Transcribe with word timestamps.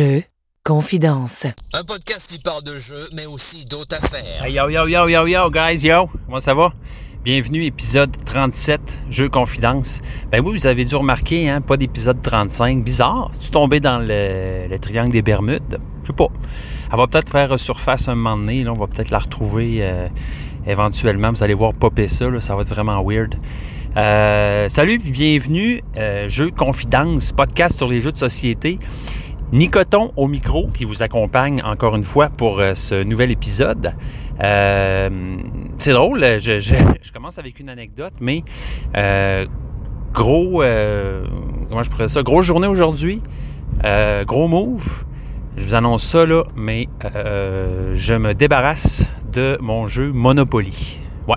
Jeux, 0.00 0.22
confidence. 0.64 1.44
Un 1.74 1.84
podcast 1.84 2.30
qui 2.30 2.38
parle 2.38 2.62
de 2.62 2.72
jeux, 2.72 3.06
mais 3.16 3.26
aussi 3.26 3.66
d'autres 3.66 3.94
affaires. 4.02 4.42
Hey, 4.42 4.54
yo, 4.54 4.70
yo, 4.70 4.86
yo, 4.88 5.08
yo, 5.08 5.26
yo, 5.26 5.50
guys, 5.50 5.86
yo, 5.86 6.08
comment 6.24 6.40
ça 6.40 6.54
va? 6.54 6.72
Bienvenue, 7.22 7.66
épisode 7.66 8.10
37, 8.24 8.80
Jeux 9.10 9.28
confidence. 9.28 10.00
Ben 10.32 10.40
oui, 10.42 10.56
vous 10.56 10.66
avez 10.66 10.86
dû 10.86 10.96
remarquer, 10.96 11.50
hein, 11.50 11.60
pas 11.60 11.76
d'épisode 11.76 12.18
35. 12.22 12.82
Bizarre, 12.82 13.30
tu 13.38 13.50
tombé 13.50 13.78
dans 13.78 13.98
le, 13.98 14.68
le 14.70 14.78
triangle 14.78 15.10
des 15.10 15.20
Bermudes? 15.20 15.78
Je 16.04 16.06
sais 16.06 16.12
pas. 16.14 16.28
Elle 16.90 16.96
va 16.96 17.06
peut-être 17.06 17.30
faire 17.30 17.60
surface 17.60 18.08
un 18.08 18.14
moment 18.14 18.38
donné, 18.38 18.64
là, 18.64 18.72
on 18.72 18.78
va 18.78 18.86
peut-être 18.86 19.10
la 19.10 19.18
retrouver 19.18 19.80
euh, 19.80 20.08
éventuellement. 20.66 21.30
Vous 21.30 21.42
allez 21.42 21.52
voir 21.52 21.74
popper 21.74 22.08
ça, 22.08 22.30
là, 22.30 22.40
ça 22.40 22.56
va 22.56 22.62
être 22.62 22.70
vraiment 22.70 23.04
weird. 23.04 23.34
Euh, 23.98 24.68
salut 24.70 24.98
bienvenue, 24.98 25.82
euh, 25.98 26.26
Jeux 26.28 26.52
Confidence, 26.52 27.32
podcast 27.32 27.76
sur 27.76 27.88
les 27.88 28.00
jeux 28.00 28.12
de 28.12 28.18
société. 28.18 28.78
Nicoton 29.52 30.12
au 30.16 30.28
micro 30.28 30.68
qui 30.72 30.84
vous 30.84 31.02
accompagne 31.02 31.60
encore 31.64 31.96
une 31.96 32.04
fois 32.04 32.28
pour 32.28 32.60
euh, 32.60 32.74
ce 32.74 33.02
nouvel 33.02 33.30
épisode. 33.30 33.94
Euh, 34.40 35.36
c'est 35.78 35.92
drôle, 35.92 36.20
je, 36.38 36.58
je- 36.58 36.74
je 37.02 37.12
commence 37.12 37.38
avec 37.38 37.58
une 37.60 37.68
anecdote, 37.68 38.12
mais 38.20 38.42
euh, 38.96 39.46
gros, 40.14 40.62
euh, 40.62 41.24
comment 41.68 41.82
je 41.82 41.90
pourrais 41.90 42.08
ça, 42.08 42.22
grosse 42.22 42.44
journée 42.46 42.68
aujourd'hui, 42.68 43.20
euh, 43.84 44.24
gros 44.24 44.48
move. 44.48 45.04
Je 45.56 45.66
vous 45.66 45.74
annonce 45.74 46.04
ça 46.04 46.24
là, 46.26 46.44
mais 46.56 46.88
euh, 47.16 47.92
je 47.96 48.14
me 48.14 48.34
débarrasse 48.34 49.10
de 49.32 49.58
mon 49.60 49.88
jeu 49.88 50.12
Monopoly. 50.12 51.00
Ouais. 51.26 51.34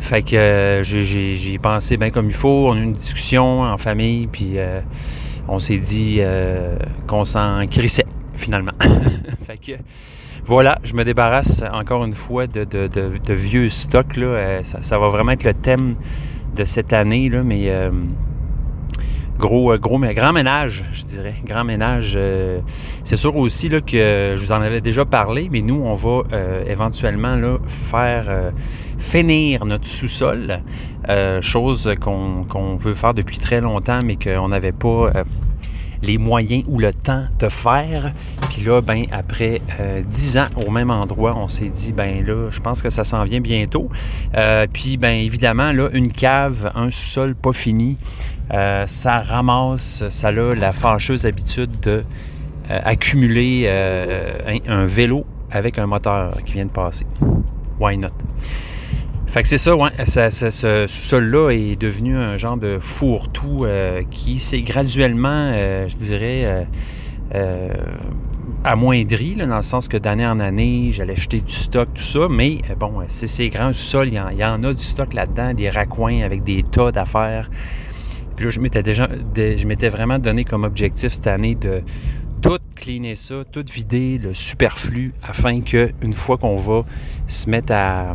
Fait 0.00 0.22
que 0.22 0.34
euh, 0.36 0.82
j'ai- 0.82 1.58
pensé 1.62 1.96
bien 1.96 2.10
comme 2.10 2.26
il 2.26 2.34
faut. 2.34 2.68
On 2.68 2.72
a 2.74 2.78
eu 2.78 2.82
une 2.82 2.92
discussion 2.92 3.62
en 3.62 3.78
famille, 3.78 4.26
puis 4.26 4.54
euh, 4.58 4.80
on 5.48 5.58
s'est 5.58 5.78
dit 5.78 6.16
euh, 6.20 6.76
qu'on 7.06 7.24
s'en 7.24 7.66
crissait, 7.66 8.06
finalement. 8.34 8.72
fait 9.46 9.56
que 9.58 9.72
voilà, 10.44 10.78
je 10.84 10.94
me 10.94 11.04
débarrasse 11.04 11.62
encore 11.72 12.04
une 12.04 12.14
fois 12.14 12.46
de, 12.46 12.64
de- 12.64 12.88
vieux 13.34 13.68
stocks. 13.68 14.16
Là. 14.16 14.26
Euh, 14.26 14.60
ça, 14.62 14.82
ça 14.82 14.98
va 14.98 15.08
vraiment 15.08 15.32
être 15.32 15.44
le 15.44 15.54
thème 15.54 15.96
de 16.56 16.64
cette 16.64 16.92
année, 16.92 17.28
là, 17.28 17.42
mais 17.42 17.64
euh, 17.68 17.90
gros, 19.38 19.72
euh, 19.72 19.78
gros, 19.78 19.98
mais 19.98 20.14
grand 20.14 20.32
ménage, 20.32 20.84
je 20.92 21.04
dirais. 21.04 21.34
Grand 21.44 21.64
ménage. 21.64 22.14
euh, 22.16 22.60
c'est 23.04 23.16
sûr 23.16 23.36
aussi 23.36 23.68
là, 23.68 23.80
que 23.80 24.34
je 24.36 24.44
vous 24.44 24.52
en 24.52 24.60
avais 24.60 24.80
déjà 24.80 25.04
parlé, 25.04 25.48
mais 25.50 25.62
nous, 25.62 25.80
on 25.82 25.94
va 25.94 26.22
euh, 26.32 26.64
éventuellement 26.66 27.36
faire 27.66 28.52
finir 28.98 29.64
notre 29.64 29.86
sous-sol. 29.86 30.60
Chose 31.40 31.88
qu'on 32.00 32.76
veut 32.76 32.94
faire 32.94 33.14
depuis 33.14 33.38
très 33.38 33.60
longtemps, 33.60 34.02
mais 34.02 34.16
qu'on 34.16 34.48
n'avait 34.48 34.72
pas 34.72 35.12
les 36.02 36.18
moyens 36.18 36.64
ou 36.66 36.78
le 36.78 36.92
temps 36.92 37.24
de 37.38 37.48
faire. 37.48 38.12
Puis 38.50 38.62
là, 38.62 38.80
ben, 38.82 39.04
après 39.10 39.62
10 40.04 40.38
ans 40.38 40.48
au 40.66 40.70
même 40.70 40.90
endroit, 40.90 41.34
on 41.36 41.48
s'est 41.48 41.70
dit, 41.70 41.92
ben 41.92 42.26
là, 42.26 42.50
je 42.50 42.60
pense 42.60 42.82
que 42.82 42.90
ça 42.90 43.04
s'en 43.04 43.24
vient 43.24 43.40
bientôt. 43.40 43.88
Puis, 44.72 44.96
ben 44.98 45.16
évidemment, 45.16 45.72
là, 45.72 45.88
une 45.92 46.12
cave, 46.12 46.70
un 46.74 46.90
sous-sol 46.90 47.34
pas 47.34 47.52
fini, 47.52 47.96
euh, 48.52 48.86
ça 48.86 49.18
ramasse, 49.18 50.08
ça 50.08 50.28
a 50.28 50.32
la 50.32 50.72
fâcheuse 50.72 51.26
habitude 51.26 51.80
de 51.80 52.04
euh, 52.70 52.80
euh, 52.94 54.58
un, 54.66 54.86
vélo 54.86 55.24
avec 55.50 55.78
un 55.78 55.86
moteur 55.86 56.38
qui 56.44 56.54
vient 56.54 56.66
de 56.66 56.70
passer. 56.70 57.06
Why 57.80 57.98
not? 57.98 58.08
Fait 59.26 59.42
que 59.42 59.48
c'est 59.48 59.58
ça, 59.58 59.74
ce 60.00 60.86
sous-sol-là 60.88 61.50
est 61.50 61.76
devenu 61.76 62.16
un 62.16 62.38
genre 62.38 62.56
de 62.56 62.78
fourre-tout 62.78 63.66
qui 64.10 64.38
s'est 64.38 64.62
graduellement, 64.62 65.52
je 65.52 65.96
dirais, 65.96 66.66
amoindri, 68.64 69.34
dans 69.34 69.56
le 69.56 69.62
sens 69.62 69.86
que 69.86 69.98
d'année 69.98 70.26
en 70.26 70.40
année, 70.40 70.90
j'allais 70.92 71.12
acheter 71.12 71.42
du 71.42 71.52
stock, 71.52 71.88
tout 71.94 72.02
ça. 72.02 72.20
Mais 72.30 72.62
bon, 72.78 73.02
c'est 73.08 73.26
ces 73.26 73.50
grands 73.50 73.72
sous-sols, 73.72 74.08
il 74.08 74.14
y, 74.14 74.20
en- 74.20 74.30
il 74.30 74.38
y 74.38 74.44
en 74.44 74.64
a 74.64 74.72
du 74.72 74.82
stock 74.82 75.12
là-dedans, 75.12 75.52
des 75.52 75.68
raccoins 75.68 76.22
avec 76.22 76.42
des 76.42 76.62
tas 76.62 76.90
d'affaires. 76.90 77.50
Puis 78.38 78.44
là, 78.44 78.52
je 78.52 78.60
m'étais 78.60 78.84
déjà, 78.84 79.08
je 79.34 79.66
m'étais 79.66 79.88
vraiment 79.88 80.20
donné 80.20 80.44
comme 80.44 80.62
objectif 80.62 81.12
cette 81.12 81.26
année 81.26 81.56
de 81.56 81.82
tout 82.40 82.60
cleaner 82.76 83.16
ça, 83.16 83.42
tout 83.50 83.64
vider 83.68 84.16
le 84.16 84.32
superflu 84.32 85.12
afin 85.24 85.60
que 85.60 85.90
une 86.02 86.12
fois 86.12 86.38
qu'on 86.38 86.54
va 86.54 86.84
se 87.26 87.50
mettre 87.50 87.72
à, 87.72 88.14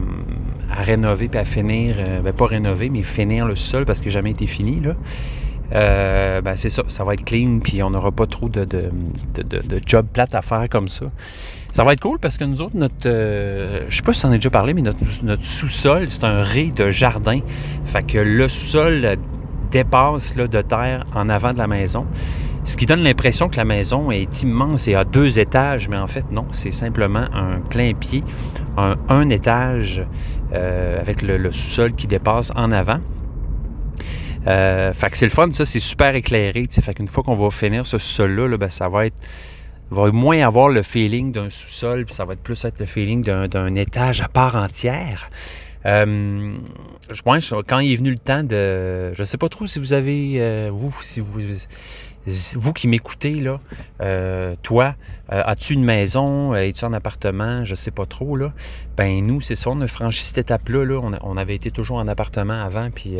à 0.71 0.81
rénover 0.81 1.27
puis 1.27 1.41
à 1.41 1.43
finir, 1.43 1.97
euh, 1.99 2.21
ben 2.21 2.31
pas 2.31 2.45
rénover, 2.45 2.89
mais 2.89 3.03
finir 3.03 3.45
le 3.45 3.57
sol 3.57 3.83
parce 3.83 3.99
que 3.99 4.09
jamais 4.09 4.31
été 4.31 4.47
fini, 4.47 4.79
là. 4.79 4.93
Euh, 5.73 6.39
ben 6.39 6.55
c'est 6.55 6.69
ça, 6.69 6.83
ça 6.87 7.03
va 7.03 7.15
être 7.15 7.25
clean 7.25 7.59
puis 7.59 7.83
on 7.83 7.89
n'aura 7.89 8.13
pas 8.13 8.25
trop 8.25 8.47
de, 8.47 8.63
de, 8.63 8.91
de, 9.41 9.81
job 9.85 10.05
plate 10.13 10.35
à 10.35 10.41
faire 10.41 10.69
comme 10.69 10.87
ça. 10.87 11.07
Ça 11.73 11.83
va 11.83 11.91
être 11.91 11.99
cool 11.99 12.17
parce 12.17 12.37
que 12.37 12.45
nous 12.45 12.61
autres, 12.61 12.77
notre. 12.77 12.95
euh, 13.07 13.83
je 13.89 13.97
sais 13.97 14.03
pas 14.03 14.13
si 14.13 14.21
ça 14.21 14.29
en 14.29 14.31
a 14.31 14.35
déjà 14.35 14.49
parlé, 14.49 14.73
mais 14.73 14.83
notre, 14.83 14.99
notre 15.25 15.43
sous-sol, 15.43 16.09
c'est 16.09 16.23
un 16.23 16.43
rez 16.43 16.71
de 16.71 16.91
jardin. 16.91 17.41
Fait 17.83 18.03
que 18.03 18.19
le 18.19 18.47
sous-sol 18.47 19.17
dépasse 19.73 20.35
de 20.35 20.61
terre 20.61 21.03
en 21.13 21.29
avant 21.29 21.51
de 21.51 21.57
la 21.57 21.67
maison. 21.67 22.05
Ce 22.63 22.77
qui 22.77 22.85
donne 22.85 23.01
l'impression 23.01 23.49
que 23.49 23.57
la 23.57 23.65
maison 23.65 24.11
est 24.11 24.43
immense 24.43 24.87
et 24.87 24.95
a 24.95 25.03
deux 25.03 25.39
étages, 25.39 25.89
mais 25.89 25.97
en 25.97 26.07
fait, 26.07 26.31
non, 26.31 26.45
c'est 26.53 26.71
simplement 26.71 27.25
un 27.33 27.59
plein 27.59 27.93
pied, 27.93 28.23
un, 28.77 29.29
étage 29.29 30.05
euh, 30.53 30.99
avec 30.99 31.21
le, 31.21 31.51
sous-sol 31.51 31.93
qui 31.93 32.07
dépasse 32.07 32.51
en 32.55 32.71
avant. 32.71 32.99
Euh, 34.47 34.93
fait 34.93 35.09
que 35.09 35.17
c'est 35.17 35.25
le 35.25 35.31
fun, 35.31 35.47
ça, 35.51 35.65
c'est 35.65 35.79
super 35.79 36.15
éclairé. 36.15 36.67
tu 36.67 36.75
sais. 36.75 36.81
Fait 36.81 36.95
fois 37.09 37.23
qu'on 37.23 37.35
va 37.35 37.49
finir 37.49 37.85
ce 37.85 37.97
sous-sol-là, 37.97 38.47
là, 38.47 38.57
ben, 38.57 38.69
ça 38.69 38.87
va 38.87 39.07
être 39.07 39.21
va 39.89 40.11
moins 40.11 40.45
avoir 40.45 40.69
le 40.69 40.83
feeling 40.83 41.31
d'un 41.31 41.49
sous-sol, 41.49 42.05
puis 42.05 42.15
ça 42.15 42.25
va 42.25 42.33
être 42.33 42.41
plus 42.41 42.63
être 42.65 42.79
le 42.79 42.85
feeling 42.85 43.23
d'un 43.23 43.75
étage 43.75 44.21
à 44.21 44.27
part 44.27 44.55
entière. 44.55 45.29
Euh, 45.85 46.55
je 47.09 47.21
pense 47.21 47.53
quand 47.67 47.79
il 47.79 47.93
est 47.93 47.95
venu 47.95 48.11
le 48.11 48.17
temps 48.17 48.43
de, 48.43 49.13
je 49.13 49.23
sais 49.23 49.37
pas 49.37 49.49
trop 49.49 49.67
si 49.67 49.79
vous 49.79 49.93
avez, 49.93 50.35
euh, 50.37 50.69
vous, 50.71 50.95
si 51.01 51.19
vous, 51.19 51.39
vous 52.55 52.73
qui 52.73 52.87
m'écoutez 52.87 53.35
là, 53.35 53.59
euh, 54.01 54.55
toi, 54.63 54.95
euh, 55.31 55.41
as-tu 55.45 55.73
une 55.73 55.83
maison, 55.83 56.53
Euh, 56.53 56.67
es-tu 56.67 56.85
en 56.85 56.93
appartement, 56.93 57.65
je 57.65 57.75
sais 57.75 57.91
pas 57.91 58.05
trop 58.05 58.35
là. 58.37 58.53
Ben 58.97 59.25
nous, 59.25 59.41
c'est 59.41 59.55
ça, 59.55 59.69
on 59.71 59.81
a 59.81 59.87
franchi 59.87 60.23
cette 60.23 60.37
étape-là. 60.37 60.85
Là. 60.85 60.99
On, 61.03 61.11
on 61.21 61.37
avait 61.37 61.55
été 61.55 61.71
toujours 61.71 61.97
en 61.97 62.07
appartement 62.07 62.63
avant, 62.63 62.89
puis 62.91 63.17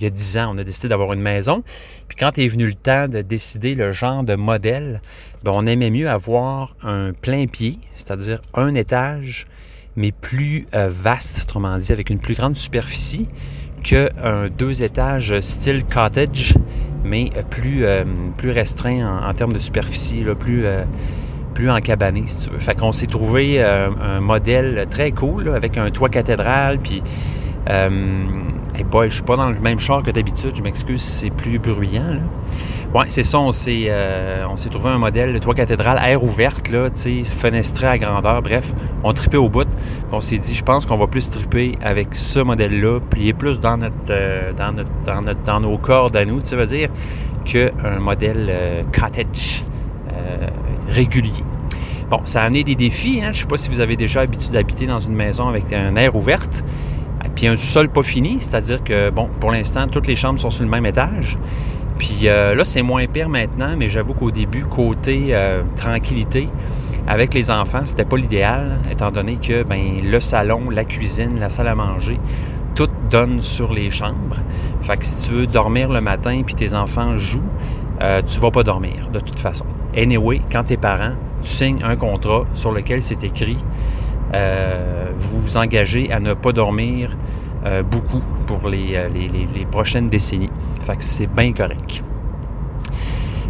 il 0.00 0.04
y 0.04 0.06
a 0.06 0.10
10 0.10 0.38
ans, 0.38 0.54
on 0.54 0.58
a 0.58 0.64
décidé 0.64 0.88
d'avoir 0.88 1.12
une 1.12 1.20
maison. 1.20 1.62
Puis 2.08 2.16
quand 2.18 2.36
est 2.38 2.48
venu 2.48 2.66
le 2.66 2.74
temps 2.74 3.06
de 3.06 3.22
décider 3.22 3.76
le 3.76 3.92
genre 3.92 4.24
de 4.24 4.34
modèle, 4.34 5.00
ben, 5.44 5.52
on 5.52 5.64
aimait 5.66 5.90
mieux 5.90 6.10
avoir 6.10 6.74
un 6.82 7.12
plein 7.12 7.46
pied, 7.46 7.78
c'est-à-dire 7.94 8.40
un 8.54 8.74
étage, 8.74 9.46
mais 9.96 10.12
plus 10.12 10.66
euh, 10.74 10.88
vaste, 10.90 11.42
autrement 11.42 11.76
dit, 11.78 11.92
avec 11.92 12.10
une 12.10 12.18
plus 12.18 12.34
grande 12.34 12.56
superficie, 12.56 13.28
qu'un 13.82 14.48
deux 14.48 14.82
étages 14.82 15.40
style 15.40 15.84
cottage, 15.84 16.54
mais 17.04 17.30
euh, 17.36 17.42
plus, 17.42 17.84
euh, 17.84 18.04
plus 18.36 18.50
restreint 18.50 19.28
en, 19.28 19.32
termes 19.32 19.52
de 19.52 19.58
superficie, 19.58 20.24
plus, 20.38 20.64
euh, 20.64 20.84
plus 21.54 21.70
encabané, 21.70 22.24
si 22.26 22.46
tu 22.46 22.50
veux. 22.50 22.58
Fait 22.58 22.74
qu'on 22.74 22.92
s'est 22.92 23.06
trouvé 23.06 23.62
euh, 23.62 23.88
un 24.00 24.20
modèle 24.20 24.86
très 24.90 25.12
cool, 25.12 25.48
avec 25.48 25.76
un 25.76 25.90
toit 25.90 26.08
cathédrale, 26.08 26.78
puis... 26.78 27.02
Euh, 27.68 27.88
hey 28.74 28.84
boy, 28.84 29.08
je 29.08 29.14
suis 29.14 29.22
pas 29.22 29.36
dans 29.36 29.50
le 29.50 29.60
même 29.60 29.78
char 29.78 30.02
que 30.02 30.10
d'habitude, 30.10 30.56
je 30.56 30.62
m'excuse 30.62 31.00
si 31.00 31.26
c'est 31.26 31.30
plus 31.30 31.58
bruyant. 31.58 32.20
Ouais, 32.94 33.04
c'est 33.06 33.24
ça, 33.24 33.38
on 33.38 33.52
s'est, 33.52 33.86
euh, 33.88 34.44
on 34.50 34.56
s'est 34.56 34.68
trouvé 34.68 34.90
un 34.90 34.98
modèle 34.98 35.32
de 35.32 35.38
toit 35.38 35.54
cathédrale, 35.54 35.98
air 36.04 36.22
ouverte, 36.22 36.68
là, 36.70 36.90
fenestré 36.90 37.86
à 37.86 37.96
grandeur, 37.96 38.42
bref, 38.42 38.70
on 39.02 39.12
tripait 39.14 39.38
au 39.38 39.48
bout. 39.48 39.68
On 40.10 40.20
s'est 40.20 40.36
dit, 40.36 40.54
je 40.54 40.62
pense 40.62 40.84
qu'on 40.84 40.98
va 40.98 41.06
plus 41.06 41.30
triper 41.30 41.78
avec 41.80 42.14
ce 42.14 42.40
modèle-là, 42.40 43.00
plier 43.00 43.32
plus 43.32 43.60
dans 43.60 43.78
notre, 43.78 43.94
euh, 44.10 44.52
dans 44.52 44.72
notre, 44.72 44.90
dans 45.06 45.22
notre, 45.22 45.42
dans 45.42 45.60
nos 45.60 45.78
cordes 45.78 46.16
à 46.16 46.26
nous, 46.26 46.42
tu 46.42 46.54
dire, 46.66 46.90
qu'un 47.46 47.98
modèle 47.98 48.48
euh, 48.50 48.82
cottage 48.92 49.64
régulier. 50.88 51.44
Bon, 52.10 52.20
ça 52.24 52.42
a 52.42 52.44
amené 52.44 52.62
des 52.62 52.74
défis, 52.74 53.22
hein. 53.24 53.30
je 53.32 53.40
sais 53.40 53.46
pas 53.46 53.56
si 53.56 53.70
vous 53.70 53.80
avez 53.80 53.96
déjà 53.96 54.20
l'habitude 54.20 54.52
d'habiter 54.52 54.86
dans 54.86 55.00
une 55.00 55.14
maison 55.14 55.48
avec 55.48 55.72
un 55.72 55.96
air 55.96 56.14
ouverte, 56.14 56.62
puis 57.34 57.46
un 57.46 57.56
sous-sol 57.56 57.88
pas 57.88 58.02
fini, 58.02 58.36
c'est-à-dire 58.38 58.82
que, 58.84 59.10
bon, 59.10 59.28
pour 59.40 59.50
l'instant, 59.50 59.86
toutes 59.88 60.06
les 60.06 60.16
chambres 60.16 60.38
sont 60.38 60.50
sur 60.50 60.64
le 60.64 60.70
même 60.70 60.86
étage. 60.86 61.38
Puis 61.98 62.20
euh, 62.24 62.54
là, 62.54 62.64
c'est 62.64 62.82
moins 62.82 63.06
pire 63.06 63.28
maintenant, 63.28 63.74
mais 63.76 63.88
j'avoue 63.88 64.14
qu'au 64.14 64.30
début, 64.30 64.64
côté 64.64 65.28
euh, 65.30 65.62
tranquillité, 65.76 66.48
avec 67.06 67.34
les 67.34 67.50
enfants, 67.50 67.82
c'était 67.84 68.04
pas 68.04 68.16
l'idéal, 68.16 68.78
étant 68.90 69.10
donné 69.10 69.36
que 69.36 69.62
ben, 69.62 70.00
le 70.02 70.20
salon, 70.20 70.70
la 70.70 70.84
cuisine, 70.84 71.38
la 71.38 71.48
salle 71.48 71.68
à 71.68 71.74
manger, 71.74 72.18
tout 72.74 72.88
donne 73.10 73.42
sur 73.42 73.72
les 73.72 73.90
chambres. 73.90 74.36
Fait 74.80 74.96
que 74.96 75.04
si 75.04 75.28
tu 75.28 75.34
veux 75.34 75.46
dormir 75.46 75.90
le 75.90 76.00
matin 76.00 76.42
puis 76.44 76.54
tes 76.54 76.74
enfants 76.74 77.18
jouent, 77.18 77.40
euh, 78.00 78.22
tu 78.26 78.40
vas 78.40 78.50
pas 78.50 78.62
dormir 78.62 79.08
de 79.12 79.20
toute 79.20 79.38
façon. 79.38 79.66
Anyway, 79.96 80.40
quand 80.50 80.64
tes 80.64 80.76
parents, 80.76 81.14
tu 81.42 81.50
signes 81.50 81.82
un 81.84 81.96
contrat 81.96 82.46
sur 82.54 82.72
lequel 82.72 83.02
c'est 83.02 83.22
écrit 83.24 83.58
vous 85.22 85.40
vous 85.40 85.58
à 85.58 85.66
ne 86.20 86.34
pas 86.34 86.52
dormir 86.52 87.16
euh, 87.64 87.82
beaucoup 87.82 88.22
pour 88.46 88.68
les, 88.68 88.96
euh, 88.96 89.08
les, 89.08 89.66
prochaines 89.66 90.08
décennies. 90.08 90.50
Fait 90.86 90.96
que 90.96 91.04
c'est 91.04 91.26
bien 91.26 91.52
correct. 91.52 92.02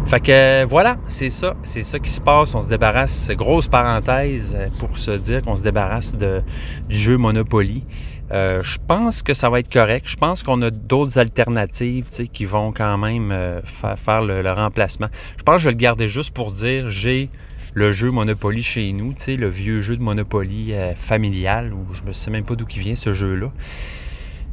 Fait 0.05 0.19
que 0.19 0.65
voilà, 0.65 0.97
c'est 1.07 1.29
ça. 1.29 1.55
C'est 1.63 1.83
ça 1.83 1.99
qui 1.99 2.09
se 2.09 2.21
passe. 2.21 2.53
On 2.53 2.61
se 2.61 2.67
débarrasse, 2.67 3.31
grosse 3.31 3.67
parenthèse 3.67 4.57
pour 4.79 4.97
se 4.97 5.11
dire 5.11 5.41
qu'on 5.41 5.55
se 5.55 5.63
débarrasse 5.63 6.15
de, 6.15 6.41
du 6.87 6.97
jeu 6.97 7.17
Monopoly. 7.17 7.83
Euh, 8.31 8.63
je 8.63 8.79
pense 8.87 9.21
que 9.21 9.33
ça 9.33 9.49
va 9.49 9.59
être 9.59 9.71
correct. 9.71 10.05
Je 10.07 10.15
pense 10.15 10.43
qu'on 10.43 10.61
a 10.61 10.71
d'autres 10.71 11.19
alternatives 11.19 12.09
qui 12.31 12.45
vont 12.45 12.71
quand 12.71 12.97
même 12.97 13.31
euh, 13.31 13.61
faire 13.63 14.23
le, 14.23 14.51
remplacement. 14.51 15.07
Je 15.37 15.43
pense 15.43 15.55
que 15.55 15.61
je 15.61 15.65
vais 15.65 15.73
le 15.73 15.77
garder 15.77 16.07
juste 16.07 16.33
pour 16.33 16.51
dire 16.51 16.89
j'ai 16.89 17.29
le 17.73 17.91
jeu 17.91 18.11
Monopoly 18.11 18.63
chez 18.63 18.91
nous, 18.91 19.13
le 19.27 19.47
vieux 19.47 19.81
jeu 19.81 19.97
de 19.97 20.01
Monopoly 20.01 20.73
euh, 20.73 20.95
familial, 20.95 21.73
où 21.73 21.93
je 21.93 22.03
ne 22.03 22.11
sais 22.11 22.31
même 22.31 22.45
pas 22.45 22.55
d'où 22.55 22.65
qui 22.65 22.79
vient 22.79 22.95
ce 22.95 23.13
jeu-là. 23.13 23.51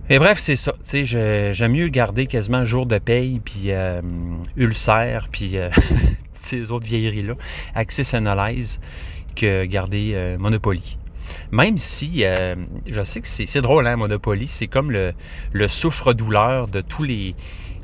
Mais 0.09 0.19
bref, 0.19 0.39
c'est 0.39 0.57
ça. 0.57 0.75
J'aime 0.83 1.73
mieux 1.73 1.89
garder 1.89 2.27
quasiment 2.27 2.65
jour 2.65 2.87
de 2.87 2.99
paye, 2.99 3.41
puis 3.45 3.71
ulcère, 4.57 5.29
puis 5.31 5.55
ces 6.33 6.73
autres 6.73 6.87
vieilleries-là, 6.87 7.35
Access 7.77 8.15
Analyze, 8.15 8.81
que 9.37 9.65
garder 9.67 10.37
Monopoly. 10.41 10.99
Même 11.53 11.77
si, 11.79 12.25
euh, 12.25 12.55
je 12.87 13.03
sais 13.03 13.21
que 13.21 13.29
c'est 13.29 13.61
drôle, 13.61 13.87
hein, 13.87 13.97
Monopoly, 13.97 14.49
c'est 14.49 14.67
comme 14.67 14.91
le, 14.91 15.69
souffre-douleur 15.69 16.69
de 16.69 16.81
tous 16.81 17.05
les, 17.05 17.35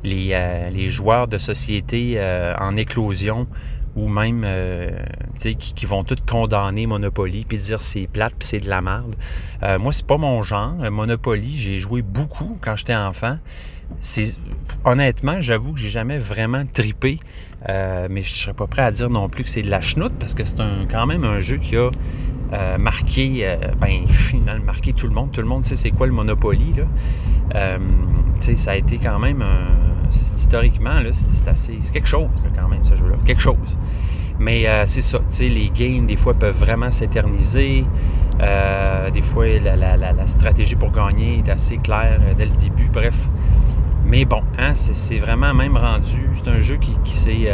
euh, 0.05 0.91
joueurs 0.91 1.29
de 1.29 1.39
société 1.39 2.15
euh, 2.17 2.55
en 2.59 2.77
éclosion 2.77 3.47
ou 3.97 4.09
même 4.09 4.47
qui, 5.39 5.57
qui, 5.57 5.87
vont 5.87 6.05
tous 6.05 6.17
condamner 6.29 6.87
Monopoly 6.87 7.47
puis 7.49 7.59
dire 7.59 7.83
c'est 7.83 8.07
plate 8.07 8.35
puis 8.39 8.47
c'est 8.47 8.61
de 8.61 8.69
la 8.69 8.83
merde. 8.83 9.17
moi, 9.81 9.93
c'est 9.93 10.07
pas 10.07 10.19
mon 10.19 10.43
genre. 10.43 10.75
Monopoly, 10.91 11.57
j'ai 11.57 11.79
joué 11.79 12.03
beaucoup 12.03 12.59
quand 12.61 12.77
j'étais 12.77 12.95
enfant. 12.95 13.39
Honnêtement, 14.85 15.41
j'avoue 15.41 15.73
que 15.73 15.81
j'ai 15.81 15.91
jamais 15.91 16.19
vraiment 16.19 16.65
tripé. 16.67 17.19
Mais 17.69 18.23
je 18.23 18.35
serais 18.35 18.55
pas 18.55 18.67
prêt 18.67 18.83
à 18.83 18.91
dire 18.91 19.11
non 19.11 19.29
plus 19.29 19.45
que 19.45 19.51
c'est 19.51 19.63
de 19.63 19.71
la 19.71 19.81
chenoute 19.81 20.13
parce 20.19 20.35
que 20.35 20.45
c'est 20.45 20.57
quand 20.91 21.07
même 21.07 21.25
un 21.25 21.41
jeu 21.41 21.57
qui 21.57 21.77
a 21.77 21.91
euh, 22.53 22.79
marqué, 22.79 23.41
euh, 23.43 23.57
ben, 23.81 24.07
finalement, 24.09 24.67
marqué 24.67 24.93
tout 24.93 25.07
le 25.07 25.13
monde. 25.15 25.33
Tout 25.33 25.41
le 25.41 25.49
monde 25.49 25.65
sait 25.65 25.77
c'est 25.77 25.91
quoi 25.91 26.07
le 26.07 26.13
Monopoly. 26.13 26.75
Là. 26.77 26.85
Euh, 27.55 27.79
ça 28.55 28.73
a 28.73 28.77
été 28.77 28.99
quand 28.99 29.19
même, 29.19 29.45
historiquement, 30.37 31.01
c'est, 31.13 31.49
assez, 31.49 31.79
c'est 31.81 31.93
quelque 31.93 32.09
chose 32.09 32.29
quand 32.55 32.69
même, 32.69 32.85
ce 32.85 32.95
jeu-là. 32.95 33.17
Quelque 33.25 33.43
chose. 33.43 33.79
Mais 34.39 34.67
c'est 34.87 35.03
ça, 35.03 35.19
les 35.41 35.71
games, 35.75 36.07
des 36.07 36.17
fois, 36.17 36.35
peuvent 36.35 36.59
vraiment 36.59 36.91
s'éterniser. 36.91 37.85
des 39.13 39.23
fois, 39.23 39.47
la, 39.59 40.27
stratégie 40.27 40.77
pour 40.77 40.93
gagner 40.93 41.39
est 41.39 41.49
assez 41.49 41.79
claire 41.79 42.21
dès 42.37 42.45
le 42.45 42.57
début. 42.57 42.89
Bref. 42.93 43.29
Mais 44.07 44.25
bon, 44.25 44.43
hein, 44.59 44.73
c'est, 44.75 45.19
vraiment 45.19 45.53
même 45.53 45.77
rendu. 45.77 46.31
C'est 46.35 46.49
un 46.49 46.61
jeu 46.61 46.77
qui, 46.77 47.17
s'est 47.17 47.49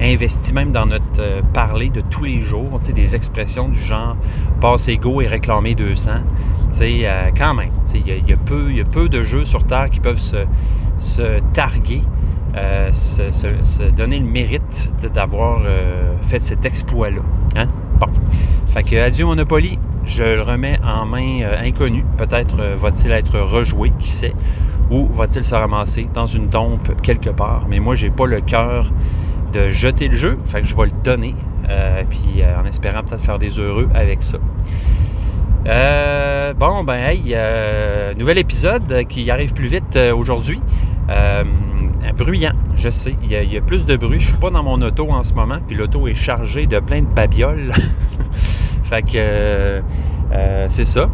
investi 0.00 0.52
même 0.52 0.72
dans 0.72 0.86
notre 0.86 1.20
euh, 1.20 1.40
parler 1.54 1.88
de 1.88 2.00
tous 2.00 2.24
les 2.24 2.42
jours, 2.42 2.80
des 2.80 3.14
expressions 3.14 3.68
du 3.68 3.80
genre 3.80 4.16
passer 4.60 4.96
go 4.96 5.20
et 5.20 5.26
réclamer 5.26 5.74
200. 5.74 6.10
Euh, 6.80 7.30
quand 7.36 7.54
même, 7.54 7.70
il 7.94 8.28
y, 8.28 8.32
a 8.32 8.36
peu, 8.36 8.72
y 8.72 8.80
a 8.80 8.84
peu 8.84 9.08
de 9.08 9.22
jeux 9.24 9.44
sur 9.44 9.64
Terre 9.64 9.88
qui 9.90 10.00
peuvent 10.00 10.18
se, 10.18 11.40
targuer, 11.54 12.02
euh, 12.56 12.92
se, 12.92 13.90
donner 13.90 14.18
le 14.18 14.26
mérite 14.26 14.90
d'avoir 15.14 15.62
fait 16.22 16.40
cet 16.40 16.64
exploit-là. 16.64 17.22
Hein? 17.56 17.66
Bon. 17.98 18.08
Fait 18.68 18.82
que 18.82 18.96
adieu 18.96 19.24
Monopoly, 19.24 19.78
je 20.04 20.22
le 20.22 20.42
remets 20.42 20.78
en 20.84 21.06
main 21.06 21.40
inconnue. 21.64 22.04
Peut-être 22.18 22.60
va-t-il 22.76 23.12
être 23.12 23.38
rejoué, 23.38 23.92
qui 23.98 24.10
sait, 24.10 24.34
ou 24.90 25.06
va-t-il 25.06 25.44
se 25.44 25.54
ramasser? 25.54 26.08
Dans 26.14 26.26
une 26.26 26.48
dompe 26.48 27.00
quelque 27.02 27.30
part. 27.30 27.66
Mais 27.68 27.80
moi, 27.80 27.94
j'ai 27.94 28.10
pas 28.10 28.26
le 28.26 28.40
cœur 28.40 28.90
de 29.52 29.68
jeter 29.68 30.08
le 30.08 30.16
jeu. 30.16 30.38
Fait 30.44 30.62
que 30.62 30.66
je 30.66 30.76
vais 30.76 30.86
le 30.86 31.02
donner. 31.02 31.34
Euh, 31.68 32.04
puis 32.08 32.42
euh, 32.42 32.60
en 32.60 32.64
espérant 32.64 33.02
peut-être 33.02 33.22
faire 33.22 33.38
des 33.38 33.58
heureux 33.58 33.88
avec 33.94 34.22
ça. 34.22 34.38
Euh, 35.66 36.54
bon, 36.54 36.84
ben, 36.84 37.08
hey, 37.08 37.36
nouvel 38.16 38.38
épisode 38.38 39.04
qui 39.08 39.30
arrive 39.30 39.52
plus 39.52 39.66
vite 39.66 39.98
aujourd'hui. 40.14 40.60
bruyant, 42.16 42.54
je 42.76 42.88
sais. 42.88 43.16
Il 43.24 43.30
y, 43.30 43.56
a, 43.56 43.60
plus 43.60 43.84
de 43.84 43.96
bruit. 43.96 44.20
Je 44.20 44.28
suis 44.28 44.36
pas 44.36 44.50
dans 44.50 44.62
mon 44.62 44.80
auto 44.80 45.10
en 45.10 45.24
ce 45.24 45.32
moment. 45.32 45.58
Puis 45.66 45.76
l'auto 45.76 46.06
est 46.06 46.14
chargée 46.14 46.66
de 46.66 46.78
plein 46.78 47.02
de 47.02 47.06
babioles. 47.06 47.72
fait 48.84 49.02
que 49.02 49.82
c'est 50.68 50.84
ça. 50.84 51.08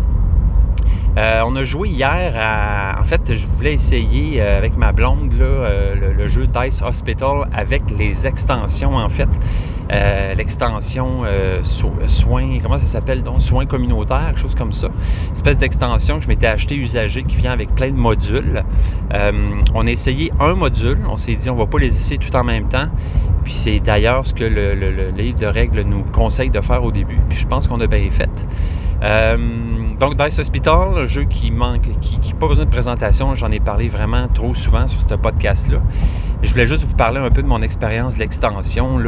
Euh, 1.18 1.42
on 1.44 1.54
a 1.56 1.64
joué 1.64 1.90
hier 1.90 2.32
à. 2.36 2.98
En 2.98 3.04
fait, 3.04 3.34
je 3.34 3.46
voulais 3.46 3.74
essayer 3.74 4.40
euh, 4.40 4.56
avec 4.56 4.76
ma 4.76 4.92
blonde 4.92 5.32
euh, 5.38 6.14
le, 6.16 6.26
jeu 6.26 6.46
Dice 6.46 6.80
Hospital 6.82 7.44
avec 7.54 7.82
les 7.98 8.26
extensions, 8.26 8.96
en 8.96 9.08
fait. 9.08 9.28
L'extension 10.38 11.24
soins, 12.06 12.58
comment 12.62 12.78
ça 12.78 12.86
s'appelle 12.86 13.22
donc? 13.22 13.42
Soins 13.42 13.66
communautaires, 13.66 14.28
quelque 14.28 14.40
chose 14.40 14.54
comme 14.54 14.72
ça. 14.72 14.86
Une 14.86 15.32
espèce 15.32 15.58
d'extension 15.58 16.16
que 16.16 16.22
je 16.22 16.28
m'étais 16.28 16.46
acheté 16.46 16.76
usagé 16.76 17.24
qui 17.24 17.36
vient 17.36 17.52
avec 17.52 17.74
plein 17.74 17.90
de 17.90 17.96
modules. 17.96 18.64
on 19.74 19.86
a 19.86 19.90
essayé 19.90 20.32
un 20.40 20.54
module. 20.54 21.00
On 21.10 21.18
s'est 21.18 21.34
dit, 21.34 21.50
on 21.50 21.56
va 21.56 21.66
pas 21.66 21.78
les 21.78 21.88
essayer 21.88 22.16
tout 22.16 22.34
en 22.34 22.42
même 22.44 22.68
temps. 22.68 22.86
Puis 23.44 23.52
c'est 23.52 23.80
d'ailleurs 23.80 24.24
ce 24.24 24.32
que 24.32 24.44
le, 24.44 25.10
livre 25.10 25.38
de 25.38 25.46
règles 25.46 25.82
nous 25.82 26.04
conseille 26.04 26.48
de 26.48 26.62
faire 26.62 26.82
au 26.82 26.90
début. 26.90 27.18
Puis 27.28 27.40
je 27.40 27.46
pense 27.46 27.68
qu'on 27.68 27.80
a 27.82 27.86
bien 27.86 28.08
fait. 28.10 28.30
Donc, 30.02 30.16
Dice 30.16 30.40
Hospital, 30.40 30.88
un 30.96 31.06
jeu 31.06 31.22
qui 31.22 31.52
manque, 31.52 31.88
qui 32.00 32.18
n'a 32.18 32.34
pas 32.34 32.48
besoin 32.48 32.64
de 32.64 32.70
présentation, 32.70 33.36
j'en 33.36 33.52
ai 33.52 33.60
parlé 33.60 33.88
vraiment 33.88 34.26
trop 34.26 34.52
souvent 34.52 34.88
sur 34.88 34.98
ce 34.98 35.14
podcast-là. 35.14 35.78
Je 36.42 36.50
voulais 36.50 36.66
juste 36.66 36.82
vous 36.82 36.96
parler 36.96 37.20
un 37.20 37.30
peu 37.30 37.40
de 37.40 37.46
mon 37.46 37.62
expérience 37.62 38.14
de 38.14 38.18
l'extension. 38.18 38.98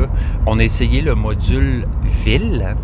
On 0.47 0.59
a 0.61 0.63
essayé 0.63 1.01
le 1.01 1.17
module 1.17 1.89
Ville, 2.25 2.77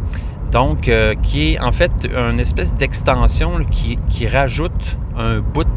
donc 0.51 0.89
euh, 0.89 1.15
qui 1.23 1.53
est 1.53 1.61
en 1.61 1.71
fait 1.71 1.93
une 2.13 2.41
espèce 2.41 2.75
d'extension 2.75 3.61
qui, 3.71 4.27
rajoute 4.27 4.99
un 5.17 5.39
bout 5.39 5.69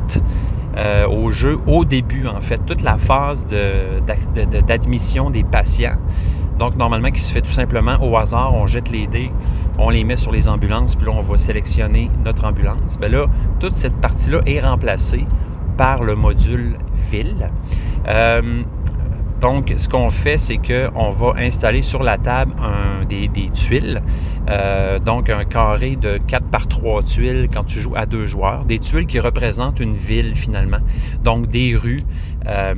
euh, 0.76 1.08
au 1.08 1.30
jeu 1.30 1.60
au 1.68 1.86
début, 1.86 2.26
en 2.26 2.42
fait, 2.42 2.66
toute 2.66 2.82
la 2.82 2.98
phase 2.98 3.46
d'admission 3.46 5.30
des 5.30 5.44
patients. 5.44 6.00
Donc, 6.60 6.76
normalement, 6.76 7.10
qui 7.10 7.22
se 7.22 7.32
fait 7.32 7.42
tout 7.42 7.52
simplement 7.52 7.98
au 8.02 8.16
hasard, 8.18 8.54
on 8.54 8.68
jette 8.68 8.90
les 8.90 9.08
dés, 9.08 9.32
on 9.78 9.90
les 9.90 10.04
met 10.04 10.16
sur 10.16 10.32
les 10.32 10.48
ambulances, 10.48 10.96
puis 10.96 11.06
là, 11.06 11.14
on 11.16 11.22
va 11.22 11.38
sélectionner 11.38 12.10
notre 12.24 12.46
ambulance. 12.46 13.00
Bien 13.00 13.10
là, 13.10 13.26
toute 13.60 13.76
cette 13.76 13.96
partie-là 13.96 14.42
est 14.46 14.60
remplacée 14.60 15.26
par 15.78 16.04
le 16.04 16.16
module 16.16 16.78
ville. 17.12 17.50
Euh, 18.08 18.64
donc, 19.44 19.74
ce 19.76 19.90
qu'on 19.90 20.10
fait, 20.10 20.38
c'est 20.38 20.58
qu'on 20.58 21.10
va 21.10 21.34
installer 21.38 21.82
sur 21.82 22.02
la 22.02 22.18
table 22.18 22.54
des, 23.10 23.50
tuiles. 23.54 24.02
Euh, 24.50 25.00
donc, 25.00 25.30
un 25.30 25.44
carré 25.44 25.98
de 25.98 26.18
4 26.18 26.46
par 26.46 26.68
3 26.68 27.04
tuiles 27.04 27.50
quand 27.54 27.66
tu 27.66 27.82
joues 27.82 27.92
à 27.98 28.06
deux 28.06 28.26
joueurs. 28.26 28.64
Des 28.64 28.80
tuiles 28.80 29.06
qui 29.06 29.20
représentent 29.20 29.82
une 29.82 29.96
ville, 29.96 30.36
finalement. 30.36 30.78
Donc, 31.26 31.48
des 31.48 31.76
rues 31.76 32.06
euh, 32.48 32.74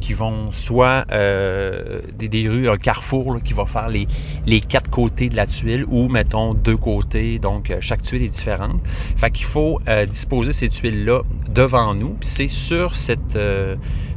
qui 0.00 0.12
vont 0.12 0.50
soit 0.52 1.04
euh, 1.12 2.00
des, 2.18 2.48
rues, 2.48 2.68
un 2.68 2.76
carrefour 2.76 3.38
qui 3.44 3.52
va 3.52 3.66
faire 3.66 3.88
les, 3.88 4.60
quatre 4.60 4.90
côtés 4.90 5.28
de 5.28 5.36
la 5.36 5.46
tuile 5.46 5.84
ou, 5.88 6.08
mettons, 6.08 6.54
deux 6.54 6.76
côtés. 6.76 7.38
Donc, 7.38 7.72
chaque 7.80 8.02
tuile 8.02 8.22
est 8.22 8.28
différente. 8.28 8.80
Fait 9.16 9.30
qu'il 9.30 9.46
faut 9.46 9.80
disposer 10.08 10.52
ces 10.52 10.68
tuiles-là 10.68 11.22
devant 11.48 11.94
nous. 11.94 12.16
Puis 12.20 12.28
c'est 12.28 12.48
sur 12.48 12.96
cette, 12.96 13.38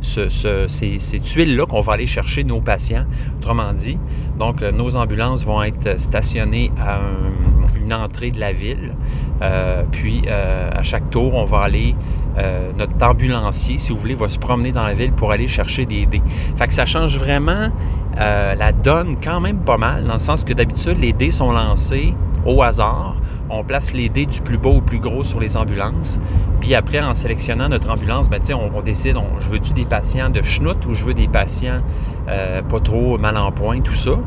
ces, 0.02 1.20
tuiles-là 1.20 1.66
on 1.76 1.82
va 1.82 1.94
aller 1.94 2.08
chercher 2.08 2.44
nos 2.46 2.62
patients. 2.62 3.06
Autrement 3.38 3.74
dit, 3.74 3.98
donc 4.40 4.62
euh, 4.62 4.72
nos 4.72 4.96
ambulances 4.96 5.44
vont 5.44 5.62
être 5.62 6.00
stationnées 6.00 6.72
à 6.80 7.00
une 7.78 7.94
entrée 7.94 8.32
de 8.32 8.40
la 8.40 8.54
ville. 8.54 8.94
Euh, 9.42 9.84
puis 9.92 10.22
euh, 10.28 10.70
à 10.74 10.84
chaque 10.84 11.10
tour, 11.10 11.34
on 11.34 11.44
va 11.44 11.60
aller, 11.60 11.96
notre 12.78 12.94
ambulancier, 13.02 13.78
si 13.78 13.92
vous 13.92 13.98
voulez, 13.98 14.16
va 14.16 14.28
se 14.28 14.40
promener 14.40 14.72
dans 14.72 14.84
la 14.84 14.94
ville 14.94 15.14
pour 15.14 15.32
aller 15.32 15.48
chercher 15.48 15.86
des 15.86 16.06
dés. 16.06 16.22
Fait 16.58 16.68
que 16.68 16.74
ça 16.74 16.86
change 16.86 17.18
vraiment 17.18 17.70
la 18.18 18.72
donne 18.72 19.16
quand 19.24 19.40
même 19.40 19.60
pas 19.60 19.78
mal, 19.78 20.06
dans 20.06 20.14
le 20.14 20.20
sens 20.20 20.44
que 20.44 20.54
d'habitude, 20.54 20.98
les 21.00 21.14
dés 21.14 21.32
sont 21.32 21.52
lancés 21.52 22.14
au 22.46 22.62
hasard 22.62 23.16
on 23.50 23.64
place 23.64 23.94
les 23.94 24.10
dés 24.10 24.26
du 24.26 24.42
plus 24.42 24.58
beau 24.58 24.76
au 24.76 24.82
plus 24.82 25.00
gros 25.00 25.24
sur 25.24 25.40
les 25.40 25.58
ambulances. 25.58 26.20
Puis 26.62 26.76
après, 26.76 27.00
en 27.00 27.14
sélectionnant 27.14 27.70
notre 27.70 27.92
ambulance, 27.92 28.30
ben, 28.30 28.42
on, 28.52 28.78
on 28.78 28.82
décide, 28.82 29.18
je 29.40 29.50
veux-tu 29.50 29.74
des 29.74 29.86
patients 29.86 30.30
de 30.30 30.42
schnout 30.42 30.86
ou 30.88 30.94
je 30.94 31.06
veux 31.06 31.14
des 31.14 31.28
patients 31.28 31.82
euh, 32.28 32.62
pas 32.62 32.80
trop 32.80 33.18
mal 33.18 33.38
en 33.38 33.52
point, 33.52 33.82
tout 33.82 33.96
ça. 33.96 34.18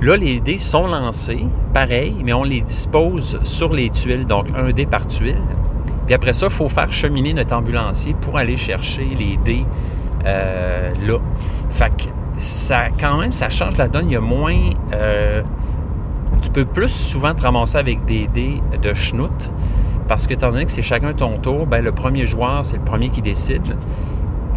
Là, 0.00 0.16
les 0.16 0.40
dés 0.40 0.58
sont 0.58 0.86
lancés, 0.86 1.46
pareil, 1.74 2.14
mais 2.24 2.32
on 2.32 2.44
les 2.44 2.60
dispose 2.60 3.40
sur 3.42 3.72
les 3.72 3.90
tuiles, 3.90 4.26
donc 4.26 4.46
un 4.56 4.70
dé 4.70 4.86
par 4.86 5.06
tuile. 5.06 5.42
Puis 6.08 6.14
après 6.14 6.32
ça, 6.32 6.46
il 6.46 6.52
faut 6.52 6.70
faire 6.70 6.90
cheminer 6.90 7.34
notre 7.34 7.54
ambulancier 7.54 8.14
pour 8.18 8.38
aller 8.38 8.56
chercher 8.56 9.04
les 9.04 9.36
dés 9.36 9.66
euh, 10.24 10.90
là. 11.06 11.18
Fait 11.68 11.90
que 11.90 12.04
ça, 12.38 12.84
quand 12.98 13.18
même, 13.18 13.34
ça 13.34 13.50
change 13.50 13.76
la 13.76 13.88
donne. 13.88 14.08
Il 14.08 14.14
y 14.14 14.16
a 14.16 14.20
moins 14.22 14.70
euh, 14.94 15.42
tu 16.40 16.48
peux 16.48 16.64
plus 16.64 16.88
souvent 16.88 17.34
te 17.34 17.42
ramasser 17.42 17.76
avec 17.76 18.06
des 18.06 18.26
dés 18.26 18.62
de 18.80 18.94
schnout 18.94 19.52
parce 20.08 20.26
que 20.26 20.32
étant 20.32 20.50
donné 20.50 20.64
que 20.64 20.70
c'est 20.70 20.80
chacun 20.80 21.12
ton 21.12 21.36
tour, 21.36 21.66
ben, 21.66 21.84
le 21.84 21.92
premier 21.92 22.24
joueur, 22.24 22.64
c'est 22.64 22.78
le 22.78 22.84
premier 22.84 23.10
qui 23.10 23.20
décide. 23.20 23.76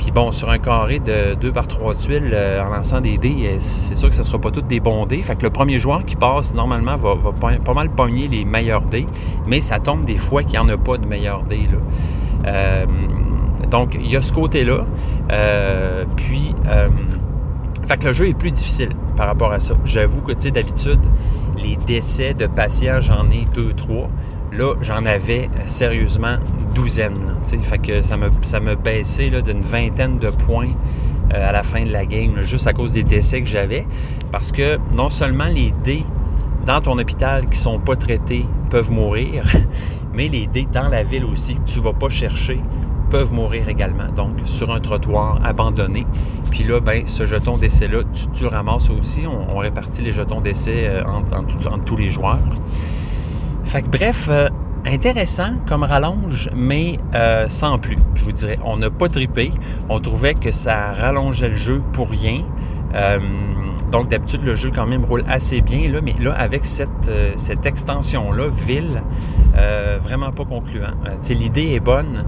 Puis 0.02 0.10
bon, 0.10 0.32
sur 0.32 0.50
un 0.50 0.58
carré 0.58 0.98
de 0.98 1.36
2 1.36 1.52
par 1.52 1.68
3 1.68 1.94
tuiles 1.94 2.32
euh, 2.34 2.66
en 2.66 2.70
lançant 2.70 3.02
des 3.02 3.20
dés, 3.20 3.44
euh, 3.46 3.58
c'est 3.60 3.94
sûr 3.94 4.10
que 4.10 4.16
ça 4.16 4.22
ne 4.22 4.26
sera 4.26 4.40
pas 4.40 4.50
tous 4.50 4.64
des 4.64 4.80
bons 4.80 5.06
dés. 5.06 5.22
Fait 5.22 5.36
que 5.36 5.44
le 5.44 5.52
premier 5.52 5.78
joueur 5.78 6.04
qui 6.04 6.16
passe, 6.16 6.56
normalement, 6.56 6.96
va, 6.96 7.14
pas, 7.40 7.74
mal 7.76 7.92
pogner 7.92 8.28
les 8.28 8.44
meilleurs 8.44 8.82
dés. 8.86 9.06
Mais 9.46 9.62
ça 9.62 9.78
tombe 9.78 10.04
des 10.04 10.18
fois 10.18 10.42
qu'il 10.42 10.54
n'y 10.54 10.58
en 10.58 10.70
a 10.70 10.78
pas 10.78 10.98
de 10.98 11.06
meilleurs 11.06 11.44
dés. 11.44 11.70
Là. 12.44 12.86
donc, 13.70 13.94
il 13.94 14.10
y 14.10 14.18
a 14.18 14.24
ce 14.24 14.34
côté-là. 14.34 14.86
puis, 16.16 16.56
fait 17.84 17.98
que 17.98 18.08
le 18.08 18.14
jeu 18.14 18.28
est 18.28 18.34
plus 18.34 18.52
difficile 18.52 18.96
par 19.16 19.28
rapport 19.28 19.52
à 19.52 19.60
ça. 19.60 19.76
J'avoue 19.86 20.22
que, 20.22 20.32
tu 20.32 20.42
sais, 20.42 20.52
d'habitude, 20.52 21.02
les 21.58 21.76
décès 21.76 22.34
de 22.34 22.48
patients, 22.48 23.02
j'en 23.02 23.30
ai 23.30 23.46
deux, 23.54 23.74
trois. 23.74 24.10
Là, 24.52 24.76
j'en 24.82 25.06
avais 25.06 25.46
euh, 25.46 25.68
sérieusement 25.68 26.36
une 26.36 26.74
douzaine. 26.74 27.36
fait 27.46 27.78
que 27.78 28.02
ça 28.02 28.18
me, 28.18 28.30
ça 28.42 28.60
me 28.60 28.76
baissait 28.76 29.30
d'une 29.42 29.62
vingtaine 29.62 30.20
de 30.20 30.30
points 30.30 30.74
euh, 31.34 31.50
à 31.50 31.54
la 31.54 31.64
fin 31.64 31.86
de 31.86 31.92
la 31.92 32.06
game, 32.06 32.42
juste 32.42 32.68
à 32.68 32.74
cause 32.74 32.94
des 32.94 33.04
décès 33.04 33.42
que 33.42 33.48
j'avais. 33.48 33.88
Parce 34.32 34.52
que 34.52 34.78
non 34.96 35.10
seulement 35.10 35.46
les 35.46 35.74
dés 35.84 36.06
dans 36.66 36.82
ton 36.82 36.98
hôpital 37.00 37.48
qui 37.50 37.58
sont 37.58 37.80
pas 37.80 37.96
traités 37.96 38.46
peuvent 38.70 38.92
mourir, 38.92 39.44
mais 40.14 40.28
les 40.28 40.48
dés 40.48 40.68
dans 40.72 40.90
la 40.90 41.04
ville 41.04 41.26
aussi 41.26 41.56
que 41.56 41.64
tu 41.64 41.80
vas 41.80 41.94
pas 41.94 42.10
chercher 42.10 42.60
peuvent 43.10 43.32
mourir 43.34 43.70
également. 43.70 44.10
Donc, 44.16 44.38
sur 44.46 44.72
un 44.72 44.80
trottoir 44.80 45.40
abandonné. 45.44 46.06
Puis 46.50 46.64
là, 46.64 46.80
ben, 46.80 47.06
ce 47.06 47.26
jeton 47.26 47.58
d'essai-là, 47.58 48.00
tu, 48.34 48.44
le 48.44 48.50
ramasses 48.50 48.90
aussi. 48.90 49.24
On, 49.28 49.58
répartit 49.58 50.02
les 50.02 50.14
jetons 50.14 50.42
d'essai 50.42 50.88
euh, 50.88 51.04
entre, 51.06 51.84
tous 51.86 51.98
les 51.98 52.10
joueurs. 52.10 52.40
Fait 53.72 53.84
que 53.84 53.88
bref, 53.88 54.28
euh, 54.30 54.50
intéressant 54.86 55.54
comme 55.66 55.84
rallonge, 55.84 56.50
mais 56.54 56.98
euh, 57.16 57.48
sans 57.48 57.80
plus, 57.80 57.98
je 58.16 58.26
vous 58.26 58.34
dirais. 58.34 58.60
On 58.66 58.76
n'a 58.76 58.90
pas 58.90 59.08
tripé. 59.08 59.54
On 59.88 60.02
trouvait 60.02 60.34
que 60.34 60.52
ça 60.52 60.92
rallongeait 60.92 61.48
le 61.48 61.56
jeu 61.56 61.82
pour 61.94 62.10
rien. 62.10 62.44
donc 63.90 64.10
d'habitude, 64.10 64.44
le 64.44 64.56
jeu 64.56 64.72
quand 64.76 64.88
même 64.88 65.06
roule 65.06 65.24
assez 65.30 65.62
bien, 65.62 65.90
là, 65.90 66.02
mais 66.04 66.14
là, 66.20 66.34
avec 66.34 66.66
cette, 66.66 67.10
cette 67.38 67.66
extension-là, 67.66 68.50
ville, 68.68 69.02
vraiment 70.04 70.34
pas 70.34 70.44
concluant. 70.44 70.92
L'idée 71.30 71.70
est 71.70 71.80
bonne, 71.80 72.26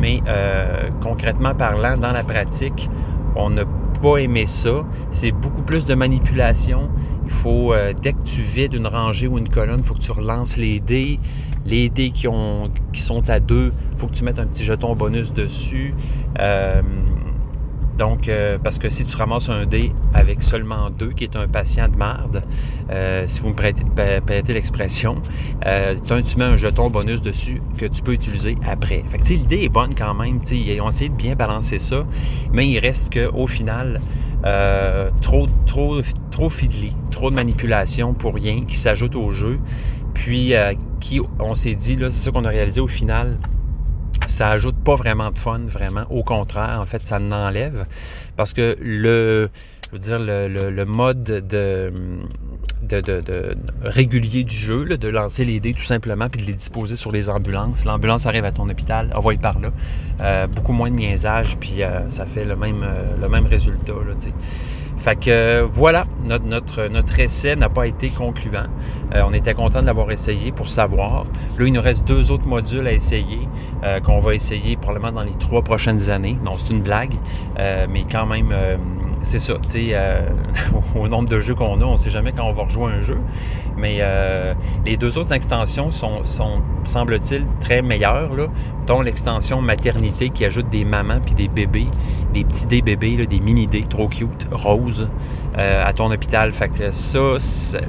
mais 0.00 0.22
euh, 0.26 0.88
concrètement 1.02 1.54
parlant, 1.54 1.98
dans 1.98 2.12
la 2.12 2.24
pratique, 2.24 2.88
on 3.34 3.50
n'a 3.50 3.64
pas 4.06 4.46
ça. 4.46 4.86
C'est 5.10 5.32
beaucoup 5.32 5.62
plus 5.62 5.84
de 5.86 5.94
manipulation. 5.94 6.88
Il 7.24 7.30
faut, 7.30 7.72
euh, 7.72 7.92
dès 7.92 8.12
que 8.12 8.22
tu 8.24 8.40
vides 8.40 8.74
une 8.74 8.86
rangée 8.86 9.26
ou 9.26 9.36
une 9.36 9.48
colonne, 9.48 9.80
il 9.80 9.84
faut 9.84 9.94
que 9.94 10.00
tu 10.00 10.12
relances 10.12 10.56
les 10.56 10.78
dés. 10.78 11.18
Les 11.64 11.88
dés 11.88 12.12
qui, 12.12 12.28
ont, 12.28 12.70
qui 12.92 13.02
sont 13.02 13.28
à 13.28 13.40
deux, 13.40 13.72
il 13.92 13.98
faut 13.98 14.06
que 14.06 14.12
tu 14.12 14.22
mettes 14.22 14.38
un 14.38 14.46
petit 14.46 14.64
jeton 14.64 14.94
bonus 14.94 15.32
dessus. 15.32 15.94
Euh, 16.38 16.82
donc, 17.98 18.28
euh, 18.28 18.58
parce 18.62 18.78
que 18.78 18.90
si 18.90 19.06
tu 19.06 19.16
ramasses 19.16 19.48
un 19.48 19.64
dé 19.64 19.92
avec 20.12 20.42
seulement 20.42 20.90
deux, 20.90 21.10
qui 21.10 21.24
est 21.24 21.36
un 21.36 21.48
patient 21.48 21.88
de 21.88 21.96
marde, 21.96 22.42
euh, 22.90 23.24
si 23.26 23.40
vous 23.40 23.48
me 23.48 23.54
prêtez, 23.54 24.52
l'expression, 24.52 25.22
euh, 25.66 25.94
tu 26.06 26.36
mets 26.36 26.44
un 26.44 26.56
jeton 26.56 26.90
bonus 26.90 27.22
dessus 27.22 27.62
que 27.78 27.86
tu 27.86 28.02
peux 28.02 28.12
utiliser 28.12 28.56
après. 28.68 29.02
Fait 29.08 29.18
que 29.18 29.24
l'idée 29.28 29.64
est 29.64 29.68
bonne 29.68 29.94
quand 29.94 30.14
même. 30.14 30.40
Ils 30.50 30.80
ont 30.80 30.88
essayé 30.88 31.08
de 31.08 31.14
bien 31.14 31.34
balancer 31.34 31.78
ça, 31.78 32.06
mais 32.52 32.68
il 32.68 32.78
reste 32.78 33.12
qu'au 33.12 33.46
final, 33.46 34.00
trop, 35.22 35.48
trop, 35.66 36.00
trop 36.30 36.48
fiddly, 36.48 36.94
trop 37.10 37.30
de 37.30 37.34
manipulation 37.34 38.14
pour 38.14 38.34
rien 38.34 38.64
qui 38.66 38.76
s'ajoute 38.76 39.16
au 39.16 39.32
jeu. 39.32 39.58
Puis, 40.14 40.54
qui, 41.00 41.20
on 41.38 41.54
s'est 41.54 41.74
dit, 41.74 41.96
là, 41.96 42.10
c'est 42.10 42.24
ça 42.24 42.30
qu'on 42.30 42.44
a 42.44 42.48
réalisé 42.48 42.80
au 42.80 42.88
final, 42.88 43.38
ça 44.26 44.50
ajoute 44.50 44.76
pas 44.76 44.94
vraiment 44.94 45.30
de 45.30 45.38
fun, 45.38 45.60
vraiment. 45.66 46.04
Au 46.10 46.22
contraire, 46.22 46.78
en 46.80 46.86
fait, 46.86 47.04
ça 47.04 47.18
n'enlève. 47.18 47.86
Parce 48.36 48.52
que 48.52 48.76
le, 48.80 49.50
je 49.86 49.92
veux 49.92 49.98
dire, 49.98 50.18
le, 50.18 50.84
mode 50.84 51.22
de, 51.22 51.92
régulier 53.82 54.44
du 54.44 54.54
jeu, 54.54 54.84
de 54.84 55.08
lancer 55.08 55.44
les 55.44 55.60
dés 55.60 55.74
tout 55.74 55.84
simplement, 55.84 56.28
puis 56.28 56.42
de 56.42 56.46
les 56.46 56.54
disposer 56.54 56.96
sur 56.96 57.12
les 57.12 57.28
ambulances. 57.28 57.84
L'ambulance 57.84 58.26
arrive 58.26 58.44
à 58.44 58.52
ton 58.52 58.68
hôpital, 58.68 59.12
envoie 59.14 59.34
par 59.36 59.60
là. 59.60 59.70
Euh, 60.20 60.46
beaucoup 60.46 60.72
moins 60.72 60.90
de 60.90 60.96
niaisage, 60.96 61.56
puis 61.58 61.82
euh, 61.82 62.08
ça 62.08 62.26
fait 62.26 62.44
le 62.44 62.56
même, 62.56 62.82
euh, 62.82 63.16
le 63.20 63.28
même 63.28 63.46
résultat. 63.46 63.92
Fait 64.96 65.16
que 65.16 65.62
voilà, 65.62 66.06
notre, 66.24 67.20
essai 67.20 67.56
n'a 67.56 67.68
pas 67.68 67.86
été 67.86 68.10
concluant. 68.10 68.66
Euh, 69.14 69.22
on 69.26 69.32
était 69.32 69.54
content 69.54 69.80
de 69.80 69.86
l'avoir 69.86 70.10
essayé 70.10 70.52
pour 70.52 70.68
savoir. 70.68 71.26
Là, 71.58 71.66
il 71.66 71.72
nous 71.72 71.80
reste 71.80 72.04
deux 72.04 72.30
autres 72.30 72.46
modules 72.46 72.86
à 72.86 72.92
essayer, 72.92 73.48
euh, 73.84 74.00
qu'on 74.00 74.18
va 74.18 74.34
essayer 74.34 74.76
probablement 74.76 75.12
dans 75.12 75.22
les 75.22 75.36
trois 75.38 75.62
prochaines 75.62 76.10
années. 76.10 76.38
Non, 76.44 76.58
c'est 76.58 76.72
une 76.72 76.82
blague, 76.82 77.14
euh, 77.58 77.86
mais 77.90 78.04
quand 78.10 78.26
même 78.26 78.52
c'est 79.26 79.40
ça, 79.40 79.54
tu 79.54 79.68
sais, 79.68 79.88
euh, 79.90 80.20
au 80.94 81.08
nombre 81.08 81.28
de 81.28 81.40
jeux 81.40 81.56
qu'on 81.56 81.80
a, 81.80 81.84
on 81.84 81.92
ne 81.92 81.96
sait 81.96 82.10
jamais 82.10 82.30
quand 82.30 82.44
on 82.44 82.52
va 82.52 82.62
rejouer 82.62 82.92
un 82.92 83.00
jeu. 83.00 83.18
Mais 83.76 83.98
euh, 84.00 84.54
les 84.84 84.96
deux 84.96 85.18
autres 85.18 85.32
extensions 85.32 85.90
sont, 85.90 86.22
semble-t-il, 86.84 87.44
très 87.60 87.82
meilleures, 87.82 88.34
là, 88.36 88.46
dont 88.86 89.02
l'extension 89.02 89.60
maternité 89.60 90.30
qui 90.30 90.44
ajoute 90.44 90.68
des 90.70 90.84
mamans 90.84 91.20
puis 91.24 91.34
des 91.34 91.48
bébés, 91.48 91.88
des 92.32 92.44
petits 92.44 92.66
dés 92.66 92.82
bébés, 92.82 93.26
des 93.26 93.40
mini-dés 93.40 93.86
trop 93.88 94.06
cute, 94.06 94.46
roses, 94.52 95.08
euh, 95.58 95.84
à 95.84 95.92
ton 95.92 96.12
hôpital. 96.12 96.52
Fait 96.52 96.68
que 96.68 96.92
ça, 96.92 97.18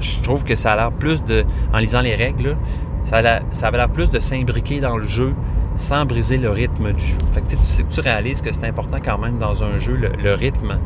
je 0.00 0.20
trouve 0.22 0.42
que 0.42 0.56
ça 0.56 0.72
a 0.72 0.76
l'air 0.76 0.90
plus 0.90 1.22
de, 1.22 1.44
en 1.72 1.78
lisant 1.78 2.00
les 2.00 2.16
règles, 2.16 2.56
ça, 3.04 3.18
a, 3.18 3.70
l'air 3.70 3.88
plus 3.90 4.10
de 4.10 4.18
s'imbriquer 4.18 4.80
dans 4.80 4.96
le 4.96 5.06
jeu 5.06 5.34
sans 5.76 6.04
briser 6.04 6.36
le 6.36 6.50
rythme 6.50 6.92
du 6.92 7.04
jeu. 7.04 7.18
Fait 7.30 7.40
que, 7.40 7.50
tu, 7.50 7.84
tu 7.88 8.00
réalises 8.00 8.42
que 8.42 8.52
c'est 8.52 8.66
important 8.66 8.98
quand 9.02 9.18
même 9.18 9.38
dans 9.38 9.62
un 9.62 9.78
jeu, 9.78 9.94
le, 9.94 10.34
rythme, 10.34 10.78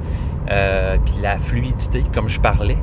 euh, 0.51 0.97
puis 1.05 1.15
la 1.23 1.39
fluidité, 1.39 2.05
comme 2.15 2.29
je 2.29 2.41
parlais. 2.41 2.79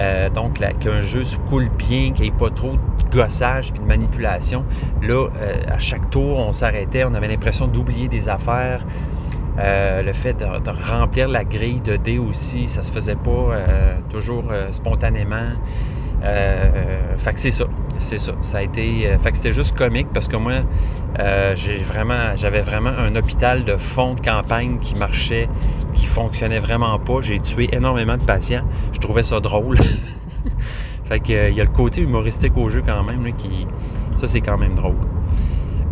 Euh, 0.00 0.28
donc, 0.28 0.60
qu'un 0.80 1.02
jeu 1.02 1.24
se 1.24 1.36
coule 1.36 1.68
bien, 1.68 2.10
qu'il 2.12 2.22
n'y 2.22 2.28
ait 2.28 2.38
pas 2.38 2.50
trop 2.50 2.72
de 2.72 3.16
gossage 3.16 3.72
puis 3.72 3.80
de 3.80 3.86
manipulation. 3.86 4.64
Là, 5.02 5.28
euh, 5.40 5.62
à 5.68 5.78
chaque 5.78 6.10
tour, 6.10 6.38
on 6.38 6.52
s'arrêtait, 6.52 7.04
on 7.04 7.14
avait 7.14 7.28
l'impression 7.28 7.66
d'oublier 7.68 8.08
des 8.08 8.28
affaires. 8.28 8.84
le 9.56 10.12
fait 10.12 10.34
de, 10.34 10.44
remplir 10.90 11.28
la 11.28 11.44
grille 11.44 11.80
de 11.80 11.96
dés 11.96 12.18
aussi, 12.18 12.68
ça 12.68 12.82
se 12.82 12.90
faisait 12.90 13.14
pas 13.14 13.56
toujours 14.10 14.44
spontanément. 14.72 15.52
Fait 17.18 17.32
que 17.34 17.40
c'est 17.40 17.52
ça. 17.52 17.64
C'est 17.98 18.18
ça. 18.18 18.32
Ça 18.40 18.58
a 18.58 18.62
été. 18.62 19.16
fait 19.20 19.30
que 19.30 19.36
c'était 19.36 19.52
juste 19.52 19.76
comique 19.76 20.08
parce 20.12 20.28
que 20.28 20.36
moi, 20.36 20.60
j'ai 21.54 21.76
vraiment, 21.76 22.36
j'avais 22.36 22.62
vraiment 22.62 22.90
un 22.90 23.14
hôpital 23.16 23.64
de 23.64 23.76
fond 23.76 24.14
de 24.14 24.20
campagne 24.20 24.78
qui 24.78 24.94
marchait 24.94 25.48
qui 25.94 26.06
fonctionnait 26.06 26.58
vraiment 26.58 26.98
pas. 26.98 27.22
J'ai 27.22 27.38
tué 27.38 27.68
énormément 27.72 28.16
de 28.16 28.24
patients. 28.24 28.64
Je 28.92 28.98
trouvais 28.98 29.22
ça 29.22 29.40
drôle. 29.40 29.78
fait 31.04 31.20
que 31.20 31.50
il 31.50 31.56
y 31.56 31.60
a 31.60 31.64
le 31.64 31.70
côté 31.70 32.02
humoristique 32.02 32.56
au 32.56 32.68
jeu 32.68 32.82
quand 32.84 33.02
même, 33.02 33.32
qui. 33.34 33.66
Ça, 34.16 34.28
c'est 34.28 34.40
quand 34.40 34.58
même 34.58 34.74
drôle. 34.74 34.96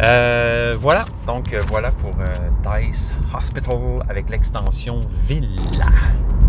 Euh, 0.00 0.76
voilà, 0.78 1.04
donc 1.26 1.52
euh, 1.52 1.62
voilà 1.68 1.92
pour 1.92 2.14
euh, 2.20 2.80
Dice 2.80 3.12
Hospital 3.36 4.02
avec 4.08 4.30
l'extension 4.30 5.00
Villa. 5.26 5.90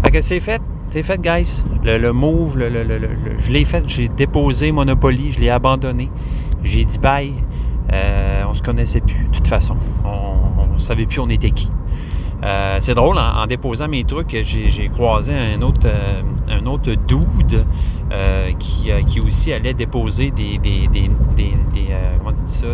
Fait 0.03 0.11
que 0.11 0.21
c'est 0.21 0.39
fait, 0.39 0.61
c'est 0.93 1.01
fait, 1.01 1.19
guys? 1.19 1.63
Le, 1.83 2.11
move, 2.11 2.55
le, 2.55 2.69
je 3.39 3.51
l'ai 3.51 3.65
fait, 3.65 3.83
j'ai 3.87 4.09
déposé 4.09 4.71
Monopoly, 4.71 5.31
je 5.31 5.39
l'ai 5.39 5.49
abandonné. 5.49 6.11
J'ai 6.63 6.85
dit 6.85 6.99
bye. 6.99 7.33
on 8.47 8.53
se 8.53 8.61
connaissait 8.61 9.01
plus, 9.01 9.25
de 9.25 9.35
toute 9.35 9.47
façon. 9.47 9.75
On, 10.05 10.71
ne 10.71 10.77
savait 10.77 11.07
plus 11.07 11.19
on 11.19 11.29
était 11.29 11.49
qui. 11.49 11.71
Euh, 12.43 12.77
c'est 12.79 12.93
drôle, 12.93 13.17
en, 13.17 13.47
déposant 13.47 13.87
mes 13.87 14.03
trucs, 14.03 14.37
j'ai 14.43 14.89
croisé 14.89 15.33
un 15.33 15.63
autre, 15.63 15.85
euh, 15.85 16.21
un 16.47 16.65
autre 16.67 16.93
dude 16.93 17.65
euh, 18.11 18.51
qui, 18.59 18.91
qui, 19.07 19.19
aussi 19.19 19.51
allait 19.51 19.73
déposer 19.73 20.29
des, 20.29 20.59
des, 20.59 20.87
des, 20.89 21.09
des 21.35 21.55
comment 22.19 22.35
ça, 22.45 22.67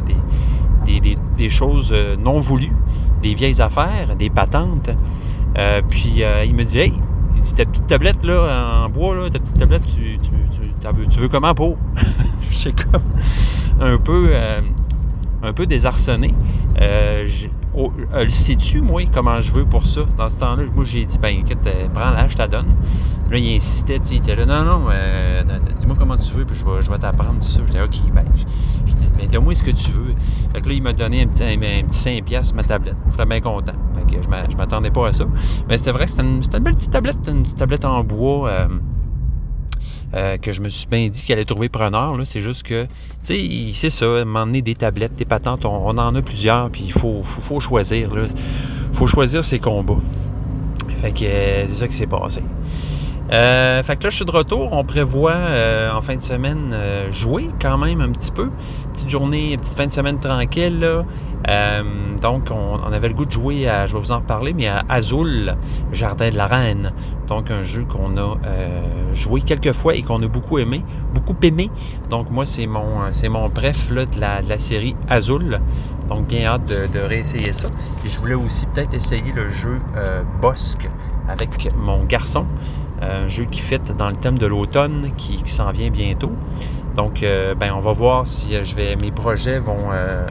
des, 0.85 1.49
choses 1.49 1.95
non 2.21 2.41
voulues, 2.41 2.73
des 3.21 3.33
vieilles 3.33 3.61
affaires, 3.61 4.17
des 4.17 4.29
patentes. 4.29 4.89
puis 5.89 6.21
il 6.45 6.53
me 6.53 6.63
dit, 6.65 6.79
hey, 6.79 6.93
dit, 7.39 7.53
ta 7.55 7.65
petite 7.65 7.87
tablette 7.87 8.23
là, 8.23 8.83
en 8.85 8.89
bois, 8.89 9.15
là, 9.15 9.29
ta 9.29 9.39
petite 9.39 9.57
tablette, 9.57 9.85
tu, 9.85 10.19
tu, 10.19 10.31
tu, 10.51 11.07
tu 11.09 11.19
veux 11.19 11.29
comment 11.29 11.53
pour? 11.53 11.77
C'est 12.51 12.73
comme 12.73 13.01
un 13.79 13.97
peu, 13.97 14.31
un 15.43 15.53
peu 15.53 15.65
désarçonné. 15.65 16.33
Euh, 17.77 18.23
le 18.23 18.29
sais-tu, 18.29 18.81
moi, 18.81 19.03
comment 19.13 19.39
je 19.41 19.51
veux 19.51 19.65
pour 19.65 19.85
ça? 19.85 20.01
Dans 20.17 20.29
ce 20.29 20.39
temps-là, 20.39 20.63
moi, 20.73 20.83
j'ai 20.83 21.05
dit, 21.05 21.17
ben, 21.19 21.29
écoute, 21.29 21.65
euh, 21.67 21.87
prends-la, 21.93 22.27
je 22.27 22.35
t'adonne. 22.35 22.75
Là, 23.29 23.37
il 23.37 23.55
insistait, 23.55 23.97
il 24.09 24.17
était 24.17 24.35
là, 24.35 24.45
non, 24.45 24.63
non, 24.63 24.87
euh, 24.91 25.43
dis-moi 25.77 25.95
comment 25.99 26.17
tu 26.17 26.33
veux, 26.33 26.45
puis 26.45 26.55
je 26.55 26.65
vais, 26.65 26.81
je 26.81 26.89
vais 26.89 26.97
t'apprendre 26.97 27.39
tout 27.39 27.47
ça. 27.47 27.61
J'étais, 27.65 27.81
OK, 27.81 28.11
ben, 28.13 28.25
je, 28.85 28.93
dis, 28.93 29.11
mais 29.17 29.27
donne-moi 29.27 29.53
ce 29.53 29.63
que 29.63 29.71
tu 29.71 29.91
veux. 29.91 30.15
Fait 30.51 30.61
que 30.61 30.67
là, 30.67 30.73
il 30.73 30.81
m'a 30.81 30.93
donné 30.93 31.21
un 31.21 31.27
petit, 31.27 31.43
un, 31.43 31.57
petit 31.57 31.99
5 31.99 32.23
piastres 32.23 32.55
ma 32.55 32.63
tablette. 32.63 32.97
J'étais 33.11 33.25
bien 33.25 33.39
content. 33.39 33.73
Fait 33.93 34.15
que 34.15 34.23
je 34.23 34.57
m'attendais 34.57 34.89
pas 34.89 35.09
à 35.09 35.13
ça. 35.13 35.25
Mais 35.67 35.77
c'était 35.77 35.91
vrai, 35.91 36.07
c'était 36.07 36.23
une, 36.23 36.41
une, 36.41 36.63
belle 36.63 36.75
petite 36.75 36.91
tablette, 36.91 37.17
une 37.27 37.43
petite 37.43 37.57
tablette 37.57 37.85
en 37.85 38.03
bois. 38.03 38.51
Euh, 40.15 40.37
que 40.37 40.51
je 40.51 40.61
me 40.61 40.69
suis 40.69 40.87
bien 40.87 41.07
dit 41.07 41.21
qu'elle 41.21 41.37
allait 41.37 41.45
trouver 41.45 41.69
preneur. 41.69 42.15
C'est 42.25 42.41
juste 42.41 42.63
que, 42.63 42.85
tu 43.23 43.71
sais, 43.73 43.73
c'est 43.73 43.89
ça, 43.89 44.25
m'emmener 44.25 44.61
des 44.61 44.75
tablettes, 44.75 45.15
des 45.15 45.25
patentes, 45.25 45.65
on, 45.65 45.97
en 45.97 46.15
a 46.15 46.21
plusieurs, 46.21 46.69
puis 46.69 46.83
il 46.85 46.91
faut, 46.91 47.21
faut, 47.23 47.59
choisir. 47.59 48.09
Il 48.15 48.97
faut 48.97 49.07
choisir 49.07 49.45
ses 49.45 49.59
combats. 49.59 49.99
Fait 51.01 51.11
que 51.11 51.23
euh, 51.23 51.65
c'est 51.69 51.75
ça 51.75 51.87
qui 51.87 51.95
s'est 51.95 52.07
passé. 52.07 52.41
Euh, 53.31 53.83
fait 53.83 53.97
que 53.97 54.03
là, 54.05 54.09
je 54.09 54.15
suis 54.15 54.25
de 54.25 54.31
retour. 54.31 54.69
On 54.71 54.83
prévoit 54.83 55.33
euh, 55.33 55.91
en 55.91 56.01
fin 56.01 56.15
de 56.15 56.21
semaine 56.21 56.71
euh, 56.73 57.11
jouer 57.11 57.49
quand 57.61 57.77
même 57.77 58.01
un 58.01 58.11
petit 58.11 58.31
peu. 58.31 58.49
Petite 58.93 59.09
journée, 59.09 59.57
petite 59.57 59.75
fin 59.75 59.85
de 59.85 59.91
semaine 59.91 60.17
tranquille. 60.17 60.79
Là. 60.79 61.03
donc, 62.21 62.49
on, 62.51 62.91
avait 62.91 63.07
le 63.07 63.13
goût 63.13 63.25
de 63.25 63.31
jouer 63.31 63.67
à, 63.67 63.85
je 63.85 63.93
vais 63.93 63.99
vous 63.99 64.11
en 64.11 64.21
parler, 64.21 64.53
mais 64.53 64.67
à 64.67 64.83
Azul, 64.89 65.55
Jardin 65.91 66.31
de 66.31 66.37
la 66.37 66.47
Reine. 66.47 66.91
Donc, 67.27 67.51
un 67.51 67.61
jeu 67.61 67.85
qu'on 67.85 68.17
a 68.17 68.35
joué 69.13 69.41
quelques 69.41 69.73
fois 69.73 69.95
et 69.95 70.01
qu'on 70.01 70.21
a 70.23 70.27
beaucoup 70.27 70.57
aimé. 70.57 70.83
Beaucoup 71.13 71.35
aimé. 71.43 71.69
Donc, 72.09 72.31
moi, 72.31 72.45
c'est 72.45 72.67
mon 72.67 73.11
c'est 73.11 73.29
mon 73.29 73.47
bref 73.47 73.89
là, 73.91 74.05
de, 74.05 74.19
la, 74.19 74.41
de 74.41 74.49
la 74.49 74.59
série 74.59 74.95
Azul. 75.07 75.59
Donc, 76.09 76.27
bien 76.27 76.45
hâte 76.45 76.65
de, 76.65 76.87
de 76.87 76.99
réessayer 76.99 77.53
ça. 77.53 77.67
Et 78.03 78.09
je 78.09 78.19
voulais 78.19 78.33
aussi 78.33 78.65
peut-être 78.65 78.95
essayer 78.95 79.31
le 79.31 79.49
jeu 79.49 79.79
Bosque 80.41 80.89
avec 81.29 81.69
mon 81.77 82.03
garçon. 82.03 82.45
Un 83.01 83.27
jeu 83.27 83.45
qui 83.45 83.61
fit 83.61 83.79
dans 83.97 84.09
le 84.09 84.15
thème 84.15 84.37
de 84.37 84.45
l'automne 84.45 85.11
qui, 85.17 85.41
s'en 85.45 85.71
vient 85.71 85.89
bientôt. 85.89 86.31
Donc, 86.95 87.23
euh, 87.23 87.55
ben, 87.55 87.71
on 87.73 87.79
va 87.79 87.93
voir 87.93 88.27
si 88.27 88.55
euh, 88.55 88.65
je 88.65 88.75
vais, 88.75 88.95
mes 88.95 89.11
projets 89.11 89.59
vont, 89.59 89.89
euh, 89.91 90.27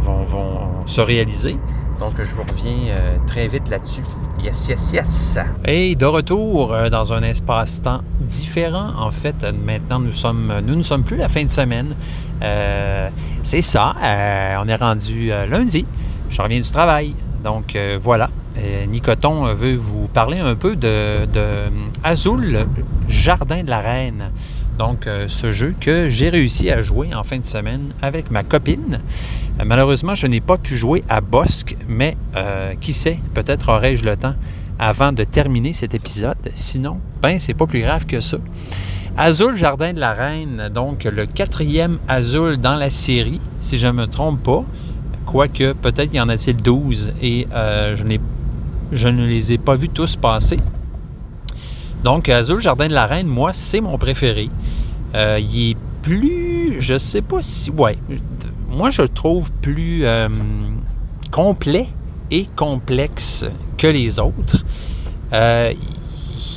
vont, 0.00 0.22
vont, 0.22 0.86
se 0.86 1.00
réaliser. 1.00 1.56
Donc, 1.98 2.12
je 2.16 2.34
vous 2.34 2.42
reviens 2.42 2.94
très 3.26 3.46
vite 3.48 3.68
là-dessus. 3.68 4.04
Yes, 4.42 4.68
yes, 4.68 4.92
yes. 4.92 5.38
Et 5.66 5.96
de 5.96 6.06
retour 6.06 6.74
dans 6.90 7.12
un 7.12 7.22
espace-temps 7.22 8.00
différent. 8.20 8.92
En 8.96 9.10
fait, 9.10 9.44
maintenant, 9.52 9.98
nous 9.98 10.14
sommes, 10.14 10.60
nous 10.64 10.76
ne 10.76 10.82
sommes 10.82 11.02
plus 11.02 11.18
la 11.18 11.28
fin 11.28 11.44
de 11.44 11.50
semaine. 11.50 11.94
c'est 13.42 13.60
ça. 13.60 13.94
on 14.00 14.68
est 14.68 14.76
rendu 14.76 15.28
lundi. 15.28 15.84
Je 16.30 16.40
reviens 16.40 16.60
du 16.60 16.70
travail. 16.70 17.14
Donc, 17.44 17.76
voilà. 18.00 18.30
Euh, 18.58 18.86
Nicoton 18.86 19.44
veut 19.54 19.76
vous 19.76 20.08
parler 20.08 20.38
un 20.38 20.54
peu 20.54 20.76
de, 20.76 21.26
Azul, 22.02 22.66
Jardin 23.08 23.62
de 23.62 23.70
la 23.70 23.80
Reine. 23.80 24.30
Donc, 24.78 25.06
euh, 25.06 25.26
ce 25.28 25.50
jeu 25.50 25.74
que 25.78 26.08
j'ai 26.08 26.30
réussi 26.30 26.70
à 26.70 26.80
jouer 26.80 27.14
en 27.14 27.22
fin 27.22 27.38
de 27.38 27.44
semaine 27.44 27.92
avec 28.00 28.30
ma 28.30 28.42
copine. 28.42 29.00
Euh, 29.58 29.64
malheureusement, 29.66 30.14
je 30.14 30.26
n'ai 30.26 30.40
pas 30.40 30.56
pu 30.56 30.76
jouer 30.76 31.04
à 31.08 31.20
Bosque, 31.20 31.76
mais 31.88 32.16
qui 32.80 32.92
sait, 32.92 33.18
peut-être 33.34 33.70
aurai-je 33.70 34.04
le 34.04 34.16
temps 34.16 34.34
avant 34.78 35.12
de 35.12 35.24
terminer 35.24 35.72
cet 35.72 35.94
épisode. 35.94 36.38
Sinon, 36.54 36.98
ben, 37.20 37.38
c'est 37.38 37.54
pas 37.54 37.66
plus 37.66 37.80
grave 37.80 38.06
que 38.06 38.20
ça. 38.20 38.38
Azul, 39.16 39.54
Jardin 39.56 39.92
de 39.92 40.00
la 40.00 40.14
Reine, 40.14 40.70
donc 40.72 41.04
le 41.04 41.26
quatrième 41.26 41.98
Azul 42.08 42.56
dans 42.56 42.76
la 42.76 42.88
série, 42.88 43.40
si 43.60 43.76
je 43.76 43.88
ne 43.88 43.92
me 43.92 44.06
trompe 44.06 44.42
pas. 44.42 44.64
Quoique, 45.26 45.72
peut-être 45.74 46.14
y 46.14 46.20
en 46.20 46.28
a-t-il 46.28 46.56
12 46.56 47.12
et 47.20 47.46
je 47.52 48.02
n'ai 48.02 48.20
je 48.92 49.08
ne 49.08 49.26
les 49.26 49.52
ai 49.52 49.58
pas 49.58 49.76
vus 49.76 49.88
tous 49.88 50.16
passer. 50.16 50.58
Donc, 52.04 52.28
Azul 52.28 52.60
Jardin 52.60 52.88
de 52.88 52.94
la 52.94 53.06
Reine, 53.06 53.26
moi, 53.26 53.52
c'est 53.52 53.80
mon 53.80 53.98
préféré. 53.98 54.48
Euh, 55.14 55.40
il 55.40 55.70
est 55.70 55.76
plus, 56.02 56.76
je 56.80 56.96
sais 56.96 57.20
pas 57.20 57.42
si, 57.42 57.70
ouais, 57.70 57.98
moi 58.70 58.90
je 58.90 59.02
le 59.02 59.08
trouve 59.08 59.52
plus 59.52 60.04
euh, 60.04 60.28
complet 61.30 61.88
et 62.30 62.46
complexe 62.56 63.44
que 63.76 63.86
les 63.86 64.18
autres. 64.18 64.64
Euh, 65.32 65.72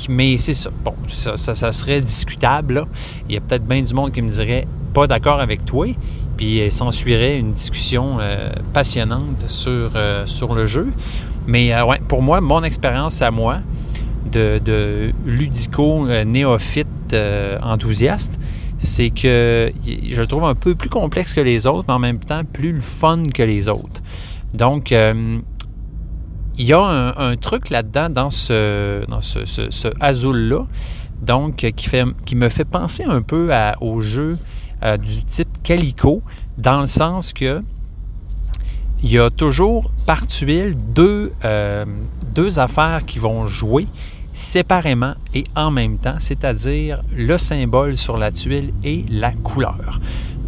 mais 0.09 0.37
c'est 0.37 0.53
ça. 0.53 0.69
Bon, 0.83 0.93
ça, 1.07 1.37
ça, 1.37 1.71
serait 1.71 2.01
discutable. 2.01 2.85
Il 3.27 3.35
y 3.35 3.37
a 3.37 3.41
peut-être 3.41 3.65
bien 3.65 3.81
du 3.81 3.93
monde 3.93 4.11
qui 4.11 4.21
me 4.21 4.29
dirait 4.29 4.67
pas 4.93 5.07
d'accord 5.07 5.39
avec 5.39 5.65
toi. 5.65 5.87
Puis 6.37 6.71
s'ensuirait 6.71 7.37
une 7.37 7.51
discussion 7.51 8.17
passionnante 8.73 9.47
sur, 9.47 9.91
sur 10.25 10.55
le 10.55 10.65
jeu. 10.65 10.87
Mais 11.47 11.73
euh, 11.73 11.83
pour 12.07 12.21
moi, 12.21 12.41
mon 12.41 12.63
expérience 12.63 13.21
à 13.21 13.31
moi 13.31 13.59
de, 14.31 15.11
ludico-néophyte 15.25 16.87
euh, 17.13 17.59
enthousiaste, 17.61 18.39
c'est 18.79 19.11
que 19.11 19.72
je 19.85 20.19
le 20.19 20.27
trouve 20.27 20.46
un 20.46 20.55
peu 20.55 20.75
plus 20.75 20.89
complexe 20.89 21.33
que 21.33 21.41
les 21.41 21.67
autres, 21.67 21.85
mais 21.87 21.93
en 21.93 22.00
même 22.00 22.19
temps 22.19 22.41
plus 22.43 22.74
le 22.74 22.79
fun 22.79 23.24
que 23.33 23.43
les 23.43 23.69
autres. 23.69 24.01
Donc, 24.53 24.91
euh, 24.91 25.39
il 26.57 26.65
y 26.65 26.74
a 26.74 27.13
un, 27.17 27.35
truc 27.35 27.69
là-dedans, 27.69 28.09
dans 28.09 28.29
ce, 28.29 29.05
dans 29.07 29.22
ce, 29.22 29.46
ce, 29.46 29.87
Azul-là, 30.00 30.67
donc 31.22 31.65
qui, 31.75 31.89
fait, 31.89 32.05
qui 32.25 32.35
me 32.35 32.50
fait 32.50 32.65
penser 32.65 33.03
un 33.03 33.22
peu 33.22 33.50
au 33.81 34.01
jeu 34.01 34.37
du 34.98 35.24
type 35.24 35.48
Calico, 35.63 36.22
dans 36.57 36.81
le 36.81 36.87
sens 36.87 37.33
que 37.33 37.61
il 39.03 39.11
y 39.11 39.19
a 39.19 39.29
toujours 39.29 39.91
par 40.05 40.25
tuile 40.25 40.75
deux, 40.96 41.33
euh, 41.43 41.85
deux 42.33 42.57
affaires 42.57 43.01
qui 43.05 43.19
vont 43.19 43.46
jouer 43.46 43.85
séparément 44.31 45.15
et 45.35 45.43
en 45.55 45.72
même 45.72 46.00
temps, 46.00 46.15
c'est-à-dire 46.19 47.03
le 47.15 47.37
symbole 47.37 47.98
sur 47.98 48.17
la 48.17 48.31
tuile 48.31 48.74
et 48.83 49.05
la 49.09 49.31
couleur. 49.31 50.00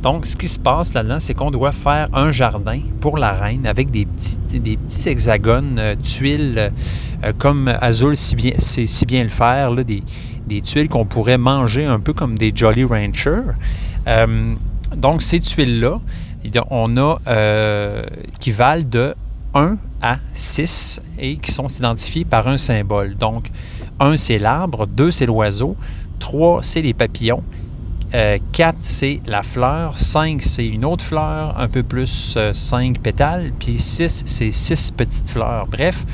Donc, 0.02 0.26
ce 0.26 0.38
qui 0.38 0.48
se 0.48 0.60
passe 0.60 0.94
là-dedans, 0.94 1.20
c'est 1.20 1.34
qu'on 1.34 1.52
doit 1.52 1.72
faire 1.72 2.08
un 2.14 2.32
jardin 2.32 2.80
pour 3.02 3.18
la 3.18 3.34
reine 3.34 3.68
avec 3.68 3.92
des 3.92 4.06
petits, 4.06 4.60
des 4.60 4.78
petits 4.78 5.10
hexagones, 5.10 5.78
euh, 5.78 5.96
tuiles, 5.96 6.72
euh, 7.24 7.34
comme 7.38 7.68
Azul 7.68 8.16
si 8.16 8.36
bien, 8.36 8.54
si 8.58 9.06
bien 9.06 9.24
le 9.24 9.30
faire, 9.30 9.74
des, 9.74 10.04
des, 10.48 10.62
tuiles 10.62 10.88
qu'on 10.88 11.06
pourrait 11.06 11.38
manger 11.38 11.86
un 11.86 12.00
peu 12.00 12.14
comme 12.14 12.38
des 12.38 12.54
Jolly 12.56 12.86
Rancher. 12.86 13.42
Donc, 14.96 15.22
ces 15.22 15.40
tuiles-là, 15.40 16.00
on 16.70 16.98
a 16.98 17.18
euh, 17.28 18.06
qui 18.40 18.52
valent 18.52 18.88
de 18.88 19.16
1 19.54 19.78
à 20.02 20.18
6 20.34 21.02
et 21.18 21.38
qui 21.38 21.52
sont 21.52 21.68
identifiés 21.68 22.26
par 22.26 22.48
un 22.48 22.58
symbole. 22.58 23.16
Donc, 23.16 23.50
1, 24.00 24.18
c'est 24.18 24.38
l'arbre, 24.38 24.86
2, 24.88 25.12
c'est 25.12 25.26
l'oiseau, 25.26 25.76
3, 26.20 26.62
c'est 26.64 26.82
les 26.82 26.94
papillons, 26.94 27.44
4, 28.12 28.16
euh, 28.16 28.72
c'est 28.82 29.22
la 29.26 29.42
fleur, 29.42 29.98
5, 29.98 30.42
c'est 30.42 30.68
une 30.68 30.86
autre 30.86 31.04
fleur, 31.04 31.58
un 31.58 31.68
peu 31.68 31.84
plus 31.84 32.38
5 32.54 32.98
euh, 32.98 33.02
pétales, 33.02 33.52
puis 33.60 33.80
6, 33.80 34.24
c'est 34.26 34.52
6 34.52 34.92
petites 34.92 35.30
fleurs. 35.30 35.68
Bref, 35.68 36.06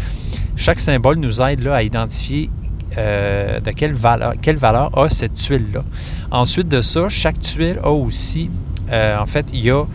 chaque 0.56 0.80
symbole 0.80 1.18
nous 1.18 1.42
aide 1.42 1.62
là, 1.62 1.76
à 1.76 1.84
identifier 1.84 2.50
de 2.96 3.72
quelle 3.72 3.94
valeur, 3.94 4.34
quelle 4.42 4.58
valeur 4.58 4.98
a 4.98 5.10
cette 5.10 5.36
tuile-là. 5.36 5.84
Ensuite 6.32 6.68
de 6.68 6.82
ça, 6.82 7.10
chaque 7.10 7.40
tuile 7.40 7.80
a 7.84 7.92
aussi, 7.92 8.50
en 8.92 9.26
fait, 9.26 9.48
il 9.54 9.66
y 9.66 9.72
a 9.72 9.86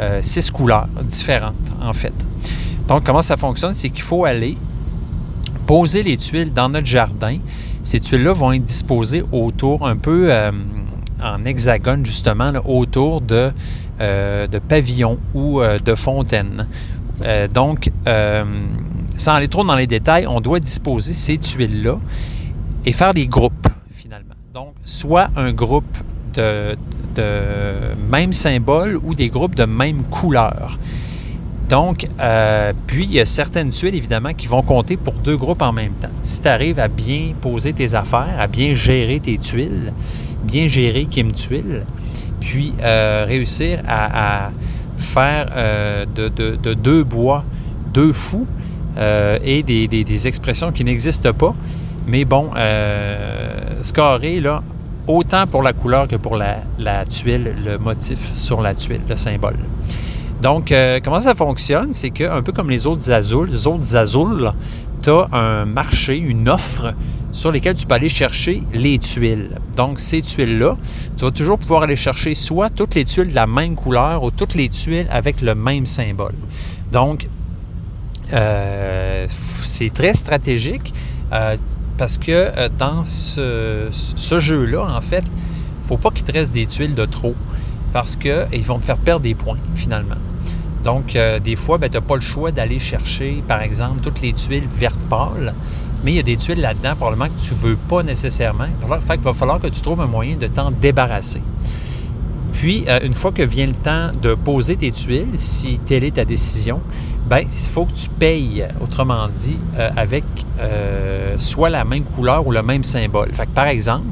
euh, 0.00 0.20
six 0.22 0.48
couleurs 0.52 0.86
différentes, 1.02 1.72
en 1.82 1.92
fait. 1.92 2.12
Donc, 2.86 3.02
comment 3.02 3.22
ça 3.22 3.36
fonctionne? 3.36 3.74
C'est 3.74 3.90
qu'il 3.90 4.02
faut 4.02 4.24
aller 4.24 4.56
poser 5.66 6.04
les 6.04 6.16
tuiles 6.16 6.52
dans 6.52 6.68
notre 6.68 6.86
jardin. 6.86 7.38
Ces 7.82 7.98
tuiles-là 7.98 8.32
vont 8.32 8.52
être 8.52 8.62
disposées 8.62 9.24
autour, 9.32 9.88
un 9.88 9.96
peu 9.96 10.28
euh, 10.30 10.52
en 11.20 11.44
hexagone, 11.44 12.06
justement, 12.06 12.52
autour 12.64 13.20
de, 13.22 13.50
euh, 14.00 14.46
de 14.46 14.60
pavillons 14.60 15.18
ou 15.34 15.60
de 15.62 15.94
fontaines. 15.96 16.68
donc, 17.52 17.90
sans 19.16 19.32
aller 19.32 19.48
trop 19.48 19.64
dans 19.64 19.74
les 19.74 19.88
détails, 19.88 20.28
on 20.28 20.40
doit 20.40 20.60
disposer 20.60 21.12
ces 21.12 21.38
tuiles-là 21.38 21.98
et 22.84 22.92
faire 22.92 23.14
des 23.14 23.26
groupes, 23.26 23.68
finalement. 23.90 24.34
Donc, 24.54 24.74
soit 24.84 25.28
un 25.36 25.52
groupe 25.52 25.96
de, 26.34 26.76
de 27.14 27.94
même 28.10 28.32
symbole 28.32 28.98
ou 29.02 29.14
des 29.14 29.28
groupes 29.28 29.54
de 29.54 29.64
même 29.64 30.04
couleur. 30.04 30.78
Donc, 31.68 32.08
euh, 32.18 32.72
puis 32.86 33.04
il 33.04 33.12
y 33.12 33.20
a 33.20 33.26
certaines 33.26 33.70
tuiles, 33.70 33.94
évidemment, 33.94 34.32
qui 34.32 34.46
vont 34.46 34.62
compter 34.62 34.96
pour 34.96 35.14
deux 35.14 35.36
groupes 35.36 35.60
en 35.60 35.72
même 35.72 35.92
temps. 35.92 36.08
Si 36.22 36.40
tu 36.40 36.48
arrives 36.48 36.80
à 36.80 36.88
bien 36.88 37.34
poser 37.40 37.74
tes 37.74 37.94
affaires, 37.94 38.36
à 38.38 38.46
bien 38.46 38.74
gérer 38.74 39.20
tes 39.20 39.36
tuiles, 39.36 39.92
bien 40.44 40.66
gérer 40.66 41.04
Kim 41.04 41.32
Tuile, 41.32 41.84
puis 42.40 42.72
euh, 42.80 43.26
réussir 43.28 43.82
à, 43.86 44.50
faire 44.96 45.50
euh, 45.54 46.06
de, 46.06 46.74
deux 46.74 47.04
bois 47.04 47.44
deux 47.92 48.12
fous 48.12 48.46
et 48.96 49.62
des, 49.62 49.86
des, 49.86 50.26
expressions 50.26 50.72
qui 50.72 50.82
n'existent 50.84 51.32
pas, 51.32 51.54
mais 52.08 52.24
bon, 52.24 52.50
scorer, 53.82 54.40
là, 54.40 54.62
autant 55.08 55.46
pour 55.46 55.62
la 55.62 55.72
couleur 55.72 56.06
que 56.06 56.16
pour 56.16 56.36
la, 56.36 57.04
tuile, 57.06 57.54
le 57.64 57.78
motif 57.78 58.36
sur 58.36 58.60
la 58.60 58.74
tuile, 58.74 59.00
le 59.08 59.16
symbole. 59.16 59.56
Donc, 60.42 60.70
euh, 60.70 61.00
comment 61.02 61.20
ça 61.20 61.34
fonctionne? 61.34 61.92
C'est 61.92 62.10
que, 62.10 62.24
un 62.24 62.42
peu 62.42 62.52
comme 62.52 62.70
les 62.70 62.86
autres 62.86 63.10
azules, 63.10 63.48
les 63.50 63.66
autres 63.66 63.96
azules, 63.96 64.52
tu 65.02 65.10
as 65.10 65.28
un 65.32 65.64
marché, 65.64 66.16
une 66.16 66.48
offre 66.48 66.94
sur 67.32 67.50
lesquelles 67.50 67.74
tu 67.74 67.86
peux 67.86 67.94
aller 67.94 68.08
chercher 68.08 68.62
les 68.72 68.98
tuiles. 68.98 69.50
Donc, 69.76 69.98
ces 69.98 70.22
tuiles-là, 70.22 70.76
tu 71.16 71.24
vas 71.24 71.30
toujours 71.32 71.58
pouvoir 71.58 71.82
aller 71.82 71.96
chercher 71.96 72.34
soit 72.34 72.70
toutes 72.70 72.94
les 72.94 73.04
tuiles 73.04 73.30
de 73.30 73.34
la 73.34 73.46
même 73.46 73.74
couleur 73.74 74.22
ou 74.22 74.30
toutes 74.30 74.54
les 74.54 74.68
tuiles 74.68 75.08
avec 75.10 75.40
le 75.40 75.54
même 75.54 75.86
symbole. 75.86 76.34
Donc, 76.92 77.28
euh, 78.32 79.26
c'est 79.64 79.92
très 79.92 80.14
stratégique. 80.14 80.92
Euh, 81.32 81.56
parce 81.98 82.16
que 82.16 82.30
euh, 82.30 82.68
dans 82.78 83.04
ce, 83.04 83.90
jeu-là, 84.38 84.86
en 84.96 85.00
fait, 85.00 85.24
faut 85.82 85.98
pas 85.98 86.10
qu'il 86.10 86.24
te 86.24 86.32
reste 86.32 86.54
des 86.54 86.66
tuiles 86.66 86.94
de 86.94 87.04
trop 87.04 87.34
parce 87.92 88.16
qu'ils 88.16 88.64
vont 88.64 88.78
te 88.78 88.86
faire 88.86 88.98
perdre 88.98 89.22
des 89.22 89.34
points 89.34 89.58
finalement. 89.74 90.16
Donc, 90.84 91.16
euh, 91.16 91.40
des 91.40 91.56
fois, 91.56 91.76
ben, 91.76 91.90
tu 91.90 91.96
n'as 91.96 92.00
pas 92.00 92.14
le 92.14 92.20
choix 92.20 92.52
d'aller 92.52 92.78
chercher, 92.78 93.42
par 93.46 93.60
exemple, 93.60 94.00
toutes 94.00 94.20
les 94.20 94.32
tuiles 94.32 94.68
vertes 94.68 95.06
pâles, 95.08 95.54
mais 96.04 96.12
il 96.12 96.16
y 96.16 96.20
a 96.20 96.22
des 96.22 96.36
tuiles 96.36 96.60
là-dedans, 96.60 96.94
probablement 96.94 97.26
que 97.26 97.42
tu 97.42 97.52
ne 97.52 97.58
veux 97.58 97.76
pas 97.76 98.04
nécessairement. 98.04 98.66
Il 98.66 98.86
va 98.86 99.00
falloir, 99.00 99.20
va 99.20 99.34
falloir 99.34 99.60
que 99.60 99.66
tu 99.66 99.80
trouves 99.80 100.00
un 100.00 100.06
moyen 100.06 100.36
de 100.36 100.46
t'en 100.46 100.70
débarrasser. 100.70 101.42
Puis, 102.52 102.84
euh, 102.88 103.00
une 103.02 103.14
fois 103.14 103.32
que 103.32 103.42
vient 103.42 103.66
le 103.66 103.72
temps 103.72 104.10
de 104.20 104.34
poser 104.34 104.76
tes 104.76 104.92
tuiles, 104.92 105.28
si 105.34 105.78
telle 105.78 106.04
est 106.04 106.14
ta 106.14 106.24
décision, 106.24 106.80
ben 107.28 107.40
il 107.40 107.70
faut 107.70 107.84
que 107.84 107.92
tu 107.92 108.08
payes, 108.08 108.66
autrement 108.80 109.28
dit, 109.28 109.58
euh, 109.76 109.90
avec 109.96 110.24
soit 111.36 111.70
la 111.70 111.84
même 111.84 112.02
couleur 112.02 112.46
ou 112.46 112.50
le 112.50 112.62
même 112.62 112.84
symbole. 112.84 113.32
Fait 113.32 113.46
que, 113.46 113.50
par 113.50 113.66
exemple, 113.66 114.06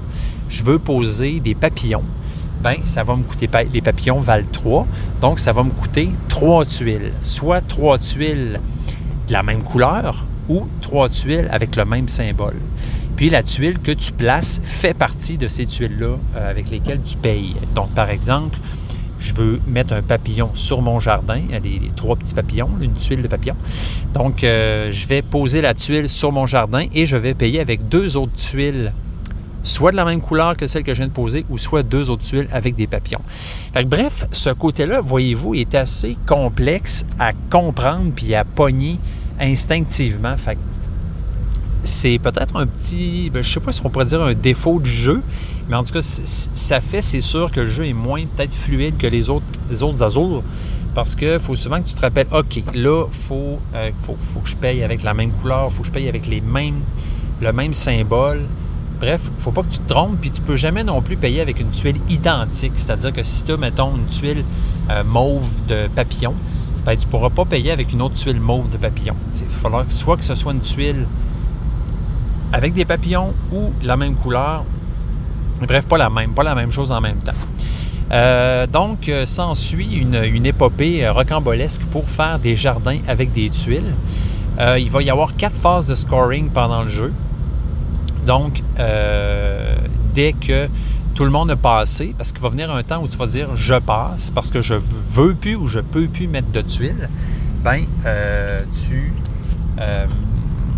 je 0.48 0.62
veux 0.62 0.78
poser 0.78 1.40
des 1.40 1.54
papillons 1.54 2.04
ben, 2.66 2.76
ça 2.84 3.04
va 3.04 3.14
me 3.14 3.22
coûter, 3.22 3.48
les 3.72 3.80
papillons 3.80 4.18
valent 4.18 4.48
3, 4.50 4.86
donc 5.20 5.38
ça 5.38 5.52
va 5.52 5.62
me 5.62 5.70
coûter 5.70 6.10
3 6.28 6.64
tuiles. 6.64 7.12
Soit 7.22 7.60
3 7.60 7.98
tuiles 7.98 8.60
de 9.28 9.32
la 9.32 9.42
même 9.42 9.62
couleur 9.62 10.24
ou 10.48 10.66
3 10.80 11.08
tuiles 11.10 11.48
avec 11.50 11.76
le 11.76 11.84
même 11.84 12.08
symbole. 12.08 12.56
Puis 13.14 13.30
la 13.30 13.42
tuile 13.42 13.78
que 13.78 13.92
tu 13.92 14.12
places 14.12 14.60
fait 14.64 14.94
partie 14.94 15.38
de 15.38 15.48
ces 15.48 15.66
tuiles-là 15.66 16.16
euh, 16.36 16.50
avec 16.50 16.70
lesquelles 16.70 17.02
tu 17.02 17.16
payes. 17.16 17.54
Donc, 17.74 17.90
par 17.90 18.10
exemple, 18.10 18.58
je 19.18 19.34
veux 19.34 19.60
mettre 19.66 19.92
un 19.92 20.02
papillon 20.02 20.50
sur 20.54 20.82
mon 20.82 21.00
jardin, 21.00 21.40
les, 21.50 21.78
les 21.78 21.90
trois 21.94 22.16
petits 22.16 22.34
papillons, 22.34 22.70
une 22.80 22.92
tuile 22.92 23.22
de 23.22 23.28
papillon. 23.28 23.56
Donc, 24.14 24.44
euh, 24.44 24.90
je 24.90 25.06
vais 25.06 25.22
poser 25.22 25.60
la 25.60 25.74
tuile 25.74 26.08
sur 26.08 26.32
mon 26.32 26.46
jardin 26.46 26.86
et 26.94 27.06
je 27.06 27.16
vais 27.16 27.34
payer 27.34 27.60
avec 27.60 27.88
deux 27.88 28.16
autres 28.16 28.36
tuiles 28.36 28.92
soit 29.66 29.90
de 29.90 29.96
la 29.96 30.04
même 30.04 30.20
couleur 30.20 30.56
que 30.56 30.66
celle 30.66 30.84
que 30.84 30.94
je 30.94 30.98
viens 30.98 31.08
de 31.08 31.12
poser, 31.12 31.44
ou 31.50 31.58
soit 31.58 31.82
deux 31.82 32.08
autres 32.08 32.22
tuiles 32.22 32.48
avec 32.52 32.76
des 32.76 32.86
papillons. 32.86 33.22
bref, 33.86 34.26
ce 34.30 34.50
côté-là, 34.50 35.00
voyez-vous, 35.00 35.54
est 35.54 35.74
assez 35.74 36.16
complexe 36.26 37.04
à 37.18 37.32
comprendre 37.50 38.12
puis 38.14 38.34
à 38.34 38.44
pogner 38.44 38.98
instinctivement. 39.40 40.36
Fait 40.36 40.56
c'est 41.86 42.18
peut-être 42.18 42.56
un 42.56 42.66
petit, 42.66 43.30
ben, 43.30 43.42
je 43.42 43.52
sais 43.52 43.60
pas 43.60 43.72
si 43.72 43.80
on 43.84 43.90
pourrait 43.90 44.04
dire 44.04 44.22
un 44.22 44.34
défaut 44.34 44.80
du 44.80 44.90
jeu, 44.90 45.22
mais 45.68 45.76
en 45.76 45.84
tout 45.84 45.92
cas, 45.92 46.02
ça 46.02 46.80
fait, 46.80 47.02
c'est 47.02 47.20
sûr 47.20 47.50
que 47.50 47.60
le 47.60 47.68
jeu 47.68 47.86
est 47.86 47.92
moins 47.92 48.24
peut-être 48.24 48.54
fluide 48.54 48.96
que 48.96 49.06
les 49.06 49.28
autres, 49.28 49.46
les 49.70 49.82
autres 49.82 50.42
parce 50.94 51.14
qu'il 51.14 51.38
faut 51.38 51.54
souvent 51.54 51.82
que 51.82 51.88
tu 51.88 51.94
te 51.94 52.00
rappelles, 52.00 52.28
OK, 52.32 52.62
là, 52.74 53.04
il 53.06 53.14
faut, 53.14 53.58
euh, 53.74 53.90
faut, 53.98 54.16
faut, 54.18 54.40
que 54.40 54.48
je 54.48 54.56
paye 54.56 54.82
avec 54.82 55.02
la 55.02 55.12
même 55.12 55.30
couleur, 55.30 55.70
faut 55.70 55.82
que 55.82 55.88
je 55.88 55.92
paye 55.92 56.08
avec 56.08 56.26
les 56.26 56.40
mêmes, 56.40 56.80
le 57.42 57.52
même 57.52 57.74
symbole. 57.74 58.46
Bref, 58.98 59.24
il 59.26 59.36
ne 59.36 59.40
faut 59.40 59.52
pas 59.52 59.62
que 59.62 59.68
tu 59.68 59.78
te 59.78 59.92
trompes, 59.92 60.16
puis 60.18 60.30
tu 60.30 60.40
ne 60.40 60.46
peux 60.46 60.56
jamais 60.56 60.84
non 60.84 61.02
plus 61.02 61.18
payer 61.18 61.42
avec 61.42 61.60
une 61.60 61.68
tuile 61.68 62.00
identique. 62.08 62.72
C'est-à-dire 62.76 63.12
que 63.12 63.22
si 63.24 63.44
tu 63.44 63.52
as, 63.52 63.58
mettons, 63.58 63.94
une 63.94 64.06
tuile 64.06 64.42
euh, 64.88 65.04
mauve 65.04 65.46
de 65.68 65.86
papillon, 65.94 66.32
ben, 66.86 66.96
tu 66.96 67.04
ne 67.04 67.10
pourras 67.10 67.28
pas 67.28 67.44
payer 67.44 67.72
avec 67.72 67.92
une 67.92 68.00
autre 68.00 68.14
tuile 68.14 68.40
mauve 68.40 68.70
de 68.70 68.78
papillon. 68.78 69.16
Il 69.38 69.50
falloir 69.50 69.84
soit 69.90 70.16
que 70.16 70.24
ce 70.24 70.34
soit 70.34 70.52
une 70.52 70.60
tuile 70.60 71.06
avec 72.52 72.74
des 72.74 72.84
papillons 72.84 73.34
ou 73.52 73.72
la 73.82 73.96
même 73.96 74.14
couleur. 74.14 74.64
Bref, 75.66 75.86
pas 75.86 75.98
la 75.98 76.10
même, 76.10 76.32
pas 76.32 76.42
la 76.42 76.54
même 76.54 76.70
chose 76.70 76.92
en 76.92 77.00
même 77.00 77.18
temps. 77.18 77.32
Euh, 78.12 78.66
donc, 78.66 79.08
euh, 79.08 79.26
s'ensuit 79.26 79.96
une, 79.96 80.22
une 80.22 80.46
épopée 80.46 81.08
rocambolesque 81.08 81.82
pour 81.90 82.08
faire 82.08 82.38
des 82.38 82.54
jardins 82.54 82.98
avec 83.08 83.32
des 83.32 83.50
tuiles. 83.50 83.94
il 84.78 84.90
va 84.90 85.02
y 85.02 85.10
avoir 85.10 85.34
quatre 85.36 85.56
phases 85.56 85.88
de 85.88 85.94
scoring 85.94 86.50
pendant 86.50 86.82
le 86.82 86.88
jeu. 86.88 87.12
Donc, 88.26 88.60
euh, 88.80 89.76
dès 90.12 90.32
que 90.32 90.68
tout 91.14 91.24
le 91.24 91.30
monde 91.30 91.50
a 91.52 91.56
passé, 91.56 92.12
parce 92.18 92.32
qu'il 92.32 92.42
va 92.42 92.48
venir 92.48 92.70
un 92.70 92.82
temps 92.82 93.02
où 93.02 93.08
tu 93.08 93.16
vas 93.16 93.28
dire 93.28 93.54
je 93.54 93.76
passe 93.76 94.30
parce 94.30 94.50
que 94.50 94.60
je 94.60 94.74
veux 94.74 95.34
plus 95.34 95.54
ou 95.54 95.68
je 95.68 95.78
peux 95.78 96.08
plus 96.08 96.26
mettre 96.26 96.50
de 96.50 96.60
tuiles, 96.60 97.08
ben 97.62 97.86
euh, 98.04 98.62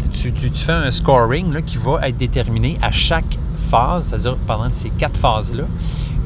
euh, 0.09 0.31
tu, 0.35 0.51
fais 0.55 0.73
un 0.73 0.91
scoring 0.91 1.63
qui 1.63 1.77
va 1.79 2.07
être 2.09 2.17
déterminé 2.17 2.79
à 2.83 2.91
chaque 2.91 3.39
phase, 3.71 4.09
c'est-à-dire 4.09 4.37
pendant 4.47 4.73
ces 4.73 4.91
quatre 4.91 5.19
phases-là. 5.19 5.65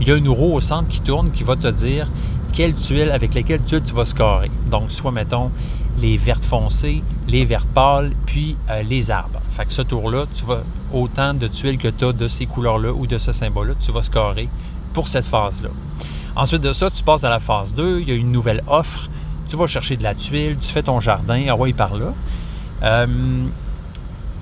Il 0.01 0.09
y 0.09 0.11
a 0.11 0.17
une 0.17 0.29
roue 0.29 0.55
au 0.55 0.61
centre 0.61 0.89
qui 0.89 1.01
tourne 1.01 1.31
qui 1.31 1.43
va 1.45 1.57
te 1.57 1.69
dire 1.69 2.09
quelles 2.53 2.75
tuiles, 2.75 3.11
avec 3.11 3.35
lesquelles 3.35 3.63
tuiles 3.63 3.83
tu 3.83 3.95
vas 3.95 4.07
scorer. 4.07 4.51
Donc, 4.71 4.91
soit, 4.91 5.13
mettons, 5.13 5.51
les 5.99 6.17
vertes 6.17 6.45
foncées, 6.45 7.03
les 7.29 7.45
vertes 7.45 7.69
pâles, 7.69 8.13
puis 8.27 8.57
les 8.89 9.11
arbres. 9.11 9.41
Fait 9.51 9.65
que 9.65 9.73
ce 9.73 9.83
tour-là, 9.83 10.27
tu 10.35 10.45
vas 10.45 10.63
autant 10.93 11.35
de 11.35 11.47
tuiles 11.47 11.79
que 11.79 11.89
tu 11.89 12.05
as 12.05 12.13
de 12.13 12.29
ces 12.29 12.47
couleurs-là 12.47 12.93
ou 12.93 13.07
de 13.07 13.19
ce 13.19 13.33
symbole-là, 13.33 13.75
tu 13.81 13.93
vas 13.93 14.03
scorer 14.03 14.49
pour 14.93 15.09
cette 15.09 15.25
phase-là. 15.25 15.71
Ensuite 16.35 16.63
de 16.63 16.73
ça, 16.73 16.91
tu 16.91 17.03
passes 17.03 17.25
à 17.25 17.31
la 17.31 17.41
phase 17.41 17.75
2, 17.75 18.01
il 18.01 18.09
y 18.09 18.13
a 18.13 18.15
une 18.15 18.33
nouvelle 18.33 18.63
offre, 18.67 19.09
tu 19.49 19.57
vas 19.57 19.67
chercher 19.67 19.97
de 19.97 20.03
la 20.03 20.15
tuile, 20.15 20.57
tu 20.59 20.69
fais 20.69 20.83
ton 20.83 21.01
jardin, 21.01 21.45
ah 21.49 21.57
ouais, 21.57 21.73
par 21.73 21.95
là. 21.95 22.15
Euh, 22.83 23.47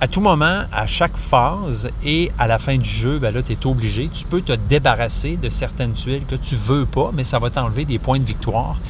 à 0.01 0.07
tout 0.07 0.19
moment, 0.19 0.63
à 0.71 0.87
chaque 0.87 1.15
phase 1.15 1.87
et 2.03 2.31
à 2.39 2.47
la 2.47 2.57
fin 2.57 2.75
du 2.75 2.89
jeu, 2.89 3.19
ben 3.19 3.31
là, 3.31 3.43
tu 3.43 3.53
es 3.53 3.67
obligé. 3.67 4.09
Tu 4.11 4.25
peux 4.25 4.41
te 4.41 4.53
débarrasser 4.53 5.37
de 5.37 5.47
certaines 5.49 5.93
tuiles 5.93 6.25
que 6.25 6.33
tu 6.33 6.55
veux 6.55 6.87
pas, 6.87 7.11
mais 7.13 7.23
ça 7.23 7.37
va 7.37 7.51
t'enlever 7.51 7.85
des 7.85 7.99
points 7.99 8.19
de 8.19 8.25
victoire. 8.25 8.81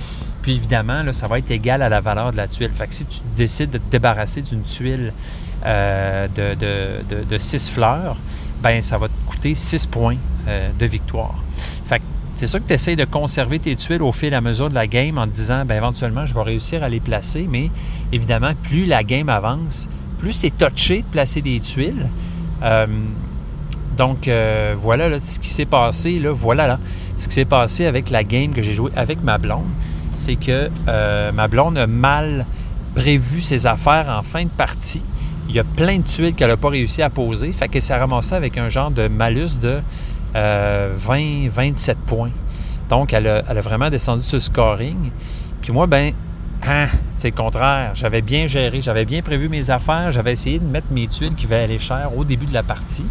Puis 0.41 0.55
évidemment, 0.55 1.03
là, 1.03 1.11
ça 1.11 1.27
va 1.27 1.39
être 1.39 1.51
égal 1.51 1.81
à 1.81 1.89
la 1.89 1.99
valeur 1.99 2.31
de 2.31 2.37
la 2.37 2.47
tuile. 2.47 2.71
Fait 2.73 2.87
si 2.93 3.05
tu 3.05 3.19
décides 3.35 3.71
de 3.71 3.77
te 3.77 3.91
débarrasser 3.91 4.41
d'une 4.41 4.63
tuile 4.63 5.11
euh, 5.65 6.29
de, 6.29 7.37
6 7.37 7.69
fleurs, 7.69 8.15
ben 8.63 8.81
ça 8.81 8.97
va 8.97 9.09
te 9.09 9.13
coûter 9.27 9.53
6 9.53 9.87
points 9.87 10.17
euh, 10.47 10.71
de 10.79 10.85
victoire. 10.85 11.35
Fait 11.83 12.01
c'est 12.35 12.47
sûr 12.47 12.59
que 12.59 12.67
tu 12.67 12.73
essaies 12.73 12.95
de 12.95 13.05
conserver 13.05 13.59
tes 13.59 13.75
tuiles 13.75 14.01
au 14.01 14.13
fil 14.13 14.31
et 14.31 14.35
à 14.37 14.41
mesure 14.41 14.69
de 14.69 14.75
la 14.75 14.87
game 14.87 15.17
en 15.17 15.27
te 15.27 15.33
disant, 15.33 15.65
ben 15.65 15.75
éventuellement, 15.75 16.25
je 16.25 16.33
vais 16.33 16.41
réussir 16.41 16.83
à 16.83 16.89
les 16.89 17.01
placer, 17.01 17.47
mais 17.49 17.69
évidemment, 18.13 18.53
plus 18.63 18.85
la 18.85 19.03
game 19.03 19.27
avance, 19.27 19.89
plus 20.21 20.33
c'est 20.33 20.51
touché 20.51 21.01
de 21.01 21.07
placer 21.07 21.41
des 21.41 21.59
tuiles. 21.59 22.09
Euh, 22.63 22.87
donc, 23.97 24.29
voilà 24.75 25.19
ce 25.19 25.39
qui 25.39 25.51
s'est 25.51 25.65
passé, 25.65 26.17
là, 26.19 26.31
voilà 26.31 26.65
là, 26.65 26.79
ce 27.17 27.27
qui 27.27 27.33
s'est 27.35 27.45
passé 27.45 27.85
avec 27.85 28.09
la 28.09 28.23
game 28.23 28.51
que 28.51 28.63
j'ai 28.63 28.73
jouée 28.73 28.91
avec 28.95 29.21
ma 29.21 29.37
blonde, 29.37 29.67
c'est 30.13 30.37
que 30.37 30.69
ma 31.31 31.47
blonde 31.47 31.77
a 31.77 31.85
mal 31.85 32.45
prévu 32.95 33.41
ses 33.41 33.67
affaires 33.67 34.07
en 34.09 34.23
fin 34.23 34.43
de 34.43 34.49
partie 34.49 35.03
il 35.51 35.55
y 35.55 35.59
a 35.59 35.65
plein 35.65 35.97
de 35.97 36.03
tuiles 36.03 36.33
qu'elle 36.33 36.47
n'a 36.47 36.55
pas 36.55 36.69
réussi 36.69 37.01
à 37.01 37.09
poser. 37.09 37.51
Fait 37.51 37.67
qu'elle 37.67 37.81
s'est 37.81 37.95
ramassée 37.95 38.35
avec 38.35 38.57
un 38.57 38.69
genre 38.69 38.89
de 38.89 39.09
malus 39.09 39.59
de 39.61 39.81
20, 40.33 40.37
euh, 40.37 40.95
27 40.97 41.97
points. 41.97 42.31
Donc, 42.89 43.11
elle 43.11 43.27
a, 43.27 43.41
vraiment 43.61 43.89
descendu 43.89 44.23
ce 44.23 44.39
scoring. 44.39 45.11
Puis 45.61 45.73
moi, 45.73 45.87
ben, 45.87 46.13
hein, 46.63 46.87
c'est 47.15 47.29
le 47.29 47.35
contraire. 47.35 47.91
J'avais 47.95 48.21
bien 48.21 48.47
géré, 48.47 48.81
j'avais 48.81 49.05
bien 49.05 49.21
prévu 49.21 49.49
mes 49.49 49.69
affaires, 49.69 50.11
j'avais 50.11 50.33
essayé 50.33 50.59
de 50.59 50.65
mettre 50.65 50.87
mes 50.91 51.07
tuiles 51.07 51.35
qui 51.35 51.45
valaient 51.45 51.63
aller 51.63 51.79
cher 51.79 52.11
au 52.15 52.23
début 52.23 52.45
de 52.45 52.53
la 52.53 52.63
partie. 52.63 53.05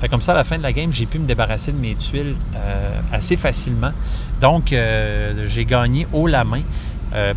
Fait 0.00 0.08
comme 0.08 0.20
ça, 0.20 0.32
à 0.32 0.36
la 0.36 0.44
fin 0.44 0.58
de 0.58 0.62
la 0.62 0.72
game, 0.72 0.92
j'ai 0.92 1.06
pu 1.06 1.18
me 1.18 1.26
débarrasser 1.26 1.72
de 1.72 1.78
mes 1.78 1.94
tuiles 1.96 2.36
euh, 2.54 3.00
assez 3.12 3.36
facilement. 3.36 3.92
Donc, 4.40 4.72
euh, 4.72 5.46
j'ai 5.46 5.64
gagné 5.64 6.06
haut 6.12 6.26
la 6.26 6.44
main 6.44 6.62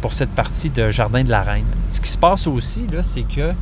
pour 0.02 0.14
cette 0.14 0.32
partie 0.32 0.70
de 0.70 0.92
Jardin 0.92 1.24
de 1.24 1.30
la 1.30 1.44
Reine. 1.44 1.64
Ce 1.90 2.02
qui 2.02 2.10
se 2.10 2.18
passe 2.18 2.46
aussi, 2.46 2.86
là, 2.92 3.04
c'est 3.04 3.24
que 3.24 3.54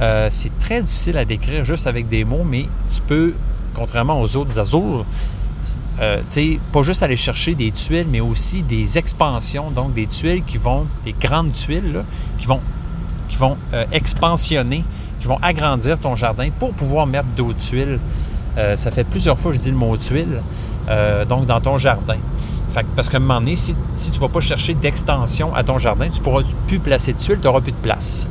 euh, 0.00 0.28
c'est 0.30 0.56
très 0.58 0.82
difficile 0.82 1.16
à 1.18 1.24
décrire 1.24 1.64
juste 1.64 1.86
avec 1.86 2.08
des 2.08 2.24
mots, 2.24 2.44
mais 2.44 2.66
tu 2.90 3.00
peux, 3.02 3.34
contrairement 3.74 4.20
aux 4.20 4.36
autres 4.36 4.58
Azul, 4.58 5.04
euh, 6.00 6.22
pas 6.72 6.82
juste 6.82 7.02
aller 7.02 7.16
chercher 7.16 7.54
des 7.54 7.70
tuiles, 7.70 8.06
mais 8.10 8.20
aussi 8.20 8.62
des 8.62 8.98
expansions, 8.98 9.70
donc 9.70 9.94
des 9.94 10.06
tuiles 10.06 10.42
qui 10.44 10.58
vont, 10.58 10.86
des 11.04 11.12
grandes 11.12 11.52
tuiles, 11.52 12.04
qui 12.38 12.46
vont, 12.46 12.60
qui 13.28 13.36
vont 13.36 13.56
euh, 13.72 13.84
expansionner, 13.92 14.84
qui 15.20 15.26
vont 15.26 15.38
agrandir 15.42 15.98
ton 15.98 16.16
jardin 16.16 16.48
pour 16.58 16.72
pouvoir 16.72 17.06
mettre 17.06 17.28
d'autres 17.36 17.58
tuiles. 17.58 17.98
Euh, 18.58 18.76
ça 18.76 18.90
fait 18.90 19.04
plusieurs 19.04 19.38
fois 19.38 19.52
que 19.52 19.58
je 19.58 19.62
dis 19.62 19.70
le 19.70 19.76
mot 19.76 19.96
tuile, 19.96 20.42
donc 21.28 21.46
dans 21.46 21.60
ton 21.60 21.78
jardin. 21.78 22.18
parce 22.96 23.08
qu'à 23.08 23.18
un 23.18 23.20
moment 23.20 23.40
donné, 23.40 23.56
si, 23.56 23.74
tu 23.74 24.18
ne 24.18 24.18
vas 24.18 24.28
pas 24.28 24.40
chercher 24.40 24.74
d'extension 24.74 25.54
à 25.54 25.62
ton 25.62 25.78
jardin, 25.78 26.08
tu 26.10 26.18
ne 26.18 26.24
pourras 26.24 26.42
plus 26.66 26.80
placer 26.80 27.12
de 27.12 27.18
tuiles, 27.18 27.38
tu 27.40 27.46
n'auras 27.46 27.60
plus 27.60 27.72
de 27.72 27.76
place. 27.76 28.26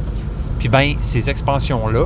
Puis 0.60 0.70
bien, 0.70 0.94
ces 1.02 1.28
expansions-là, 1.28 2.06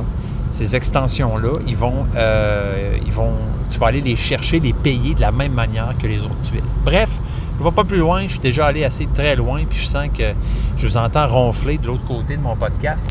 ces 0.50 0.74
extensions-là, 0.74 1.58
ils 1.66 1.76
vont, 1.76 2.06
euh, 2.16 2.96
ils 3.04 3.12
vont, 3.12 3.34
tu 3.70 3.78
vas 3.78 3.88
aller 3.88 4.00
les 4.00 4.16
chercher, 4.16 4.60
les 4.60 4.72
payer 4.72 5.14
de 5.14 5.20
la 5.20 5.32
même 5.32 5.52
manière 5.52 5.94
que 6.00 6.06
les 6.06 6.22
autres 6.22 6.42
tuiles. 6.42 6.62
Bref, 6.84 7.18
je 7.56 7.64
ne 7.64 7.68
vais 7.68 7.74
pas 7.74 7.84
plus 7.84 7.98
loin, 7.98 8.22
je 8.22 8.32
suis 8.32 8.38
déjà 8.38 8.66
allé 8.66 8.84
assez 8.84 9.06
très 9.06 9.36
loin, 9.36 9.64
puis 9.68 9.78
je 9.78 9.86
sens 9.86 10.08
que 10.16 10.34
je 10.76 10.86
vous 10.86 10.96
entends 10.96 11.26
ronfler 11.26 11.78
de 11.78 11.86
l'autre 11.86 12.04
côté 12.06 12.36
de 12.36 12.42
mon 12.42 12.56
podcast. 12.56 13.10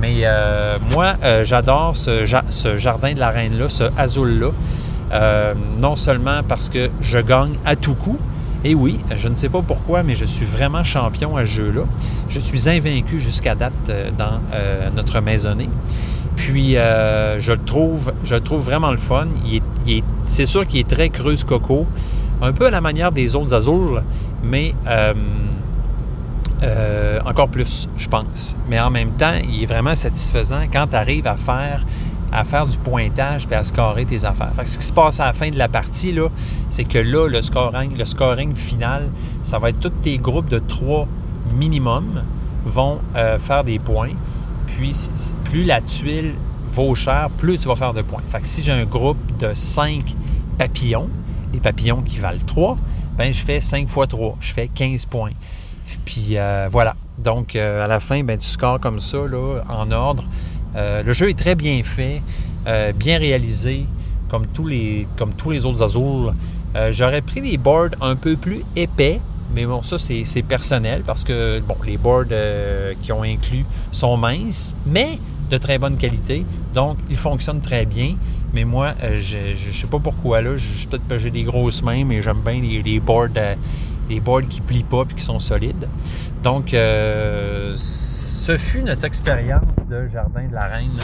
Mais 0.00 0.20
euh, 0.22 0.78
moi, 0.92 1.14
euh, 1.22 1.44
j'adore 1.44 1.96
ce, 1.96 2.24
ce, 2.48 2.78
jardin 2.78 3.12
de 3.12 3.20
la 3.20 3.30
reine-là, 3.30 3.68
ce 3.68 3.84
azul-là. 3.96 4.50
non 5.80 5.94
seulement 5.94 6.42
parce 6.42 6.68
que 6.68 6.90
je 7.00 7.18
gagne 7.18 7.54
à 7.64 7.76
tout 7.76 7.94
coup, 7.94 8.18
Et 8.64 8.74
oui, 8.74 9.00
je 9.16 9.28
ne 9.28 9.34
sais 9.34 9.48
pas 9.48 9.60
pourquoi, 9.60 10.02
mais 10.02 10.14
je 10.14 10.24
suis 10.24 10.44
vraiment 10.44 10.84
champion 10.84 11.36
à 11.36 11.40
ce 11.40 11.50
jeu-là. 11.50 11.82
Je 12.28 12.38
suis 12.38 12.68
invaincu 12.68 13.18
jusqu'à 13.18 13.56
date 13.56 13.72
euh, 13.88 14.10
dans 14.16 14.40
euh, 14.54 14.88
notre 14.94 15.20
maisonnée. 15.20 15.68
Puis, 16.36 16.76
euh, 16.76 17.40
je, 17.40 17.52
le 17.52 17.58
trouve, 17.58 18.12
je 18.24 18.36
trouve 18.36 18.64
vraiment 18.64 18.92
le 18.92 18.98
fun. 18.98 19.26
C'est 20.28 20.46
sûr 20.46 20.66
qu'il 20.66 20.80
est 20.80 20.88
très 20.88 21.08
creuse 21.08 21.42
coco, 21.42 21.86
un 22.40 22.52
peu 22.52 22.66
à 22.66 22.70
la 22.70 22.80
manière 22.80 23.10
des 23.10 23.34
autres 23.34 23.52
Azul, 23.52 24.02
mais 24.44 24.74
encore 27.24 27.48
plus, 27.48 27.88
je 27.96 28.08
pense. 28.08 28.56
Mais 28.68 28.78
en 28.78 28.90
même 28.90 29.10
temps, 29.10 29.34
il 29.42 29.64
est 29.64 29.66
vraiment 29.66 29.94
satisfaisant 29.94 30.62
quand 30.72 30.86
tu 30.88 30.96
arrives 30.96 31.26
à 31.26 31.36
faire, 31.36 31.84
à 32.32 32.44
faire 32.44 32.66
du 32.66 32.78
pointage 32.78 33.46
et 33.50 33.54
à 33.54 33.62
scorer 33.62 34.06
tes 34.06 34.24
affaires. 34.24 34.52
Fait 34.54 34.64
que 34.64 34.68
ce 34.68 34.78
qui 34.78 34.86
se 34.86 34.92
passe 34.92 35.20
à 35.20 35.26
la 35.26 35.32
fin 35.32 35.50
de 35.50 35.58
la 35.58 35.68
partie, 35.68 36.12
là, 36.12 36.28
c'est 36.70 36.84
que 36.84 36.98
là, 36.98 37.28
le 37.28 37.42
scoring, 37.42 37.96
le 37.96 38.04
scoring 38.04 38.54
final, 38.54 39.10
ça 39.42 39.58
va 39.58 39.68
être 39.68 39.80
tous 39.80 39.90
tes 39.90 40.18
groupes 40.18 40.48
de 40.48 40.58
trois 40.58 41.06
minimum 41.54 42.22
vont 42.64 43.00
euh, 43.16 43.38
faire 43.38 43.64
des 43.64 43.78
points. 43.78 44.12
Puis, 44.66 45.08
plus 45.44 45.64
la 45.64 45.80
tuile 45.80 46.34
vaut 46.64 46.94
cher, 46.94 47.28
plus 47.36 47.58
tu 47.58 47.68
vas 47.68 47.76
faire 47.76 47.92
de 47.92 48.02
points. 48.02 48.22
Fait 48.26 48.44
si 48.44 48.62
j'ai 48.62 48.72
un 48.72 48.86
groupe 48.86 49.18
de 49.38 49.52
5 49.52 50.16
papillons, 50.56 51.10
les 51.52 51.60
papillons 51.60 52.00
qui 52.00 52.18
valent 52.18 52.40
3, 52.46 52.78
ben 53.18 53.32
je 53.32 53.44
fais 53.44 53.60
5 53.60 53.88
fois 53.88 54.06
3, 54.06 54.38
je 54.40 54.52
fais 54.52 54.68
15 54.68 55.04
points. 55.06 55.32
Puis 56.06 56.38
euh, 56.38 56.68
voilà. 56.70 56.96
Donc, 57.18 57.54
euh, 57.54 57.84
à 57.84 57.88
la 57.88 58.00
fin, 58.00 58.22
ben, 58.24 58.38
tu 58.38 58.46
scores 58.46 58.80
comme 58.80 58.98
ça, 58.98 59.18
en 59.68 59.90
ordre. 59.90 60.24
Euh, 60.76 61.02
le 61.02 61.12
jeu 61.12 61.28
est 61.30 61.38
très 61.38 61.54
bien 61.54 61.82
fait, 61.82 62.22
euh, 62.66 62.92
bien 62.92 63.18
réalisé, 63.18 63.86
comme 64.28 64.46
tous 64.46 64.66
les, 64.66 65.06
comme 65.16 65.34
tous 65.34 65.50
les 65.50 65.64
autres 65.66 65.82
Azul. 65.82 66.32
Euh, 66.74 66.92
J'aurais 66.92 67.22
pris 67.22 67.42
des 67.42 67.58
boards 67.58 67.90
un 68.00 68.16
peu 68.16 68.36
plus 68.36 68.64
épais, 68.76 69.20
mais 69.54 69.66
bon, 69.66 69.82
ça, 69.82 69.98
c'est 69.98 70.24
c'est 70.24 70.42
personnel 70.42 71.02
parce 71.06 71.24
que, 71.24 71.60
bon, 71.60 71.76
les 71.84 71.98
boards 71.98 72.32
qui 73.02 73.12
ont 73.12 73.22
inclus 73.22 73.66
sont 73.90 74.16
minces, 74.16 74.74
mais 74.86 75.18
de 75.50 75.58
très 75.58 75.78
bonne 75.78 75.98
qualité. 75.98 76.46
Donc, 76.72 76.96
ils 77.10 77.16
fonctionnent 77.16 77.60
très 77.60 77.84
bien. 77.84 78.16
Mais 78.54 78.64
moi, 78.64 78.94
je 79.14 79.68
ne 79.68 79.72
sais 79.72 79.86
pas 79.86 79.98
pourquoi, 79.98 80.40
là. 80.40 80.50
Peut-être 80.50 81.06
que 81.06 81.18
j'ai 81.18 81.30
des 81.30 81.42
grosses 81.42 81.82
mains, 81.82 82.04
mais 82.04 82.22
j'aime 82.22 82.40
bien 82.44 82.60
les, 82.60 83.00
boards... 83.00 83.28
les 84.08 84.20
boards 84.20 84.48
qui 84.48 84.62
plient 84.62 84.82
pas 84.82 85.04
et 85.10 85.14
qui 85.14 85.22
sont 85.22 85.38
solides. 85.38 85.88
Donc, 86.42 86.74
euh, 86.74 87.76
ce 88.42 88.58
fut 88.58 88.82
notre 88.82 89.04
expérience 89.04 89.62
de 89.88 90.08
Jardin 90.12 90.48
de 90.48 90.52
la 90.52 90.66
Reine 90.66 90.98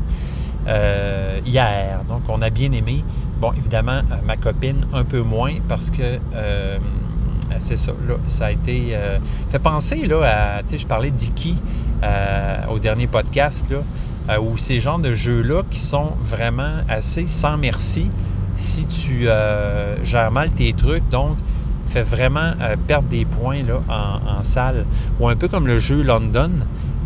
euh, 0.67 1.39
hier. 1.47 2.01
Donc, 2.09 2.23
on 2.29 2.43
a 2.43 2.51
bien 2.51 2.73
aimé. 2.73 3.05
Bon, 3.41 3.53
évidemment, 3.53 4.01
euh, 4.11 4.17
ma 4.27 4.37
copine 4.37 4.85
un 4.93 5.05
peu 5.05 5.21
moins 5.21 5.53
parce 5.69 5.89
que 5.89 6.19
euh, 6.35 6.79
c'est 7.61 7.77
ça, 7.77 7.93
là, 8.09 8.17
ça 8.27 8.47
a 8.47 8.51
été... 8.51 8.99
fait 9.51 9.61
penser, 9.61 10.07
là, 10.09 10.23
à... 10.25 10.63
Tu 10.65 10.71
sais, 10.71 10.79
je 10.79 10.87
parlais 10.89 11.13
d'Iki 11.13 11.57
au 12.69 12.79
dernier 12.81 13.07
podcast, 13.07 13.67
là, 13.71 14.41
où 14.41 14.57
ces 14.57 14.81
genres 14.81 14.99
de 14.99 15.13
jeux-là 15.13 15.63
qui 15.71 15.79
sont 15.79 16.13
vraiment 16.21 16.79
assez 16.89 17.27
sans 17.27 17.57
merci 17.57 18.11
si 18.55 18.87
tu 18.87 19.29
gères 20.03 20.31
mal 20.33 20.51
tes 20.51 20.73
trucs. 20.73 21.09
Donc, 21.09 21.37
fait 21.89 22.03
vraiment 22.03 22.53
perdre 22.87 23.09
des 23.09 23.25
points 23.25 23.63
en 23.89 24.43
salle. 24.43 24.85
Ou 25.19 25.29
un 25.29 25.37
peu 25.37 25.49
comme 25.49 25.67
le 25.67 25.79
jeu 25.79 26.03
London, 26.03 26.51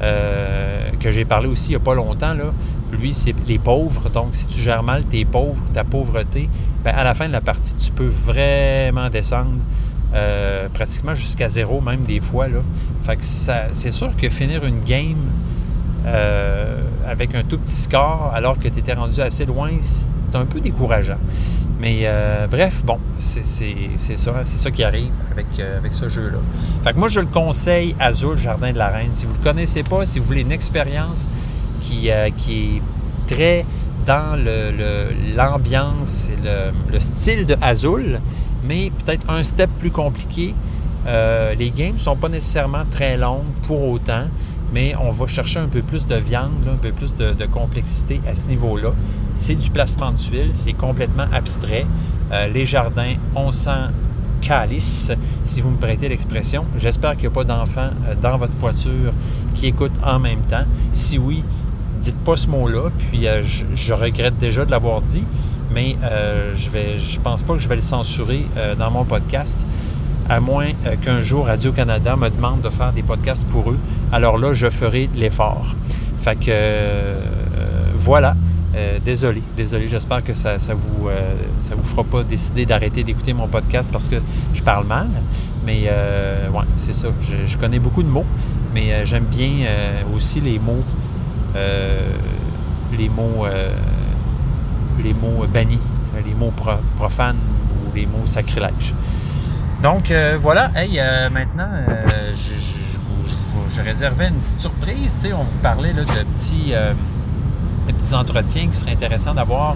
euh, 0.00 0.90
que 0.98 1.10
j'ai 1.10 1.24
parlé 1.24 1.48
aussi 1.48 1.68
il 1.68 1.70
n'y 1.70 1.76
a 1.76 1.80
pas 1.80 1.94
longtemps. 1.94 2.34
Lui, 2.92 3.14
c'est 3.14 3.34
les 3.46 3.58
pauvres. 3.58 4.10
Donc, 4.10 4.34
si 4.34 4.46
tu 4.46 4.60
gères 4.60 4.82
mal 4.82 5.04
tes 5.04 5.24
pauvres, 5.24 5.64
ta 5.72 5.84
pauvreté, 5.84 6.48
ben, 6.84 6.94
à 6.94 7.04
la 7.04 7.14
fin 7.14 7.26
de 7.26 7.32
la 7.32 7.40
partie, 7.40 7.74
tu 7.76 7.90
peux 7.90 8.08
vraiment 8.08 9.08
descendre 9.08 9.58
euh, 10.14 10.68
pratiquement 10.68 11.14
jusqu'à 11.14 11.48
zéro, 11.48 11.80
même 11.80 12.02
des 12.02 12.20
fois. 12.20 12.46
C'est 13.22 13.90
sûr 13.90 14.16
que 14.16 14.28
finir 14.28 14.64
une 14.64 14.82
game 14.82 15.24
euh, 16.06 16.80
avec 17.08 17.34
un 17.34 17.42
tout 17.44 17.58
petit 17.58 17.74
score, 17.74 18.30
alors 18.34 18.58
que 18.58 18.68
tu 18.68 18.78
étais 18.78 18.94
rendu 18.94 19.20
assez 19.20 19.44
loin, 19.44 19.70
c'est 19.82 20.36
un 20.36 20.44
peu 20.44 20.60
décourageant. 20.60 21.18
Mais 21.80 22.00
euh, 22.04 22.46
bref, 22.48 22.84
bon, 22.84 22.98
c'est 23.18 23.42
ça, 23.42 24.32
ça 24.44 24.70
qui 24.70 24.84
arrive 24.84 25.12
avec, 25.32 25.46
euh, 25.58 25.78
avec 25.78 25.94
ce 25.94 26.08
jeu-là. 26.08 26.38
Fait 26.84 26.92
que 26.92 26.98
moi, 26.98 27.08
je 27.08 27.20
le 27.20 27.26
conseille, 27.26 27.96
Azul, 27.98 28.38
Jardin 28.38 28.72
de 28.72 28.78
la 28.78 28.88
Reine. 28.88 29.10
Si 29.12 29.26
vous 29.26 29.32
ne 29.32 29.38
le 29.38 29.44
connaissez 29.44 29.82
pas, 29.82 30.04
si 30.04 30.18
vous 30.20 30.26
voulez 30.26 30.42
une 30.42 30.52
expérience 30.52 31.28
qui, 31.80 32.08
qui 32.36 32.76
est 32.76 32.82
très 33.34 33.64
dans 34.06 34.36
le- 34.36 34.70
le- 34.76 35.36
l'ambiance 35.36 36.28
et 36.28 36.36
le, 36.44 36.72
le 36.92 37.00
style 37.00 37.46
de 37.46 37.56
Azul, 37.60 38.20
mais 38.64 38.90
peut-être 39.04 39.28
un 39.30 39.42
step 39.42 39.70
plus 39.80 39.90
compliqué. 39.90 40.54
Les 41.58 41.72
games 41.76 41.94
ne 41.94 41.98
sont 41.98 42.14
pas 42.16 42.28
nécessairement 42.28 42.84
très 42.88 43.16
longues 43.16 43.52
pour 43.66 43.82
autant, 43.90 44.26
mais 44.72 44.94
on 44.96 45.10
va 45.10 45.26
chercher 45.26 45.60
un 45.60 45.68
peu 45.68 45.82
plus 45.82 46.06
de 46.06 46.16
viande, 46.16 46.66
un 46.66 46.76
peu 46.76 46.92
plus 46.92 47.14
de, 47.14 47.46
complexité 47.46 48.20
à 48.26 48.34
ce 48.34 48.46
niveau-là. 48.46 48.92
C'est 49.34 49.54
du 49.54 49.70
placement 49.70 50.12
de 50.12 50.16
tuiles, 50.16 50.54
c'est 50.54 50.72
complètement 50.72 51.26
abstrait. 51.32 51.86
Euh, 52.32 52.48
les 52.48 52.64
jardins, 52.64 53.14
on 53.34 53.52
sent 53.52 53.90
calice, 54.40 55.12
si 55.44 55.60
vous 55.60 55.70
me 55.70 55.76
prêtez 55.76 56.08
l'expression. 56.08 56.64
J'espère 56.76 57.12
qu'il 57.12 57.22
n'y 57.22 57.26
a 57.26 57.30
pas 57.30 57.44
d'enfants 57.44 57.90
euh, 58.08 58.14
dans 58.20 58.38
votre 58.38 58.54
voiture 58.54 59.12
qui 59.54 59.66
écoutent 59.66 59.98
en 60.02 60.18
même 60.18 60.40
temps. 60.40 60.64
Si 60.92 61.18
oui, 61.18 61.44
dites 62.00 62.18
pas 62.18 62.36
ce 62.36 62.48
mot-là, 62.48 62.90
puis 63.10 63.26
euh, 63.26 63.42
je, 63.42 63.92
regrette 63.92 64.38
déjà 64.38 64.64
de 64.64 64.70
l'avoir 64.70 65.02
dit, 65.02 65.24
mais 65.72 65.96
je 66.54 66.68
vais, 66.68 66.98
je 66.98 67.18
pense 67.18 67.42
pas 67.42 67.54
que 67.54 67.60
je 67.60 67.68
vais 67.68 67.76
le 67.76 67.82
censurer 67.82 68.44
dans 68.78 68.90
mon 68.90 69.04
podcast, 69.04 69.64
à 70.28 70.40
moins 70.40 70.68
euh, 70.86 70.96
qu'un 71.00 71.20
jour 71.20 71.46
Radio-Canada 71.46 72.16
me 72.16 72.28
demande 72.28 72.62
de 72.62 72.70
faire 72.70 72.92
des 72.92 73.02
podcasts 73.02 73.46
pour 73.46 73.70
eux. 73.70 73.78
Alors 74.12 74.38
là, 74.38 74.54
je 74.54 74.70
ferai 74.70 75.08
l'effort. 75.14 75.74
Fait 76.18 76.36
que 76.36 76.46
euh, 76.48 77.20
voilà. 77.96 78.34
Euh, 78.74 78.98
désolé, 79.04 79.42
désolé. 79.54 79.86
J'espère 79.86 80.24
que 80.24 80.32
ça, 80.32 80.58
ça 80.58 80.72
vous 80.72 81.08
ça 81.58 81.74
fera 81.82 82.04
pas 82.04 82.22
décider 82.24 82.64
d'arrêter 82.64 83.04
d'écouter 83.04 83.34
mon 83.34 83.46
podcast 83.46 83.90
parce 83.92 84.08
que 84.08 84.16
je 84.54 84.62
parle 84.62 84.86
mal. 84.86 85.08
Mais 85.66 85.84
euh, 85.88 86.48
ouais, 86.48 86.64
c'est 86.76 86.94
ça. 86.94 87.08
Je, 87.46 87.56
connais 87.58 87.78
beaucoup 87.78 88.02
de 88.02 88.08
mots, 88.08 88.24
mais 88.74 89.04
j'aime 89.04 89.24
bien 89.24 89.66
aussi 90.14 90.40
les 90.40 90.58
mots 90.58 90.82
les 92.98 93.08
mots 93.10 93.46
les 95.02 95.12
mots 95.14 95.46
bannis, 95.52 95.78
les 96.24 96.34
mots 96.34 96.52
pro- 96.56 96.80
profanes 96.96 97.36
ou 97.74 97.94
les 97.94 98.06
mots 98.06 98.26
sacrilèges. 98.26 98.94
Donc 99.82 100.12
euh, 100.12 100.38
voilà, 100.40 100.70
hey, 100.76 101.00
euh, 101.00 101.28
maintenant, 101.28 101.66
euh, 101.72 102.32
je, 102.36 103.80
réservais 103.82 104.28
une 104.28 104.36
petite 104.36 104.60
surprise. 104.60 105.18
On 105.36 105.42
vous 105.42 105.58
parlait 105.58 105.92
là, 105.92 106.04
de 106.04 106.24
petits, 106.24 106.72
entretiens 108.14 108.68
qui 108.68 108.76
seraient 108.76 108.92
intéressants 108.92 109.34
d'avoir 109.34 109.74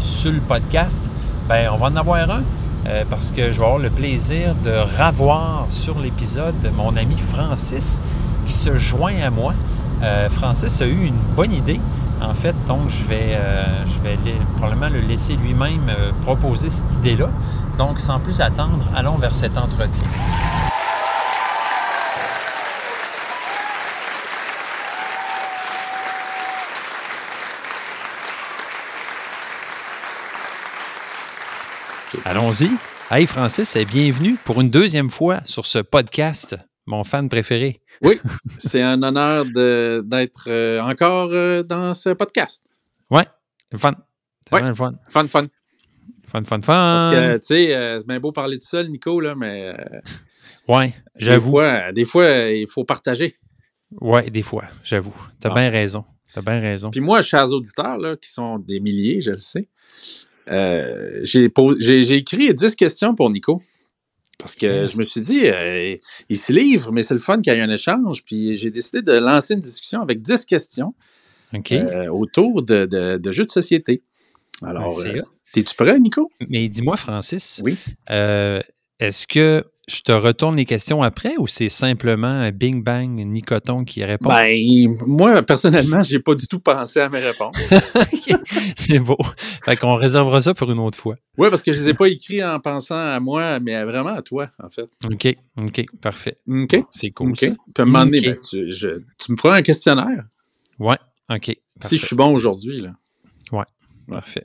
sur 0.00 0.32
le 0.32 0.40
podcast. 0.40 1.08
Ben, 1.48 1.68
on 1.72 1.76
va 1.76 1.86
en 1.86 1.96
avoir 1.96 2.28
un 2.28 2.42
parce 3.08 3.30
que 3.30 3.52
je 3.52 3.58
vais 3.58 3.64
avoir 3.64 3.78
le 3.78 3.90
plaisir 3.90 4.56
de 4.56 4.72
ravoir 4.98 5.66
sur 5.68 6.00
l'épisode 6.00 6.54
mon 6.76 6.96
ami 6.96 7.16
Francis 7.16 8.02
qui 8.46 8.54
se 8.54 8.76
joint 8.76 9.22
à 9.22 9.30
moi. 9.30 9.54
Francis 10.30 10.80
a 10.80 10.86
eu 10.86 11.04
une 11.04 11.20
bonne 11.36 11.52
idée, 11.52 11.80
en 12.24 12.34
fait, 12.34 12.54
donc 12.66 12.88
je 12.88 13.04
vais, 13.04 13.34
euh, 13.34 13.86
je 13.86 14.00
vais 14.00 14.18
probablement 14.56 14.88
le 14.88 15.00
laisser 15.00 15.36
lui-même 15.36 15.88
euh, 15.88 16.10
proposer 16.22 16.70
cette 16.70 16.92
idée-là. 16.94 17.28
Donc, 17.78 18.00
sans 18.00 18.20
plus 18.20 18.40
attendre, 18.40 18.84
allons 18.94 19.16
vers 19.16 19.34
cet 19.34 19.56
entretien. 19.58 20.06
Allons-y. 32.24 32.70
Hey 33.10 33.26
Francis, 33.26 33.76
et 33.76 33.84
bienvenue 33.84 34.36
pour 34.44 34.60
une 34.60 34.70
deuxième 34.70 35.10
fois 35.10 35.40
sur 35.44 35.66
ce 35.66 35.78
podcast, 35.78 36.56
mon 36.86 37.04
fan 37.04 37.28
préféré. 37.28 37.80
Oui, 38.02 38.18
c'est 38.58 38.82
un 38.82 39.02
honneur 39.02 39.44
d'être 39.46 40.48
euh, 40.48 40.80
encore 40.80 41.30
euh, 41.32 41.62
dans 41.62 41.94
ce 41.94 42.10
podcast. 42.10 42.64
Ouais, 43.10 43.24
fun. 43.76 43.92
C'est 44.48 44.54
Ouais. 44.62 44.74
fun. 44.74 44.94
Fun, 45.10 45.28
fun. 45.28 45.46
Fun, 46.26 46.42
fun, 46.44 46.44
fun. 46.44 46.60
Parce 46.62 47.14
que, 47.14 47.34
tu 47.36 47.46
sais, 47.46 47.74
euh, 47.76 47.98
c'est 47.98 48.06
bien 48.06 48.18
beau 48.20 48.32
parler 48.32 48.58
tout 48.58 48.66
seul, 48.66 48.88
Nico, 48.88 49.20
là, 49.20 49.34
mais 49.34 49.74
Ouais, 50.68 50.88
des 50.88 50.94
j'avoue. 51.16 51.50
fois, 51.50 51.92
des 51.92 52.04
fois, 52.04 52.26
il 52.50 52.68
faut 52.68 52.84
partager. 52.84 53.36
Ouais, 54.00 54.28
des 54.30 54.42
fois, 54.42 54.64
j'avoue. 54.82 55.14
T'as 55.40 55.50
Ah. 55.50 55.54
bien 55.54 55.70
raison. 55.70 56.04
T'as 56.34 56.42
bien 56.42 56.58
raison. 56.60 56.90
Puis 56.90 57.00
moi, 57.00 57.22
chers 57.22 57.52
auditeurs, 57.52 57.98
là, 57.98 58.16
qui 58.16 58.30
sont 58.30 58.58
des 58.58 58.80
milliers, 58.80 59.20
je 59.22 59.30
le 59.32 59.38
sais, 59.38 59.68
j'ai 61.22 61.48
pos- 61.48 61.76
j'ai 61.78 62.02
j'ai 62.02 62.16
écrit 62.16 62.52
10 62.52 62.74
questions 62.74 63.14
pour 63.14 63.30
Nico. 63.30 63.62
Parce 64.38 64.54
que 64.56 64.86
je 64.86 64.96
me 64.98 65.04
suis 65.04 65.20
dit, 65.20 65.42
euh, 65.46 65.96
il 66.28 66.36
se 66.38 66.52
livre, 66.52 66.90
mais 66.92 67.02
c'est 67.02 67.14
le 67.14 67.20
fun 67.20 67.40
qu'il 67.40 67.52
y 67.52 67.56
ait 67.56 67.60
un 67.60 67.70
échange. 67.70 68.24
Puis 68.24 68.56
j'ai 68.56 68.70
décidé 68.70 69.00
de 69.02 69.12
lancer 69.12 69.54
une 69.54 69.60
discussion 69.60 70.00
avec 70.02 70.22
10 70.22 70.44
questions 70.44 70.94
euh, 71.88 72.08
autour 72.08 72.62
de, 72.62 72.84
de- 72.86 73.16
de 73.16 73.32
jeux 73.32 73.44
de 73.44 73.50
société. 73.50 74.02
Alors, 74.62 74.98
euh, 75.00 75.20
hot. 75.20 75.24
t'es-tu 75.52 75.74
prêt, 75.76 75.98
Nico? 76.00 76.30
Mais 76.48 76.68
dis-moi, 76.68 76.96
Francis, 76.96 77.60
Oui. 77.64 77.76
euh, 78.10 78.60
est-ce 78.98 79.26
que 79.26 79.64
je 79.86 80.00
te 80.00 80.12
retourne 80.12 80.56
les 80.56 80.64
questions 80.64 81.02
après 81.02 81.34
ou 81.38 81.46
c'est 81.46 81.68
simplement 81.68 82.26
un 82.26 82.50
Bing 82.52 82.82
Bang 82.82 83.10
Nicoton 83.10 83.84
qui 83.84 84.02
répond? 84.04 84.28
Ben, 84.28 84.96
moi, 85.06 85.42
personnellement, 85.42 86.02
j'ai 86.02 86.20
pas 86.20 86.34
du 86.34 86.46
tout 86.46 86.58
pensé 86.60 87.00
à 87.00 87.08
mes 87.08 87.18
réponses. 87.18 87.56
c'est 88.76 88.98
beau. 88.98 89.18
Fait 89.64 89.76
qu'on 89.76 89.94
réservera 89.94 90.40
ça 90.40 90.54
pour 90.54 90.70
une 90.70 90.78
autre 90.80 90.98
fois. 90.98 91.16
Oui, 91.36 91.48
parce 91.50 91.62
que 91.62 91.72
je 91.72 91.78
les 91.78 91.88
ai 91.90 91.94
pas 91.94 92.08
écrits 92.08 92.42
en 92.42 92.58
pensant 92.60 92.96
à 92.98 93.20
moi, 93.20 93.60
mais 93.60 93.84
vraiment 93.84 94.14
à 94.14 94.22
toi, 94.22 94.50
en 94.62 94.70
fait. 94.70 94.88
OK, 95.04 95.36
OK, 95.58 95.84
parfait. 96.00 96.38
OK. 96.48 96.76
C'est 96.90 97.10
cool. 97.10 97.30
OK. 97.30 97.40
Ça. 97.40 97.46
Puis 97.48 97.56
à 97.78 97.82
un 97.82 97.84
moment 97.84 98.04
donné, 98.06 98.18
OK. 98.20 98.24
ben, 98.24 98.36
tu, 98.48 98.72
je- 98.72 99.02
tu 99.18 99.32
me 99.32 99.36
feras 99.36 99.56
un 99.56 99.62
questionnaire 99.62 100.24
Ouais, 100.78 100.96
OK. 101.30 101.56
si 101.82 101.96
je 101.96 102.06
suis 102.06 102.16
bon 102.16 102.32
aujourd'hui. 102.32 102.80
là. 102.80 102.90
Parfait. 104.08 104.44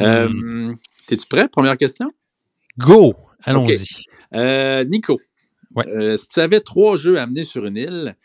Euh, 0.00 0.72
T'es-tu 1.06 1.26
prêt? 1.26 1.48
Première 1.48 1.76
question? 1.76 2.10
Go! 2.78 3.14
Allons-y. 3.44 3.86
Euh, 4.34 4.84
Nico, 4.84 5.18
Ouais. 5.74 5.86
euh, 5.88 6.16
si 6.16 6.28
tu 6.28 6.40
avais 6.40 6.60
trois 6.60 6.96
jeux 6.96 7.18
à 7.18 7.22
amener 7.22 7.44
sur 7.44 7.64
une 7.64 7.76
île, 7.76 8.16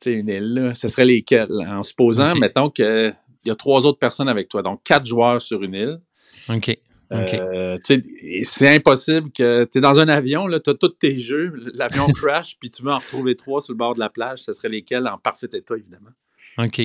tu 0.00 0.10
sais, 0.10 0.12
une 0.12 0.28
île, 0.28 0.54
là, 0.54 0.74
ce 0.74 0.88
serait 0.88 1.04
lesquels? 1.04 1.48
En 1.68 1.82
supposant, 1.82 2.32
Ok. 2.32 2.40
mettons 2.40 2.70
qu'il 2.70 3.14
y 3.44 3.50
a 3.50 3.54
trois 3.54 3.86
autres 3.86 3.98
personnes 3.98 4.28
avec 4.28 4.48
toi, 4.48 4.62
donc 4.62 4.82
quatre 4.82 5.06
joueurs 5.06 5.40
sur 5.40 5.62
une 5.62 5.74
île. 5.74 6.00
OK. 6.48 6.76
Euh, 7.12 7.76
c'est 7.82 8.68
impossible 8.68 9.32
que 9.32 9.64
tu 9.64 9.78
es 9.78 9.80
dans 9.80 9.98
un 9.98 10.08
avion, 10.08 10.48
tu 10.48 10.70
as 10.70 10.74
tous 10.74 10.88
tes 10.90 11.18
jeux, 11.18 11.52
l'avion 11.74 12.06
crash, 12.12 12.56
puis 12.60 12.70
tu 12.70 12.82
veux 12.82 12.92
en 12.92 12.98
retrouver 12.98 13.34
trois 13.34 13.60
sur 13.60 13.72
le 13.72 13.78
bord 13.78 13.94
de 13.94 14.00
la 14.00 14.10
plage, 14.10 14.40
ce 14.40 14.52
serait 14.52 14.68
lesquels 14.68 15.08
en 15.08 15.18
parfait 15.18 15.48
état, 15.52 15.76
évidemment. 15.76 16.10
OK. 16.58 16.82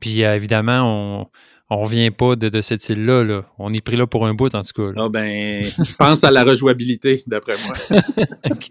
Puis 0.00 0.22
euh, 0.24 0.36
évidemment, 0.36 0.82
on 1.22 1.26
on 1.74 1.82
revient 1.82 2.10
pas 2.10 2.36
de, 2.36 2.48
de 2.48 2.60
cette 2.60 2.88
île-là. 2.88 3.24
là. 3.24 3.46
On 3.58 3.72
est 3.72 3.80
pris 3.80 3.96
là 3.96 4.06
pour 4.06 4.26
un 4.26 4.34
bout, 4.34 4.54
en 4.54 4.62
tout 4.62 4.72
cas. 4.74 4.92
là. 4.92 5.04
Ah 5.04 5.08
ben, 5.08 5.64
je 5.64 5.94
pense 5.96 6.24
à 6.24 6.30
la 6.30 6.44
rejouabilité, 6.44 7.22
d'après 7.26 7.54
moi. 7.66 8.00
OK. 8.50 8.68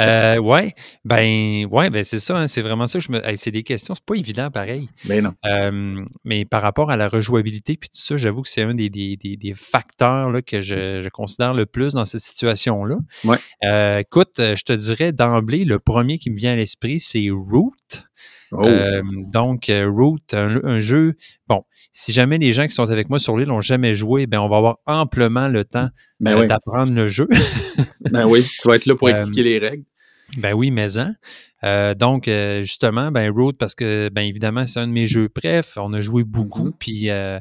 Euh, 0.00 0.38
ouais, 0.38 0.74
ben, 1.04 1.66
ouais, 1.70 1.90
ben 1.90 2.04
c'est 2.04 2.18
ça, 2.18 2.38
hein, 2.38 2.46
c'est 2.46 2.62
vraiment 2.62 2.86
ça. 2.86 2.98
que 2.98 3.04
Je 3.04 3.12
me... 3.12 3.22
hey, 3.28 3.36
c'est 3.36 3.50
des 3.50 3.62
questions, 3.62 3.94
c'est 3.94 4.04
pas 4.04 4.14
évident 4.14 4.50
pareil. 4.50 4.88
Mais 5.04 5.20
non. 5.20 5.34
Euh, 5.44 6.02
mais 6.24 6.46
par 6.46 6.62
rapport 6.62 6.90
à 6.90 6.96
la 6.96 7.06
rejouabilité, 7.06 7.76
puis 7.76 7.90
tout 7.90 8.00
ça, 8.02 8.16
j'avoue 8.16 8.40
que 8.42 8.48
c'est 8.48 8.62
un 8.62 8.74
des, 8.74 8.88
des, 8.88 9.16
des- 9.16 9.36
des 9.36 9.54
facteurs 9.54 10.30
là, 10.30 10.40
que 10.40 10.62
je, 10.62 11.02
je 11.02 11.08
considère 11.10 11.52
le 11.52 11.66
plus 11.66 11.92
dans 11.92 12.06
cette 12.06 12.22
situation-là. 12.22 12.96
Ouais. 13.24 13.36
Euh, 13.66 13.98
écoute, 13.98 14.38
euh, 14.38 14.56
je 14.56 14.62
te 14.64 14.72
dirais 14.72 15.12
d'emblée, 15.12 15.66
le 15.66 15.78
premier 15.78 16.18
qui 16.18 16.30
me 16.30 16.36
vient 16.36 16.54
à 16.54 16.56
l'esprit, 16.56 16.98
c'est 16.98 17.28
Root. 17.30 17.74
Oh. 18.56 18.64
Euh, 18.64 19.02
donc, 19.32 19.68
euh, 19.68 19.88
Root, 19.88 20.18
un, 20.32 20.60
un 20.64 20.78
jeu. 20.78 21.14
Bon, 21.48 21.64
si 21.92 22.12
jamais 22.12 22.38
les 22.38 22.52
gens 22.52 22.66
qui 22.66 22.74
sont 22.74 22.90
avec 22.90 23.08
moi 23.08 23.18
sur 23.18 23.36
l'île 23.36 23.48
n'ont 23.48 23.60
jamais 23.60 23.94
joué, 23.94 24.26
ben 24.26 24.40
on 24.40 24.48
va 24.48 24.56
avoir 24.56 24.78
amplement 24.86 25.48
le 25.48 25.64
temps 25.64 25.88
ben, 26.20 26.32
euh, 26.32 26.40
oui. 26.40 26.46
d'apprendre 26.48 26.92
le 26.92 27.06
jeu. 27.06 27.28
ben 28.10 28.26
oui, 28.26 28.42
tu 28.42 28.68
vas 28.68 28.76
être 28.76 28.86
là 28.86 28.94
pour 28.96 29.08
expliquer 29.10 29.42
les 29.42 29.58
règles. 29.58 29.84
Ben 30.38 30.54
oui, 30.54 30.70
mais 30.70 30.98
en. 30.98 31.12
Euh, 31.64 31.94
donc, 31.94 32.28
euh, 32.28 32.62
justement, 32.62 33.10
ben 33.10 33.30
Road, 33.30 33.56
parce 33.58 33.74
que, 33.74 34.10
ben 34.12 34.22
évidemment, 34.22 34.66
c'est 34.66 34.80
un 34.80 34.86
de 34.86 34.92
mes 34.92 35.06
jeux 35.06 35.28
préf. 35.28 35.76
On 35.76 35.92
a 35.92 36.00
joué 36.00 36.24
beaucoup. 36.24 36.66
Mhm. 36.66 36.72
Puis, 36.78 37.10
euh, 37.10 37.38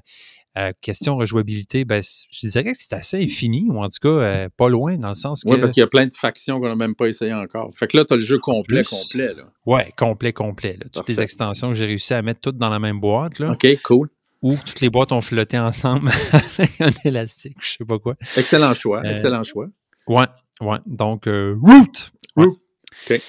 euh, 0.58 0.72
question 0.82 1.18
rejouabilité, 1.18 1.84
ben, 1.86 2.02
je 2.32 2.48
dirais 2.48 2.64
que 2.64 2.78
c'est 2.78 2.94
assez 2.94 3.24
infini, 3.24 3.66
ou 3.70 3.80
en 3.82 3.90
tout 3.90 3.98
cas, 4.02 4.08
euh, 4.10 4.50
pas 4.56 4.70
loin, 4.70 4.98
dans 4.98 5.10
le 5.10 5.16
sens 5.16 5.44
que. 5.44 5.50
Oui, 5.50 5.58
parce 5.60 5.72
qu'il 5.72 5.82
y 5.82 5.84
a 5.84 5.88
plein 5.88 6.06
de 6.06 6.14
factions 6.14 6.60
qu'on 6.60 6.68
n'a 6.68 6.76
même 6.76 6.94
pas 6.96 7.08
essayé 7.08 7.34
encore. 7.34 7.72
Fait 7.76 7.88
que 7.88 7.98
là, 7.98 8.06
tu 8.06 8.14
as 8.14 8.18
le 8.18 8.22
jeu 8.22 8.38
complet, 8.38 8.84
Plus. 8.84 8.90
complet. 8.90 9.34
Là. 9.34 9.44
Ouais, 9.66 9.92
complet, 9.98 10.32
complet. 10.34 10.78
là. 10.80 10.86
Toutes 10.94 11.08
les 11.10 11.20
extensions 11.22 11.70
que 11.70 11.74
j'ai 11.74 11.86
réussi 11.88 12.14
à 12.14 12.22
mettre 12.22 12.40
toutes 12.42 12.58
dans 12.58 12.70
la 12.70 12.78
même 12.80 13.00
boîte, 13.00 13.40
là, 13.40 13.52
OK, 13.54 13.66
cool. 13.84 14.10
ou 14.44 14.56
toutes 14.56 14.82
les 14.82 14.90
boîtes 14.92 15.12
ont 15.12 15.22
flotté 15.22 15.58
ensemble 15.58 16.12
avec 16.60 16.80
un 16.82 16.92
élastique, 17.04 17.58
je 17.60 17.70
sais 17.78 17.86
pas 17.86 17.98
quoi. 17.98 18.16
Excellent 18.38 18.74
choix, 18.76 19.00
Euh, 19.04 19.12
excellent 19.12 19.42
choix. 19.44 19.68
Ouais, 20.08 20.26
ouais. 20.62 20.78
Donc, 20.86 21.26
euh, 21.28 21.58
Root! 21.62 22.12
Ouais. 22.38 22.46
Root. 22.46 22.60
OK. 23.10 23.22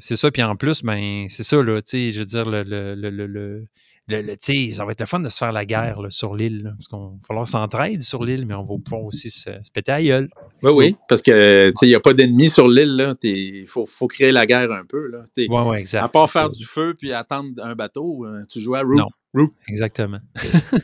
C'est 0.00 0.16
ça. 0.16 0.30
Puis 0.30 0.42
en 0.42 0.56
plus, 0.56 0.82
ben, 0.82 1.26
c'est 1.28 1.42
ça, 1.42 1.62
là, 1.62 1.80
tu 1.82 1.90
sais, 1.90 2.12
je 2.12 2.20
veux 2.20 2.26
dire, 2.26 2.44
le, 2.48 2.62
le, 2.62 2.94
le, 2.94 3.26
le, 3.26 3.66
le- 4.10 4.72
ça 4.72 4.84
va 4.84 4.92
être 4.92 5.00
le 5.00 5.06
fun 5.06 5.20
de 5.20 5.28
se 5.28 5.38
faire 5.38 5.52
la 5.52 5.64
guerre 5.64 6.00
là, 6.02 6.10
sur 6.10 6.34
l'île. 6.34 6.72
Parce 6.76 6.88
qu'on 6.88 7.08
va 7.08 7.14
falloir 7.26 7.48
s'entraide 7.48 8.02
sur 8.02 8.22
l'île, 8.24 8.46
mais 8.46 8.54
on 8.54 8.62
va 8.64 8.74
pouvoir 8.84 9.04
aussi 9.04 9.30
se, 9.30 9.50
se 9.50 9.70
péter 9.72 9.92
à 9.92 10.02
gueule. 10.02 10.28
Oui, 10.62 10.70
oui, 10.72 10.96
parce 11.08 11.22
que 11.22 11.72
il 11.82 11.88
n'y 11.88 11.94
a 11.94 12.00
pas 12.00 12.12
d'ennemis 12.14 12.48
sur 12.50 12.68
l'île. 12.68 13.14
Il 13.22 13.66
faut, 13.66 13.86
faut 13.86 14.06
créer 14.08 14.32
la 14.32 14.46
guerre 14.46 14.70
un 14.72 14.84
peu. 14.88 15.06
Là. 15.08 15.24
Ouais, 15.36 15.68
ouais, 15.70 15.80
exact. 15.80 16.02
à 16.04 16.08
part 16.08 16.30
faire 16.30 16.42
ça. 16.44 16.48
du 16.48 16.64
feu 16.64 16.94
puis 16.98 17.12
attendre 17.12 17.50
un 17.62 17.74
bateau, 17.74 18.26
euh, 18.26 18.42
tu 18.50 18.60
joues 18.60 18.74
à 18.74 18.82
Root. 18.82 18.96
Non. 19.34 19.48
Exactement. 19.68 20.18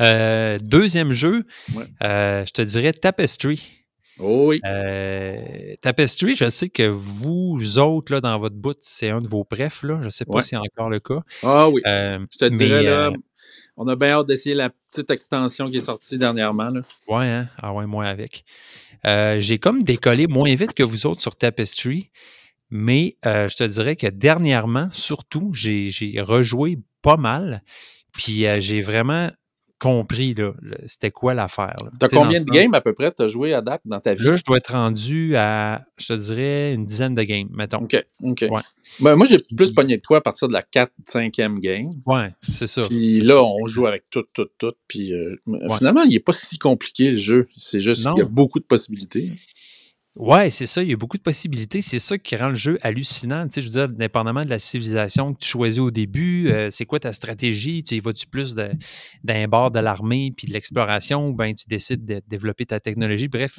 Euh, 0.00 0.58
deuxième 0.58 1.12
jeu, 1.12 1.44
Ouais. 1.76 1.84
euh, 2.02 2.44
je 2.46 2.52
te 2.52 2.62
dirais 2.62 2.92
Tapestry. 2.92 3.81
Oh 4.18 4.48
oui. 4.48 4.60
Euh, 4.64 5.74
Tapestry, 5.80 6.36
je 6.36 6.48
sais 6.50 6.68
que 6.68 6.86
vous 6.86 7.78
autres, 7.78 8.12
là, 8.12 8.20
dans 8.20 8.38
votre 8.38 8.56
bout, 8.56 8.76
c'est 8.80 9.08
un 9.10 9.20
de 9.20 9.28
vos 9.28 9.44
prefs. 9.44 9.82
Là. 9.82 9.98
Je 10.00 10.06
ne 10.06 10.10
sais 10.10 10.24
pas 10.24 10.34
Ouais. 10.34 10.42
si 10.42 10.50
c'est 10.50 10.56
encore 10.56 10.90
le 10.90 11.00
cas. 11.00 11.20
Ah 11.42 11.68
oui. 11.68 11.80
Euh, 11.86 12.18
Je 12.30 12.38
te 12.38 12.44
dirais, 12.44 12.82
là, 12.82 13.06
euh, 13.06 13.12
on 13.76 13.88
a 13.88 13.96
bien 13.96 14.10
hâte 14.18 14.26
d'essayer 14.26 14.54
la 14.54 14.70
petite 14.90 15.10
extension 15.10 15.70
qui 15.70 15.78
est 15.78 15.80
sortie 15.80 16.18
dernièrement. 16.18 16.68
Là. 16.68 16.82
Ouais, 17.08 17.26
hein? 17.26 17.48
Ah 17.60 17.72
ouais, 17.72 17.86
moi 17.86 18.04
avec. 18.06 18.44
J'ai 19.04 19.58
comme 19.58 19.82
décollé 19.82 20.26
moins 20.26 20.54
vite 20.54 20.74
que 20.74 20.82
vous 20.82 21.06
autres 21.06 21.22
sur 21.22 21.34
Tapestry, 21.34 22.10
mais 22.70 23.16
je 23.24 23.54
te 23.56 23.64
dirais 23.64 23.96
que 23.96 24.06
dernièrement, 24.06 24.88
surtout, 24.92 25.52
j'ai 25.54 25.90
j'ai 25.90 26.20
rejoué 26.20 26.78
pas 27.00 27.16
mal, 27.16 27.62
puis 28.12 28.46
euh, 28.46 28.60
j'ai 28.60 28.80
vraiment 28.80 29.30
compris 29.82 30.32
là, 30.34 30.52
c'était 30.86 31.10
quoi 31.10 31.34
l'affaire. 31.34 31.74
là. 31.82 31.90
Tu 31.98 32.04
as 32.04 32.08
Tu 32.08 32.14
sais, 32.14 32.16
dans 32.16 32.22
combien 32.22 32.40
de 32.40 32.50
games 32.50 32.72
à 32.72 32.80
peu 32.80 32.92
près 32.92 33.10
tu 33.10 33.22
as 33.22 33.26
joué 33.26 33.52
à 33.52 33.60
date 33.60 33.82
dans 33.84 33.98
ta 33.98 34.14
vie? 34.14 34.24
Là, 34.24 34.36
je 34.36 34.44
dois 34.44 34.58
être 34.58 34.72
rendu 34.72 35.34
à, 35.36 35.84
je 35.98 36.06
te 36.06 36.12
dirais, 36.12 36.74
une 36.74 36.86
dizaine 36.86 37.14
de 37.14 37.22
games, 37.24 37.48
mettons. 37.52 37.78
OK, 37.78 37.96
OK. 38.22 38.44
Ouais. 38.48 38.60
Ben, 39.00 39.16
moi, 39.16 39.26
j'ai 39.26 39.38
plus 39.56 39.72
pogné 39.72 39.96
de 39.96 40.06
quoi 40.06 40.18
à 40.18 40.20
partir 40.20 40.46
de 40.46 40.52
la 40.52 40.62
4-5e 40.62 41.58
game. 41.58 41.90
Ouais, 42.06 42.30
c'est 42.48 42.68
ça. 42.68 42.84
Puis 42.84 43.20
là, 43.22 43.34
ça. 43.34 43.42
on 43.42 43.66
joue 43.66 43.88
avec 43.88 44.08
tout, 44.08 44.24
tout, 44.32 44.46
tout. 44.56 44.72
Puis 44.86 45.12
euh, 45.12 45.34
finalement, 45.76 46.02
il 46.02 46.10
n'est 46.10 46.20
pas 46.20 46.32
si 46.32 46.58
compliqué 46.58 47.10
le 47.10 47.16
jeu. 47.16 47.48
C'est 47.56 47.80
juste 47.80 48.04
qu'il 48.04 48.18
y 48.18 48.22
a 48.22 48.26
beaucoup 48.26 48.60
de 48.60 48.64
possibilités. 48.64 49.32
Ouais, 50.14 50.50
c'est 50.50 50.66
ça. 50.66 50.82
Il 50.82 50.90
y 50.90 50.92
a 50.92 50.96
beaucoup 50.96 51.16
de 51.16 51.22
possibilités. 51.22 51.80
C'est 51.80 51.98
ça 51.98 52.18
qui 52.18 52.36
rend 52.36 52.48
le 52.50 52.54
jeu 52.54 52.78
hallucinant. 52.82 53.46
Tu 53.48 53.54
sais, 53.54 53.60
je 53.62 53.66
veux 53.68 53.72
dire, 53.72 53.88
dépendamment 53.88 54.42
de 54.42 54.50
la 54.50 54.58
civilisation 54.58 55.32
que 55.32 55.38
tu 55.38 55.48
choisis 55.48 55.78
au 55.80 55.90
début, 55.90 56.50
euh, 56.50 56.68
c'est 56.70 56.84
quoi 56.84 57.00
ta 57.00 57.14
stratégie? 57.14 57.82
Tu 57.82 57.94
y 57.94 58.00
vas-tu 58.00 58.26
plus 58.26 58.54
d'un 58.54 59.48
bord 59.48 59.70
de 59.70 59.78
l'armée 59.80 60.30
puis 60.36 60.46
de 60.46 60.52
l'exploration 60.52 61.28
ou 61.28 61.34
bien 61.34 61.54
tu 61.54 61.64
décides 61.66 62.04
de 62.04 62.20
développer 62.28 62.66
ta 62.66 62.78
technologie? 62.78 63.28
Bref. 63.28 63.58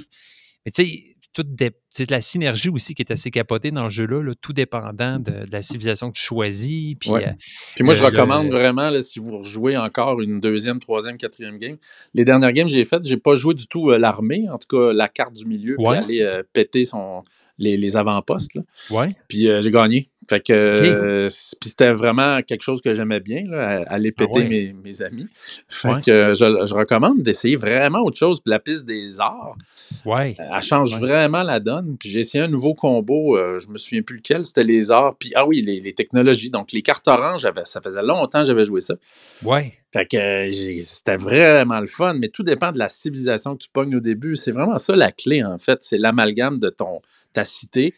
Mais 0.65 0.71
tu 0.71 0.85
sais, 0.85 1.15
tout 1.33 1.43
dé- 1.43 1.71
c'est 1.95 2.08
de 2.08 2.12
la 2.12 2.21
synergie 2.21 2.69
aussi 2.69 2.95
qui 2.95 3.03
est 3.03 3.12
assez 3.12 3.29
capotée 3.29 3.69
dans 3.69 3.88
ce 3.88 3.93
jeu-là, 3.93 4.21
là, 4.23 4.34
tout 4.41 4.51
dépendant 4.51 5.19
de, 5.19 5.29
de 5.32 5.51
la 5.51 5.62
civilisation 5.62 6.10
que 6.12 6.17
tu 6.17 6.23
choisis. 6.23 6.95
Puis, 6.99 7.12
Ouais. 7.12 7.27
euh, 7.27 7.32
Puis 7.75 7.84
moi, 7.84 7.93
Le- 7.93 7.99
je 7.99 8.03
recommande 8.06 8.45
le- 8.47 8.51
vraiment, 8.58 8.89
là, 8.89 8.99
si 9.01 9.19
vous 9.19 9.38
rejouez 9.38 9.77
encore 9.77 10.19
une 10.21 10.39
deuxième, 10.39 10.79
troisième, 10.79 11.17
quatrième 11.17 11.60
game. 11.60 11.77
Les 12.15 12.25
dernières 12.25 12.51
games 12.51 12.67
que 12.67 12.73
j'ai 12.73 12.84
faites, 12.86 13.06
j'ai 13.06 13.17
pas 13.17 13.36
joué 13.36 13.53
du 13.53 13.67
tout 13.67 13.91
euh, 13.91 13.97
l'armée, 13.99 14.47
en 14.49 14.58
tout 14.58 14.75
cas 14.75 14.91
la 14.91 15.08
carte 15.08 15.34
du 15.34 15.45
milieu, 15.45 15.75
puis 15.77 15.86
Ouais. 15.86 15.97
aller 15.97 16.21
euh, 16.23 16.41
péter 16.51 16.84
son, 16.84 17.21
les, 17.60 17.77
les 17.77 17.95
avant-postes. 17.95 18.56
là. 18.56 18.62
ouais, 18.89 19.15
Puis 19.27 19.47
j'ai 19.62 19.71
gagné. 19.71 20.08
Fait 20.29 20.39
que 20.39 21.27
puis 21.60 21.69
c'était 21.69 21.91
vraiment 21.91 22.41
quelque 22.43 22.62
chose 22.62 22.82
que 22.82 22.93
j'aimais 22.95 23.19
bien, 23.19 23.43
là, 23.45 23.84
aller 23.88 24.13
péter 24.13 24.32
Ah 24.36 24.39
ouais. 24.39 24.47
mes, 24.47 24.73
mes 24.82 25.01
amis. 25.01 25.27
Fait 25.67 25.89
Ouais. 25.89 26.01
que 26.01 26.34
je, 26.34 26.65
je 26.65 26.73
recommande 26.73 27.21
d'essayer 27.21 27.58
vraiment 27.58 27.99
autre 27.99 28.17
chose. 28.17 28.39
Puis 28.39 28.49
la 28.49 28.60
piste 28.60 28.86
des 28.86 29.19
arts, 29.19 29.58
ouais. 30.06 30.38
elle 30.39 30.62
change 30.63 30.97
vraiment 30.97 31.43
la 31.43 31.60
donne. 31.60 31.83
Puis 32.00 32.10
j'ai 32.10 32.19
essayé 32.22 32.43
un 32.43 32.48
nouveau 32.48 32.74
combo, 32.74 33.38
euh, 33.38 33.60
je 33.60 33.67
me 33.69 33.78
souviens 33.78 34.02
plus 34.02 34.17
lequel, 34.17 34.43
c'était 34.46 34.63
les 34.63 34.91
arts. 34.91 35.15
Puis 35.17 35.32
ah 35.36 35.46
oui, 35.46 35.62
les, 35.62 35.80
les 35.80 35.93
technologies. 35.93 36.50
Donc 36.50 36.72
les 36.72 36.82
cartes 36.82 37.08
oranges, 37.08 37.48
ça 37.65 37.82
faisait 37.82 38.04
longtemps 38.04 38.41
que 38.41 38.48
j'avais 38.48 38.65
joué 38.65 38.82
ça. 38.82 38.96
Ouais. 39.43 39.78
Fait 39.93 40.08
que 40.08 40.17
euh, 40.17 40.80
c'était 40.80 41.17
vraiment 41.17 41.80
le 41.80 41.86
fun, 41.86 42.15
mais 42.15 42.30
tout 42.30 42.41
dépend 42.41 42.72
de 42.72 42.80
la 42.80 42.89
civilisation 42.89 43.56
que 43.56 43.63
tu 43.63 43.69
pognes 43.72 43.96
au 43.96 44.00
début. 44.00 44.36
C'est 44.36 44.52
vraiment 44.52 44.80
ça 44.80 44.96
la 44.96 45.12
clé, 45.12 45.43
en 45.43 45.60
fait. 45.60 45.84
C'est 45.84 46.00
l'amalgame 46.00 46.58
de 46.58 46.69
ton 46.69 47.02
ta 47.34 47.43
cité, 47.43 47.96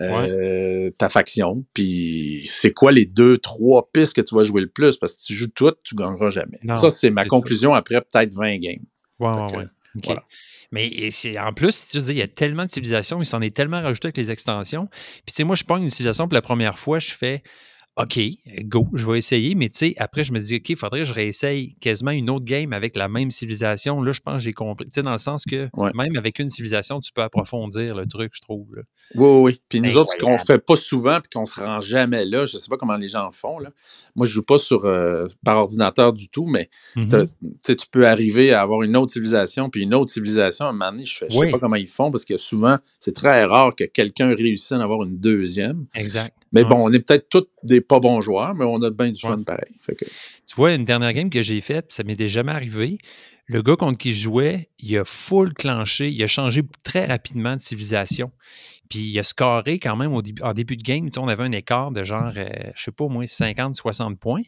euh, 0.00 0.90
ta 0.96 1.08
faction, 1.08 1.64
puis 1.74 2.42
c'est 2.46 2.72
quoi 2.72 2.92
les 2.92 3.04
deux, 3.04 3.36
trois 3.38 3.90
pistes 3.92 4.14
que 4.14 4.20
tu 4.20 4.34
vas 4.34 4.44
jouer 4.44 4.60
le 4.60 4.68
plus, 4.68 4.96
parce 4.96 5.14
que 5.14 5.20
si 5.20 5.26
tu 5.26 5.34
joues 5.34 5.50
toutes, 5.54 5.78
tu 5.82 5.96
gagneras 5.96 6.28
jamais. 6.30 6.58
Non, 6.62 6.74
ça, 6.74 6.88
c'est 6.88 7.10
ma 7.10 7.24
ça. 7.24 7.28
conclusion 7.28 7.74
après 7.74 8.00
peut-être 8.00 8.32
20 8.32 8.58
games. 8.58 8.84
Ouais, 9.18 9.30
que, 9.30 9.56
ouais. 9.56 9.64
Mais 10.72 11.10
c'est 11.10 11.38
en 11.38 11.52
plus, 11.52 11.88
tu 11.88 11.98
dis, 11.98 12.10
il 12.10 12.18
y 12.18 12.22
a 12.22 12.28
tellement 12.28 12.64
de 12.64 12.70
civilisations, 12.70 13.20
il 13.20 13.26
s'en 13.26 13.40
est 13.40 13.54
tellement 13.54 13.80
rajouté 13.80 14.06
avec 14.06 14.16
les 14.16 14.30
extensions. 14.30 14.88
Puis 15.24 15.26
tu 15.28 15.34
sais, 15.34 15.44
moi, 15.44 15.56
je 15.56 15.64
prends 15.64 15.76
une 15.76 15.90
civilisation 15.90 16.26
pour 16.26 16.34
la 16.34 16.42
première 16.42 16.78
fois, 16.78 16.98
je 16.98 17.12
fais 17.12 17.42
OK, 17.98 18.20
go, 18.64 18.86
je 18.92 19.06
vais 19.06 19.16
essayer. 19.18 19.54
Mais 19.54 19.70
tu 19.70 19.78
sais, 19.78 19.94
après, 19.96 20.22
je 20.22 20.32
me 20.32 20.38
dis, 20.38 20.56
OK, 20.56 20.68
il 20.68 20.76
faudrait 20.76 20.98
que 21.00 21.04
je 21.06 21.14
réessaye 21.14 21.76
quasiment 21.80 22.10
une 22.10 22.28
autre 22.28 22.44
game 22.44 22.74
avec 22.74 22.94
la 22.94 23.08
même 23.08 23.30
civilisation. 23.30 24.02
Là, 24.02 24.12
je 24.12 24.20
pense 24.20 24.34
que 24.34 24.40
j'ai 24.40 24.52
compris. 24.52 24.84
Tu 24.86 24.92
sais, 24.96 25.02
dans 25.02 25.12
le 25.12 25.18
sens 25.18 25.44
que 25.44 25.68
Ouais. 25.74 25.90
même 25.94 26.14
avec 26.16 26.38
une 26.38 26.50
civilisation, 26.50 27.00
tu 27.00 27.10
peux 27.12 27.22
approfondir 27.22 27.94
le 27.94 28.06
truc, 28.06 28.32
je 28.34 28.42
trouve. 28.42 28.66
là. 28.76 28.82
Oui, 29.14 29.26
oui, 29.26 29.40
oui. 29.42 29.60
Puis 29.70 29.80
nous 29.80 29.96
autres, 29.96 30.12
ce 30.12 30.22
qu'on 30.22 30.36
fait 30.36 30.58
pas 30.58 30.76
souvent 30.76 31.20
puis 31.20 31.30
qu'on 31.32 31.46
se 31.46 31.58
rend 31.60 31.80
jamais 31.80 32.24
là, 32.26 32.44
je 32.44 32.58
sais 32.58 32.68
pas 32.68 32.76
comment 32.76 32.96
les 32.96 33.08
gens 33.08 33.30
font. 33.30 33.58
Là. 33.58 33.70
Moi, 34.14 34.26
je 34.26 34.32
joue 34.32 34.42
pas 34.42 34.58
sur 34.58 34.84
euh, 34.84 35.26
par 35.44 35.56
ordinateur 35.58 36.12
du 36.12 36.28
tout, 36.28 36.44
mais 36.46 36.68
Mhm. 36.96 37.28
tu 37.64 37.74
peux 37.90 38.06
arriver 38.06 38.52
à 38.52 38.60
avoir 38.60 38.82
une 38.82 38.96
autre 38.96 39.12
civilisation, 39.12 39.70
puis 39.70 39.82
une 39.84 39.94
autre 39.94 40.10
civilisation. 40.12 40.66
À 40.66 40.68
un 40.68 40.72
moment 40.72 40.90
donné, 40.90 41.04
je, 41.04 41.16
fais- 41.16 41.26
je 41.30 41.38
Oui. 41.38 41.46
sais 41.46 41.52
pas 41.52 41.58
comment 41.58 41.76
ils 41.76 41.86
font, 41.86 42.10
parce 42.10 42.24
que 42.26 42.36
souvent, 42.36 42.76
c'est 43.00 43.14
très 43.14 43.44
rare 43.44 43.74
que 43.74 43.84
quelqu'un 43.84 44.34
réussisse 44.34 44.72
à 44.72 44.76
en 44.76 44.80
avoir 44.80 45.02
une 45.04 45.16
deuxième. 45.18 45.86
Exact. 45.94 46.34
Mais 46.52 46.62
Ouais. 46.62 46.68
bon, 46.68 46.76
on 46.88 46.92
est 46.92 47.00
peut-être 47.00 47.28
tous 47.28 47.46
des 47.62 47.80
pas 47.80 47.98
bons 48.00 48.20
joueurs, 48.20 48.54
mais 48.54 48.64
on 48.64 48.80
a 48.82 48.90
bien 48.90 49.10
du 49.10 49.20
fun 49.20 49.38
Ouais. 49.38 49.44
pareil. 49.44 49.72
Que, 49.86 49.94
Tu 50.04 50.54
vois, 50.56 50.72
une 50.74 50.84
dernière 50.84 51.12
game 51.12 51.28
que 51.30 51.42
j'ai 51.42 51.60
faite, 51.60 51.92
ça 51.92 52.02
m'était 52.04 52.28
jamais 52.28 52.52
arrivé. 52.52 52.98
Le 53.46 53.62
gars 53.62 53.76
contre 53.76 53.98
qui 53.98 54.12
je 54.14 54.22
jouais, 54.22 54.70
il 54.78 54.96
a 54.98 55.04
full 55.04 55.54
clenché, 55.54 56.08
il 56.08 56.20
a 56.22 56.26
changé 56.26 56.62
très 56.82 57.06
rapidement 57.06 57.54
de 57.56 57.60
civilisation. 57.60 58.32
Puis 58.88 59.00
il 59.00 59.18
a 59.18 59.22
scoré 59.24 59.78
quand 59.78 59.96
même 59.96 60.12
au 60.12 60.22
début, 60.22 60.42
en 60.42 60.52
début 60.52 60.76
de 60.76 60.82
game. 60.82 61.06
Tu 61.06 61.14
sais, 61.14 61.18
on 61.20 61.28
avait 61.28 61.42
un 61.44 61.52
écart 61.52 61.90
de 61.90 62.02
genre, 62.04 62.32
euh, 62.36 62.48
je 62.74 62.82
sais 62.84 62.92
pas, 62.92 63.04
au 63.04 63.08
moins 63.08 63.24
50-60 63.26 64.16
points. 64.18 64.42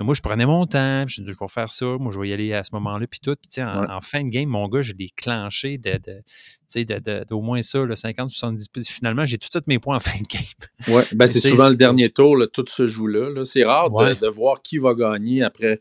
Mais 0.00 0.06
moi, 0.06 0.14
je 0.14 0.20
prenais 0.20 0.46
mon 0.46 0.64
temps, 0.66 1.04
puis 1.06 1.16
je 1.16 1.22
dis, 1.22 1.32
je 1.32 1.36
vais 1.38 1.48
faire 1.48 1.72
ça, 1.72 1.84
moi, 1.98 2.12
je 2.12 2.20
vais 2.20 2.28
y 2.28 2.32
aller 2.32 2.52
à 2.52 2.62
ce 2.62 2.70
moment-là, 2.74 3.06
puis 3.08 3.18
tout. 3.20 3.34
Puis, 3.34 3.48
tu 3.48 3.60
sais, 3.60 3.64
en, 3.64 3.80
Ouais. 3.82 3.90
en 3.90 4.00
fin 4.00 4.22
de 4.22 4.28
game, 4.28 4.48
mon 4.48 4.68
gars, 4.68 4.80
je 4.80 4.92
l'ai 4.92 5.08
clenché 5.16 5.76
de, 5.76 5.90
de, 5.92 5.98
tu 5.98 6.24
sais, 6.68 6.84
de, 6.84 6.98
de- 7.00 7.24
d'au 7.28 7.40
moins 7.40 7.62
ça, 7.62 7.84
là, 7.84 7.94
50-70. 7.96 8.66
Puis 8.72 8.84
finalement, 8.84 9.24
j'ai 9.26 9.38
tout 9.38 9.48
de 9.48 9.52
suite 9.52 9.66
mes 9.66 9.78
points 9.80 9.96
en 9.96 10.00
fin 10.00 10.16
de 10.20 10.26
game. 10.28 10.94
ouais, 10.96 11.04
ben, 11.12 11.26
c'est 11.26 11.40
souvent 11.40 11.68
le 11.68 11.76
dernier 11.76 12.10
tour, 12.10 12.36
là, 12.36 12.46
tout 12.46 12.64
se 12.68 12.86
joue 12.86 13.08
là. 13.08 13.28
là. 13.30 13.44
C'est 13.44 13.64
rare 13.64 13.90
de- 13.90 14.14
de, 14.14 14.28
voir 14.28 14.62
qui 14.62 14.78
va 14.78 14.94
gagner 14.94 15.42
après 15.42 15.78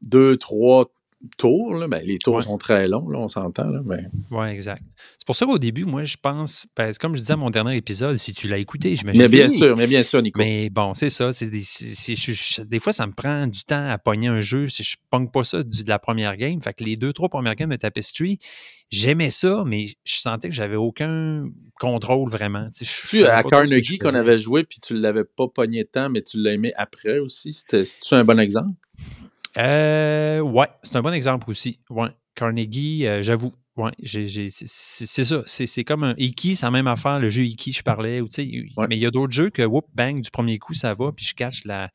deux, 0.00 0.36
trois 0.36 0.90
tours. 1.36 1.74
là. 1.74 1.88
Ben, 1.88 2.02
les 2.04 2.18
tours 2.18 2.36
Ouais. 2.36 2.42
sont 2.42 2.56
très 2.58 2.88
longs, 2.88 3.08
là, 3.08 3.18
on 3.18 3.28
s'entend. 3.28 3.68
là, 3.68 3.80
mais... 3.84 4.04
Oui, 4.30 4.46
exact. 4.48 4.82
C'est 5.18 5.26
pour 5.26 5.36
ça 5.36 5.44
qu'au 5.46 5.58
début, 5.58 5.84
moi, 5.84 6.04
je 6.04 6.16
pense, 6.20 6.66
ben, 6.76 6.92
comme 7.00 7.14
je 7.14 7.20
disais 7.20 7.32
à 7.34 7.36
mon 7.36 7.50
dernier 7.50 7.76
épisode, 7.76 8.16
si 8.16 8.32
tu 8.34 8.48
l'as 8.48 8.58
écouté, 8.58 8.96
j'imagine. 8.96 9.20
mais 9.20 9.28
bien 9.28 9.48
sûr, 9.48 9.76
mais 9.76 9.86
bien 9.86 10.02
sûr, 10.02 10.22
Nico. 10.22 10.38
Mais 10.38 10.70
bon, 10.70 10.94
c'est 10.94 11.10
ça. 11.10 11.32
c'est 11.32 11.48
des, 11.50 11.62
je- 11.62 12.14
je- 12.32 12.62
des 12.62 12.78
fois, 12.80 12.92
ça 12.92 13.06
me 13.06 13.12
prend 13.12 13.46
du 13.46 13.64
temps 13.64 13.88
à 13.90 13.98
pogner 13.98 14.28
un 14.28 14.40
jeu. 14.40 14.66
Si 14.68 14.82
je 14.82 14.96
ne 14.96 15.18
pogne 15.18 15.28
pas 15.30 15.44
ça 15.44 15.62
du- 15.62 15.84
de 15.84 15.88
la 15.88 15.98
première 15.98 16.36
game. 16.36 16.60
Fait 16.62 16.72
que 16.74 16.84
les 16.84 16.96
deux, 16.96 17.12
trois 17.12 17.28
premières 17.28 17.54
games 17.54 17.70
de 17.70 17.76
Tapestry, 17.76 18.38
j'aimais 18.90 19.30
ça, 19.30 19.62
mais 19.66 19.86
je 20.04 20.16
sentais 20.16 20.48
que 20.48 20.54
j'avais 20.54 20.76
aucun 20.76 21.44
contrôle 21.78 22.30
vraiment. 22.30 22.68
Tu 22.76 22.84
sais, 22.84 23.08
je- 23.10 23.16
je 23.18 23.22
Tu, 23.24 23.26
à 23.26 23.42
Carnegie 23.42 23.98
je 24.00 24.08
qu'on 24.08 24.14
avait 24.14 24.38
joué, 24.38 24.64
puis 24.64 24.78
tu 24.80 24.96
l'avais 24.96 25.24
pas 25.24 25.48
pogné 25.48 25.84
tant, 25.84 26.08
mais 26.10 26.22
tu 26.22 26.38
l'as 26.42 26.52
aimé 26.54 26.72
après 26.76 27.18
aussi. 27.18 27.52
C'était- 27.52 27.84
C'est-tu 27.84 28.14
un 28.14 28.24
bon 28.24 28.38
exemple? 28.40 28.70
Euh, 29.58 30.40
ouais, 30.40 30.68
c'est 30.82 30.96
un 30.96 31.02
bon 31.02 31.12
exemple 31.12 31.50
aussi. 31.50 31.80
Ouais. 31.90 32.08
Carnegie, 32.34 33.06
euh, 33.06 33.22
j'avoue. 33.22 33.52
Ouais, 33.76 33.92
c'est- 34.04 35.24
ça. 35.24 35.42
C'est 35.46 35.66
c'est 35.66 35.84
comme 35.84 36.04
un 36.04 36.14
Iki, 36.18 36.56
c'est 36.56 36.66
la 36.66 36.70
même 36.70 36.86
affaire, 36.86 37.18
le 37.18 37.30
jeu 37.30 37.44
Iki, 37.44 37.72
je 37.72 37.82
parlais. 37.82 38.20
ou 38.20 38.28
tu 38.28 38.34
sais, 38.34 38.64
Ouais. 38.76 38.86
Mais 38.88 38.96
il 38.96 39.00
y 39.00 39.06
a 39.06 39.10
d'autres 39.10 39.32
jeux 39.32 39.48
que, 39.50 39.62
whoop, 39.62 39.86
bang, 39.94 40.20
du 40.20 40.30
premier 40.30 40.58
coup, 40.58 40.74
ça 40.74 40.92
va, 40.94 41.12
puis 41.12 41.24
je 41.24 41.34
cache 41.34 41.64
la, 41.64 41.90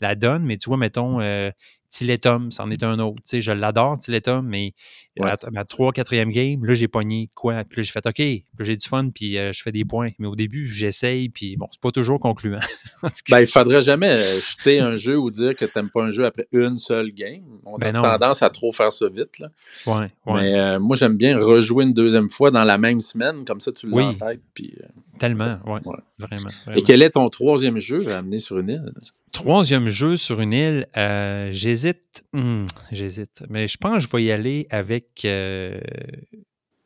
la 0.00 0.14
donne. 0.14 0.44
Mais 0.44 0.56
tu 0.58 0.68
vois, 0.68 0.78
mettons, 0.78 1.20
euh, 1.20 1.50
Tiletum, 1.90 2.50
c'en 2.52 2.70
est 2.70 2.82
un 2.82 2.98
autre. 2.98 3.22
Je 3.32 3.52
l'adore, 3.52 3.98
Tiletum, 3.98 4.46
mais 4.46 4.72
Ouais. 5.18 5.30
à 5.32 5.50
ma 5.50 5.64
3 5.64 5.90
4e 5.92 6.30
game, 6.30 6.64
là, 6.64 6.74
j'ai 6.74 6.86
pogné 6.86 7.28
quoi? 7.34 7.64
Puis 7.64 7.78
là, 7.78 7.82
j'ai 7.82 7.90
fait 7.90 8.06
OK, 8.06 8.14
puis 8.14 8.44
j'ai 8.60 8.76
du 8.76 8.86
fun, 8.86 9.10
puis 9.12 9.36
euh, 9.36 9.52
je 9.52 9.62
fais 9.62 9.72
des 9.72 9.84
points. 9.84 10.10
Mais 10.20 10.28
au 10.28 10.36
début, 10.36 10.68
j'essaye, 10.68 11.28
puis 11.28 11.56
bon, 11.56 11.66
c'est 11.72 11.80
pas 11.80 11.90
toujours 11.90 12.20
concluant. 12.20 12.60
En 13.02 13.08
tout 13.08 13.14
cas, 13.26 13.36
Ben, 13.36 13.40
il 13.40 13.46
faudrait 13.48 13.82
jamais 13.82 14.10
euh, 14.10 14.40
jeter 14.40 14.78
un 14.80 14.94
jeu 14.94 15.18
ou 15.18 15.30
dire 15.32 15.56
que 15.56 15.64
tu 15.64 15.72
n'aimes 15.74 15.90
pas 15.90 16.04
un 16.04 16.10
jeu 16.10 16.24
après 16.24 16.46
une 16.52 16.78
seule 16.78 17.10
game. 17.10 17.42
On 17.64 17.78
Ben 17.78 17.88
a 17.96 17.98
non. 17.98 18.02
tendance 18.02 18.42
à 18.42 18.50
trop 18.50 18.70
faire 18.70 18.92
ça 18.92 19.08
vite. 19.08 19.38
Là. 19.40 19.48
ouais, 19.86 20.10
ouais, 20.26 20.40
Mais 20.40 20.54
euh, 20.54 20.78
moi, 20.78 20.94
j'aime 20.96 21.16
bien 21.16 21.36
rejouer 21.36 21.82
une 21.84 21.92
deuxième 21.92 22.28
fois 22.28 22.50
dans 22.52 22.64
la 22.64 22.78
même 22.78 23.00
semaine, 23.00 23.44
comme 23.44 23.60
ça 23.60 23.72
tu 23.72 23.88
l'as 23.88 23.96
Oui. 23.96 24.04
en 24.04 24.14
tête. 24.14 24.40
Puis, 24.54 24.72
euh, 24.80 24.86
tellement, 25.18 25.50
ouais, 25.66 25.80
Ouais. 25.84 25.96
vraiment. 26.18 26.48
Et 26.74 26.82
quel 26.82 27.02
est 27.02 27.10
ton 27.10 27.28
troisième 27.28 27.78
jeu 27.78 28.08
à 28.10 28.18
amener 28.18 28.38
sur 28.38 28.58
une 28.58 28.70
île? 28.70 28.92
Troisième 29.32 29.88
jeu 29.88 30.16
sur 30.16 30.40
une 30.40 30.52
île, 30.54 30.86
euh, 30.96 31.50
j'hésite. 31.52 32.24
Hmm, 32.32 32.64
j'hésite. 32.92 33.42
Mais 33.50 33.68
je 33.68 33.76
pense 33.76 33.96
que 34.04 34.10
je 34.10 34.16
vais 34.16 34.24
y 34.24 34.30
aller 34.32 34.66
avec. 34.70 35.24
euh, 35.24 35.78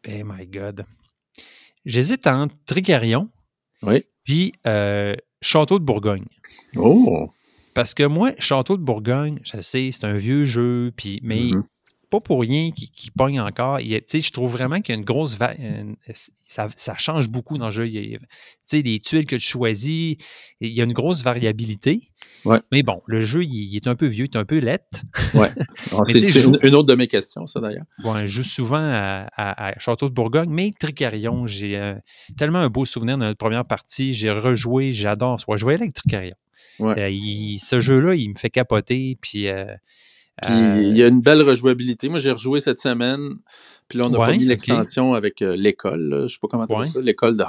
oh 0.09 0.11
my 0.25 0.47
God. 0.47 0.85
J'hésite 1.85 2.27
entre 2.27 2.55
Tricarion 2.67 3.29
Oui. 3.83 4.05
puis 4.25 4.53
euh, 4.67 5.15
Château 5.41 5.79
de 5.79 5.85
Bourgogne. 5.85 6.27
Oh! 6.77 7.31
Parce 7.75 7.95
que 7.95 8.03
moi, 8.05 8.33
Château 8.39 8.77
de 8.77 8.83
Bourgogne, 8.83 9.41
je 9.45 9.61
sais, 9.63 9.91
c'est 9.93 10.05
un 10.05 10.17
vieux 10.17 10.45
jeu, 10.45 10.93
puis, 10.97 11.21
mais 11.23 11.43
Mhm. 11.53 11.63
Pas 12.13 12.21
pour 12.21 12.41
rien 12.43 12.71
qu'il 12.71 12.91
qu'il 12.91 13.11
pogne 13.13 13.41
encore. 13.41 13.79
Je 13.81 14.31
trouve 14.33 14.53
vraiment 14.53 14.81
qu'il 14.81 14.95
y 14.95 14.97
a 14.97 14.99
une 14.99 15.05
grosse. 15.05 15.37
va- 15.37 15.55
une- 15.55 15.97
ça, 16.45 16.69
ça 16.77 16.95
change 16.99 17.29
beaucoup 17.31 17.57
dans 17.59 17.67
le 17.67 17.71
jeu. 17.73 17.89
Il 17.89 17.95
y 17.95 18.15
a- 18.15 18.19
Tu 18.19 18.27
sais, 18.65 18.83
les 18.83 19.01
tuiles 19.01 19.25
que 19.27 19.37
tu 19.37 19.41
choisis, 19.43 20.17
il 20.61 20.73
y 20.73 20.81
a 20.81 20.85
une 20.85 20.93
grosse 20.93 21.23
variabilité. 21.23 22.11
Ouais. 22.45 22.59
Mais 22.71 22.83
bon, 22.83 23.01
le 23.07 23.21
jeu, 23.21 23.45
il, 23.45 23.55
il 23.55 23.77
est 23.77 23.87
un 23.87 23.95
peu 23.95 24.07
vieux, 24.07 24.27
il 24.27 24.37
est 24.37 24.39
un 24.39 24.45
peu 24.45 24.59
lettre. 24.59 25.03
Ouais. 25.35 25.51
Mais 26.09 26.13
C'est 26.13 26.45
une, 26.45 26.75
autre 26.75 26.89
de 26.89 26.95
mes 26.95 27.07
questions, 27.07 27.47
ça 27.47 27.61
d'ailleurs. 27.61 27.85
Bon, 28.03 28.19
je 28.19 28.27
joue 28.27 28.43
souvent 28.43 28.77
à, 28.83 29.29
à- 29.37 29.69
à 29.69 29.79
Château 29.79 30.09
de 30.09 30.15
Bourgogne, 30.15 30.51
mais 30.51 30.73
Tricarion, 30.79 31.47
j'ai 31.47 31.77
euh, 31.77 31.95
tellement 32.37 32.59
un 32.59 32.69
beau 32.69 32.85
souvenir 32.85 33.17
de 33.17 33.23
notre 33.25 33.39
première 33.39 33.65
partie. 33.65 34.13
J'ai 34.13 34.31
rejoué, 34.31 34.93
j'adore. 34.93 35.39
Je 35.39 35.65
aller 35.67 35.75
avec 35.75 35.95
Tricarion. 35.95 36.35
Ouais. 36.79 36.99
Euh, 36.99 37.09
il- 37.11 37.59
ce 37.61 37.81
jeu-là, 37.81 38.15
il 38.15 38.31
me 38.31 38.35
fait 38.35 38.51
capoter. 38.51 39.17
Puis, 39.21 39.47
euh, 39.49 39.67
Puis 40.43 40.53
euh, 40.55 40.81
il 40.83 40.97
y 40.97 41.03
a 41.03 41.09
une 41.09 41.21
belle 41.21 41.43
rejouabilité. 41.43 42.09
Moi, 42.09 42.19
j'ai 42.19 42.31
rejoué 42.33 42.61
cette 42.61 42.79
semaine. 42.79 43.31
Puis 43.89 43.99
là, 43.99 44.07
on 44.09 44.15
a 44.15 44.19
Ouais, 44.19 44.27
pas 44.27 44.33
mis 44.33 44.45
l'extension 44.45 45.15
avec 45.15 45.43
euh, 45.43 45.55
l'école. 45.57 46.25
Je 46.27 46.33
sais 46.33 46.39
pas 46.41 46.49
comment 46.49 46.67
tu 46.67 46.75
Ouais. 46.75 46.87
ça. 46.87 47.01
L'école 47.01 47.37
de 47.37 47.45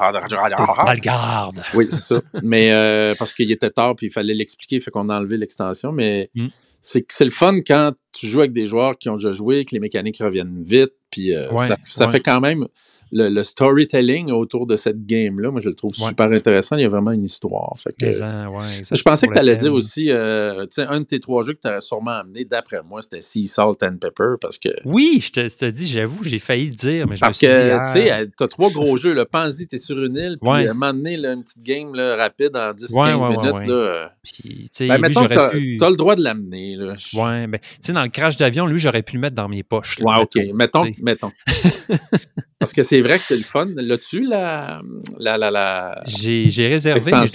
Valgarde. 0.85 1.61
Oui, 1.73 1.87
c'est 1.89 1.99
ça. 1.99 2.21
Mais 2.43 2.71
euh, 2.73 3.15
parce 3.17 3.33
qu'il 3.33 3.51
était 3.51 3.69
tard 3.69 3.95
puis 3.95 4.07
il 4.07 4.11
fallait 4.11 4.33
l'expliquer, 4.33 4.79
fait 4.79 4.91
qu'on 4.91 5.09
a 5.09 5.17
enlevé 5.17 5.37
l'extension. 5.37 5.91
Mais 5.91 6.29
Mm. 6.35 6.47
c'est 6.81 7.05
c'est 7.09 7.25
le 7.25 7.31
fun 7.31 7.55
quand 7.65 7.93
tu 8.11 8.27
joues 8.27 8.39
avec 8.39 8.51
des 8.51 8.67
joueurs 8.67 8.97
qui 8.97 9.09
ont 9.09 9.15
déjà 9.15 9.31
joué, 9.31 9.63
que 9.65 9.73
les 9.73 9.79
mécaniques 9.79 10.17
reviennent 10.21 10.63
vite. 10.65 10.91
Puis 11.11 11.33
euh, 11.35 11.49
Ouais, 11.51 11.67
ça, 11.81 12.09
fait 12.09 12.19
quand 12.19 12.41
même 12.41 12.67
le, 13.13 13.29
le 13.29 13.43
storytelling 13.43 14.31
autour 14.31 14.65
de 14.65 14.75
cette 14.75 15.05
game-là. 15.05 15.51
Moi, 15.51 15.61
je 15.61 15.69
le 15.69 15.75
trouve 15.75 15.93
Ouais. 15.99 16.07
super 16.09 16.31
intéressant. 16.31 16.75
Il 16.77 16.81
y 16.81 16.85
a 16.85 16.89
vraiment 16.89 17.11
une 17.11 17.23
histoire. 17.23 17.73
Fait 17.77 17.91
que, 17.93 18.05
Mais, 18.05 18.17
ouais, 18.55 18.63
exact. 18.79 18.95
je 18.97 19.01
pensais 19.03 19.27
que 19.27 19.33
tu 19.33 19.39
allais 19.39 19.55
dire 19.55 19.73
aussi, 19.73 20.09
euh, 20.09 20.63
tu 20.65 20.71
sais, 20.71 20.81
un 20.87 20.99
de 21.01 21.05
tes 21.05 21.19
trois 21.19 21.43
jeux 21.43 21.53
que 21.53 21.59
tu 21.61 21.67
aurais 21.67 21.81
sûrement 21.81 22.11
amené, 22.11 22.43
d'après 22.45 22.81
moi, 22.87 23.01
c'était 23.01 23.21
Sea 23.21 23.45
Salt 23.45 23.83
and 23.83 23.97
Pepper, 24.01 24.35
parce 24.41 24.57
que 24.57 24.69
Oui, 24.85 25.21
je 25.23 25.31
te, 25.31 25.47
je 25.49 25.55
te 25.57 25.65
dis, 25.69 25.85
j'avoue, 25.85 26.23
j'ai 26.23 26.39
failli 26.39 26.69
le 26.69 26.75
dire, 26.75 27.07
mais 27.07 27.15
je 27.15 27.21
parce 27.21 27.35
me 27.41 27.47
suis 27.51 27.59
que, 27.59 27.63
dit, 27.65 27.71
ah, 27.71 27.85
tu 27.93 27.99
sais, 28.07 28.29
t'as 28.35 28.47
trois 28.47 28.69
gros 28.71 28.97
jeux. 28.97 29.13
Le 29.13 29.25
Pansy, 29.25 29.67
t'es 29.67 29.77
sur 29.77 29.97
une 30.03 30.15
île, 30.15 30.37
puis 30.41 30.49
Ouais. 30.49 30.67
à 30.67 30.71
un 30.71 30.73
moment 30.73 30.93
donné, 30.93 31.15
là, 31.17 31.33
une 31.33 31.43
petite 31.43 31.61
game 31.63 31.93
là, 31.93 32.15
rapide 32.15 32.55
en 32.55 32.71
10-15 32.73 32.93
Ouais, 32.93 33.13
ouais, 33.13 33.21
ouais, 33.37 33.37
minutes. 33.37 33.67
Là, 33.67 33.73
euh, 33.73 34.05
puis, 34.23 34.43
tu 34.63 34.69
sais, 34.71 34.87
ben, 34.87 34.97
mettons 34.99 35.27
pu... 35.27 35.75
t'as 35.77 35.89
le 35.89 35.95
droit 35.95 36.15
de 36.15 36.23
l'amener. 36.23 36.77
Ouais, 37.13 37.47
ben, 37.47 37.59
tu 37.59 37.67
sais, 37.81 37.93
dans 37.93 38.03
le 38.03 38.09
crash 38.09 38.37
d'avion, 38.37 38.65
lui, 38.65 38.79
j'aurais 38.79 39.03
pu 39.03 39.15
le 39.15 39.21
mettre 39.21 39.35
dans 39.35 39.47
mes 39.49 39.63
poches. 39.63 39.99
là, 39.99 40.05
Ouais, 40.05 40.21
OK. 40.23 40.35
mettons, 40.53 40.53
Mettons, 40.53 40.83
tu 40.85 40.93
sais. 40.93 41.01
mettons. 41.03 41.31
Parce 42.63 42.73
que 42.73 42.81
c'est 42.81 43.01
vrai 43.01 43.17
que 43.17 43.23
c'est 43.23 43.37
le 43.37 43.43
fun. 43.43 43.67
L'as-tu, 43.75 44.25
la, 44.25 44.81
la, 45.19 45.37
la, 45.37 45.51
la... 45.51 46.01
J'ai 46.05 46.67
réservé, 46.67 47.11
mais 47.11 47.25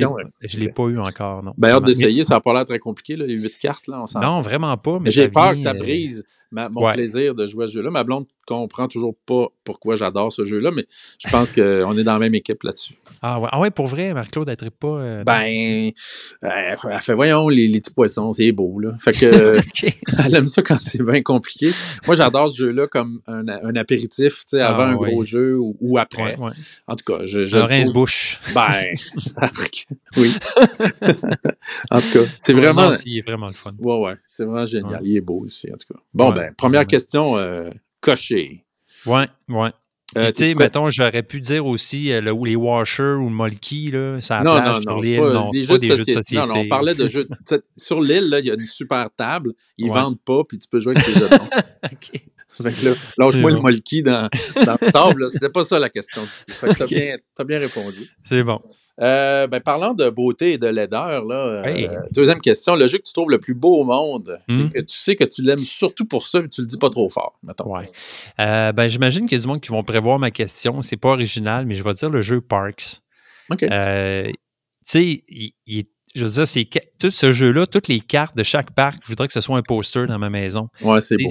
je 0.48 0.56
ne 0.56 0.60
l'ai 0.62 0.68
pas 0.70 0.84
eu 0.84 0.98
encore, 0.98 1.42
non. 1.42 1.52
Ben, 1.56 1.70
hâte 1.70 1.84
d'essayer. 1.84 2.22
Ça 2.22 2.34
n'a 2.34 2.40
pas 2.40 2.52
l'air 2.52 2.64
très 2.64 2.78
compliqué, 2.78 3.16
là, 3.16 3.26
les 3.26 3.34
huit 3.34 3.58
cartes, 3.58 3.86
là, 3.88 4.02
on 4.02 4.20
Non, 4.20 4.40
vraiment 4.40 4.76
pas. 4.76 4.98
Mais 5.00 5.10
J'ai 5.10 5.28
peur 5.28 5.50
que 5.52 5.60
ça 5.60 5.74
brise 5.74 6.24
ma- 6.50 6.68
mon 6.68 6.84
ouais. 6.86 6.92
plaisir 6.94 7.34
de 7.34 7.46
jouer 7.46 7.64
à 7.64 7.66
ce 7.66 7.72
jeu-là. 7.74 7.90
Ma 7.90 8.04
blonde 8.04 8.26
comprend 8.46 8.88
toujours 8.88 9.14
pas 9.26 9.48
pourquoi 9.64 9.94
j'adore 9.96 10.32
ce 10.32 10.44
jeu-là, 10.46 10.70
mais 10.70 10.86
je 11.22 11.28
pense 11.28 11.52
qu'on 11.52 11.98
est 11.98 12.04
dans 12.04 12.14
la 12.14 12.18
même 12.18 12.34
équipe 12.34 12.62
là-dessus. 12.62 12.94
Ah 13.20 13.38
ouais, 13.38 13.48
ah 13.52 13.60
ouais, 13.60 13.70
pour 13.70 13.86
vrai, 13.88 14.14
Marc-Claude, 14.14 14.48
elle 14.48 14.64
ne 14.64 14.70
pas. 14.70 14.88
euh, 14.88 15.24
Ben, 15.24 15.90
euh, 16.44 16.48
elle 16.90 16.98
fait, 17.00 17.12
voyons, 17.14 17.48
les, 17.50 17.68
les 17.68 17.80
petits 17.80 17.92
poissons, 17.92 18.32
c'est 18.32 18.50
beau, 18.52 18.80
là. 18.80 18.94
Fait 19.00 19.12
que, 19.12 19.58
elle 20.26 20.34
aime 20.34 20.46
ça 20.46 20.62
quand 20.62 20.80
c'est 20.80 21.02
bien 21.02 21.20
compliqué. 21.22 21.70
Moi, 22.06 22.16
j'adore 22.16 22.50
ce 22.50 22.56
jeu-là 22.56 22.86
comme 22.86 23.20
un, 23.26 23.46
un 23.48 23.76
apéritif, 23.76 24.36
tu 24.36 24.42
sais, 24.56 24.60
avant 24.62 24.84
Ah, 24.84 24.88
un 24.92 24.94
ouais. 24.96 25.10
gros 25.10 25.22
jeu 25.24 25.58
ou, 25.58 25.76
ou 25.80 25.98
après. 25.98 26.36
Ouais. 26.38 26.52
En 26.86 26.94
tout 26.96 27.04
cas, 27.04 27.26
je, 27.26 27.44
je 27.44 27.58
rince-bouche. 27.58 28.40
Ben, 28.54 28.82
oui. 30.16 30.32
en 31.90 32.00
tout 32.00 32.10
cas, 32.12 32.24
c'est 32.36 32.52
vraiment. 32.52 32.92
il 33.04 33.18
est 33.18 33.22
vraiment 33.22 33.46
le 33.46 33.52
fun. 33.52 33.72
Ouais, 33.78 33.98
ouais, 33.98 34.14
c'est 34.26 34.44
vraiment 34.44 34.64
génial. 34.64 35.00
Il 35.04 35.16
est 35.16 35.20
beau 35.20 35.40
aussi, 35.44 35.68
en 35.72 35.76
tout 35.76 35.92
cas. 35.92 36.00
Bon, 36.14 36.32
ben, 36.38 36.54
première 36.54 36.80
ouais. 36.82 36.86
question 36.86 37.36
euh, 37.36 37.70
cochée. 38.00 38.64
Ouais, 39.06 39.26
ouais. 39.48 39.70
Euh, 40.16 40.32
tu 40.32 40.48
sais, 40.48 40.54
mettons, 40.54 40.90
j'aurais 40.90 41.22
pu 41.22 41.40
dire 41.42 41.66
aussi 41.66 42.10
euh, 42.10 42.22
le, 42.22 42.32
les 42.44 42.56
washers 42.56 43.02
ou 43.20 43.28
le 43.28 43.34
molki, 43.34 43.90
là, 43.90 44.20
ça 44.22 44.38
Non, 44.38 44.56
plage 44.56 44.86
non, 44.86 44.94
non, 44.94 45.00
l'île. 45.00 45.20
Non, 45.20 45.52
c'est 45.52 45.62
jeux 45.62 45.68
pas 45.68 45.74
de 45.74 45.78
des 45.80 45.96
jeux 45.96 46.04
de 46.06 46.12
société. 46.12 46.36
Non, 46.40 46.46
non, 46.46 46.60
on 46.60 46.68
parlait 46.68 46.94
de 46.94 47.08
jeux. 47.08 47.28
Sur 47.76 48.00
l'île, 48.00 48.34
il 48.38 48.46
y 48.46 48.50
a 48.50 48.54
une 48.54 48.64
super 48.64 49.10
table. 49.14 49.52
Ils 49.76 49.90
Ouais. 49.90 50.00
vendent 50.00 50.20
pas, 50.20 50.42
puis 50.48 50.58
tu 50.58 50.66
peux 50.66 50.80
jouer 50.80 50.94
avec 50.96 51.04
tes 51.04 51.12
jetons. 51.20 51.44
OK. 51.84 52.22
Fait 52.62 52.72
que 52.72 52.84
là, 52.86 52.94
lâche-moi 53.18 53.50
le 53.52 53.58
molki 53.60 54.02
dans, 54.02 54.28
dans 54.64 54.76
la 54.80 54.92
table. 54.92 55.28
C'était 55.32 55.48
pas 55.48 55.62
ça 55.64 55.78
la 55.78 55.88
question. 55.88 56.22
Fait 56.48 56.68
que 56.68 56.78
t'as 56.78 56.86
bien, 56.86 57.16
as 57.38 57.44
bien 57.44 57.58
répondu. 57.58 58.08
C'est 58.22 58.42
bon. 58.42 58.58
Euh, 59.00 59.46
ben, 59.46 59.60
parlant 59.60 59.94
de 59.94 60.08
beauté 60.10 60.52
et 60.54 60.58
de 60.58 60.66
laideur, 60.66 61.24
là, 61.24 61.64
euh, 61.66 61.86
deuxième 62.12 62.40
question. 62.40 62.74
Le 62.76 62.86
jeu 62.86 62.98
que 62.98 63.04
tu 63.04 63.12
trouves 63.12 63.30
le 63.30 63.38
plus 63.38 63.54
beau 63.54 63.76
au 63.80 63.84
monde 63.84 64.38
et 64.48 64.52
Hmm. 64.52 64.68
que 64.68 64.80
tu 64.80 64.96
sais 64.96 65.14
que 65.16 65.24
tu 65.24 65.42
l'aimes 65.42 65.58
surtout 65.64 66.04
pour 66.04 66.26
ça, 66.26 66.40
mais 66.42 66.48
tu 66.48 66.60
le 66.62 66.66
dis 66.66 66.78
pas 66.78 66.90
trop 66.90 67.08
fort, 67.08 67.38
mettons. 67.42 67.74
Ouais. 67.76 67.90
Euh, 68.40 68.72
ben, 68.72 68.88
j'imagine 68.88 69.26
qu'il 69.26 69.38
y 69.38 69.40
a 69.40 69.42
du 69.42 69.48
monde 69.48 69.60
qui 69.60 69.68
vont 69.70 69.82
prévoir 69.84 70.18
ma 70.18 70.30
question. 70.30 70.82
C'est 70.82 70.96
pas 70.96 71.10
original, 71.10 71.66
mais 71.66 71.74
je 71.74 71.84
vais 71.84 71.94
dire 71.94 72.10
le 72.10 72.22
jeu 72.22 72.40
Parks. 72.40 73.00
OK. 73.50 73.58
Tu 73.60 73.68
sais, 74.84 75.22
il- 75.28 75.52
il 75.66 75.78
est- 75.80 75.88
je 76.14 76.24
veux 76.24 76.30
dire, 76.30 76.46
c'est 76.48 76.68
tout 76.98 77.10
ce 77.10 77.32
jeu-là, 77.32 77.66
toutes 77.66 77.88
les 77.88 78.00
cartes 78.00 78.36
de 78.36 78.42
chaque 78.42 78.72
parc, 78.72 79.00
je 79.04 79.08
voudrais 79.08 79.26
que 79.26 79.32
ce 79.32 79.40
soit 79.40 79.56
un 79.58 79.62
poster 79.62 80.06
dans 80.06 80.18
ma 80.18 80.30
maison. 80.30 80.68
Ouais, 80.80 81.00
c'est 81.00 81.16
beau. 81.16 81.30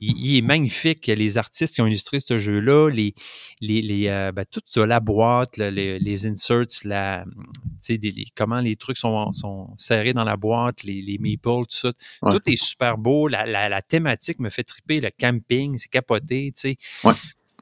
Il, 0.00 0.16
il 0.18 0.36
est 0.38 0.42
magnifique. 0.42 1.06
Les 1.06 1.38
artistes 1.38 1.74
qui 1.74 1.80
ont 1.82 1.86
illustré 1.86 2.18
ce 2.20 2.38
jeu-là, 2.38 2.88
les, 2.90 3.14
les, 3.60 3.82
les, 3.82 4.08
euh, 4.08 4.32
ben, 4.32 4.44
tout 4.50 4.60
ça, 4.66 4.86
la 4.86 5.00
boîte, 5.00 5.56
le- 5.58 5.70
les, 5.70 5.98
les 5.98 6.26
inserts, 6.26 6.64
la, 6.84 7.24
tu 7.26 7.32
sais, 7.80 7.98
des- 7.98 8.10
les- 8.10 8.26
comment 8.34 8.60
les 8.60 8.76
trucs 8.76 8.96
sont, 8.98 9.32
sont 9.32 9.68
serrés 9.76 10.12
dans 10.12 10.24
la 10.24 10.36
boîte, 10.36 10.82
les, 10.84 11.02
les 11.02 11.18
meeples, 11.18 11.66
tout 11.68 11.76
ça. 11.76 11.92
Ouais. 12.22 12.32
Tout 12.32 12.40
est 12.50 12.56
super 12.56 12.98
beau. 12.98 13.28
La, 13.28 13.46
la- 13.46 13.68
la 13.68 13.82
thématique 13.82 14.38
me 14.40 14.50
fait 14.50 14.64
triper. 14.64 15.00
Le 15.00 15.10
camping, 15.18 15.76
c'est 15.78 15.90
capoté, 15.90 16.52
tu 16.54 16.60
sais. 16.60 16.76
Ouais. 17.04 17.14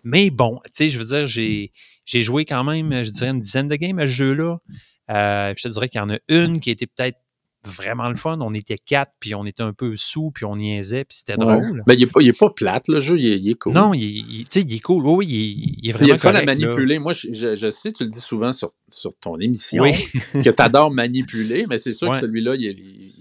Mais 0.04 0.30
bon, 0.30 0.60
tu 0.66 0.70
sais, 0.72 0.88
je 0.88 0.98
veux 0.98 1.04
dire, 1.04 1.26
j'ai, 1.26 1.72
j'ai 2.04 2.20
joué 2.20 2.44
quand 2.44 2.62
même, 2.62 3.02
je 3.02 3.10
dirais, 3.10 3.30
une 3.30 3.40
dizaine 3.40 3.66
de 3.68 3.74
games 3.76 3.98
à 3.98 4.02
ce 4.06 4.12
jeu-là. 4.12 4.58
Euh, 5.10 5.52
je 5.56 5.62
te 5.62 5.68
dirais 5.68 5.88
qu'il 5.88 5.98
y 6.00 6.02
en 6.02 6.10
a 6.10 6.18
une 6.28 6.60
qui 6.60 6.70
était 6.70 6.86
peut-être 6.86 7.18
vraiment 7.64 8.08
le 8.08 8.14
fun. 8.14 8.38
On 8.40 8.54
était 8.54 8.78
quatre, 8.78 9.10
puis 9.18 9.34
on 9.34 9.44
était 9.44 9.62
un 9.64 9.72
peu 9.72 9.96
sous, 9.96 10.30
puis 10.30 10.44
on 10.44 10.54
niaisait, 10.56 11.04
puis 11.04 11.18
c'était 11.18 11.32
Ouais. 11.44 11.60
drôle. 11.60 11.82
Ben, 11.86 11.94
il 11.94 12.02
est, 12.04 12.06
pas, 12.06 12.20
il 12.22 12.28
est 12.28 12.38
pas 12.38 12.50
plate, 12.50 12.86
le 12.86 13.00
jeu, 13.00 13.18
il 13.18 13.26
est, 13.26 13.38
il 13.38 13.50
est 13.50 13.54
cool. 13.54 13.72
Non, 13.72 13.92
il, 13.92 14.02
il- 14.04 14.46
il 14.54 14.74
est 14.74 14.80
cool. 14.80 15.04
Oui, 15.04 15.26
il, 15.28 15.34
est- 15.34 15.48
il 15.48 15.64
est 15.64 15.80
il 15.82 15.92
vraiment 15.92 16.14
est 16.14 16.18
fun 16.18 16.28
à 16.30 16.32
là. 16.34 16.44
manipuler. 16.44 16.98
Moi, 17.00 17.12
je, 17.12 17.32
je- 17.32 17.56
je 17.56 17.70
sais, 17.70 17.90
tu 17.90 18.04
le 18.04 18.10
dis 18.10 18.20
souvent 18.20 18.52
sur, 18.52 18.72
sur 18.88 19.16
ton 19.18 19.38
émission, 19.40 19.82
Oui, 19.82 19.94
que 20.32 20.48
tu 20.50 20.62
adores 20.62 20.92
manipuler, 20.92 21.66
mais 21.68 21.78
c'est 21.78 21.92
sûr 21.92 22.08
Ouais. 22.08 22.14
que 22.14 22.20
celui-là, 22.20 22.54
il 22.54 22.66
est, 22.66 22.76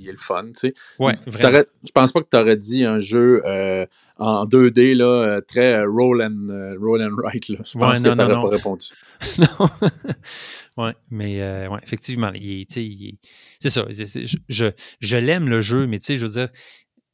il 0.06 0.10
est 0.10 0.14
le 0.14 0.18
fun. 0.18 0.46
Tu 0.48 0.54
sais. 0.56 0.74
ouais, 1.00 1.14
vraiment. 1.28 1.60
Je 1.86 1.92
pense 1.92 2.12
pas 2.12 2.22
que 2.22 2.28
tu 2.32 2.38
aurais 2.38 2.56
dit 2.56 2.84
un 2.86 3.00
jeu 3.00 3.42
euh, 3.46 3.86
en 4.18 4.46
2D 4.46 4.96
là, 4.96 5.06
euh, 5.06 5.40
très 5.42 5.74
euh, 5.80 5.90
roll, 5.90 6.22
and, 6.22 6.78
roll 6.80 7.02
and 7.02 7.16
write. 7.18 7.50
Là. 7.50 7.58
Je 7.66 7.78
pense 7.78 7.98
Ouais, 7.98 8.04
que 8.04 8.08
non, 8.08 8.12
tu 8.12 8.18
n'aurais 8.18 8.34
non. 8.34 8.42
pas 8.42 8.50
répondu. 8.50 8.86
non. 9.40 9.70
ouais, 10.86 10.94
mais 11.10 11.42
euh, 11.42 11.68
ouais, 11.70 11.80
effectivement, 11.84 12.32
il 12.36 12.62
est, 12.62 12.70
tu 12.70 12.82
il 12.82 13.08
est- 13.10 13.18
c'est 13.60 13.70
ça. 13.70 13.86
je 13.90 14.38
je, 14.50 14.66
je 15.00 15.18
l'aime 15.18 15.50
le 15.50 15.62
jeu, 15.62 15.88
mais 15.88 16.00
tu 16.00 16.06
sais, 16.06 16.18
je 16.18 16.26
veux 16.26 16.32
dire, 16.32 16.50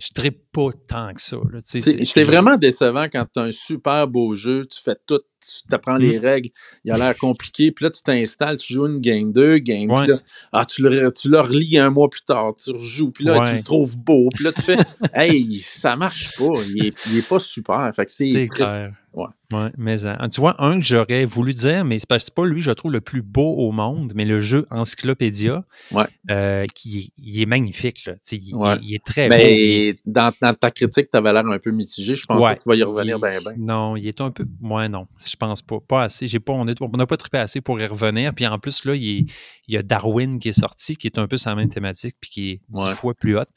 je 0.02 0.22
ne 0.24 0.30
pas 0.52 0.70
tant 0.88 1.14
que 1.14 1.22
ça. 1.22 1.38
C'est 1.64 2.24
vraiment 2.24 2.58
décevant 2.58 3.04
quand 3.12 3.26
tu 3.32 3.40
as 3.40 3.44
un 3.44 3.52
super 3.52 4.08
beau 4.08 4.36
jeu, 4.36 4.66
tu 4.66 4.82
fais 4.82 4.96
tout, 5.06 5.20
tu 5.40 5.76
apprends 5.76 5.98
les 5.98 6.18
Mm. 6.20 6.24
règles, 6.24 6.50
il 6.84 6.92
a 6.92 6.98
l'air 6.98 7.16
compliqué, 7.18 7.72
puis 7.72 7.86
là, 7.86 7.92
tu 7.92 8.02
t'installes, 8.02 8.58
tu 8.58 8.74
joues 8.74 8.88
une 8.88 9.00
game, 9.00 9.32
deux 9.32 9.60
games, 9.60 9.92
Ouais. 9.92 10.08
là, 10.08 10.16
ah, 10.54 10.66
tu, 10.66 10.82
le, 10.82 11.12
tu 11.12 11.30
le 11.30 11.40
relis 11.40 11.78
un 11.78 11.92
mois 11.92 12.10
plus 12.10 12.24
tard, 12.24 12.56
tu 12.56 12.72
rejoues, 12.72 13.12
puis 13.12 13.26
là, 13.26 13.34
tu 13.52 13.58
le 13.58 13.64
trouves 13.64 13.98
beau, 14.00 14.30
puis 14.34 14.44
là, 14.44 14.52
tu 14.52 14.62
fais, 14.64 14.78
hey, 15.14 15.58
ça 15.60 15.96
marche 15.96 16.36
pas, 16.36 16.54
il 16.68 16.88
est, 16.88 16.94
il 17.08 17.18
est 17.18 17.28
pas 17.28 17.40
super, 17.40 17.92
fait 17.96 18.06
que 18.06 18.12
c'est 18.12 18.30
C'est 18.30 18.48
triste. 18.48 18.72
clair. 18.82 18.92
Ouais. 19.14 19.26
Ouais, 19.52 19.72
mais 19.78 20.06
hein, 20.06 20.30
tu 20.30 20.40
vois, 20.42 20.56
un 20.64 20.80
que 20.80 20.86
j'aurais 20.86 21.26
voulu 21.26 21.54
dire, 21.54 21.84
mais 21.84 22.00
c'est 22.00 22.08
pas, 22.08 22.18
pas 22.36 22.46
lui, 22.46 22.62
je 22.62 22.72
trouve, 22.72 22.92
le 22.92 23.02
plus 23.02 23.22
beau 23.22 23.54
au 23.58 23.72
monde, 23.72 24.14
mais 24.16 24.26
le 24.26 24.40
jeu 24.40 24.66
Encyclopédia, 24.70 25.64
Ouais. 25.92 26.06
euh, 26.30 26.66
qui 26.74 27.12
il 27.18 27.42
est 27.42 27.46
magnifique. 27.46 28.06
Là. 28.06 28.14
Il, 28.32 28.56
Ouais. 28.56 28.76
il- 28.82 28.90
il 28.90 28.96
est 28.96 29.04
très 29.04 29.28
beau. 29.28 29.36
Mais 29.36 29.96
dans, 30.06 30.32
dans 30.42 30.54
ta 30.54 30.72
critique, 30.72 31.10
tu 31.12 31.18
avais 31.18 31.34
l'air 31.34 31.46
un 31.46 31.60
peu 31.60 31.72
mitigé, 31.72 32.16
je 32.16 32.26
pense 32.26 32.44
Ouais. 32.44 32.56
que 32.56 32.64
tu 32.64 32.70
vas 32.70 32.76
y 32.76 32.84
revenir 32.84 33.20
bien, 33.20 33.40
bien. 33.40 33.54
Non, 33.58 33.96
il 33.96 34.08
est 34.08 34.22
un 34.22 34.32
peu. 34.32 34.46
Moi, 34.60 34.88
non. 34.88 35.08
Je 35.26 35.36
pense 35.36 35.62
pas. 35.62 35.80
Pas 35.88 36.04
assez. 36.04 36.28
J'ai 36.28 36.40
pas, 36.40 36.54
on 36.54 36.66
n'a 36.66 37.06
pas 37.08 37.18
trippé 37.18 37.38
assez 37.40 37.62
pour 37.62 37.80
y 37.80 37.86
revenir. 37.86 38.34
Puis 38.34 38.46
en 38.48 38.60
plus, 38.60 38.86
là, 38.86 38.96
il, 38.96 39.10
est- 39.20 39.26
il 39.68 39.74
y 39.76 39.78
a 39.78 39.84
Darwin 39.84 40.40
qui 40.40 40.50
est 40.50 40.60
sorti, 40.60 40.96
qui 40.96 41.08
est 41.08 41.18
un 41.18 41.28
peu 41.28 41.38
sur 41.38 41.50
la 41.50 41.56
même 41.56 41.70
thématique, 41.70 42.16
puis 42.20 42.30
qui 42.30 42.50
est 42.52 42.62
dix 42.70 42.90
fois 42.92 43.14
plus 43.14 43.38
haute. 43.38 43.50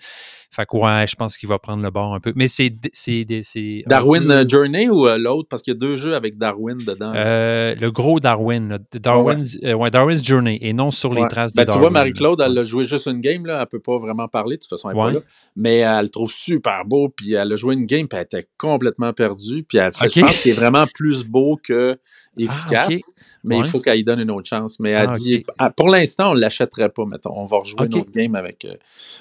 Fait 0.50 0.66
que 0.66 0.76
ouais, 0.76 1.06
je 1.08 1.16
pense 1.16 1.36
qu'il 1.36 1.48
va 1.48 1.58
prendre 1.58 1.82
le 1.82 1.90
bord 1.90 2.14
un 2.14 2.20
peu. 2.20 2.32
Mais 2.36 2.46
c'est. 2.46 2.72
c'est, 2.92 3.26
c'est 3.42 3.82
un 3.86 3.88
Darwin 3.88 4.22
peu- 4.24 4.32
euh, 4.32 4.44
Journey 4.48 4.88
ou 4.88 5.06
euh, 5.08 5.18
l'autre? 5.18 5.48
Parce 5.48 5.62
qu'il 5.62 5.72
y 5.74 5.76
a 5.76 5.78
deux 5.80 5.83
jeux 5.96 6.14
avec 6.14 6.38
Darwin 6.38 6.78
dedans. 6.78 7.12
Euh, 7.14 7.74
le 7.74 7.90
gros 7.90 8.20
Darwin. 8.20 8.78
Darwin's, 8.92 9.56
euh, 9.62 9.74
ouais, 9.74 9.90
Darwin's 9.90 10.24
Journey, 10.24 10.58
et 10.60 10.72
non 10.72 10.90
sur 10.90 11.12
les 11.14 11.26
traces 11.28 11.52
de 11.52 11.56
Ben, 11.56 11.62
tu 11.62 11.66
Darwin. 11.68 11.80
vois, 11.82 11.90
Marie-Claude, 11.90 12.40
elle 12.40 12.58
a 12.58 12.64
joué 12.64 12.84
juste 12.84 13.06
une 13.06 13.20
game, 13.20 13.46
là. 13.46 13.60
Elle 13.60 13.66
peut 13.66 13.80
pas 13.80 13.98
vraiment 13.98 14.28
parler, 14.28 14.56
de 14.56 14.62
toute 14.62 14.70
façon, 14.70 14.90
elle 14.90 14.96
pas 14.96 15.10
là. 15.10 15.20
Mais 15.56 15.78
elle 15.78 16.04
le 16.04 16.08
trouve 16.10 16.32
super 16.32 16.84
beau, 16.84 17.08
puis 17.08 17.34
elle 17.34 17.52
a 17.52 17.56
joué 17.56 17.74
une 17.74 17.86
game, 17.86 18.08
puis 18.08 18.18
elle 18.18 18.24
était 18.24 18.48
complètement 18.56 19.12
perdue, 19.12 19.62
puis 19.62 19.78
elle 19.78 19.92
fait, 19.92 20.08
je 20.08 20.20
pense 20.20 20.42
qu'il 20.42 20.52
est 20.52 20.54
vraiment 20.54 20.86
plus 20.92 21.24
beau 21.24 21.58
que 21.62 21.98
efficace, 22.38 22.88
ok. 22.94 23.14
mais 23.44 23.58
il 23.58 23.64
faut 23.64 23.80
qu'elle 23.80 24.02
donne 24.04 24.20
une 24.20 24.30
autre 24.30 24.48
chance. 24.48 24.80
Mais 24.80 24.90
elle 24.90 25.08
Ah, 25.10 25.16
dit, 25.18 25.44
ah, 25.58 25.70
pour 25.70 25.88
l'instant, 25.88 26.30
on 26.30 26.34
l'achèterait 26.34 26.88
pas, 26.88 27.04
mettons. 27.06 27.32
On 27.36 27.46
va 27.46 27.58
rejouer 27.58 27.82
Ok. 27.82 27.86
une 27.86 27.94
autre 28.00 28.12
game 28.12 28.34
avec 28.34 28.64
euh, 28.64 28.74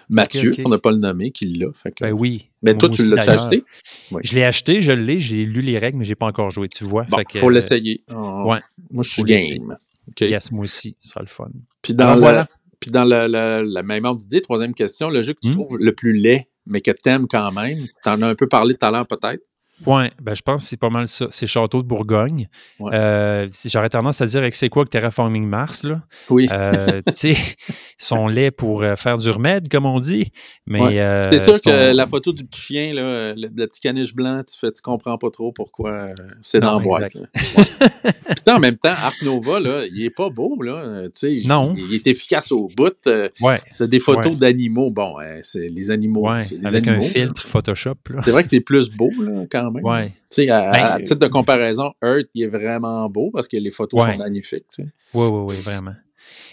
Mathieu, 0.10 0.56
on 0.66 0.70
n'a 0.70 0.78
pas 0.80 0.92
le 0.92 0.98
nommé, 0.98 1.32
qui 1.32 1.46
l'a. 1.46 1.68
Ben 2.02 2.12
oui. 2.14 2.50
mais 2.62 2.78
toi, 2.78 2.90
tu 2.90 3.10
d'ailleurs. 3.10 3.30
acheté? 3.46 3.64
Oui. 4.12 4.22
Je 4.24 4.34
l'ai 4.34 4.44
acheté, 4.44 4.82
je 4.82 4.92
l'ai, 4.92 5.20
j'ai 5.20 5.46
lu 5.46 5.62
les 5.62 5.80
règles, 5.80 5.98
mais 6.00 6.06
j'ai 6.06 6.16
pas 6.16 6.28
encore 6.28 6.52
joué, 6.52 6.68
tu 6.70 6.84
vois. 6.84 7.04
Bon, 7.10 7.24
que, 7.24 7.40
faut 7.40 7.50
euh, 7.50 7.54
l'essayer. 7.54 8.04
On- 8.10 8.50
ouais. 8.52 8.60
Moi, 8.92 9.04
je 9.04 9.10
suis 9.10 9.24
game. 9.24 9.78
Yes, 10.20 10.52
moi 10.52 10.64
aussi, 10.64 10.96
ce 11.00 11.10
sera 11.10 11.22
le 11.22 11.28
fun. 11.28 11.50
Puis 11.82 11.94
dans, 11.94 12.06
Alors, 12.06 12.16
le- 12.16 12.22
voilà. 12.22 12.48
puis 12.80 12.92
dans 12.92 13.06
le- 13.06 13.28
le- 13.28 13.64
la 13.68 13.84
même 13.84 14.06
ordre 14.06 14.20
d'idée, 14.20 14.42
troisième 14.42 14.74
question, 14.74 15.10
le 15.10 15.22
jeu 15.22 15.34
que 15.34 15.40
tu 15.42 15.50
Hmm? 15.50 15.54
trouves 15.54 15.78
le 15.80 15.94
plus 15.94 16.14
laid, 16.14 16.48
mais 16.66 16.82
que 16.82 16.92
tu 16.92 17.10
aimes 17.10 17.28
quand 17.28 17.52
même, 17.52 17.88
tu 18.04 18.10
en 18.10 18.22
as 18.22 18.28
un 18.28 18.36
peu 18.36 18.48
parlé 18.48 18.76
tout 18.76 18.86
à 18.86 18.92
l'heure 18.92 19.08
peut-être? 19.08 19.42
Ouais, 19.86 20.12
ben 20.22 20.34
je 20.36 20.42
pense 20.42 20.64
que 20.64 20.70
c'est 20.70 20.78
pas 20.78 20.90
mal 20.90 21.08
ça. 21.08 21.28
C'est 21.32 21.48
Château 21.48 21.82
de 21.82 21.88
Bourgogne. 21.88 22.48
Ouais. 22.80 22.92
Euh, 22.94 23.48
J'aurais 23.66 23.90
tendance 23.90 24.22
à 24.22 24.26
dire 24.26 24.42
que 24.50 24.56
c'est 24.56 24.70
quoi 24.70 24.86
que 24.86 24.90
Terraforming 24.90 25.46
Mars, 25.46 25.84
là? 25.84 26.02
Oui. 26.30 26.48
Euh, 26.52 27.02
tu 27.08 27.14
sais, 27.16 27.32
ils 27.34 27.76
sont 27.98 28.28
laids 28.28 28.52
pour 28.52 28.84
euh, 28.84 28.96
faire 28.96 29.18
du 29.18 29.30
remède, 29.30 29.68
comme 29.70 29.86
on 29.86 30.00
dit. 30.00 30.32
Mais 30.68 30.82
Ouais. 30.82 31.00
euh, 31.00 31.24
C'est 31.32 31.38
sûr 31.40 31.58
sont- 31.58 31.70
que 31.70 31.92
la 31.94 32.06
photo 32.06 32.32
du 32.32 32.44
petit 32.46 32.62
chien, 32.62 32.94
là, 32.94 33.34
le, 33.34 33.50
le 33.56 33.68
petit 33.68 33.82
caniche 33.82 34.14
blanc, 34.16 34.42
tu 34.50 34.58
fais, 34.58 34.72
tu 34.72 34.82
comprends 34.82 35.18
pas 35.18 35.30
trop 35.30 35.52
pourquoi 35.52 36.08
c'est 36.42 36.60
dans 36.60 36.74
la 36.74 36.80
boîte. 36.80 37.14
Puis 37.14 38.54
en 38.56 38.60
même 38.60 38.78
temps, 38.78 38.90
Arc 38.90 39.22
Nova, 39.24 39.60
là, 39.60 39.82
il 39.92 40.04
est 40.06 40.10
pas 40.16 40.30
beau, 40.30 40.62
là. 40.62 41.08
Non. 41.46 41.74
Il, 41.78 41.94
est 41.94 42.08
efficace 42.08 42.52
au 42.52 42.70
bout. 42.76 42.94
Ouais, 43.42 43.60
T'as 43.78 43.88
des 43.88 44.00
photos 44.00 44.36
d'animaux. 44.38 44.92
Bon, 44.92 45.20
euh, 45.20 45.40
c'est 45.42 45.68
les 45.68 45.92
animaux. 45.92 46.30
ouais, 46.30 46.42
c'est 46.42 46.58
des 46.60 46.66
avec 46.68 46.88
animaux, 46.88 47.04
un 47.04 47.06
là. 47.08 47.12
filtre 47.14 47.48
Photoshop, 47.48 47.96
là. 48.10 48.22
C'est 48.24 48.32
vrai 48.32 48.44
que 48.44 48.50
c'est 48.50 48.60
plus 48.60 48.90
beau, 48.90 49.10
là, 49.20 49.46
quand 49.52 49.72
même. 49.74 49.84
Ouais. 49.84 50.08
Tu 50.10 50.14
sais, 50.30 50.50
à, 50.50 50.72
Ben, 50.72 50.86
à 50.86 51.00
titre 51.00 51.20
de 51.20 51.28
comparaison, 51.28 51.92
Earth, 52.04 52.28
il 52.34 52.44
est 52.44 52.48
vraiment 52.48 53.10
beau 53.10 53.32
parce 53.32 53.48
que 53.48 53.58
les 53.58 53.70
photos 53.72 54.04
Ouais. 54.04 54.14
sont 54.14 54.20
magnifiques. 54.20 54.66
tu 54.74 54.84
sais. 54.84 54.90
Oui, 55.14 55.28
oui, 55.32 55.46
oui, 55.50 55.56
vraiment. 55.62 55.94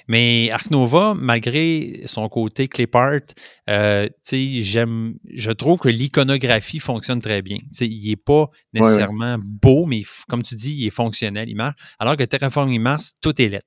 Mais 0.09 0.51
Arc 0.51 0.71
Nova, 0.73 1.15
malgré 1.17 2.03
son 2.07 2.29
côté 2.29 2.67
clip 2.67 2.97
art, 2.97 3.21
euh, 3.69 4.09
j'aime, 4.33 5.15
je 5.33 5.53
trouve 5.53 5.79
que 5.79 5.89
l'iconographie 5.89 6.81
fonctionne 6.81 7.21
très 7.21 7.43
bien. 7.43 7.59
Il 7.81 8.09
n'est 8.09 8.17
pas 8.17 8.47
nécessairement 8.75 9.37
beau, 9.39 9.87
mais 9.87 10.01
comme 10.29 10.43
tu 10.43 10.57
dis, 10.57 10.75
il 10.75 10.87
est 10.89 10.91
fonctionnel, 10.91 11.49
il 11.49 11.55
marche. 11.55 11.77
Alors 12.01 12.17
que 12.17 12.25
Terraforming 12.25 12.81
Mars, 12.81 13.15
tout 13.21 13.41
est 13.41 13.49
lettre. 13.49 13.67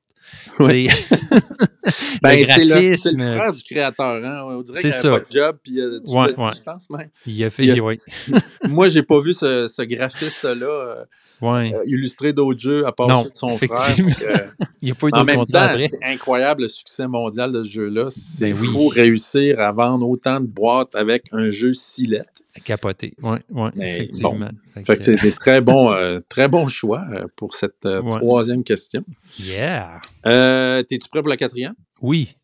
Ouais. 0.59 0.87
Ben, 2.21 2.39
le 2.39 2.45
c'est 2.45 3.11
le, 3.13 3.17
le 3.25 3.31
frère 3.38 3.51
du 3.53 3.61
créateur. 3.63 4.23
Hein? 4.23 4.43
On 4.45 4.61
dirait 4.61 4.81
C'est 4.81 4.89
qu'il 4.89 4.89
n'y 4.89 4.95
a 4.95 4.99
ça. 5.01 5.09
pas 5.11 5.19
de 5.19 5.25
job. 5.29 5.57
Puis, 5.63 5.79
euh, 5.81 5.99
tu 6.05 6.11
Ouais, 6.15 6.27
dit, 6.27 6.34
je 6.57 6.61
pense 6.63 6.89
même. 6.89 7.09
il 7.25 7.43
a 7.43 7.49
fait, 7.49 7.65
Il 7.65 7.79
a- 7.79 7.84
oui, 7.84 7.99
Moi, 8.69 8.88
j'ai 8.88 9.03
pas 9.03 9.19
vu 9.19 9.34
ce, 9.34 9.67
ce 9.67 9.81
graphiste-là 9.81 10.65
euh, 10.65 11.03
ouais. 11.41 11.73
euh, 11.73 11.81
illustrer 11.86 12.31
d'autres 12.31 12.59
jeux 12.61 12.86
à 12.88 12.91
part 12.93 13.07
Non, 13.09 13.25
son 13.34 13.57
frère. 13.57 13.69
Donc, 13.97 14.13
il 14.81 14.86
n'y 14.86 14.91
a 14.91 14.95
pas 14.95 15.07
eu 15.07 15.09
en 15.13 15.23
d'autre 15.23 15.25
même 15.25 15.45
temps, 15.45 15.67
c'est 15.77 16.03
incroyable 16.05 16.61
le 16.63 16.67
succès 16.69 17.07
mondial 17.07 17.51
de 17.51 17.63
ce 17.63 17.69
jeu-là. 17.71 18.05
C'est 18.09 18.51
Ben 18.53 18.59
oui. 18.61 18.67
fou 18.67 18.88
réussir 18.88 19.59
à 19.59 19.71
vendre 19.73 20.07
autant 20.07 20.39
de 20.39 20.45
boîtes 20.47 20.95
avec 20.95 21.25
un 21.34 21.49
jeu 21.49 21.73
si 21.73 22.07
laid. 22.07 22.23
Capoté, 22.63 23.13
oui, 23.23 23.39
ouais, 23.49 23.69
effectivement. 23.81 24.49
Fait 24.73 24.86
Fait 24.86 24.93
que, 24.93 24.99
que 24.99 25.03
c'est 25.03 25.15
des 25.21 25.31
très 25.34 25.59
bons, 25.59 25.93
très 26.29 26.47
bons 26.47 26.67
choix 26.69 27.03
pour 27.36 27.55
cette 27.55 27.88
troisième 28.09 28.63
question. 28.63 29.03
yeah. 29.39 29.97
T'es-tu 30.23 31.09
prêt 31.09 31.19
pour 31.21 31.29
la 31.29 31.38
quatrième? 31.38 31.72
Oui. 32.03 32.35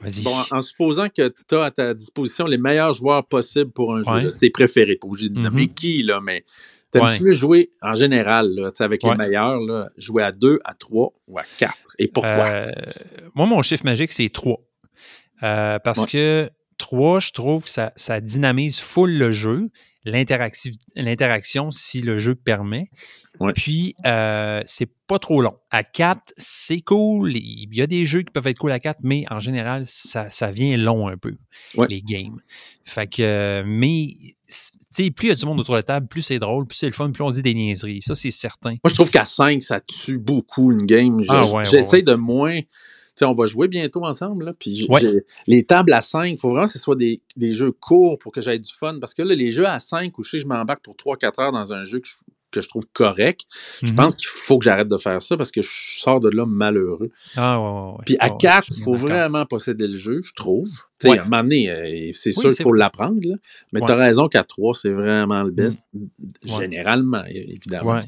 Vas-y. 0.00 0.22
Bon, 0.22 0.34
en 0.50 0.60
supposant 0.60 1.08
que 1.08 1.34
tu 1.48 1.54
as 1.56 1.62
à 1.64 1.70
ta 1.72 1.92
disposition 1.94 2.46
les 2.46 2.56
meilleurs 2.58 2.92
joueurs 2.92 3.26
possibles 3.26 3.70
pour 3.72 3.94
un 3.94 4.02
jeu, 4.02 4.28
Ouais. 4.28 4.36
tes 4.38 4.48
préférés, 4.50 4.96
pas 4.96 5.08
obligé 5.08 5.28
de 5.28 5.38
nommer 5.38 5.62
Mhm. 5.66 5.74
qui, 5.74 6.02
là, 6.04 6.20
mais 6.22 6.44
t'aimes-tu 6.90 7.22
Ouais. 7.22 7.28
mieux 7.28 7.32
jouer 7.32 7.70
en 7.82 7.94
général, 7.94 8.48
là, 8.54 8.68
avec 8.78 9.02
Ouais. 9.04 9.10
les 9.10 9.16
meilleurs, 9.16 9.60
là, 9.60 9.88
jouer 9.98 10.22
à 10.22 10.32
deux, 10.32 10.58
à 10.64 10.72
trois 10.74 11.12
ou 11.28 11.38
à 11.38 11.42
quatre? 11.58 11.74
Et 11.98 12.08
pourquoi? 12.08 12.30
Euh, 12.30 12.70
moi, 13.34 13.46
mon 13.46 13.60
chiffre 13.62 13.84
magique, 13.84 14.12
c'est 14.12 14.28
3. 14.30 14.58
parce 15.42 16.00
Ouais. 16.00 16.06
que 16.06 16.50
3, 16.78 17.18
je 17.20 17.32
trouve 17.32 17.64
que 17.64 17.70
ça, 17.70 17.92
ça 17.96 18.20
dynamise 18.20 18.78
full 18.78 19.10
le 19.16 19.32
jeu. 19.32 19.70
L'interaction 20.04 21.70
si 21.70 22.00
le 22.00 22.18
jeu 22.18 22.34
permet. 22.34 22.90
Ouais. 23.38 23.52
Puis, 23.52 23.94
euh, 24.06 24.60
c'est 24.64 24.90
pas 25.06 25.18
trop 25.18 25.40
long. 25.40 25.56
À 25.70 25.84
4, 25.84 26.20
c'est 26.36 26.80
cool. 26.80 27.36
Il 27.36 27.68
y 27.74 27.80
a 27.82 27.86
des 27.86 28.04
jeux 28.04 28.22
qui 28.22 28.32
peuvent 28.32 28.46
être 28.46 28.58
cool 28.58 28.72
à 28.72 28.80
4, 28.80 28.98
mais 29.02 29.24
en 29.30 29.38
général, 29.40 29.84
ça, 29.86 30.30
ça 30.30 30.50
vient 30.50 30.76
long 30.76 31.08
un 31.08 31.16
peu, 31.16 31.36
Ouais. 31.76 31.86
les 31.88 32.00
games. 32.00 32.34
Fait 32.84 33.06
que, 33.06 33.62
mais, 33.64 34.14
tu 34.18 34.32
sais, 34.48 35.10
plus 35.10 35.26
il 35.26 35.30
y 35.30 35.32
a 35.32 35.36
du 35.36 35.46
monde 35.46 35.60
autour 35.60 35.74
de 35.74 35.78
la 35.78 35.82
table, 35.84 36.08
plus 36.08 36.22
c'est 36.22 36.38
drôle, 36.40 36.66
plus 36.66 36.76
c'est 36.78 36.86
le 36.86 36.92
fun, 36.92 37.10
plus 37.12 37.22
on 37.22 37.30
dit 37.30 37.42
des 37.42 37.54
niaiseries. 37.54 38.02
Ça, 38.02 38.14
c'est 38.16 38.32
certain. 38.32 38.70
Moi, 38.70 38.80
je 38.88 38.94
trouve 38.94 39.10
qu'à 39.10 39.24
5, 39.24 39.62
ça 39.62 39.80
tue 39.80 40.18
beaucoup 40.18 40.72
une 40.72 40.78
game. 40.84 41.22
Je- 41.22 41.30
Ah 41.30 41.62
J'essaie 41.62 41.96
ouais. 41.98 42.02
de 42.02 42.14
moins. 42.14 42.58
On 43.24 43.34
va 43.34 43.46
jouer 43.46 43.68
bientôt 43.68 44.04
ensemble. 44.04 44.46
Là, 44.46 44.52
puis 44.58 44.86
Ouais. 44.88 45.00
les 45.46 45.64
tables 45.64 45.92
à 45.92 46.00
5, 46.00 46.24
il 46.26 46.38
faut 46.38 46.50
vraiment 46.50 46.66
que 46.66 46.72
ce 46.72 46.78
soit 46.78 46.96
des, 46.96 47.20
des 47.36 47.52
jeux 47.54 47.72
courts 47.72 48.18
pour 48.18 48.32
que 48.32 48.40
j'aie 48.40 48.58
du 48.58 48.72
fun. 48.72 48.98
Parce 49.00 49.14
que 49.14 49.22
là, 49.22 49.34
les 49.34 49.50
jeux 49.50 49.66
à 49.66 49.78
5 49.78 50.16
où 50.18 50.22
je 50.22 50.30
sais 50.30 50.36
que 50.38 50.42
je 50.44 50.48
m'embarque 50.48 50.82
pour 50.82 50.94
3-4 50.96 51.40
heures 51.40 51.52
dans 51.52 51.72
un 51.72 51.84
jeu 51.84 52.00
que 52.00 52.08
je, 52.08 52.14
que 52.52 52.60
je 52.60 52.68
trouve 52.68 52.84
correct, 52.92 53.42
je 53.80 53.90
Mhm. 53.92 53.94
pense 53.96 54.16
qu'il 54.16 54.26
faut 54.26 54.58
que 54.58 54.64
j'arrête 54.64 54.88
de 54.88 54.96
faire 54.96 55.22
ça 55.22 55.36
parce 55.36 55.52
que 55.52 55.62
je 55.62 55.70
sors 55.70 56.18
de 56.18 56.28
là 56.30 56.44
malheureux. 56.46 57.10
Ah, 57.36 57.60
ouais, 57.60 57.66
ouais, 57.68 57.90
ouais. 57.92 58.04
Puis 58.06 58.16
à 58.18 58.26
Ouais, 58.26 58.36
4, 58.40 58.66
je 58.72 58.78
il 58.80 58.82
faut 58.82 58.94
vraiment 58.94 59.46
posséder 59.46 59.86
le 59.86 59.96
jeu, 59.96 60.20
je 60.24 60.32
trouve. 60.34 60.68
Tu 60.68 61.06
sais, 61.06 61.10
Ouais. 61.10 61.18
à 61.18 61.22
un 61.22 61.24
moment 61.26 61.42
donné, 61.44 61.70
euh, 61.70 62.10
c'est 62.12 62.30
Oui, 62.36 62.42
sûr 62.42 62.52
qu'il 62.52 62.62
faut 62.64 62.72
l'apprendre. 62.72 63.20
Mais 63.72 63.80
tu 63.80 63.92
as 63.92 63.94
raison 63.94 64.26
qu'à 64.28 64.42
3, 64.42 64.74
c'est 64.74 64.90
vraiment 64.90 65.44
le 65.44 65.52
best. 65.52 65.80
Ouais. 65.94 66.08
Généralement, 66.44 67.22
évidemment. 67.28 68.00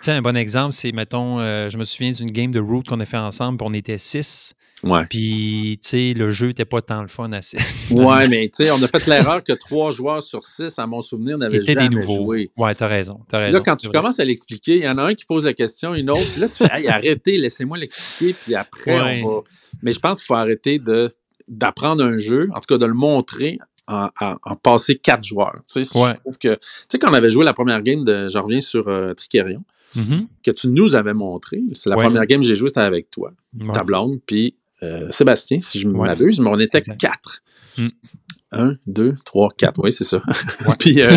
Sais, 0.00 0.12
un 0.12 0.22
bon 0.22 0.36
exemple, 0.36 0.72
c'est, 0.74 0.92
mettons, 0.92 1.40
euh, 1.40 1.68
je 1.70 1.78
me 1.78 1.84
souviens 1.84 2.12
d'une 2.12 2.30
game 2.30 2.50
de 2.50 2.60
Root 2.60 2.82
qu'on 2.86 3.00
a 3.00 3.04
fait 3.06 3.16
ensemble, 3.16 3.58
puis 3.58 3.66
on 3.68 3.72
était 3.74 3.98
6. 3.98 4.52
Ouais. 4.82 5.06
Puis, 5.08 5.78
tu 5.82 5.88
sais, 5.88 6.12
le 6.14 6.30
jeu 6.30 6.48
n'était 6.48 6.66
pas 6.66 6.82
tant 6.82 7.00
le 7.00 7.08
fun 7.08 7.32
à 7.32 7.40
6. 7.40 7.88
Ouais, 7.92 8.28
mais 8.28 8.48
tu 8.48 8.64
sais, 8.64 8.70
on 8.70 8.82
a 8.82 8.88
fait 8.88 9.06
l'erreur 9.06 9.42
que 9.42 9.54
trois 9.54 9.90
joueurs 9.90 10.22
sur 10.22 10.44
six, 10.44 10.78
à 10.78 10.86
mon 10.86 11.00
souvenir, 11.00 11.38
n'avaient 11.38 11.62
jamais 11.62 11.88
des 11.88 11.94
nouveaux. 11.96 12.16
joué. 12.16 12.50
Ouais, 12.58 12.74
t'as 12.74 12.86
raison. 12.86 13.20
Puis 13.26 13.38
raison. 13.38 13.52
Là, 13.52 13.60
quand 13.64 13.76
tu 13.76 13.86
vrai. 13.86 13.96
commences 13.96 14.20
à 14.20 14.24
l'expliquer, 14.26 14.76
il 14.76 14.82
y 14.82 14.88
en 14.88 14.98
a 14.98 15.02
un 15.04 15.14
qui 15.14 15.24
pose 15.24 15.46
la 15.46 15.54
question, 15.54 15.94
une 15.94 16.10
autre. 16.10 16.30
Puis 16.32 16.40
là, 16.42 16.48
tu 16.48 16.56
fais, 16.66 16.68
hey, 16.78 16.88
arrêtez, 16.88 17.38
laissez-moi 17.38 17.78
l'expliquer, 17.78 18.34
puis 18.44 18.54
après, 18.54 19.00
Ouais. 19.00 19.22
on 19.24 19.36
va. 19.36 19.40
Mais 19.82 19.92
je 19.92 19.98
pense 19.98 20.18
qu'il 20.18 20.26
faut 20.26 20.34
arrêter 20.34 20.78
de 20.78 21.10
d'apprendre 21.48 22.04
un 22.04 22.16
jeu, 22.16 22.48
en 22.52 22.60
tout 22.60 22.66
cas 22.74 22.76
de 22.78 22.86
le 22.86 22.92
montrer 22.94 23.58
en, 23.86 24.08
en- 24.20 24.34
en 24.42 24.56
passer 24.56 24.96
quatre 24.98 25.22
joueurs. 25.24 25.60
Tu 25.72 25.84
sais, 25.84 25.98
Ouais. 25.98 26.10
Je 26.10 26.20
trouve 26.20 26.38
que, 26.38 26.54
tu 26.54 26.60
sais, 26.88 26.98
quand 26.98 27.08
on 27.10 27.14
avait 27.14 27.30
joué 27.30 27.44
la 27.44 27.52
première 27.52 27.80
game 27.82 28.02
de, 28.02 28.28
je 28.28 28.36
reviens 28.36 28.60
sur 28.60 28.88
euh, 28.88 29.14
Tricerion, 29.14 29.62
Mhm. 29.94 30.26
que 30.44 30.50
tu 30.50 30.68
nous 30.68 30.94
avais 30.94 31.14
montré, 31.14 31.62
c'est 31.72 31.88
la 31.88 31.96
Ouais. 31.96 32.04
première 32.04 32.26
game 32.26 32.40
que 32.40 32.46
j'ai 32.46 32.56
jouée, 32.56 32.68
c'était 32.68 32.80
avec 32.80 33.08
toi, 33.10 33.32
Ouais. 33.58 33.72
ta 33.72 33.84
blonde, 33.84 34.18
puis 34.26 34.56
euh, 34.82 35.10
Sébastien, 35.10 35.60
si 35.60 35.80
je 35.80 35.88
m'abuse, 35.88 36.38
mais 36.40 36.50
on 36.50 36.58
était 36.58 36.78
Exact. 36.78 36.98
quatre. 37.00 37.42
Mm. 37.78 37.86
Un, 38.52 38.76
deux, 38.86 39.14
trois, 39.24 39.48
quatre. 39.56 39.80
Oui, 39.82 39.92
c'est 39.92 40.04
ça. 40.04 40.22
puis, 40.78 41.00
euh, 41.00 41.16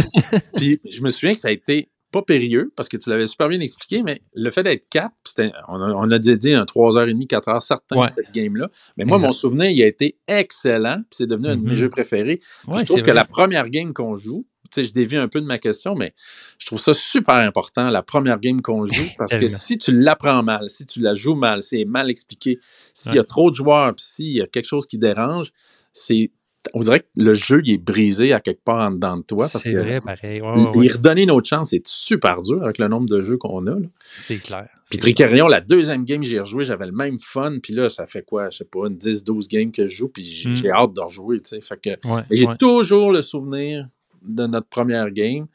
puis 0.55 0.79
je 0.89 1.01
me 1.01 1.09
souviens 1.09 1.33
que 1.35 1.39
ça 1.41 1.49
a 1.49 1.51
été 1.51 1.89
pas 2.11 2.21
périlleux 2.21 2.71
parce 2.75 2.89
que 2.89 2.97
tu 2.97 3.09
l'avais 3.09 3.25
super 3.25 3.47
bien 3.49 3.59
expliqué, 3.59 4.01
mais 4.03 4.21
le 4.33 4.49
fait 4.49 4.63
d'être 4.63 4.89
quatre, 4.89 5.13
c'était- 5.25 5.51
on 5.67 5.81
a, 5.81 5.91
on 5.93 6.09
a 6.11 6.19
dédié 6.19 6.55
un 6.55 6.65
3h30, 6.65 7.27
4 7.27 7.47
heures 7.49 7.61
certain 7.61 7.97
Ouais. 7.97 8.05
à 8.05 8.07
cette 8.07 8.31
game-là. 8.31 8.69
Mais 8.97 9.05
moi, 9.05 9.17
mon 9.17 9.31
souvenir, 9.31 9.69
il 9.69 9.81
a 9.83 9.85
été 9.87 10.17
excellent, 10.27 10.97
puis 10.97 11.17
c'est 11.17 11.27
devenu 11.27 11.47
un 11.47 11.55
de 11.57 11.61
mes 11.61 11.71
Mhm. 11.71 11.77
jeux 11.77 11.89
préférés. 11.89 12.41
Ouais, 12.67 12.79
je 12.79 12.85
trouve 12.85 12.99
que 13.01 13.05
vrai. 13.05 13.13
la 13.13 13.25
première 13.25 13.69
game 13.69 13.93
qu'on 13.93 14.15
joue, 14.15 14.45
tu 14.71 14.81
sais, 14.81 14.83
je 14.83 14.93
dévie 14.93 15.17
un 15.17 15.27
peu 15.27 15.41
de 15.41 15.45
ma 15.47 15.57
question, 15.57 15.95
mais 15.95 16.13
je 16.59 16.65
trouve 16.67 16.79
ça 16.79 16.93
super 16.93 17.35
important, 17.35 17.89
la 17.89 18.03
première 18.03 18.39
game 18.39 18.61
qu'on 18.61 18.85
joue, 18.85 18.93
parce 19.17 19.31
que 19.31 19.47
si 19.47 19.77
tu 19.77 19.97
l'apprends 19.99 20.43
mal, 20.43 20.69
si 20.69 20.85
tu 20.85 20.99
la 21.01 21.13
joues 21.13 21.35
mal, 21.35 21.61
c'est 21.63 21.85
mal 21.85 22.09
expliqué, 22.09 22.59
s'il 22.93 23.15
y 23.15 23.19
a 23.19 23.23
trop 23.23 23.49
de 23.51 23.55
joueurs, 23.55 23.95
puis 23.95 24.05
s'il 24.05 24.31
y 24.33 24.41
a 24.41 24.47
quelque 24.47 24.67
chose 24.67 24.85
qui 24.85 24.97
dérange, 24.97 25.51
c'est 25.93 26.31
on 26.73 26.81
dirait 26.81 26.99
que 26.99 27.05
le 27.15 27.33
jeu 27.33 27.61
il 27.63 27.73
est 27.73 27.77
brisé 27.77 28.33
à 28.33 28.39
quelque 28.39 28.63
part 28.63 28.87
en 28.87 28.91
dedans 28.91 29.17
de 29.17 29.23
toi. 29.23 29.47
C'est 29.47 29.73
vrai, 29.73 29.99
pareil. 30.01 30.41
Ouais, 30.41 30.77
ouais, 30.77 30.87
redonner 30.87 31.23
une 31.23 31.31
autre 31.31 31.47
chance, 31.47 31.69
c'est 31.71 31.81
super 31.87 32.41
dur 32.41 32.61
avec 32.63 32.77
le 32.79 32.87
nombre 32.87 33.07
de 33.07 33.21
jeux 33.21 33.37
qu'on 33.37 33.65
a. 33.67 33.71
là. 33.71 33.87
C'est 34.15 34.39
clair. 34.39 34.67
Puis 34.89 34.97
Tricarion, 34.99 35.47
la 35.47 35.61
deuxième 35.61 36.03
game 36.03 36.21
que 36.21 36.27
j'ai 36.27 36.39
rejoué, 36.39 36.65
j'avais 36.65 36.85
le 36.87 36.91
même 36.91 37.17
fun. 37.19 37.59
Puis 37.61 37.73
là, 37.73 37.89
ça 37.89 38.05
fait 38.07 38.23
quoi, 38.23 38.49
je 38.49 38.57
sais 38.57 38.65
pas, 38.65 38.87
une 38.87 38.97
10-12 38.97 39.47
games 39.47 39.71
que 39.71 39.87
je 39.87 39.95
joue, 39.95 40.09
puis 40.09 40.23
j'ai 40.23 40.49
Mm. 40.49 40.55
j'ai 40.55 40.71
hâte 40.71 40.93
de 40.93 41.01
rejouer. 41.01 41.39
tu 41.39 41.49
sais. 41.49 41.61
Fait 41.61 41.75
que 41.75 41.81
clair. 41.81 41.97
Ouais, 42.05 42.21
mais 42.29 42.35
j'ai 42.35 42.47
toujours 42.59 43.11
le 43.11 43.21
souvenir 43.21 43.87
de 44.21 44.47
notre 44.47 44.67
première 44.67 45.09
game. 45.11 45.47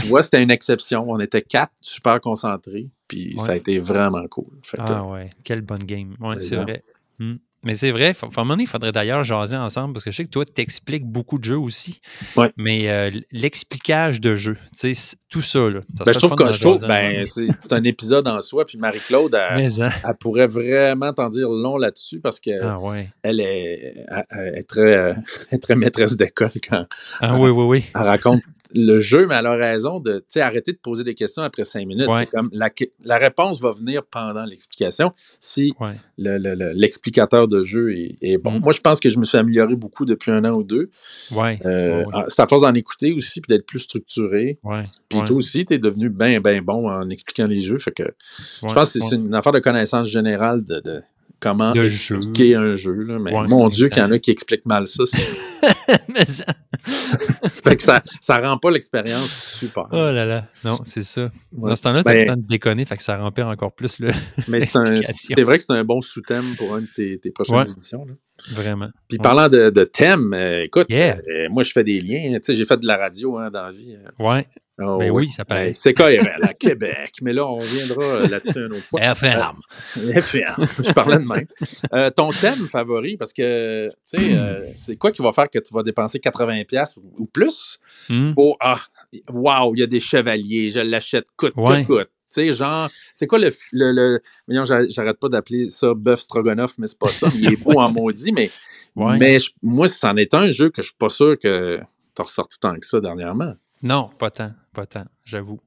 Tu 0.00 0.06
vois, 0.08 0.22
c'était 0.22 0.42
une 0.42 0.50
exception. 0.50 1.06
On 1.08 1.18
était 1.18 1.40
quatre, 1.42 1.72
super 1.80 2.20
concentrés, 2.20 2.90
puis 3.08 3.34
ça 3.38 3.52
a 3.52 3.56
été 3.56 3.78
vraiment 3.78 4.26
cool. 4.28 4.50
Fait 4.62 4.76
que, 4.76 4.82
Ah 4.84 5.04
ouais, 5.06 5.30
quelle 5.44 5.62
bonne 5.62 5.84
game. 5.84 6.14
Ouais, 6.20 6.38
c'est 6.40 6.56
vrai. 6.56 6.80
Hmm. 7.18 7.36
Mais 7.64 7.74
c'est 7.74 7.90
vrai, 7.92 8.08
à 8.08 8.24
un 8.24 8.28
moment 8.38 8.54
donné, 8.54 8.64
il 8.64 8.68
faudrait 8.68 8.90
d'ailleurs 8.92 9.22
jaser 9.24 9.56
ensemble 9.56 9.92
parce 9.94 10.04
que 10.04 10.10
je 10.10 10.16
sais 10.16 10.24
que 10.24 10.30
toi, 10.30 10.44
tu 10.44 10.60
expliques 10.60 11.04
beaucoup 11.04 11.38
de 11.38 11.44
jeux 11.44 11.58
aussi. 11.58 12.00
Ouais. 12.36 12.50
Mais 12.56 12.88
euh, 12.88 13.10
l'explicage 13.30 14.20
de 14.20 14.34
jeux, 14.36 14.56
tu 14.72 14.78
sais, 14.78 14.94
c'est- 14.94 15.16
tout 15.28 15.42
ça, 15.42 15.70
là. 15.70 15.80
ça 15.96 16.04
ben, 16.04 16.12
je 16.12 16.18
trouve 16.18 16.34
que 16.34 16.52
je 16.52 16.60
trouve, 16.60 16.80
ben, 16.86 17.24
c'est 17.24 17.72
un 17.72 17.84
épisode 17.84 18.26
en 18.28 18.40
soi. 18.40 18.66
Puis 18.66 18.78
Marie-Claude, 18.78 19.34
elle, 19.34 19.64
hein? 19.82 19.90
elle 20.04 20.14
pourrait 20.18 20.46
vraiment 20.48 21.12
t'en 21.12 21.28
dire 21.28 21.48
long 21.48 21.76
là-dessus 21.76 22.20
parce 22.20 22.40
qu'elle 22.40 22.62
Ah 22.64 22.78
ouais. 22.80 23.08
elle 23.22 23.40
est, 23.40 23.94
elle- 24.08 24.24
elle 24.30 24.58
est 24.58 24.68
très, 24.68 24.94
euh, 24.96 25.14
très 25.62 25.76
maîtresse 25.76 26.16
d'école 26.16 26.50
quand 26.68 26.84
Ah 27.20 27.36
oui, 27.38 27.50
oui, 27.50 27.64
oui. 27.64 27.84
elle 27.94 28.02
raconte 28.02 28.42
le 28.74 29.00
jeu, 29.00 29.26
mais 29.26 29.34
elle 29.36 29.46
a 29.46 29.54
raison 29.54 30.00
de 30.00 30.18
tu 30.18 30.24
sais, 30.28 30.40
arrêter 30.40 30.72
de 30.72 30.78
poser 30.78 31.04
des 31.04 31.14
questions 31.14 31.42
après 31.42 31.64
cinq 31.64 31.86
minutes. 31.86 32.08
Ouais. 32.08 32.20
C'est 32.20 32.26
comme 32.30 32.48
la, 32.52 32.70
la 33.04 33.18
réponse 33.18 33.60
va 33.60 33.70
venir 33.70 34.02
pendant 34.04 34.44
l'explication 34.44 35.12
si 35.38 35.72
Ouais. 35.80 35.92
le- 36.18 36.38
le- 36.38 36.54
le- 36.54 36.72
l'explicateur 36.72 37.48
de 37.48 37.62
jeu 37.62 37.94
est, 37.96 38.16
est 38.22 38.38
bon. 38.38 38.52
Mm. 38.58 38.62
Moi, 38.62 38.72
je 38.72 38.80
pense 38.80 39.00
que 39.00 39.08
je 39.10 39.18
me 39.18 39.24
suis 39.24 39.38
amélioré 39.38 39.74
beaucoup 39.76 40.04
depuis 40.04 40.30
un 40.30 40.44
an 40.44 40.52
ou 40.54 40.62
deux. 40.64 40.90
Ouais. 41.32 41.58
Euh, 41.64 42.04
C'est 42.28 42.42
à 42.42 42.46
force 42.46 42.62
d'en 42.62 42.74
écouter 42.74 43.12
aussi, 43.12 43.40
puis 43.40 43.54
d'être 43.54 43.66
plus 43.66 43.80
structuré. 43.80 44.58
Puis 45.08 45.18
toi 45.24 45.36
aussi, 45.36 45.64
tu 45.66 45.74
es 45.74 45.78
devenu 45.78 46.08
bien, 46.08 46.40
bien 46.40 46.60
bon 46.62 46.88
en 46.88 47.08
expliquant 47.10 47.46
les 47.46 47.60
jeux. 47.60 47.78
Fait 47.78 47.92
que 47.92 48.04
je 48.68 48.72
pense 48.72 48.92
que 48.92 49.00
c'est 49.08 49.16
une 49.16 49.34
affaire 49.34 49.52
de 49.52 49.58
connaissance 49.58 50.08
générale 50.08 50.64
de, 50.64 50.80
de 50.80 51.02
comment 51.42 51.72
De 51.72 51.84
expliquer 51.84 52.54
un 52.54 52.72
jeu. 52.74 52.92
là. 52.92 53.18
Mais 53.18 53.32
Ouais, 53.36 53.46
mon 53.48 53.68
Dieu, 53.68 53.88
qu'il 53.88 54.00
y 54.00 54.04
en 54.06 54.10
a 54.12 54.18
qui 54.18 54.30
expliquent 54.30 54.64
mal 54.64 54.86
ça. 54.86 55.02
Mais 56.08 56.24
ça- 56.24 56.44
fait 57.64 57.76
que 57.76 57.82
ça, 57.82 58.02
ça 58.20 58.38
rend 58.38 58.56
pas 58.58 58.70
l'expérience 58.70 59.28
super. 59.58 59.86
Oh 59.92 59.96
là 59.96 60.24
là. 60.24 60.44
Non, 60.64 60.76
c'est 60.84 61.02
ça. 61.02 61.30
Ouais. 61.52 61.70
Dans 61.70 61.76
ce 61.76 61.82
temps-là, 61.82 62.02
tu 62.02 62.08
as 62.08 62.12
Ben- 62.12 62.20
le 62.20 62.26
temps 62.26 62.36
de 62.36 62.46
déconner, 62.46 62.84
fait 62.84 62.96
que 62.96 63.02
ça 63.02 63.16
remplit 63.18 63.42
encore 63.44 63.72
plus 63.74 63.98
le. 63.98 64.12
Mais 64.48 64.60
c'est 64.60 65.40
vrai 65.42 65.58
que 65.58 65.64
c'est 65.66 65.72
un 65.72 65.84
bon 65.84 66.00
sous-thème 66.00 66.54
pour 66.56 66.76
une 66.76 66.84
de 66.84 66.90
tes, 66.94 67.18
tes 67.18 67.30
prochaines 67.30 67.56
Ouais. 67.56 67.70
éditions. 67.70 68.04
là. 68.06 68.14
Vraiment. 68.50 68.88
Puis 69.08 69.18
parlant 69.18 69.48
de, 69.48 69.70
de 69.70 69.84
thème, 69.84 70.32
euh, 70.34 70.64
écoute, 70.64 70.86
Yeah. 70.88 71.16
euh, 71.28 71.48
moi 71.50 71.62
je 71.62 71.72
fais 71.72 71.84
des 71.84 72.00
liens. 72.00 72.32
Tu 72.34 72.40
sais, 72.42 72.56
j'ai 72.56 72.64
fait 72.64 72.76
de 72.78 72.86
la 72.86 72.96
radio 72.96 73.38
hein, 73.38 73.50
dans 73.50 73.64
la 73.64 73.70
vie. 73.70 73.94
euh. 73.96 74.24
Ouais. 74.24 74.46
Oh, 74.80 74.96
Ben 74.98 75.10
oui, 75.10 75.30
ça 75.30 75.44
paraît. 75.44 75.66
Ben, 75.66 75.72
c'est 75.72 75.94
à 76.00 76.54
Québec. 76.58 77.12
Mais 77.20 77.32
là, 77.34 77.46
on 77.46 77.56
reviendra 77.58 78.02
euh, 78.02 78.28
là-dessus 78.28 78.58
une 78.58 78.72
autre 78.72 78.84
fois. 78.84 79.00
FM. 79.14 79.38
FM. 79.96 80.54
Je 80.58 80.92
parlais 80.92 81.18
de 81.18 81.24
même. 81.24 81.46
Euh, 81.92 82.10
ton 82.10 82.30
thème 82.30 82.68
favori, 82.68 83.16
parce 83.18 83.32
que, 83.34 83.88
tu 83.88 84.18
sais, 84.18 84.34
euh, 84.34 84.64
c'est 84.74 84.96
quoi 84.96 85.12
qui 85.12 85.22
va 85.22 85.30
faire 85.32 85.48
que 85.50 85.58
tu 85.58 85.74
vas 85.74 85.82
dépenser 85.82 86.18
80$ 86.18 86.96
ou, 86.96 87.22
ou 87.22 87.26
plus 87.26 87.78
Hmm. 88.08 88.32
pour, 88.34 88.56
ah, 88.60 88.78
wow, 89.30 89.74
il 89.76 89.80
y 89.80 89.82
a 89.82 89.86
des 89.86 90.00
chevaliers, 90.00 90.70
je 90.70 90.80
l'achète 90.80 91.26
coûte 91.36 91.52
Ouais. 91.58 91.82
que 91.82 91.86
coûte. 91.86 92.10
Sais, 92.32 92.52
genre, 92.52 92.88
c'est 93.14 93.26
quoi 93.26 93.38
le. 93.38 93.50
le, 93.72 93.92
le 93.92 94.20
voyons, 94.46 94.64
j'a- 94.64 94.88
j'arrête 94.88 95.18
pas 95.20 95.28
d'appeler 95.28 95.68
ça 95.70 95.92
bœuf 95.94 96.20
stroganoff, 96.20 96.74
mais 96.78 96.86
c'est 96.86 96.98
pas 96.98 97.08
ça. 97.10 97.28
Il 97.34 97.52
est 97.52 97.56
beau 97.62 97.78
en 97.80 97.90
maudit, 97.92 98.32
mais, 98.32 98.50
Ouais. 98.96 99.18
mais 99.18 99.38
je- 99.38 99.50
moi, 99.62 99.88
c'en 99.88 100.16
est 100.16 100.34
un 100.34 100.50
jeu 100.50 100.70
que 100.70 100.82
je 100.82 100.88
suis 100.88 100.96
pas 100.96 101.08
sûr 101.08 101.36
que 101.38 101.78
tu 102.14 102.20
as 102.20 102.24
ressorti 102.24 102.58
tant 102.60 102.74
que 102.78 102.84
ça 102.86 103.00
dernièrement. 103.00 103.54
Non, 103.82 104.10
pas 104.18 104.30
tant. 104.30 104.52
Pas 104.74 104.86
tant, 104.86 105.04
j'avoue. 105.24 105.60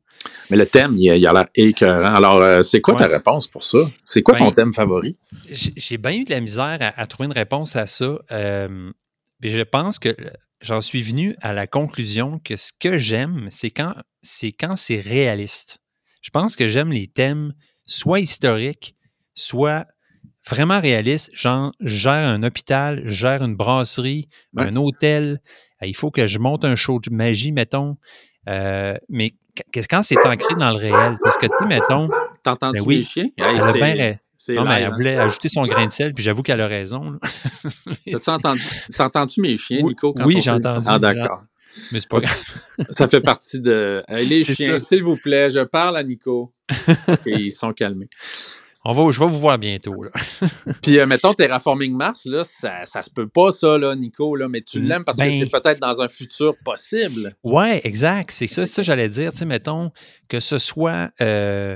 Mais 0.49 0.57
le 0.57 0.65
thème, 0.65 0.95
il 0.97 1.13
il 1.15 1.27
a 1.27 1.33
l'air 1.33 1.47
écœurant. 1.53 2.15
Alors, 2.15 2.41
euh, 2.41 2.61
c'est 2.61 2.81
quoi 2.81 2.95
ta 2.95 3.07
réponse 3.07 3.47
pour 3.47 3.61
ça? 3.63 3.79
C'est 4.03 4.21
quoi 4.23 4.35
ton 4.35 4.45
Ben, 4.45 4.53
thème 4.53 4.73
favori? 4.73 5.17
J'ai 5.51 5.97
bien 5.97 6.13
eu 6.13 6.23
de 6.23 6.31
la 6.31 6.39
misère 6.39 6.77
à, 6.79 6.99
à 6.99 7.05
trouver 7.07 7.25
une 7.27 7.33
réponse 7.33 7.75
à 7.75 7.85
ça. 7.85 8.17
Euh, 8.31 8.91
puis 9.41 9.49
je 9.51 9.61
pense 9.61 9.99
que 9.99 10.15
j'en 10.61 10.81
suis 10.81 11.01
venu 11.01 11.35
à 11.41 11.51
la 11.53 11.67
conclusion 11.67 12.39
que 12.43 12.55
ce 12.55 12.71
que 12.79 12.97
j'aime, 12.97 13.47
c'est 13.51 13.69
quand 13.71 13.93
c'est 14.23 14.53
quand 14.53 14.75
c'est 14.77 14.99
réaliste. 15.01 15.77
Je 16.25 16.31
pense 16.31 16.55
que 16.55 16.67
j'aime 16.67 16.91
les 16.91 17.05
thèmes 17.05 17.53
soit 17.85 18.19
historiques, 18.19 18.95
soit 19.35 19.85
vraiment 20.49 20.79
réalistes. 20.81 21.29
Genre, 21.35 21.71
je 21.81 21.95
gère 21.95 22.13
un 22.27 22.41
hôpital, 22.41 23.03
je 23.05 23.13
gère 23.13 23.43
une 23.43 23.55
brasserie, 23.55 24.27
Ouais. 24.55 24.63
un 24.65 24.75
hôtel. 24.75 25.39
Il 25.83 25.95
faut 25.95 26.09
que 26.09 26.25
je 26.25 26.39
monte 26.39 26.65
un 26.65 26.75
show 26.75 26.99
de 26.99 27.11
magie, 27.11 27.51
mettons. 27.51 27.97
Euh, 28.49 28.95
mais 29.07 29.35
qu- 29.71 29.81
quand 29.87 30.01
c'est 30.01 30.25
ancré 30.25 30.55
dans 30.55 30.71
le 30.71 30.77
réel, 30.77 31.15
parce 31.23 31.37
que, 31.37 31.45
tu 31.45 31.51
sais, 31.59 31.65
mettons, 31.67 32.09
T'entends-tu 32.41 32.79
ben 32.79 32.87
oui. 32.87 32.95
les 32.97 33.03
chiens? 33.03 33.27
Elle 33.37 33.45
a 33.61 33.71
c'est- 33.71 33.93
bien 33.93 34.11
c'est 34.35 34.55
non, 34.55 34.63
mais 34.65 34.79
elle 34.81 34.85
hein. 34.85 34.89
voulait 34.89 35.17
ajouter 35.17 35.47
son 35.49 35.63
grain 35.67 35.85
de 35.85 35.91
sel, 35.91 36.11
puis 36.11 36.23
j'avoue 36.23 36.41
qu'elle 36.41 36.61
a 36.61 36.67
raison. 36.67 37.19
T'as-tu 38.11 39.01
entendu, 39.01 39.41
mes 39.41 39.57
chiens, 39.57 39.81
Nico? 39.83 40.11
quand 40.13 40.25
oui, 40.25 40.41
j'ai 40.41 40.49
entendu, 40.51 40.87
Ah, 40.89 40.97
d'accord. 40.97 41.43
Mais 41.91 41.99
c'est 41.99 42.09
pas 42.09 42.19
grave. 42.19 42.43
Ça 42.89 43.07
fait 43.07 43.21
partie 43.21 43.59
de. 43.59 44.03
Hey, 44.07 44.27
les 44.27 44.39
C'est 44.39 44.55
chiens, 44.55 44.79
s'il 44.79 45.03
vous 45.03 45.17
plaît, 45.17 45.49
je 45.49 45.61
parle 45.61 45.97
à 45.97 46.03
Nico. 46.03 46.53
Ils 47.25 47.51
sont 47.51 47.73
calmés. 47.73 48.09
On 48.87 48.93
va, 48.93 49.11
je 49.11 49.19
vais 49.19 49.25
vous 49.25 49.39
voir 49.39 49.57
bientôt. 49.57 50.03
Là. 50.03 50.11
Puis, 50.83 50.99
euh, 50.99 51.07
mettons, 51.07 51.33
Terraforming 51.33 51.95
Mars, 51.95 52.25
là, 52.25 52.43
ça, 52.43 52.85
ça 52.85 53.01
se 53.01 53.09
peut 53.09 53.27
pas, 53.27 53.49
ça, 53.49 53.79
là, 53.79 53.95
Nico, 53.95 54.35
là, 54.35 54.47
mais 54.47 54.61
tu 54.61 54.79
l'aimes 54.79 55.03
parce 55.03 55.17
ben- 55.17 55.27
que 55.27 55.39
c'est 55.39 55.49
peut-être 55.49 55.79
dans 55.79 56.03
un 56.03 56.07
futur 56.07 56.53
possible. 56.63 57.35
Ouais, 57.43 57.81
exact. 57.83 58.29
C'est 58.29 58.45
ça, 58.45 58.67
ça 58.67 58.83
j'allais 58.83 59.09
dire. 59.09 59.31
Tu 59.31 59.39
sais, 59.39 59.45
mettons 59.45 59.91
que 60.27 60.39
ce 60.39 60.59
soit, 60.59 61.09
euh, 61.19 61.75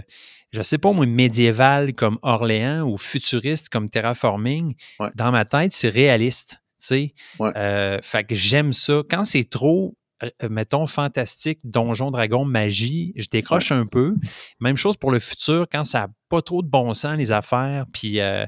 je 0.51 0.61
sais 0.61 0.77
pas 0.77 0.91
moi, 0.91 1.07
médiéval 1.07 1.93
comme 1.93 2.19
Orléans 2.21 2.87
ou 2.87 2.97
futuriste 2.99 3.69
comme 3.69 3.89
Terraforming. 3.89 4.75
Ouais. 4.99 5.09
Dans 5.15 5.31
ma 5.31 5.45
tête, 5.45 5.73
c'est 5.73 5.89
réaliste. 5.89 6.57
Tu 6.79 6.85
sais, 6.87 7.13
Ouais. 7.39 7.51
Euh, 7.55 7.99
fait 8.01 8.23
que 8.23 8.35
j'aime 8.35 8.73
ça. 8.73 9.01
Quand 9.09 9.25
c'est 9.25 9.49
trop, 9.49 9.97
euh, 10.23 10.29
mettons, 10.49 10.85
fantastique, 10.85 11.59
donjon, 11.63 12.11
dragon, 12.11 12.45
magie, 12.45 13.13
je 13.15 13.27
décroche 13.31 13.71
un 13.71 13.85
peu. 13.85 14.15
Même 14.59 14.75
chose 14.75 14.97
pour 14.97 15.11
le 15.11 15.19
futur, 15.19 15.67
quand 15.71 15.85
ça 15.85 15.99
n'a 15.99 16.07
pas 16.29 16.41
trop 16.41 16.61
de 16.61 16.67
bon 16.67 16.93
sens, 16.93 17.17
les 17.17 17.31
affaires. 17.31 17.85
Puis, 17.93 18.19
euh, 18.19 18.45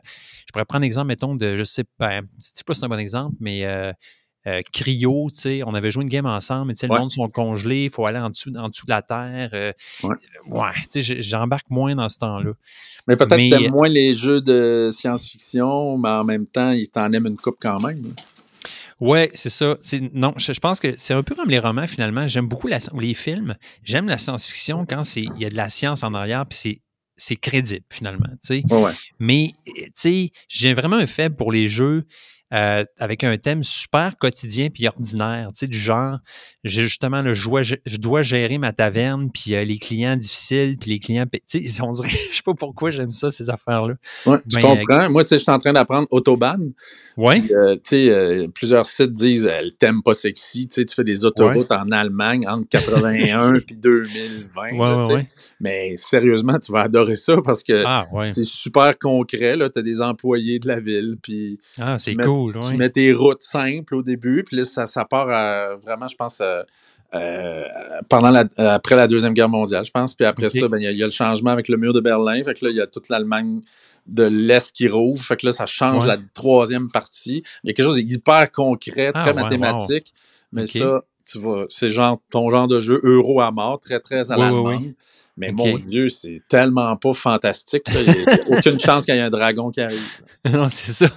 je 0.47 0.51
pourrais 0.51 0.65
prendre 0.65 0.83
l'exemple, 0.83 1.07
mettons, 1.07 1.35
de, 1.35 1.55
je 1.55 1.63
sais 1.63 1.85
pas, 1.97 2.21
je 2.21 2.25
sais 2.39 2.63
pas 2.65 2.73
si 2.73 2.79
c'est 2.79 2.85
un 2.85 2.89
bon 2.89 2.99
exemple, 2.99 3.35
mais 3.39 3.65
euh, 4.47 4.51
euh, 4.57 4.61
Cryo, 4.73 5.29
tu 5.31 5.39
sais, 5.39 5.61
on 5.65 5.73
avait 5.73 5.91
joué 5.91 6.03
une 6.03 6.09
game 6.09 6.25
ensemble, 6.25 6.67
mais 6.67 6.73
tu 6.73 6.79
sais, 6.79 6.87
le 6.87 6.97
monde 6.97 7.11
sont 7.11 7.29
congelés, 7.29 7.85
il 7.85 7.89
faut 7.89 8.05
aller 8.05 8.19
en 8.19 8.29
dessous, 8.29 8.51
en 8.57 8.69
dessous 8.69 8.85
de 8.85 8.91
la 8.91 9.01
terre. 9.01 9.49
euh, 9.53 9.71
Ouais. 10.03 10.15
ouais, 10.47 10.71
tu 10.91 11.03
sais, 11.03 11.21
j'embarque 11.21 11.69
moins 11.69 11.95
dans 11.95 12.09
ce 12.09 12.17
temps-là. 12.19 12.51
Mais 13.07 13.15
peut-être 13.15 13.35
que 13.37 13.49
t'aimes 13.49 13.71
moins 13.71 13.89
les 13.89 14.13
jeux 14.13 14.41
de 14.41 14.89
science-fiction, 14.91 15.97
mais 15.97 16.09
en 16.09 16.23
même 16.23 16.47
temps, 16.47 16.71
il 16.71 16.87
t'en 16.87 17.11
aime 17.11 17.27
une 17.27 17.37
coupe 17.37 17.57
quand 17.59 17.79
même. 17.85 18.13
Ouais, 18.99 19.31
c'est 19.33 19.49
ça. 19.49 19.77
Non, 20.13 20.33
je, 20.37 20.53
je 20.53 20.59
pense 20.59 20.79
que 20.79 20.93
c'est 20.97 21.13
un 21.15 21.23
peu 21.23 21.33
comme 21.33 21.49
les 21.49 21.57
romans 21.59 21.87
finalement. 21.87 22.27
J'aime 22.27 22.47
beaucoup 22.47 22.67
la, 22.67 22.77
les 22.99 23.15
films. 23.15 23.55
J'aime 23.83 24.07
la 24.07 24.19
science-fiction 24.19 24.85
quand 24.87 25.03
c'est 25.03 25.23
il 25.23 25.41
y 25.41 25.45
a 25.45 25.49
de 25.49 25.55
la 25.55 25.69
science 25.69 26.03
en 26.03 26.13
arrière, 26.13 26.45
puis 26.45 26.57
c'est 26.57 26.81
c'est 27.17 27.35
crédible 27.35 27.85
finalement. 27.91 28.27
tu 28.43 28.61
sais. 28.61 28.63
Ouais, 28.69 28.81
ouais. 28.83 28.91
Mais 29.19 29.53
tu 29.65 29.83
sais, 29.95 30.29
j'ai 30.47 30.73
vraiment 30.73 30.97
un 30.97 31.05
faible 31.07 31.35
pour 31.35 31.51
les 31.51 31.67
jeux 31.67 32.05
euh, 32.53 32.83
avec 32.99 33.23
un 33.23 33.37
thème 33.37 33.63
super 33.63 34.17
quotidien 34.17 34.69
puis 34.69 34.87
ordinaire, 34.87 35.49
tu 35.53 35.59
sais, 35.59 35.67
du 35.67 35.77
genre, 35.77 36.17
j'ai 36.63 36.81
justement 36.81 37.21
le 37.21 37.33
je 37.33 37.45
dois, 37.47 37.61
je 37.63 37.97
dois 37.97 38.21
gérer 38.21 38.57
ma 38.57 38.73
taverne 38.73 39.29
puis 39.31 39.55
euh, 39.55 39.63
les 39.63 39.77
clients 39.79 40.17
difficiles 40.17 40.77
puis 40.77 40.91
les 40.91 40.99
clients, 40.99 41.25
tu 41.47 41.67
sais, 41.69 41.81
on 41.81 41.91
dirait, 41.91 42.09
je 42.09 42.35
sais 42.37 42.43
pas 42.43 42.53
pourquoi 42.53 42.91
j'aime 42.91 43.11
ça 43.11 43.29
ces 43.31 43.49
affaires-là. 43.49 43.95
Ouais, 44.25 44.37
je 44.49 44.55
Ben, 44.57 44.61
comprends. 44.61 45.09
Moi, 45.09 45.23
tu 45.23 45.29
sais, 45.29 45.37
je 45.37 45.43
suis 45.43 45.51
en 45.51 45.59
train 45.59 45.73
d'apprendre 45.73 46.07
Autobahn. 46.11 46.71
Euh, 47.51 47.75
tu 47.75 47.81
sais, 47.83 48.09
euh, 48.09 48.47
plusieurs 48.53 48.85
sites 48.85 49.13
disent 49.13 49.47
euh, 49.47 49.61
le 49.63 49.71
thème 49.71 50.01
pas 50.03 50.13
sexy. 50.13 50.67
Tu 50.67 50.75
sais, 50.75 50.85
tu 50.85 50.93
fais 50.95 51.03
des 51.03 51.23
autoroutes 51.25 51.71
en 51.71 51.85
Allemagne 51.91 52.47
entre 52.47 52.67
81 52.69 53.53
puis 53.65 53.75
2020. 53.75 54.61
Ouais, 54.61 54.77
là, 54.77 55.07
ouais. 55.07 55.27
Mais 55.59 55.95
sérieusement, 55.97 56.57
tu 56.59 56.71
vas 56.71 56.81
adorer 56.81 57.15
ça 57.15 57.35
parce 57.43 57.63
que 57.63 57.83
Ah 57.85 58.05
c'est 58.27 58.43
super 58.43 58.97
concret. 58.99 59.57
Tu 59.73 59.79
as 59.79 59.81
des 59.81 60.01
employés 60.01 60.59
de 60.59 60.67
la 60.67 60.79
ville, 60.79 61.15
puis 61.21 61.59
Ah, 61.77 61.97
c'est 61.99 62.13
mets- 62.15 62.23
cool. 62.49 62.59
tu 62.69 62.77
mets 62.77 62.89
tes 62.89 63.13
routes 63.13 63.41
simples 63.41 63.95
au 63.95 64.01
début, 64.01 64.43
puis 64.43 64.57
là, 64.57 64.63
ça, 64.63 64.85
ça 64.85 65.05
part 65.05 65.29
à, 65.29 65.75
vraiment, 65.75 66.07
je 66.07 66.15
pense, 66.15 66.41
euh, 66.41 66.63
euh, 67.13 67.63
pendant 68.09 68.29
la, 68.31 68.45
euh, 68.59 68.69
après 68.75 68.95
la 68.95 69.07
Deuxième 69.07 69.33
Guerre 69.33 69.49
mondiale, 69.49 69.83
je 69.85 69.91
pense. 69.91 70.13
Puis 70.13 70.25
après 70.25 70.49
ça, 70.49 70.67
ben, 70.67 70.77
il 70.77 70.83
y, 70.83 70.87
a- 70.87 70.91
il 70.91 70.97
y 70.97 71.03
a 71.03 71.05
le 71.07 71.11
changement 71.11 71.51
avec 71.51 71.67
le 71.67 71.77
mur 71.77 71.93
de 71.93 71.99
Berlin. 71.99 72.41
Fait 72.43 72.53
que 72.53 72.63
là, 72.65 72.71
il 72.71 72.77
y 72.77 72.81
a 72.81 72.87
toute 72.87 73.09
l'Allemagne 73.09 73.61
de 74.07 74.23
l'Est 74.23 74.71
qui 74.71 74.87
rouvre. 74.87 75.21
Fait 75.23 75.35
que 75.37 75.45
là, 75.45 75.51
ça 75.51 75.65
change 75.65 76.03
Ouais. 76.03 76.07
la 76.09 76.17
troisième 76.33 76.89
partie. 76.89 77.43
Il 77.63 77.67
y 77.67 77.69
a 77.71 77.73
quelque 77.73 77.85
chose 77.85 77.97
d'hyper 78.03 78.49
concret, 78.51 79.11
Ah, 79.13 79.21
très 79.21 79.33
mathématique. 79.33 80.13
Mais 80.53 80.65
ça, 80.65 81.03
tu 81.29 81.37
vois, 81.37 81.65
c'est 81.69 81.91
genre 81.91 82.17
ton 82.29 82.49
genre 82.49 82.67
de 82.67 82.79
jeu 82.79 82.99
euro 83.03 83.41
à 83.41 83.51
mort, 83.51 83.79
très, 83.79 83.99
très 83.99 84.31
à 84.31 84.35
Oui, 84.37 84.41
la 84.45 84.51
oui. 84.53 84.95
Mais 85.37 85.51
mon 85.51 85.77
Dieu, 85.77 86.07
c'est 86.09 86.41
tellement 86.49 86.95
pas 86.97 87.13
fantastique. 87.13 87.83
là. 87.87 88.01
Il 88.01 88.11
n'y 88.11 88.23
a 88.25 88.57
aucune 88.57 88.79
chance 88.85 89.05
qu'il 89.05 89.15
y 89.15 89.17
ait 89.17 89.21
un 89.21 89.29
dragon 89.29 89.71
qui 89.71 89.81
arrive. 89.81 90.01
non, 90.51 90.67
c'est 90.69 90.91
ça. 90.91 91.07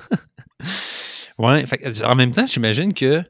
Ouais. 1.39 1.65
en 2.05 2.15
même 2.15 2.33
temps, 2.33 2.47
j'imagine 2.47 2.95
que 2.95 3.23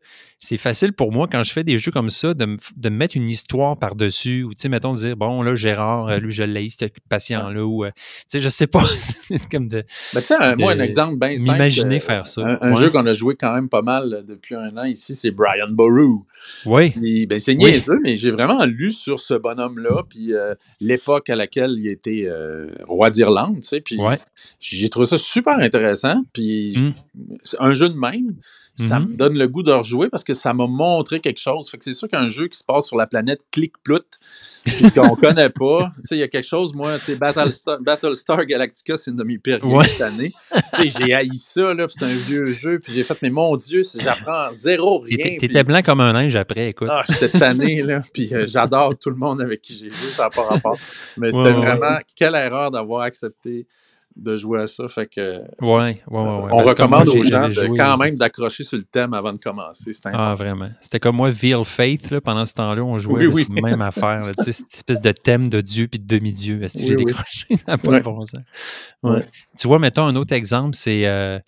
c'est 0.45 0.57
facile 0.59 0.93
pour 0.93 1.11
moi 1.11 1.27
quand 1.31 1.43
je 1.43 1.53
fais 1.53 1.65
des 1.65 1.79
jeux 1.79 1.91
comme 1.91 2.11
ça 2.11 2.35
de 2.35 2.45
me, 2.45 2.57
de 2.77 2.89
me 2.91 2.97
mettre 2.97 3.17
une 3.17 3.31
histoire 3.31 3.79
par-dessus 3.79 4.43
ou, 4.43 4.51
tu 4.51 4.63
sais, 4.63 4.69
mettons, 4.69 4.93
de 4.93 4.99
dire, 4.99 5.17
bon, 5.17 5.43
là, 5.43 5.55
Gérard, 5.55 6.09
euh, 6.09 6.19
lui, 6.19 6.31
je 6.33 6.43
l'ai, 6.45 6.69
ce 6.69 6.85
patient-là, 7.09 7.65
ou, 7.65 7.85
euh, 7.85 7.91
tu 7.97 8.03
sais, 8.29 8.41
je 8.41 8.49
sais 8.51 8.67
pas. 8.67 8.83
c'est 9.31 9.49
comme 9.51 9.69
de 9.69 9.85
Ben, 10.13 10.21
tu 10.21 10.27
sais, 10.27 10.57
moi, 10.57 10.73
un 10.73 10.81
exemple 10.81 11.17
bien 11.19 11.37
simple. 11.37 11.53
m'imaginer 11.53 11.97
euh, 11.97 12.01
faire 12.01 12.27
ça. 12.27 12.43
Un, 12.43 12.59
un 12.61 12.75
Ouais. 12.75 12.81
jeu 12.81 12.91
qu'on 12.91 13.07
a 13.07 13.13
joué 13.15 13.37
quand 13.37 13.55
même 13.55 13.69
pas 13.71 13.83
mal 13.83 14.25
depuis 14.29 14.55
un 14.55 14.77
an 14.77 14.85
ici, 14.85 15.15
c'est 15.17 15.31
Brian 15.31 15.69
Boru. 15.71 16.19
Oui. 16.67 16.91
Puis, 16.91 17.27
ben, 17.27 17.39
c'est 17.39 17.53
Oui. 17.53 17.73
niaiseux, 17.73 17.99
mais 18.05 18.15
j'ai 18.17 18.31
vraiment 18.31 18.65
lu 18.67 18.93
sur 18.93 19.19
ce 19.21 19.35
bonhomme-là, 19.35 20.03
puis 20.09 20.35
euh, 20.35 20.55
l'époque 20.81 21.31
à 21.31 21.37
laquelle 21.37 21.75
il 21.79 21.89
était 21.89 22.27
euh, 22.29 22.71
roi 22.87 23.09
d'Irlande, 23.09 23.57
tu 23.61 23.63
sais, 23.67 23.81
puis 23.81 23.97
Ouais. 23.99 24.19
j'ai 24.61 24.91
trouvé 24.91 25.07
ça 25.07 25.17
super 25.17 25.59
intéressant, 25.59 26.23
puis 26.35 26.75
Mm. 26.77 26.91
un 27.61 27.73
jeu 27.73 27.89
de 27.89 27.95
même, 27.95 28.35
ça 28.77 28.99
Mhm. 29.01 29.09
me 29.11 29.17
donne 29.17 29.39
le 29.39 29.47
goût 29.49 29.63
de 29.63 29.71
rejouer 29.71 30.09
parce 30.11 30.25
que 30.25 30.34
ça 30.35 30.53
m'a 30.53 30.67
montré 30.67 31.21
quelque 31.21 31.41
chose. 31.41 31.71
Fait 31.71 31.79
que 31.79 31.85
c'est 31.85 31.93
sûr 31.95 32.09
qu'un 32.09 32.29
jeu 32.29 32.49
qui 32.49 32.59
se 32.59 32.65
passe 32.65 32.87
sur 32.87 32.97
la 32.97 33.07
planète 33.07 33.41
Click-Plout, 33.53 34.05
qu'on 34.95 35.15
connaît 35.17 35.51
pas, 35.51 35.93
tu 36.01 36.07
sais, 36.07 36.17
il 36.17 36.21
y 36.21 36.23
a 36.23 36.29
quelque 36.29 36.47
chose, 36.47 36.75
moi, 36.75 36.97
Battlestar, 37.19 37.79
Battlestar 37.81 38.45
Galactica, 38.47 38.97
c'est 38.97 39.11
une 39.11 39.17
de 39.17 39.25
mes 39.25 39.39
pires 39.39 39.59
games 39.61 39.73
Ouais. 39.73 39.87
cette 39.87 40.01
année. 40.03 40.33
J'ai 40.83 41.15
haï 41.15 41.29
ça, 41.35 41.75
là, 41.75 41.87
c'est 41.89 42.05
un 42.05 42.15
vieux 42.15 42.53
jeu, 42.53 42.79
puis 42.79 42.93
j'ai 42.93 43.05
fait, 43.05 43.17
mais 43.23 43.31
mon 43.31 43.57
Dieu, 43.57 43.83
j'apprends 43.99 44.53
zéro 44.53 45.01
rien. 45.01 45.37
T'étais 45.39 45.65
blanc 45.65 45.83
comme 45.83 46.01
un 46.01 46.13
linge 46.13 46.37
après, 46.37 46.69
écoute. 46.71 46.89
ah, 46.91 47.03
j'étais 47.09 47.39
tanné, 47.39 47.83
là. 47.83 48.03
Puis 48.13 48.33
euh, 48.35 48.47
j'adore 48.47 48.99
tout 48.99 49.11
le 49.11 49.17
monde 49.17 49.41
avec 49.41 49.61
qui 49.63 49.75
j'ai 49.75 49.89
joué, 49.91 50.09
ça 50.15 50.25
n'a 50.25 50.31
pas 50.31 50.43
rapport. 50.45 50.79
Mais 51.17 51.29
c'était 51.31 51.39
Ouais, 51.43 51.51
ouais, 51.51 51.53
vraiment 51.77 51.99
quelle 52.17 52.35
erreur 52.35 52.71
d'avoir 52.71 53.03
accepté 53.03 53.67
de 54.17 54.37
jouer 54.37 54.61
à 54.63 54.67
ça. 54.67 54.89
Fait 54.89 55.07
que 55.07 55.39
Ouais, 55.61 55.69
ouais, 55.69 56.01
ouais. 56.09 56.21
ouais. 56.21 56.49
on 56.53 56.63
que 56.63 56.69
recommande 56.69 57.07
moi, 57.09 57.17
aux 57.17 57.23
gens 57.25 57.49
de 57.49 57.53
joué- 57.53 57.77
quand 57.77 57.97
même 57.99 58.15
d'accrocher 58.17 58.63
sur 58.63 58.79
le 58.79 58.85
thème 58.85 59.13
avant 59.13 59.33
de 59.33 59.39
commencer. 59.39 59.91
Ah, 60.13 60.35
vraiment. 60.35 60.71
C'était 60.81 61.01
comme 61.01 61.17
moi, 61.17 61.31
Veal 61.31 61.65
Faith, 61.65 62.11
là, 62.11 62.21
pendant 62.21 62.47
ce 62.47 62.55
temps-là, 62.55 62.83
on 62.83 62.99
jouait 62.99 63.27
Oui, 63.27 63.47
oui. 63.49 63.55
la 63.63 63.71
même 63.71 63.83
affaire. 63.83 64.27
là, 64.27 64.33
cette 64.39 64.73
espèce 64.73 65.01
de 65.01 65.11
thème 65.13 65.51
de 65.51 65.61
Dieu 65.61 65.89
puis 65.89 65.99
de 65.99 66.07
demi-dieu. 66.07 66.63
Est-ce 66.63 66.75
que 66.75 66.83
Oui, 66.83 66.89
j'ai 66.91 66.95
décroché? 66.97 67.57
Ça 67.67 67.77
pas 67.77 68.01
bon 68.01 68.25
sens. 68.25 68.41
Tu 69.59 69.67
vois, 69.69 69.79
mettons 69.79 70.05
un 70.07 70.17
autre 70.17 70.33
exemple, 70.33 70.75
c'est 70.77 71.07
euh, 71.07 71.39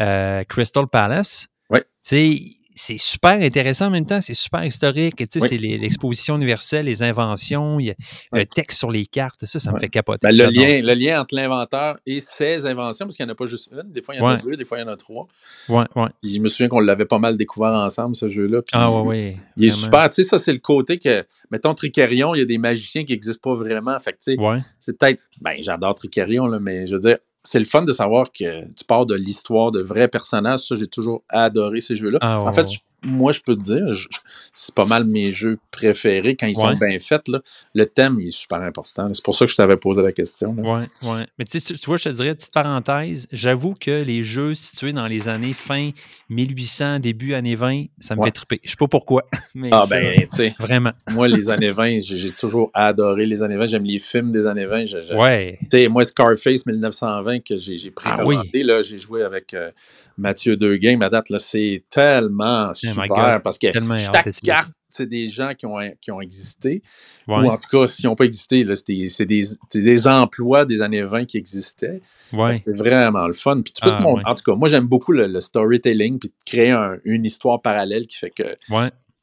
euh, 0.00 0.44
Crystal 0.44 0.86
Palace. 0.88 1.46
Ouais. 1.70 1.80
Tu 1.80 1.86
sais, 2.02 2.40
c'est 2.74 2.98
super 2.98 3.32
intéressant 3.42 3.86
en 3.86 3.90
même 3.90 4.06
temps, 4.06 4.20
c'est 4.20 4.34
super 4.34 4.64
historique. 4.64 5.16
Tu 5.16 5.24
sais, 5.30 5.40
Oui. 5.42 5.48
c'est 5.48 5.56
l'exposition 5.58 6.36
universelle, 6.36 6.86
les 6.86 7.02
inventions, 7.02 7.78
il 7.80 7.86
y 7.86 7.90
a 7.90 7.94
le 8.32 8.46
texte 8.46 8.78
sur 8.78 8.90
les 8.90 9.06
cartes, 9.06 9.44
ça, 9.44 9.58
ça 9.58 9.72
me 9.72 9.78
fait 9.78 9.88
capoter. 9.88 10.26
Ben, 10.26 10.36
le, 10.36 10.44
lien, 10.50 10.80
le 10.82 10.94
lien 10.94 11.20
entre 11.20 11.34
l'inventeur 11.34 11.98
et 12.06 12.20
ses 12.20 12.66
inventions, 12.66 13.06
parce 13.06 13.16
qu'il 13.16 13.24
n'y 13.26 13.30
en 13.30 13.34
a 13.34 13.36
pas 13.36 13.46
juste 13.46 13.70
une, 13.72 13.90
des 13.92 14.02
fois 14.02 14.14
il 14.14 14.18
y 14.18 14.20
en 14.20 14.26
a 14.28 14.36
deux, 14.36 14.56
des 14.56 14.64
fois 14.64 14.78
il 14.78 14.82
y 14.82 14.84
en 14.84 14.88
a 14.88 14.96
trois. 14.96 15.26
Ouais, 15.68 15.84
ouais. 15.96 16.08
Puis 16.22 16.34
je 16.34 16.40
me 16.40 16.48
souviens 16.48 16.68
qu'on 16.68 16.80
l'avait 16.80 17.04
pas 17.06 17.18
mal 17.18 17.36
découvert 17.36 17.72
ensemble, 17.72 18.16
ce 18.16 18.28
jeu-là. 18.28 18.60
Ah, 18.72 18.90
ouais, 18.90 19.06
ouais. 19.08 19.36
Il 19.56 19.64
est 19.64 19.68
vraiment. 19.68 19.82
super. 19.84 20.08
Tu 20.08 20.22
sais, 20.22 20.28
ça, 20.28 20.38
c'est 20.38 20.52
le 20.52 20.58
côté 20.58 20.98
que, 20.98 21.24
mettons, 21.50 21.74
Tricarion, 21.74 22.34
il 22.34 22.38
y 22.38 22.42
a 22.42 22.46
des 22.46 22.58
magiciens 22.58 23.04
qui 23.04 23.12
n'existent 23.12 23.50
pas 23.50 23.54
vraiment. 23.56 23.98
Fait 23.98 24.12
tu 24.12 24.16
sais, 24.20 24.38
Ouais. 24.38 24.58
c'est 24.78 24.98
peut-être. 24.98 25.20
Ben, 25.40 25.56
j'adore 25.60 25.94
Tricarion, 25.94 26.46
là, 26.46 26.58
mais 26.60 26.86
je 26.86 26.94
veux 26.94 27.00
dire, 27.00 27.18
c'est 27.44 27.58
le 27.58 27.64
fun 27.64 27.82
de 27.82 27.92
savoir 27.92 28.30
que 28.30 28.64
tu 28.74 28.84
pars 28.86 29.06
de 29.06 29.14
l'histoire 29.14 29.72
de 29.72 29.80
vrais 29.80 30.08
personnages. 30.08 30.60
Ça, 30.60 30.76
j'ai 30.76 30.86
toujours 30.86 31.22
adoré 31.28 31.80
ces 31.80 31.96
jeux-là. 31.96 32.18
Ah, 32.20 32.40
ouais, 32.40 32.48
en 32.48 32.52
fait, 32.52 32.68
ouais. 32.68 32.76
Moi, 33.04 33.32
je 33.32 33.40
peux 33.40 33.56
te 33.56 33.62
dire, 33.62 33.92
je- 33.92 34.08
c'est 34.52 34.74
pas 34.74 34.84
mal 34.84 35.04
mes 35.04 35.32
jeux 35.32 35.58
préférés 35.70 36.36
quand 36.36 36.46
ils 36.46 36.54
sont 36.54 36.72
bien 36.74 36.98
faits. 36.98 37.28
Là. 37.28 37.40
Le 37.74 37.84
thème, 37.86 38.18
il 38.20 38.28
est 38.28 38.30
super 38.30 38.60
important. 38.62 39.12
C'est 39.12 39.24
pour 39.24 39.34
ça 39.34 39.44
que 39.46 39.50
je 39.50 39.56
t'avais 39.56 39.76
posé 39.76 40.02
la 40.02 40.12
question. 40.12 40.54
là. 40.54 40.80
Ouais. 41.02 41.26
Mais 41.38 41.44
tu, 41.44 41.60
tu 41.60 41.74
vois, 41.86 41.96
je 41.96 42.04
te 42.04 42.08
dirais, 42.10 42.34
petite 42.34 42.52
parenthèse, 42.52 43.26
j'avoue 43.32 43.74
que 43.74 44.02
les 44.02 44.22
jeux 44.22 44.54
situés 44.54 44.92
dans 44.92 45.06
les 45.06 45.28
années 45.28 45.52
fin 45.52 45.90
1800, 46.28 46.98
début 47.00 47.34
années 47.34 47.54
20, 47.54 47.84
ça 48.00 48.14
me 48.14 48.20
Ouais. 48.20 48.26
fait 48.28 48.32
triper. 48.32 48.60
Je 48.64 48.70
sais 48.70 48.76
pas 48.76 48.88
pourquoi, 48.88 49.22
mais 49.54 49.68
Ah, 49.72 49.84
ça, 49.84 49.98
ben, 49.98 50.14
tu 50.20 50.26
sais, 50.30 50.54
vraiment. 50.58 50.92
moi, 51.12 51.28
les 51.28 51.50
années 51.50 51.70
20, 51.70 51.98
j'ai 52.00 52.30
toujours 52.30 52.70
adoré 52.74 53.26
les 53.26 53.42
années 53.42 53.56
20. 53.56 53.66
J'aime 53.66 53.84
les 53.84 53.98
films 53.98 54.32
des 54.32 54.46
années 54.46 54.66
20. 54.66 54.84
Je- 54.84 55.00
je- 55.00 55.14
Ouais. 55.14 55.58
Tu 55.62 55.78
sais, 55.78 55.88
moi, 55.88 56.04
Scarface 56.04 56.66
1920 56.66 57.40
que 57.40 57.58
j'ai 57.58 57.76
j'ai 57.78 57.90
pris 57.90 58.08
Ah 58.12 58.24
oui. 58.24 58.36
là, 58.62 58.80
j'ai 58.82 58.98
joué 58.98 59.22
avec 59.22 59.54
euh, 59.54 59.70
Mathieu 60.16 60.56
Deguin. 60.56 60.96
Ma 60.96 61.08
date, 61.08 61.30
là, 61.30 61.38
c'est 61.38 61.82
tellement 61.90 62.72
my 62.82 62.91
super 62.92 63.06
God, 63.34 63.42
parce 63.42 63.58
que 63.58 63.68
chaque 63.72 64.30
carte, 64.42 64.72
c'est 64.88 65.08
des 65.08 65.26
gens 65.26 65.54
qui 65.54 65.66
ont, 65.66 65.78
qui 66.00 66.10
ont 66.10 66.20
existé. 66.20 66.82
Ouais. 67.26 67.36
Ou 67.46 67.48
en 67.50 67.56
tout 67.56 67.68
cas, 67.70 67.86
s'ils 67.86 68.06
n'ont 68.06 68.14
pas 68.16 68.24
existé, 68.24 68.64
c'est 68.74 69.24
des, 69.26 69.44
des, 69.74 70.06
emplois 70.08 70.64
des 70.64 70.82
années 70.82 71.02
20 71.02 71.24
qui 71.24 71.38
existaient. 71.38 72.00
ouais. 72.32 72.56
C'est 72.64 72.76
vraiment 72.76 73.26
le 73.26 73.32
fun. 73.32 73.60
Puis 73.62 73.72
tu 73.72 73.80
peux 73.82 73.90
Ah, 73.92 73.98
te 73.98 74.02
montrer- 74.02 74.24
ouais. 74.24 74.30
En 74.30 74.34
tout 74.34 74.44
cas, 74.44 74.54
moi, 74.54 74.68
j'aime 74.68 74.86
beaucoup 74.86 75.12
le, 75.12 75.26
le 75.26 75.40
storytelling 75.40 76.18
puis 76.18 76.28
de 76.28 76.34
créer 76.44 76.70
un- 76.70 76.96
une 77.04 77.24
histoire 77.24 77.60
parallèle 77.62 78.06
qui 78.06 78.16
fait 78.18 78.30
que 78.30 78.44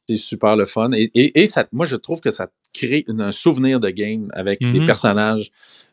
c'est 0.08 0.16
super 0.16 0.56
le 0.56 0.66
fun. 0.66 0.90
Et, 0.92 1.10
et, 1.14 1.42
et 1.42 1.46
ça, 1.46 1.66
moi, 1.72 1.86
je 1.86 1.94
trouve 1.96 2.20
que 2.20 2.30
ça 2.32 2.48
crée 2.72 3.04
une- 3.08 3.20
un 3.20 3.32
souvenir 3.32 3.78
de 3.80 3.90
game 3.90 4.28
avec 4.32 4.60
des 4.60 4.80
Mhm. 4.80 4.86
personnages 4.86 5.50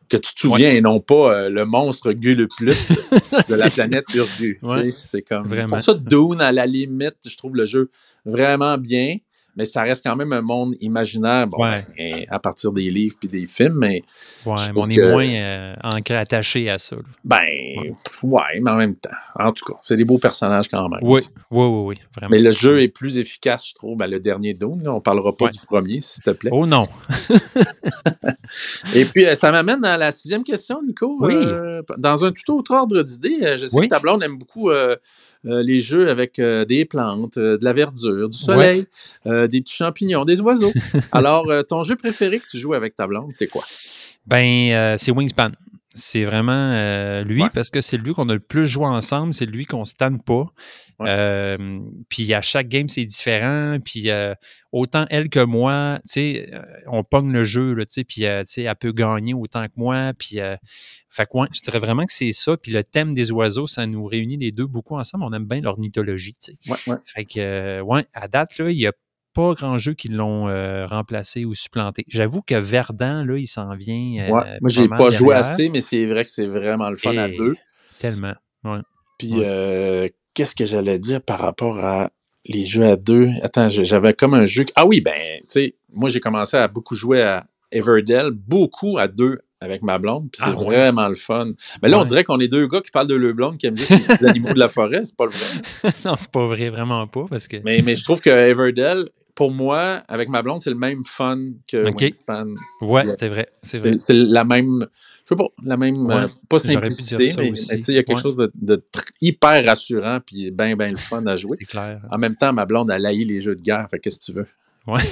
que 0.10 0.18
tu 0.18 0.34
te 0.34 0.40
souviens 0.40 0.72
et 0.72 0.82
non 0.82 1.00
pas 1.00 1.34
euh, 1.34 1.50
le 1.50 1.66
monstre 1.66 2.12
Guluplut 2.12 2.68
de 2.70 3.56
la 3.56 3.70
planète 3.70 4.06
Urgu. 4.14 4.60
tu 4.60 4.66
Ouais. 4.68 4.92
C'est 4.92 5.22
comme. 5.22 5.48
Vraiment. 5.48 5.68
Pour 5.68 5.82
ça, 5.82 5.94
Dune, 5.94 6.40
à 6.40 6.52
la 6.52 6.66
limite, 6.66 7.18
je 7.28 7.36
trouve 7.38 7.56
le 7.56 7.66
jeu 7.66 7.90
vraiment 8.26 8.78
bien. 8.78 9.18
Mais 9.58 9.66
ça 9.66 9.82
reste 9.82 10.04
quand 10.06 10.16
même 10.16 10.32
un 10.32 10.42
monde 10.42 10.76
imaginaire, 10.80 11.48
bon, 11.48 11.62
Ouais. 11.62 11.84
ben, 11.98 12.26
à 12.30 12.40
partir 12.40 12.72
des 12.72 12.90
livres 12.90 13.16
puis 13.20 13.28
des 13.28 13.46
films, 13.48 13.76
mais 13.80 14.02
Ouais, 14.46 14.56
on 14.76 14.86
est 14.88 14.96
que- 14.96 15.12
moins 15.12 15.28
euh, 15.30 15.74
ancré, 15.84 16.16
attaché 16.16 16.70
à 16.70 16.78
ça. 16.78 16.96
là. 16.96 17.02
ben, 17.26 17.44
ouais, 18.24 18.42
mais 18.62 18.70
en 18.72 18.78
même 18.78 18.96
temps, 18.96 19.10
en 19.38 19.52
tout 19.52 19.66
cas, 19.66 19.78
c'est 19.82 19.98
des 19.98 20.06
beaux 20.06 20.20
personnages 20.20 20.70
quand 20.70 20.88
même. 20.88 21.00
Oui, 21.02 21.22
oui, 21.52 21.66
oui, 21.66 21.84
oui, 21.88 21.96
vraiment. 22.16 22.30
Mais 22.32 22.40
le 22.40 22.52
jeu 22.52 22.82
est 22.82 22.88
plus 22.88 23.18
efficace, 23.18 23.68
je 23.70 23.74
trouve. 23.74 23.98
Ben, 23.98 24.08
le 24.08 24.20
dernier 24.20 24.54
là, 24.60 24.94
on 24.94 25.02
parlera 25.02 25.36
pas 25.36 25.50
du 25.50 25.60
premier, 25.66 26.00
s'il 26.00 26.24
te 26.24 26.30
plaît. 26.30 26.52
Oh 26.54 26.66
non. 26.66 26.86
Et 28.96 29.06
puis, 29.06 29.26
euh, 29.26 29.36
ça 29.36 29.52
m'amène 29.52 29.84
à 29.86 29.98
la 29.98 30.12
sixième 30.12 30.44
question, 30.44 30.82
Nico. 30.86 31.18
Oui. 31.20 31.34
Euh, 31.36 31.82
dans 31.98 32.26
un 32.26 32.32
tout 32.32 32.54
autre 32.58 32.74
ordre 32.74 33.02
d'idée, 33.04 33.58
je 33.58 33.66
sais 33.68 33.76
Oui. 33.78 33.88
que 33.88 33.94
ta 33.94 34.00
blonde 34.00 34.24
aime 34.24 34.38
beaucoup 34.38 34.70
euh, 34.70 34.96
les 35.44 35.80
jeux 35.80 36.10
avec 36.10 36.40
des 36.40 36.86
plantes, 36.86 37.38
de 37.38 37.58
la 37.62 37.74
verdure, 37.74 38.30
du 38.30 38.38
soleil, 38.38 38.86
des 39.48 39.62
petits 39.62 39.76
champignons, 39.76 40.26
des 40.26 40.42
oiseaux. 40.42 40.74
Alors, 41.12 41.50
euh, 41.50 41.64
ton 41.64 41.84
jeu 41.84 41.96
préféré 41.96 42.40
que 42.40 42.48
tu 42.50 42.58
joues 42.58 42.74
avec 42.74 42.96
ta 42.96 43.08
blonde, 43.08 43.32
c'est 43.34 43.48
quoi? 43.48 43.64
Ben, 44.26 44.72
euh, 44.72 44.96
c'est 44.98 45.12
Wingspan. 45.12 45.52
C'est 46.00 46.26
vraiment 46.26 46.52
euh, 46.74 47.24
lui 47.24 47.42
Ouais. 47.42 47.50
parce 47.52 47.72
que 47.72 47.82
c'est 47.82 47.98
lui 47.98 48.14
qu'on 48.14 48.30
a 48.30 48.34
le 48.36 48.40
plus 48.40 48.68
joué 48.68 48.86
ensemble. 48.86 49.34
C'est 49.34 49.48
lui 49.48 49.66
qu'on 49.66 49.84
se 49.84 49.96
tanne 49.96 50.22
pas. 50.22 50.46
Ouais. 51.00 51.08
Euh, 51.10 51.58
puis 52.08 52.32
à 52.36 52.42
chaque 52.44 52.68
game, 52.68 52.88
c'est 52.88 53.06
différent. 53.06 53.78
Puis 53.84 54.12
euh, 54.12 54.36
autant 54.72 55.08
elle 55.10 55.30
que 55.30 55.40
moi, 55.44 55.98
tu 56.04 56.10
sais, 56.14 56.50
euh, 56.54 56.62
on 56.86 57.04
pogne 57.04 57.32
le 57.32 57.44
jeu, 57.44 57.74
là, 57.74 57.84
tu 57.86 57.94
sais, 57.94 58.04
puis 58.04 58.26
euh, 58.28 58.44
tu 58.44 58.52
sais, 58.52 58.62
elle 58.64 58.76
peut 58.76 58.92
gagner 58.92 59.34
autant 59.34 59.66
que 59.66 59.72
moi. 59.76 60.12
Puis, 60.20 60.40
euh, 60.40 60.56
fait 61.10 61.26
que 61.26 61.36
ouais, 61.38 61.48
je 61.52 61.62
dirais 61.62 61.80
vraiment 61.80 62.06
que 62.06 62.14
c'est 62.14 62.32
ça. 62.32 62.58
Puis 62.58 62.72
le 62.74 62.84
thème 62.84 63.16
des 63.16 63.32
oiseaux, 63.32 63.66
ça 63.66 63.88
nous 63.88 64.06
réunit 64.06 64.38
les 64.38 64.52
deux 64.52 64.68
beaucoup 64.68 64.98
ensemble. 64.98 65.24
On 65.24 65.34
aime 65.34 65.46
bien 65.48 65.62
l'ornithologie. 65.62 66.36
Fait 67.06 67.26
que, 67.26 67.40
euh, 67.40 67.82
ouais, 67.82 68.06
à 68.14 68.28
date, 68.28 68.56
là, 68.60 68.70
il 68.70 68.78
n'y 68.78 68.86
a 68.86 68.92
pas 69.38 69.54
grand 69.54 69.78
jeu 69.78 69.94
qui 69.94 70.08
l'ont 70.08 70.48
euh, 70.50 70.88
remplacé 70.88 71.46
ou 71.46 71.54
supplanté. 71.54 72.04
J'avoue 72.08 72.42
que 72.42 72.56
Verdun, 72.56 73.24
là, 73.24 73.38
il 73.38 73.46
s'en 73.48 73.76
vient. 73.76 74.26
euh, 74.28 74.32
Ouais. 74.32 74.58
Moi, 74.62 74.70
j'ai 74.72 74.88
pas 74.90 75.10
joué 75.12 75.36
assez, 75.36 75.70
mais 75.70 75.80
c'est 75.80 76.06
vrai 76.08 76.24
que 76.26 76.32
c'est 76.32 76.48
vraiment 76.48 76.90
le 76.90 76.96
fun 76.96 77.16
à 77.18 77.28
deux. 77.30 77.56
Tellement. 78.02 78.34
Puis, 79.20 79.34
Ouais. 79.34 79.44
euh, 79.46 80.08
qu'est-ce 80.34 80.56
que 80.56 80.66
j'allais 80.66 80.98
dire 81.00 81.22
par 81.22 81.40
rapport 81.40 81.78
à 81.80 82.10
les 82.46 82.66
jeux 82.66 82.86
à 82.86 82.96
deux? 82.96 83.30
Attends, 83.44 83.70
j'avais 83.70 84.14
comme 84.14 84.34
un 84.34 84.46
jeu. 84.46 84.66
Ah 84.76 84.86
oui, 84.88 85.02
ben, 85.02 85.14
tu 85.42 85.46
sais, 85.48 85.76
moi, 85.94 86.10
j'ai 86.10 86.20
commencé 86.20 86.58
à 86.58 86.68
beaucoup 86.68 86.96
jouer 86.96 87.22
à 87.22 87.46
Everdell, 87.72 88.32
beaucoup 88.32 88.98
à 88.98 89.08
deux 89.08 89.40
avec 89.60 89.82
ma 89.82 89.98
blonde, 89.98 90.30
puis 90.32 90.42
c'est 90.44 90.52
Ah 90.52 90.56
ouais? 90.62 90.76
vraiment 90.78 91.08
le 91.08 91.16
fun. 91.16 91.52
Mais 91.82 91.90
là, 91.90 92.00
on 92.00 92.04
dirait 92.04 92.24
qu'on 92.24 92.40
est 92.40 92.48
deux 92.48 92.68
gars 92.68 92.80
qui 92.82 92.92
parlent 92.92 93.08
de 93.08 93.16
leur 93.16 93.34
blonde, 93.34 93.58
qui 93.58 93.66
aiment 93.68 93.74
bien 93.76 93.86
les 94.20 94.26
animaux 94.28 94.54
de 94.54 94.60
la 94.60 94.70
forêt, 94.70 95.02
c'est 95.04 95.16
pas 95.16 95.26
le 95.26 95.32
vrai. 95.32 95.92
non, 96.06 96.14
c'est 96.16 96.30
pas 96.32 96.46
vrai, 96.46 96.70
vraiment 96.70 97.08
pas, 97.08 97.26
parce 97.30 97.48
que. 97.48 97.58
Mais, 97.64 97.82
mais 97.82 97.96
je 97.96 98.04
trouve 98.04 98.22
que 98.22 98.30
Everdell, 98.30 99.10
pour 99.38 99.52
moi, 99.52 100.02
avec 100.08 100.30
ma 100.30 100.42
blonde, 100.42 100.62
c'est 100.62 100.72
le 100.72 100.76
même 100.76 101.04
fun 101.06 101.38
que. 101.68 101.86
Wingspan. 101.86 102.56
ouais, 102.82 103.06
yeah. 103.06 103.16
c'est 103.20 103.28
vrai. 103.30 103.48
C'est 103.62 104.14
la 104.16 104.44
même, 104.44 104.80
je 104.82 105.30
sais 105.30 105.36
pas, 105.36 105.46
la 105.64 105.78
même, 105.78 106.08
Ouais, 106.08 106.16
euh, 106.16 106.28
pas 106.50 106.58
simplicité, 106.58 107.32
mais, 107.38 107.52
mais 107.52 107.54
tu 107.54 107.84
sais, 107.84 107.92
il 107.92 107.96
y 107.96 108.00
a 108.00 108.04
quelque 108.04 108.18
Ouais. 108.18 108.22
chose 108.24 108.36
de, 108.36 108.84
hyper 109.22 109.64
rassurant, 109.64 110.18
puis 110.26 110.50
bien, 110.50 110.76
bien 110.76 110.90
le 110.90 110.96
fun 110.96 111.24
à 111.28 111.36
jouer. 111.36 111.56
C'est 111.60 111.68
clair. 111.68 112.02
En 112.12 112.18
même 112.18 112.36
temps, 112.36 112.52
ma 112.52 112.66
blonde, 112.66 112.90
elle 112.90 113.06
haït 113.06 113.26
les 113.26 113.40
jeux 113.40 113.56
de 113.56 113.62
guerre, 113.62 113.86
fait 113.92 114.00
qu'est-ce 114.00 114.18
que 114.20 114.26
tu 114.26 114.34
veux? 114.34 114.48
Ouais. 114.88 115.04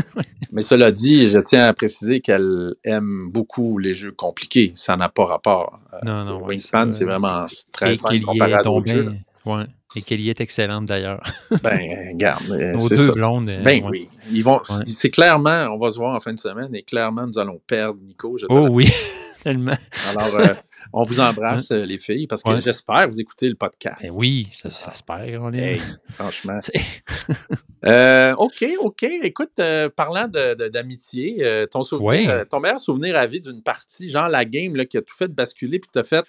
Mais 0.52 0.62
cela 0.62 0.90
dit, 0.90 1.28
je 1.28 1.38
tiens 1.40 1.66
à 1.66 1.74
préciser 1.74 2.20
qu'elle 2.20 2.72
aime 2.84 3.28
beaucoup 3.30 3.76
les 3.76 3.92
jeux 3.92 4.12
compliqués. 4.12 4.72
Ça 4.74 4.96
n'a 4.96 5.10
pas 5.10 5.26
rapport. 5.26 5.78
Euh, 5.92 5.98
Non, 6.04 6.22
non, 6.22 6.46
Wingspan, 6.46 6.90
c'est 6.92 7.04
vraiment 7.04 7.44
très 7.72 7.94
simple 7.94 8.22
comparé 8.22 8.54
à 8.54 8.62
d'autres 8.62 8.90
jeux. 8.90 9.12
Ouais. 9.44 9.66
Et 9.96 10.02
qu'elle 10.02 10.20
y 10.20 10.30
est 10.30 10.40
excellente 10.40 10.86
d'ailleurs. 10.86 11.22
Ben, 11.62 12.08
regarde, 12.12 12.50
euh, 12.50 12.72
Nos 12.72 12.88
deux 12.88 12.96
ça. 12.96 13.12
blondes. 13.12 13.48
euh, 13.48 13.62
Ben 13.62 13.82
ouais. 13.84 13.88
oui. 13.90 14.08
Ils 14.30 14.42
vont, 14.42 14.56
Ouais. 14.56 14.84
C'est 14.88 15.10
clairement, 15.10 15.68
on 15.72 15.76
va 15.78 15.90
se 15.90 15.96
voir 15.98 16.14
en 16.14 16.20
fin 16.20 16.32
de 16.32 16.38
semaine, 16.38 16.74
et 16.74 16.82
clairement, 16.82 17.26
nous 17.26 17.38
allons 17.38 17.60
perdre 17.66 18.00
Nico. 18.02 18.36
je 18.38 18.46
Oh 18.48 18.68
oui, 18.70 18.90
tellement. 19.44 19.76
Alors, 20.10 20.34
euh, 20.36 20.54
on 20.92 21.02
vous 21.04 21.20
embrasse, 21.20 21.70
les 21.70 21.98
filles, 21.98 22.26
parce 22.26 22.42
que 22.42 22.50
Ouais. 22.50 22.60
j'espère 22.60 23.06
vous 23.08 23.20
écoutez 23.20 23.48
le 23.48 23.54
podcast. 23.54 23.98
Ben 24.02 24.10
oui, 24.14 24.48
j'espère 24.62 25.24
qu'on 25.38 25.52
est. 25.52 25.74
Hey, 25.74 25.82
franchement. 26.14 26.58
Euh, 27.86 28.34
OK, 28.38 28.64
OK. 28.80 29.02
Écoute, 29.02 29.50
euh, 29.60 29.90
parlant 29.94 30.26
d'amitié, 30.26 31.66
ton, 31.70 31.82
souvenir, 31.82 32.48
ton 32.48 32.58
meilleur 32.60 32.80
souvenir 32.80 33.14
à 33.14 33.26
vie 33.26 33.42
d'une 33.42 33.62
partie, 33.62 34.08
genre 34.08 34.28
la 34.30 34.46
game 34.46 34.74
là, 34.74 34.86
qui 34.86 34.96
a 34.96 35.02
tout 35.02 35.14
fait 35.14 35.28
basculer 35.28 35.78
puis 35.78 35.90
t'as 35.92 36.02
fait. 36.02 36.24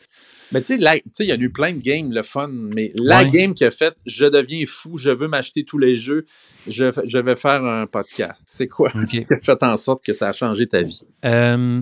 Mais 0.51 0.61
tu 0.61 0.77
sais, 0.77 0.95
il 1.19 1.25
y 1.27 1.31
a 1.31 1.35
eu 1.35 1.49
plein 1.49 1.73
de 1.73 1.79
games, 1.79 2.11
le 2.11 2.21
fun, 2.21 2.47
mais 2.49 2.91
la 2.95 3.23
Ouais. 3.23 3.29
game 3.29 3.53
qui 3.53 3.65
a 3.65 3.71
fait 3.71 3.95
je 4.05 4.25
deviens 4.25 4.63
fou, 4.67 4.97
je 4.97 5.09
veux 5.09 5.27
m'acheter 5.27 5.63
tous 5.65 5.77
les 5.79 5.95
jeux, 5.95 6.25
je, 6.67 6.85
je 7.05 7.17
vais 7.17 7.35
faire 7.35 7.63
un 7.65 7.87
podcast. 7.87 8.47
C'est 8.49 8.67
quoi 8.67 8.91
OK. 8.95 9.07
qui 9.09 9.33
a 9.33 9.39
fait 9.41 9.63
en 9.63 9.75
sorte 9.77 10.03
que 10.05 10.13
ça 10.13 10.29
a 10.29 10.33
changé 10.33 10.67
ta 10.67 10.81
vie? 10.81 11.01
Euh, 11.25 11.81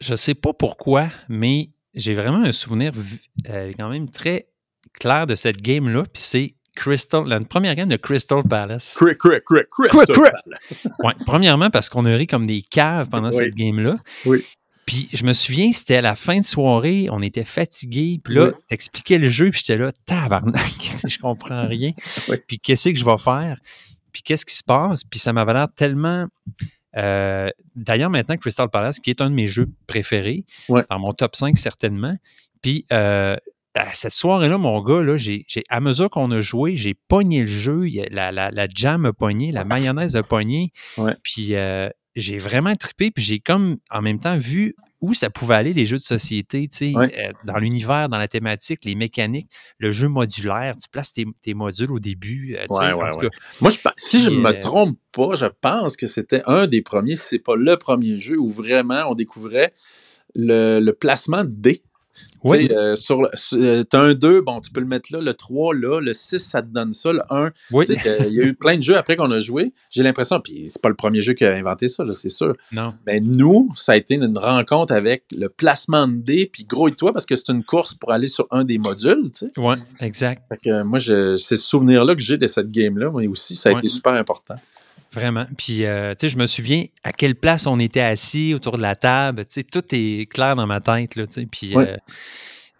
je 0.00 0.14
sais 0.14 0.34
pas 0.34 0.52
pourquoi, 0.52 1.08
mais 1.28 1.70
j'ai 1.94 2.14
vraiment 2.14 2.42
un 2.42 2.52
souvenir 2.52 2.92
euh, 3.50 3.72
quand 3.78 3.88
même 3.90 4.08
très 4.10 4.48
clair 4.98 5.26
de 5.26 5.34
cette 5.34 5.60
game-là. 5.62 6.04
Puis 6.04 6.22
c'est 6.22 6.54
Crystal, 6.74 7.24
la 7.26 7.40
première 7.40 7.74
game 7.74 7.88
de 7.88 7.96
Crystal 7.96 8.42
Palace. 8.48 8.96
Crick. 8.98 9.16
Crick, 9.18 9.42
crick. 9.70 9.92
Ouais, 9.94 11.12
premièrement, 11.26 11.70
parce 11.70 11.88
qu'on 11.88 12.04
a 12.04 12.14
ri 12.14 12.26
comme 12.26 12.46
des 12.46 12.60
caves 12.60 13.08
pendant 13.08 13.28
Oui. 13.30 13.34
cette 13.36 13.54
game-là. 13.54 13.96
Oui. 14.26 14.44
Puis 14.86 15.08
je 15.12 15.24
me 15.24 15.32
souviens, 15.32 15.72
c'était 15.72 15.96
à 15.96 16.00
la 16.00 16.14
fin 16.14 16.38
de 16.38 16.44
soirée, 16.44 17.08
on 17.10 17.20
était 17.20 17.44
fatigués. 17.44 18.20
Puis 18.24 18.34
là, 18.34 18.46
Oui. 18.46 18.50
t'expliquais 18.68 19.18
le 19.18 19.28
jeu, 19.28 19.50
puis 19.50 19.60
j'étais 19.64 19.78
là, 19.82 19.90
tabarnak, 20.06 20.54
je 21.08 21.18
comprends 21.18 21.66
rien. 21.66 21.92
Oui. 22.28 22.36
Puis 22.46 22.58
qu'est-ce 22.60 22.88
que 22.90 22.96
je 22.98 23.04
vais 23.04 23.18
faire? 23.18 23.58
Puis 24.12 24.22
qu'est-ce 24.22 24.46
qui 24.46 24.54
se 24.54 24.62
passe? 24.64 25.02
Puis 25.04 25.18
ça 25.18 25.32
m'avait 25.32 25.52
l'air 25.54 25.68
tellement. 25.74 26.26
euh, 26.96 27.50
D'ailleurs, 27.74 28.10
maintenant, 28.10 28.36
Crystal 28.36 28.68
Palace, 28.70 29.00
qui 29.00 29.10
est 29.10 29.20
un 29.20 29.28
de 29.28 29.34
mes 29.34 29.46
jeux 29.48 29.68
préférés, 29.86 30.44
dans 30.68 30.98
mon 30.98 31.12
top 31.12 31.36
5 31.36 31.58
certainement. 31.58 32.16
Puis 32.62 32.86
euh, 32.92 33.36
cette 33.92 34.14
soirée-là, 34.14 34.56
mon 34.56 34.80
gars, 34.82 35.02
là, 35.02 35.16
j'ai, 35.18 35.44
à 35.68 35.80
mesure 35.80 36.08
qu'on 36.08 36.30
a 36.30 36.40
joué, 36.40 36.76
j'ai 36.76 36.94
pogné 36.94 37.40
le 37.42 37.46
jeu, 37.46 37.82
la, 38.10 38.32
la, 38.32 38.50
la 38.50 38.66
jam 38.74 39.04
a 39.04 39.12
pogné, 39.12 39.52
la 39.52 39.64
mayonnaise 39.64 40.16
a 40.16 40.22
pogné. 40.22 40.72
Puis 41.22 41.54
euh, 41.56 41.90
j'ai 42.16 42.38
vraiment 42.38 42.74
trippé, 42.74 43.10
puis 43.10 43.22
j'ai 43.22 43.38
comme 43.38 43.76
en 43.90 44.02
même 44.02 44.18
temps 44.18 44.36
vu 44.36 44.74
où 45.02 45.12
ça 45.12 45.28
pouvait 45.28 45.54
aller 45.54 45.74
les 45.74 45.84
jeux 45.84 45.98
de 45.98 46.02
société, 46.02 46.66
tu 46.68 46.78
sais, 46.78 46.92
Ouais. 46.94 47.14
euh, 47.18 47.30
dans 47.44 47.58
l'univers, 47.58 48.08
dans 48.08 48.16
la 48.18 48.28
thématique, 48.28 48.84
les 48.84 48.94
mécaniques, 48.94 49.50
le 49.78 49.90
jeu 49.90 50.08
modulaire, 50.08 50.74
tu 50.82 50.88
places 50.90 51.12
tes, 51.12 51.26
tes 51.42 51.52
modules 51.52 51.92
au 51.92 52.00
début. 52.00 52.56
euh, 52.56 52.64
Ouais, 52.70 52.92
en 52.92 52.98
ouais, 52.98 53.08
tout 53.10 53.18
ouais. 53.18 53.28
cas, 53.28 53.36
Moi, 53.60 53.70
je 53.70 53.76
si 53.96 54.22
je 54.22 54.30
Puis, 54.30 54.38
me 54.38 54.48
euh, 54.48 54.58
trompe 54.58 54.98
pas, 55.12 55.34
je 55.34 55.46
pense 55.60 55.96
que 55.96 56.06
c'était 56.06 56.42
un 56.46 56.66
des 56.66 56.80
premiers, 56.80 57.16
si 57.16 57.24
c'est 57.28 57.38
pas 57.38 57.56
le 57.56 57.76
premier 57.76 58.18
jeu 58.18 58.38
où 58.38 58.48
vraiment 58.48 59.04
on 59.10 59.14
découvrait 59.14 59.74
le, 60.34 60.80
le 60.80 60.92
placement 60.94 61.44
de 61.44 61.50
dés. 61.50 61.82
Oui. 62.50 62.68
Euh, 62.70 62.96
sur 62.96 63.28
euh, 63.54 63.82
t'as 63.82 64.00
un 64.00 64.14
2, 64.14 64.40
bon, 64.40 64.60
tu 64.60 64.70
peux 64.70 64.80
le 64.80 64.86
mettre 64.86 65.12
là, 65.12 65.20
le 65.20 65.34
3 65.34 65.74
là, 65.74 66.00
le 66.00 66.12
6, 66.14 66.38
ça 66.38 66.62
te 66.62 66.68
donne 66.68 66.92
ça, 66.92 67.12
le 67.12 67.20
1. 67.30 67.50
oui, 67.72 67.84
il 67.88 68.32
y 68.34 68.40
a 68.40 68.44
eu 68.44 68.54
plein 68.54 68.76
de 68.76 68.82
jeux 68.82 68.96
après 68.96 69.16
qu'on 69.16 69.30
a 69.30 69.38
joué. 69.38 69.72
J'ai 69.90 70.02
l'impression, 70.02 70.40
puis 70.40 70.68
c'est 70.68 70.80
pas 70.80 70.88
le 70.88 70.94
premier 70.94 71.20
jeu 71.20 71.32
qui 71.34 71.44
a 71.44 71.52
inventé 71.54 71.88
ça, 71.88 72.04
là, 72.04 72.12
c'est 72.12 72.30
sûr. 72.30 72.54
non, 72.72 72.92
Mais 73.06 73.20
nous, 73.20 73.70
ça 73.76 73.92
a 73.92 73.96
été 73.96 74.14
une 74.14 74.36
rencontre 74.38 74.92
avec 74.92 75.24
le 75.32 75.48
placement 75.48 76.08
de 76.08 76.14
dés, 76.16 76.46
puis 76.52 76.64
gros 76.64 76.88
et 76.88 76.92
toi, 76.92 77.12
parce 77.12 77.26
que 77.26 77.34
c'est 77.36 77.48
une 77.50 77.64
course 77.64 77.94
pour 77.94 78.12
aller 78.12 78.26
sur 78.26 78.46
un 78.50 78.64
des 78.64 78.78
modules, 78.78 79.30
tu 79.32 79.46
sais. 79.46 79.60
ouais, 79.60 79.76
exact. 80.00 80.42
Fait 80.48 80.58
que 80.58 80.82
moi, 80.82 80.98
je, 80.98 81.36
c'est 81.36 81.56
ce 81.56 81.62
souvenir-là 81.64 82.14
que 82.14 82.20
j'ai 82.22 82.36
de 82.38 82.46
cette 82.46 82.70
game-là, 82.70 83.10
mais 83.16 83.26
aussi, 83.26 83.56
ça 83.56 83.68
a 83.68 83.72
Ouais. 83.72 83.78
été 83.78 83.88
super 83.88 84.12
important. 84.14 84.54
Vraiment. 85.12 85.46
Puis, 85.56 85.84
euh, 85.84 86.12
tu 86.14 86.26
sais, 86.26 86.28
je 86.28 86.36
me 86.38 86.46
souviens 86.46 86.84
à 87.04 87.12
quelle 87.12 87.34
place 87.34 87.66
on 87.66 87.78
était 87.78 88.00
assis 88.00 88.52
autour 88.54 88.76
de 88.76 88.82
la 88.82 88.96
table. 88.96 89.44
Tu 89.46 89.54
sais, 89.54 89.62
tout 89.62 89.82
est 89.92 90.26
clair 90.30 90.56
dans 90.56 90.66
ma 90.66 90.80
tête, 90.80 91.16
là, 91.16 91.26
tu 91.26 91.32
sais. 91.34 91.46
Puis, 91.50 91.74
Ouais. 91.74 91.90
euh, 91.90 91.96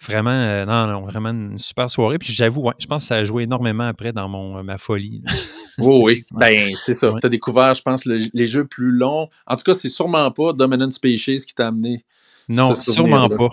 vraiment, 0.02 0.30
euh, 0.30 0.64
non, 0.66 0.86
non, 0.86 1.06
vraiment 1.06 1.30
une 1.30 1.58
super 1.58 1.88
soirée. 1.88 2.18
Puis, 2.18 2.32
j'avoue, 2.32 2.62
ouais, 2.62 2.74
je 2.78 2.86
pense 2.86 3.04
que 3.04 3.08
ça 3.08 3.16
a 3.16 3.24
joué 3.24 3.44
énormément 3.44 3.84
après 3.86 4.12
dans 4.12 4.28
mon, 4.28 4.62
ma 4.62 4.78
folie. 4.78 5.22
là. 5.24 5.32
Oui, 5.78 6.00
oui. 6.04 6.24
Ben, 6.32 6.70
c'est 6.74 6.94
ça. 6.94 7.12
Ouais. 7.12 7.20
Tu 7.20 7.26
as 7.26 7.28
découvert, 7.28 7.74
je 7.74 7.82
pense, 7.82 8.06
le- 8.06 8.18
les 8.32 8.46
jeux 8.46 8.64
plus 8.64 8.90
longs. 8.92 9.28
En 9.46 9.56
tout 9.56 9.62
cas, 9.62 9.74
c'est 9.74 9.90
sûrement 9.90 10.30
pas 10.30 10.54
Dominant 10.54 10.88
Species 10.90 11.36
qui 11.46 11.54
t'a 11.54 11.68
amené. 11.68 12.00
Non, 12.48 12.74
sûrement 12.74 13.28
pas. 13.28 13.48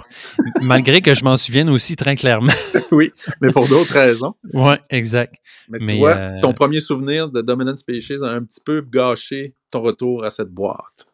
Malgré 0.62 1.02
que 1.02 1.16
je 1.16 1.24
m'en 1.24 1.38
souvienne 1.38 1.70
aussi 1.70 1.96
très 1.96 2.16
clairement. 2.16 2.54
oui, 2.92 3.12
mais 3.42 3.52
pour 3.52 3.68
d'autres 3.68 3.94
raisons. 3.94 4.36
ouais, 4.54 4.78
exact. 4.90 5.36
Mais 5.70 5.80
tu 5.80 5.98
vois, 5.98 6.16
euh, 6.16 6.40
ton 6.42 6.54
premier 6.54 6.80
souvenir 6.80 7.30
de 7.30 7.42
Dominant 7.42 7.76
Species 7.76 8.24
a 8.24 8.28
un 8.28 8.44
petit 8.44 8.62
peu 8.64 8.82
gâché 8.82 9.56
ton 9.72 9.82
retour 9.82 10.24
à 10.24 10.30
cette 10.30 10.50
boîte. 10.50 11.08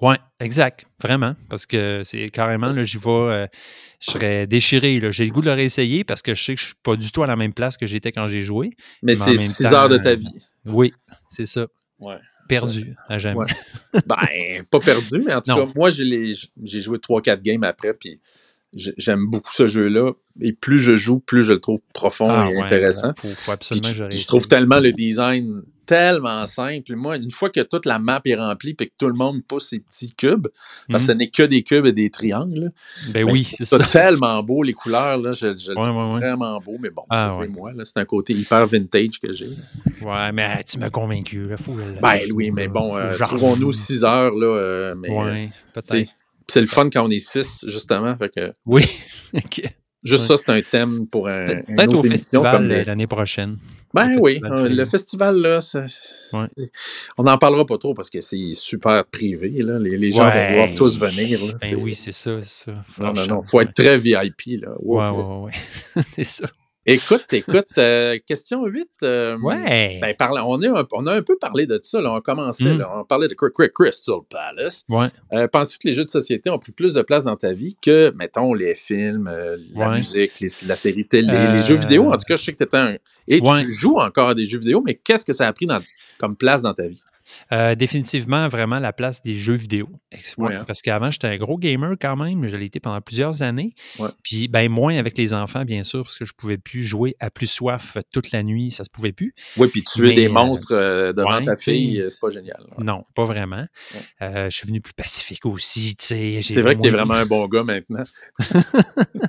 Ouais, 0.00 0.16
exact. 0.40 0.86
Vraiment. 1.02 1.34
Parce 1.48 1.66
que 1.66 2.02
c'est 2.04 2.28
carrément, 2.30 2.72
là, 2.72 2.84
j'y 2.84 2.96
vais, 2.98 3.10
euh, 3.10 3.46
je 4.00 4.10
serais 4.12 4.46
déchiré. 4.46 4.98
là. 4.98 5.10
J'ai 5.10 5.24
le 5.26 5.30
goût 5.30 5.40
de 5.40 5.46
le 5.46 5.52
réessayer 5.52 6.04
parce 6.04 6.22
que 6.22 6.34
je 6.34 6.42
sais 6.42 6.54
que 6.54 6.60
je 6.60 6.66
suis 6.66 6.74
pas 6.82 6.96
du 6.96 7.12
tout 7.12 7.22
à 7.22 7.26
la 7.26 7.36
même 7.36 7.52
place 7.52 7.76
que 7.76 7.86
j'étais 7.86 8.12
quand 8.12 8.28
j'ai 8.28 8.40
joué. 8.40 8.70
Mais 9.02 9.14
c'est 9.14 9.32
même 9.32 9.36
6 9.36 9.64
temps, 9.64 9.72
heures 9.72 9.88
de 9.88 9.98
ta 9.98 10.14
vie. 10.14 10.28
Oui, 10.66 10.92
c'est 11.28 11.46
ça. 11.46 11.66
Ouais. 11.98 12.16
Perdu 12.50 12.96
à 13.08 13.18
jamais. 13.18 13.36
Ouais. 13.38 13.46
Ben, 14.06 14.64
pas 14.70 14.80
perdu, 14.80 15.22
mais 15.24 15.34
en 15.34 15.40
tout 15.40 15.50
Non. 15.56 15.64
cas, 15.66 15.72
moi, 15.74 15.90
j'ai 15.90 16.80
joué 16.80 16.98
3-4 16.98 17.40
games 17.40 17.64
après, 17.64 17.94
puis 17.94 18.20
j'aime 18.74 19.26
beaucoup 19.26 19.52
ce 19.52 19.66
jeu-là. 19.66 20.12
Et 20.40 20.52
plus 20.52 20.78
je 20.80 20.96
joue, 20.96 21.18
plus 21.20 21.42
je 21.42 21.52
le 21.52 21.60
trouve 21.60 21.80
profond 21.92 22.30
Ah 22.30 22.44
et 22.50 22.56
ouais, 22.56 22.62
intéressant. 22.62 23.12
Faut, 23.20 23.28
faut 23.28 23.50
absolument 23.50 23.88
je 23.92 24.08
je 24.08 24.26
trouve 24.26 24.48
tellement 24.48 24.78
le 24.80 24.92
design 24.92 25.62
tellement 25.86 26.46
simple. 26.46 26.94
Moi, 26.94 27.16
une 27.16 27.32
fois 27.32 27.50
que 27.50 27.60
toute 27.60 27.84
la 27.84 27.98
map 27.98 28.20
est 28.24 28.36
remplie 28.36 28.76
et 28.78 28.86
que 28.86 28.92
tout 28.98 29.08
le 29.08 29.14
monde 29.14 29.42
pousse 29.46 29.70
ses 29.70 29.80
petits 29.80 30.14
cubes, 30.14 30.46
parce 30.88 31.02
que 31.02 31.08
ce 31.08 31.12
Mhm. 31.12 31.18
n'est 31.18 31.30
que 31.30 31.42
des 31.42 31.62
cubes 31.64 31.84
et 31.84 31.92
des 31.92 32.10
triangles, 32.10 32.70
Ben 33.12 33.26
ben, 33.26 33.32
oui, 33.32 33.44
c'est 33.52 33.64
ça. 33.64 33.78
tellement 33.90 34.40
beau, 34.44 34.62
les 34.62 34.72
couleurs, 34.72 35.18
là, 35.18 35.32
je, 35.32 35.58
je 35.58 35.72
le 35.72 35.74
trouve 35.74 35.88
ouais, 36.14 36.20
vraiment 36.20 36.60
beau, 36.60 36.76
mais 36.80 36.90
bon, 36.90 37.02
Ah, 37.10 37.32
c'est 37.36 37.48
moi, 37.48 37.72
là, 37.72 37.84
c'est 37.84 37.98
un 37.98 38.04
côté 38.04 38.34
hyper 38.34 38.68
vintage 38.68 39.18
que 39.20 39.32
j'ai. 39.32 39.48
Ouais, 40.00 40.30
mais 40.32 40.62
tu 40.62 40.78
m'as 40.78 40.90
convaincu. 40.90 41.42
Là, 41.42 41.56
faut 41.56 41.72
que 41.72 41.82
je- 41.82 42.00
Ben 42.00 42.20
oui, 42.34 42.52
mais 42.52 42.68
bon, 42.68 42.96
euh, 42.96 43.16
trouvons-nous 43.18 43.66
rejoue. 43.66 43.72
6 43.72 44.04
heures, 44.04 44.34
là, 44.36 44.46
euh, 44.46 44.94
mais 44.96 45.08
euh, 45.10 45.46
peut-être. 45.74 46.10
C'est 46.50 46.60
le 46.60 46.66
fun 46.66 46.88
quand 46.90 47.04
on 47.06 47.10
est 47.10 47.18
6, 47.18 47.64
justement, 47.68 48.16
fait 48.16 48.28
que 48.34 48.52
Oui. 48.66 48.86
Ok. 49.34 49.62
juste 50.02 50.22
Ouais. 50.30 50.36
ça, 50.36 50.42
c'est 50.44 50.50
un 50.52 50.60
thème 50.62 51.06
pour 51.06 51.28
un, 51.28 51.44
Peut-être 51.44 51.94
au 51.94 52.02
festival 52.02 52.52
comme 52.56 52.68
les- 52.68 52.74
euh, 52.76 52.84
l'année 52.84 53.06
prochaine. 53.06 53.58
Ben 53.92 54.16
oui, 54.20 54.34
festival 54.34 54.52
euh, 54.64 54.68
le 54.68 54.84
festival, 54.84 55.36
là, 55.36 55.60
ça- 55.60 55.84
ça- 55.88 56.42
Ouais. 56.42 56.70
on 57.18 57.24
n'en 57.24 57.36
parlera 57.38 57.66
pas 57.66 57.76
trop 57.78 57.92
parce 57.92 58.08
que 58.08 58.20
c'est 58.20 58.52
super 58.52 59.04
privé. 59.06 59.50
Là. 59.62 59.78
Les, 59.80 59.96
les 59.96 60.12
gens 60.12 60.26
Ouais. 60.28 60.66
vont 60.68 60.74
tous 60.76 60.98
venir. 60.98 61.44
Là. 61.44 61.52
Ben 61.60 61.76
oui, 61.76 61.94
c'est 61.96 62.12
ça, 62.12 62.40
c'est 62.42 62.64
ça. 62.66 62.72
Non, 63.00 63.06
non, 63.08 63.12
non, 63.14 63.24
chance, 63.26 63.50
faut 63.50 63.60
être 63.60 63.74
très 63.74 63.98
VIP. 63.98 64.60
Là. 64.62 64.68
Wow. 64.78 65.00
Ouais, 65.00 65.10
ouais. 65.10 65.52
ouais. 65.96 66.02
c'est 66.08 66.24
ça. 66.24 66.48
Écoute, 66.86 67.26
écoute, 67.32 67.66
euh, 67.78 68.18
question 68.26 68.64
8. 68.66 68.88
euh, 69.02 69.36
Ouais. 69.42 69.98
ben, 70.00 70.14
parla- 70.18 70.46
on, 70.46 70.58
est 70.62 70.66
un, 70.68 70.86
on 70.92 71.06
a 71.06 71.14
un 71.14 71.22
peu 71.22 71.36
parlé 71.38 71.66
de 71.66 71.78
ça. 71.82 72.00
Là. 72.00 72.12
On 72.14 72.20
commençait, 72.20 72.74
Mm. 72.74 72.78
là, 72.78 72.92
on 72.98 73.04
parlait 73.04 73.28
de 73.28 73.34
Cry- 73.34 73.52
Cry- 73.52 73.70
Crystal 73.72 74.16
Palace. 74.30 74.84
ouais. 74.88 75.08
Euh, 75.34 75.46
Penses-tu 75.46 75.78
que 75.78 75.88
les 75.88 75.92
jeux 75.92 76.04
de 76.06 76.10
société 76.10 76.48
ont 76.48 76.58
pris 76.58 76.72
plus 76.72 76.94
de 76.94 77.02
place 77.02 77.24
dans 77.24 77.36
ta 77.36 77.52
vie 77.52 77.76
que, 77.82 78.12
mettons, 78.16 78.54
les 78.54 78.74
films, 78.74 79.28
euh, 79.30 79.58
la 79.74 79.90
Ouais. 79.90 79.96
musique, 79.96 80.40
les- 80.40 80.48
la 80.66 80.76
série 80.76 81.06
télé, 81.06 81.32
les 81.52 81.60
jeux 81.62 81.76
vidéo? 81.76 82.06
En 82.10 82.16
tout 82.16 82.24
cas, 82.26 82.36
je 82.36 82.44
sais 82.44 82.52
que 82.52 82.58
tu 82.58 82.64
étais 82.64 82.76
un. 82.78 82.96
Et 83.28 83.40
Ouais. 83.40 83.64
tu 83.64 83.72
joues 83.72 83.98
encore 83.98 84.30
à 84.30 84.34
des 84.34 84.46
jeux 84.46 84.58
vidéo, 84.58 84.82
mais 84.84 84.94
qu'est-ce 84.94 85.24
que 85.24 85.32
ça 85.34 85.46
a 85.48 85.52
pris 85.52 85.66
dans- 85.66 85.80
comme 86.18 86.34
place 86.36 86.62
dans 86.62 86.72
ta 86.74 86.88
vie? 86.88 87.02
Euh, 87.52 87.74
définitivement, 87.74 88.48
vraiment 88.48 88.78
la 88.78 88.92
place 88.92 89.22
des 89.22 89.34
jeux 89.34 89.54
vidéo. 89.54 89.88
Ouais, 90.38 90.54
hein. 90.54 90.64
Parce 90.66 90.82
qu'avant, 90.82 91.10
j'étais 91.10 91.26
un 91.28 91.36
gros 91.36 91.58
gamer 91.58 91.94
quand 92.00 92.16
même. 92.16 92.46
Je 92.48 92.56
l'ai 92.56 92.66
été 92.66 92.80
pendant 92.80 93.00
plusieurs 93.00 93.42
années. 93.42 93.74
Ouais. 93.98 94.08
Puis, 94.22 94.48
ben, 94.48 94.68
moins 94.70 94.96
avec 94.96 95.16
les 95.18 95.32
enfants, 95.34 95.64
bien 95.64 95.82
sûr, 95.82 96.02
parce 96.02 96.16
que 96.16 96.24
je 96.24 96.32
pouvais 96.32 96.58
plus 96.58 96.84
jouer 96.84 97.16
à 97.20 97.30
plus 97.30 97.46
soif 97.46 97.96
toute 98.12 98.30
la 98.32 98.42
nuit. 98.42 98.70
Ça 98.70 98.84
se 98.84 98.90
pouvait 98.90 99.12
plus. 99.12 99.34
Oui, 99.56 99.68
puis 99.68 99.82
tuer 99.82 100.08
Mais, 100.08 100.14
des 100.14 100.28
euh, 100.28 100.32
monstres 100.32 100.72
euh, 100.74 101.12
devant 101.12 101.38
ouais, 101.38 101.44
ta 101.44 101.56
tu 101.56 101.70
fille, 101.72 102.00
euh, 102.00 102.10
c'est 102.10 102.20
pas 102.20 102.30
génial. 102.30 102.62
Non, 102.78 103.04
pas 103.14 103.24
vraiment. 103.24 103.66
Euh, 104.22 104.50
je 104.50 104.56
suis 104.56 104.66
venu 104.66 104.80
plus 104.80 104.92
pacifique 104.94 105.46
aussi, 105.46 105.96
tu 105.96 106.04
sais. 106.06 106.40
C'est 106.42 106.62
vrai 106.62 106.74
que 106.76 106.80
t'es 106.80 106.90
moins- 106.90 106.98
vraiment 107.04 107.14
un 107.14 107.26
bon 107.26 107.46
gars 107.48 107.62
maintenant. 107.64 108.04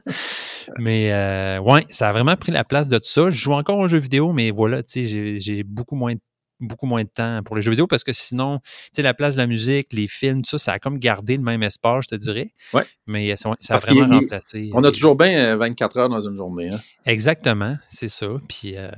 Mais 0.77 1.11
euh, 1.11 1.59
ouais, 1.59 1.85
ça 1.89 2.09
a 2.09 2.11
vraiment 2.11 2.35
pris 2.35 2.51
la 2.51 2.63
place 2.63 2.87
de 2.87 2.97
tout 2.97 3.05
ça. 3.09 3.29
Je 3.29 3.37
joue 3.37 3.53
encore 3.53 3.77
aux 3.77 3.87
jeux 3.87 3.97
vidéo, 3.99 4.31
mais 4.31 4.51
voilà, 4.51 4.83
tu 4.83 4.91
sais, 4.93 5.05
j'ai- 5.05 5.39
j'ai 5.39 5.63
beaucoup 5.63 5.95
moins, 5.95 6.13
de- 6.13 6.19
beaucoup 6.61 6.85
moins 6.85 7.03
de 7.03 7.09
temps 7.09 7.41
pour 7.43 7.55
les 7.55 7.61
jeux 7.61 7.71
vidéo 7.71 7.87
parce 7.87 8.03
que 8.03 8.13
sinon, 8.13 8.59
tu 8.59 8.67
sais, 8.93 9.01
la 9.01 9.13
place 9.13 9.35
de 9.35 9.41
la 9.41 9.47
musique, 9.47 9.87
les 9.91 10.07
films, 10.07 10.41
tout 10.43 10.51
ça, 10.51 10.57
ça 10.57 10.71
a 10.73 10.79
comme 10.79 10.97
gardé 10.99 11.35
le 11.37 11.43
même 11.43 11.63
espace, 11.63 12.05
je 12.09 12.15
te 12.15 12.21
dirais. 12.21 12.53
Ouais. 12.73 12.83
Mais 13.07 13.35
ça, 13.35 13.49
ça 13.59 13.73
a 13.73 13.77
Parce 13.77 13.85
vraiment 13.93 14.15
remplacé. 14.19 14.69
On 14.73 14.83
a 14.83 14.87
les- 14.87 14.91
toujours 14.93 15.15
bien 15.15 15.53
euh, 15.53 15.57
24 15.57 15.97
heures 15.97 16.09
dans 16.09 16.19
une 16.19 16.35
journée. 16.37 16.69
Hein. 16.71 16.79
Exactement, 17.05 17.77
c'est 17.87 18.09
ça. 18.09 18.27
Puis, 18.47 18.77
euh, 18.77 18.89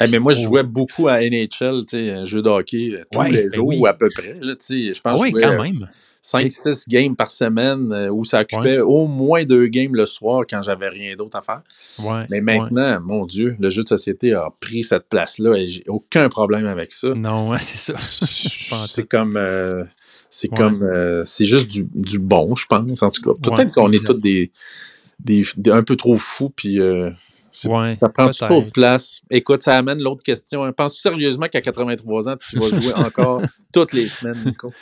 Eh, 0.00 0.08
mais 0.08 0.18
moi, 0.18 0.32
je 0.32 0.40
jouais 0.40 0.64
beaucoup 0.64 1.06
à 1.06 1.20
NHL, 1.22 1.84
tu 1.86 1.90
sais, 1.90 2.10
un 2.10 2.24
jeu 2.24 2.42
de 2.42 2.48
hockey, 2.48 2.90
euh, 2.94 3.02
tous 3.12 3.20
Ouais, 3.20 3.30
les 3.30 3.42
ben 3.44 3.52
jours 3.54 3.68
oui. 3.68 3.76
ou 3.78 3.86
à 3.86 3.94
peu 3.94 4.08
près. 4.12 4.36
Là, 4.40 4.56
tu 4.56 4.88
sais. 4.88 4.92
je 4.92 5.00
pense 5.00 5.20
oui, 5.20 5.30
que 5.32 5.38
je 5.40 5.44
quand 5.46 5.62
même. 5.62 5.88
5-6 6.24 6.84
games 6.88 7.14
par 7.14 7.30
semaine 7.30 7.92
euh, 7.92 8.08
où 8.08 8.24
ça 8.24 8.40
occupait 8.40 8.78
au 8.80 9.06
moins 9.06 9.44
deux 9.44 9.66
games 9.66 9.94
le 9.94 10.06
soir 10.06 10.44
quand 10.48 10.62
j'avais 10.62 10.88
rien 10.88 11.14
d'autre 11.16 11.36
à 11.36 11.42
faire. 11.42 11.60
Ouais, 11.98 12.24
Mais 12.30 12.36
ouais. 12.36 12.40
maintenant, 12.40 12.98
mon 13.02 13.26
Dieu, 13.26 13.56
le 13.60 13.68
jeu 13.68 13.82
de 13.82 13.88
société 13.88 14.32
a 14.32 14.48
pris 14.58 14.84
cette 14.84 15.08
place-là 15.10 15.54
et 15.56 15.66
j'ai 15.66 15.84
aucun 15.86 16.28
problème 16.30 16.66
avec 16.66 16.92
ça. 16.92 17.08
Non, 17.14 17.50
ouais, 17.50 17.58
c'est 17.60 17.76
ça. 17.76 17.94
C'est 18.86 19.06
comme 19.06 19.36
euh, 19.36 19.84
c'est 20.30 20.48
comme 20.48 20.82
euh, 20.82 21.22
c'est 21.24 21.46
juste 21.46 21.68
du, 21.68 21.86
du 21.94 22.18
bon 22.18 22.56
je 22.56 22.66
pense 22.66 23.02
en 23.04 23.10
tout 23.10 23.22
cas 23.22 23.30
peut-être 23.40 23.72
qu'on 23.72 23.92
est 23.92 24.04
tous 24.04 24.14
des, 24.14 24.50
des, 25.20 25.44
des- 25.56 25.70
un 25.70 25.82
peu 25.84 25.94
trop 25.94 26.16
fous 26.16 26.50
puis 26.50 26.80
Ouais, 27.66 27.94
ça 27.94 28.08
prend 28.08 28.30
trop 28.30 28.62
de 28.64 28.70
place 28.70 29.20
écoute 29.30 29.62
ça 29.62 29.76
amène 29.76 30.00
l'autre 30.00 30.24
question 30.24 30.64
hein. 30.64 30.72
penses-tu 30.72 31.00
sérieusement 31.02 31.46
qu'à 31.46 31.60
83 31.60 32.28
ans 32.30 32.36
tu 32.36 32.58
vas 32.58 32.68
jouer 32.68 32.94
encore 32.94 33.42
toutes 33.72 33.92
les 33.92 34.08
semaines 34.08 34.42
Nico? 34.44 34.72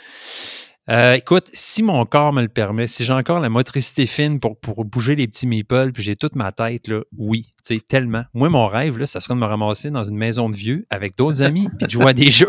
Euh, 0.89 1.13
écoute, 1.13 1.45
si 1.53 1.81
mon 1.81 2.05
corps 2.05 2.33
me 2.33 2.41
le 2.41 2.49
permet, 2.49 2.87
si 2.87 3.05
j'ai 3.05 3.13
encore 3.13 3.39
la 3.39 3.47
motricité 3.47 4.05
fine 4.05 4.41
pour, 4.41 4.57
pour 4.57 4.83
bouger 4.83 5.15
les 5.15 5.27
petits 5.27 5.47
meeples, 5.47 5.93
puis 5.93 6.03
j'ai 6.03 6.17
toute 6.17 6.35
ma 6.35 6.51
tête, 6.51 6.89
là, 6.89 7.03
oui, 7.17 7.45
tu 7.65 7.77
sais, 7.77 7.79
tellement. 7.79 8.25
Moi, 8.33 8.49
mon 8.49 8.67
rêve, 8.67 8.97
là, 8.97 9.05
ça 9.05 9.21
serait 9.21 9.33
de 9.33 9.39
me 9.39 9.45
ramasser 9.45 9.91
dans 9.91 10.03
une 10.03 10.17
maison 10.17 10.49
de 10.49 10.55
vieux 10.57 10.85
avec 10.89 11.15
d'autres 11.15 11.41
amis, 11.41 11.69
puis 11.77 11.87
de 11.87 11.91
jouer 11.91 12.07
à 12.07 12.13
des 12.13 12.31
jeux. 12.31 12.47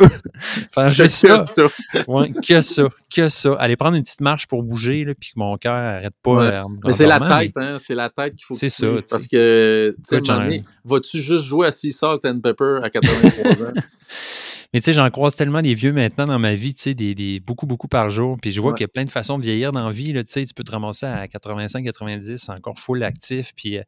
Tu 0.76 0.94
juste 0.94 0.96
fais 0.96 1.08
ça. 1.08 1.38
ça. 1.38 1.62
Ouais, 2.08 2.32
que 2.32 2.60
ça, 2.60 2.88
que 3.14 3.28
ça. 3.28 3.54
Aller 3.54 3.76
prendre 3.76 3.96
une 3.96 4.02
petite 4.02 4.20
marche 4.20 4.48
pour 4.48 4.64
bouger, 4.64 5.04
là, 5.04 5.14
puis 5.14 5.30
que 5.30 5.38
mon 5.38 5.56
cœur 5.56 5.74
arrête 5.74 6.14
pas. 6.20 6.32
Ouais. 6.32 6.52
euh, 6.52 6.64
mais 6.84 6.92
c'est 6.92 7.06
la 7.06 7.20
tête 7.20 7.56
hein 7.56 7.76
c'est 7.78 7.94
la 7.94 8.10
tête 8.10 8.34
qu'il 8.34 8.44
faut 8.46 8.54
que 8.54 8.60
C'est 8.60 8.70
ça, 8.70 8.88
parce 9.08 9.28
que 9.28 9.94
tu 10.08 10.18
sais 10.24 10.64
vas-tu 10.84 11.18
juste 11.18 11.46
jouer 11.46 11.68
à 11.68 11.70
Sea 11.70 11.92
Salt 11.92 12.26
and 12.26 12.40
Pepper 12.40 12.80
à 12.82 12.90
83 12.90 13.68
ans? 13.68 13.72
Mais 14.74 14.80
tu 14.80 14.86
sais, 14.86 14.92
j'en 14.92 15.08
croise 15.08 15.36
tellement 15.36 15.62
des 15.62 15.72
vieux 15.72 15.92
maintenant 15.92 16.24
dans 16.24 16.38
ma 16.40 16.56
vie, 16.56 16.74
tu 16.74 16.82
sais, 16.82 16.94
des, 16.94 17.14
des- 17.14 17.38
beaucoup, 17.38 17.64
beaucoup 17.64 17.86
par 17.86 18.10
jour. 18.10 18.36
Puis 18.42 18.50
je 18.50 18.60
vois 18.60 18.72
Ouais. 18.72 18.76
qu'il 18.76 18.82
y 18.82 18.86
a 18.86 18.88
plein 18.88 19.04
de 19.04 19.10
façons 19.10 19.38
de 19.38 19.44
vieillir 19.44 19.70
dans 19.70 19.86
la 19.86 19.92
vie. 19.92 20.12
Là, 20.12 20.24
tu 20.24 20.32
sais, 20.32 20.44
tu 20.44 20.52
peux 20.52 20.64
te 20.64 20.72
ramasser 20.72 21.06
à 21.06 21.28
85, 21.28 21.84
90, 21.84 22.48
encore 22.48 22.76
full 22.76 23.04
actif. 23.04 23.52
Puis, 23.56 23.78
euh, 23.78 23.82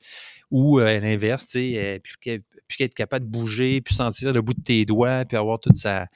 ou 0.53 0.79
euh, 0.79 0.87
à 0.87 1.01
l'inverse, 1.01 1.49
tu 1.49 1.59
sais, 1.59 1.73
euh, 1.77 1.99
plus 1.99 2.77
qu'être 2.77 2.95
capable 2.95 3.27
de 3.27 3.31
bouger, 3.31 3.81
puis 3.81 3.95
sentir 3.97 4.33
le 4.33 4.41
bout 4.43 4.55
de 4.55 4.63
tes 4.63 4.85
doigts, 4.85 5.25
puis 5.27 5.37
avoir 5.37 5.59
toute 5.59 5.77
sa, 5.77 6.07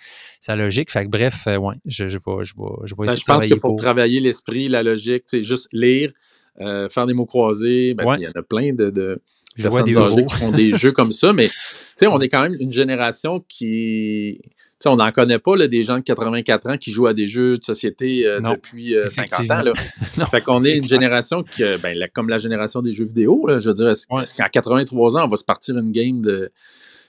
sa 0.40 0.54
logique. 0.54 0.92
Fait 0.92 1.04
que 1.04 1.10
bref, 1.10 1.46
ouais, 1.46 1.74
je, 1.84 2.08
je 2.08 2.18
vais, 2.18 2.44
je 2.44 2.54
vais, 2.56 2.64
je 2.84 2.94
vais 2.94 3.06
Ben, 3.06 3.14
je 3.16 3.20
de 3.20 3.24
pense 3.24 3.44
que 3.46 3.54
pour, 3.54 3.74
travailler 3.74 4.20
l'esprit, 4.20 4.68
la 4.68 4.84
logique, 4.84 5.24
tu 5.24 5.38
sais, 5.38 5.42
juste 5.42 5.66
lire, 5.72 6.12
faire 6.58 7.06
des 7.06 7.14
mots 7.14 7.26
croisés, 7.26 7.94
ben, 7.94 8.04
Ouais. 8.06 8.16
il 8.20 8.22
y 8.22 8.28
en 8.28 8.38
a 8.38 8.42
plein 8.44 8.72
de, 8.72 9.20
personnes 9.56 9.84
des 9.84 9.98
âgées 9.98 10.24
qui 10.26 10.34
font 10.34 10.50
des 10.50 10.74
jeux 10.74 10.92
comme 10.92 11.12
ça, 11.12 11.32
mais 11.32 11.48
tu 11.48 11.54
sais, 11.96 12.06
on 12.06 12.20
est 12.20 12.28
quand 12.28 12.42
même 12.42 12.56
une 12.58 12.72
génération 12.72 13.44
qui. 13.48 14.40
Tu 14.42 14.84
sais, 14.84 14.88
on 14.88 14.96
n'en 14.96 15.10
connaît 15.12 15.38
pas 15.38 15.56
là, 15.56 15.66
des 15.68 15.82
gens 15.82 15.96
de 15.98 16.02
84 16.02 16.70
ans 16.70 16.76
qui 16.78 16.90
jouent 16.90 17.06
à 17.08 17.12
des 17.12 17.26
jeux 17.26 17.58
de 17.58 17.62
société 17.64 18.26
euh, 18.26 18.40
depuis 18.40 18.94
euh, 18.96 19.10
50 19.10 19.50
ans. 19.50 19.62
Là. 19.62 19.72
Non, 20.18 20.24
fait 20.24 20.40
qu'on 20.40 20.64
est 20.64 20.76
une 20.78 20.86
clair. 20.86 20.98
génération 21.00 21.42
qui, 21.42 21.62
euh, 21.62 21.76
ben, 21.76 21.94
la- 21.98 22.08
comme 22.08 22.30
la 22.30 22.38
génération 22.38 22.80
des 22.80 22.90
jeux 22.92 23.04
vidéo, 23.04 23.46
là, 23.46 23.60
je 23.60 23.68
veux 23.68 23.74
dire, 23.74 23.90
est-ce 23.90 24.06
Ouais. 24.10 24.24
qu'à 24.34 24.48
83 24.48 25.18
ans, 25.18 25.24
on 25.26 25.28
va 25.28 25.36
se 25.36 25.44
partir 25.44 25.76
une 25.76 25.92
game 25.92 26.22
de, 26.22 26.50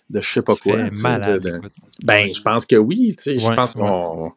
de 0.10 0.20
je 0.20 0.28
sais 0.28 0.42
pas 0.42 0.56
quoi? 0.58 0.76
de- 1.40 1.62
ben, 2.04 2.28
je 2.36 2.42
pense 2.42 2.66
que 2.66 2.76
oui. 2.76 3.16
tu 3.18 3.24
sais, 3.24 3.38
Je 3.40 3.48
Ouais, 3.48 3.56
pense 3.56 3.74
ouais. 3.76 3.82
qu'on 3.84 4.32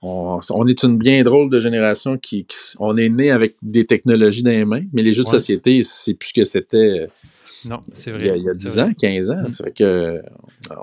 on, 0.00 0.40
on 0.50 0.66
est 0.66 0.82
une 0.82 0.96
bien 0.96 1.22
drôle 1.24 1.50
de 1.50 1.60
génération 1.60 2.16
qui, 2.16 2.46
qui- 2.46 2.56
on 2.78 2.96
est 2.96 3.10
né 3.10 3.30
avec 3.30 3.56
des 3.60 3.84
technologies 3.84 4.42
dans 4.42 4.50
les 4.50 4.64
mains, 4.64 4.84
mais 4.94 5.02
les 5.02 5.12
jeux 5.12 5.24
de 5.24 5.28
société, 5.28 5.82
c'est 5.82 6.14
plus 6.14 6.32
que 6.32 6.44
c'était 6.44 7.00
euh, 7.00 7.06
Non, 7.66 7.80
c'est 7.92 8.10
il 8.10 8.16
vrai. 8.16 8.26
y 8.26 8.30
a, 8.30 8.36
il 8.36 8.42
y 8.44 8.48
a 8.48 8.52
c'est 8.52 8.58
10 8.58 8.68
vrai. 8.76 8.82
ans, 8.82 8.92
15 8.98 9.30
ans. 9.30 9.42
C'est 9.48 9.62
vrai 9.62 9.72
que 9.72 9.84
euh, 9.84 10.22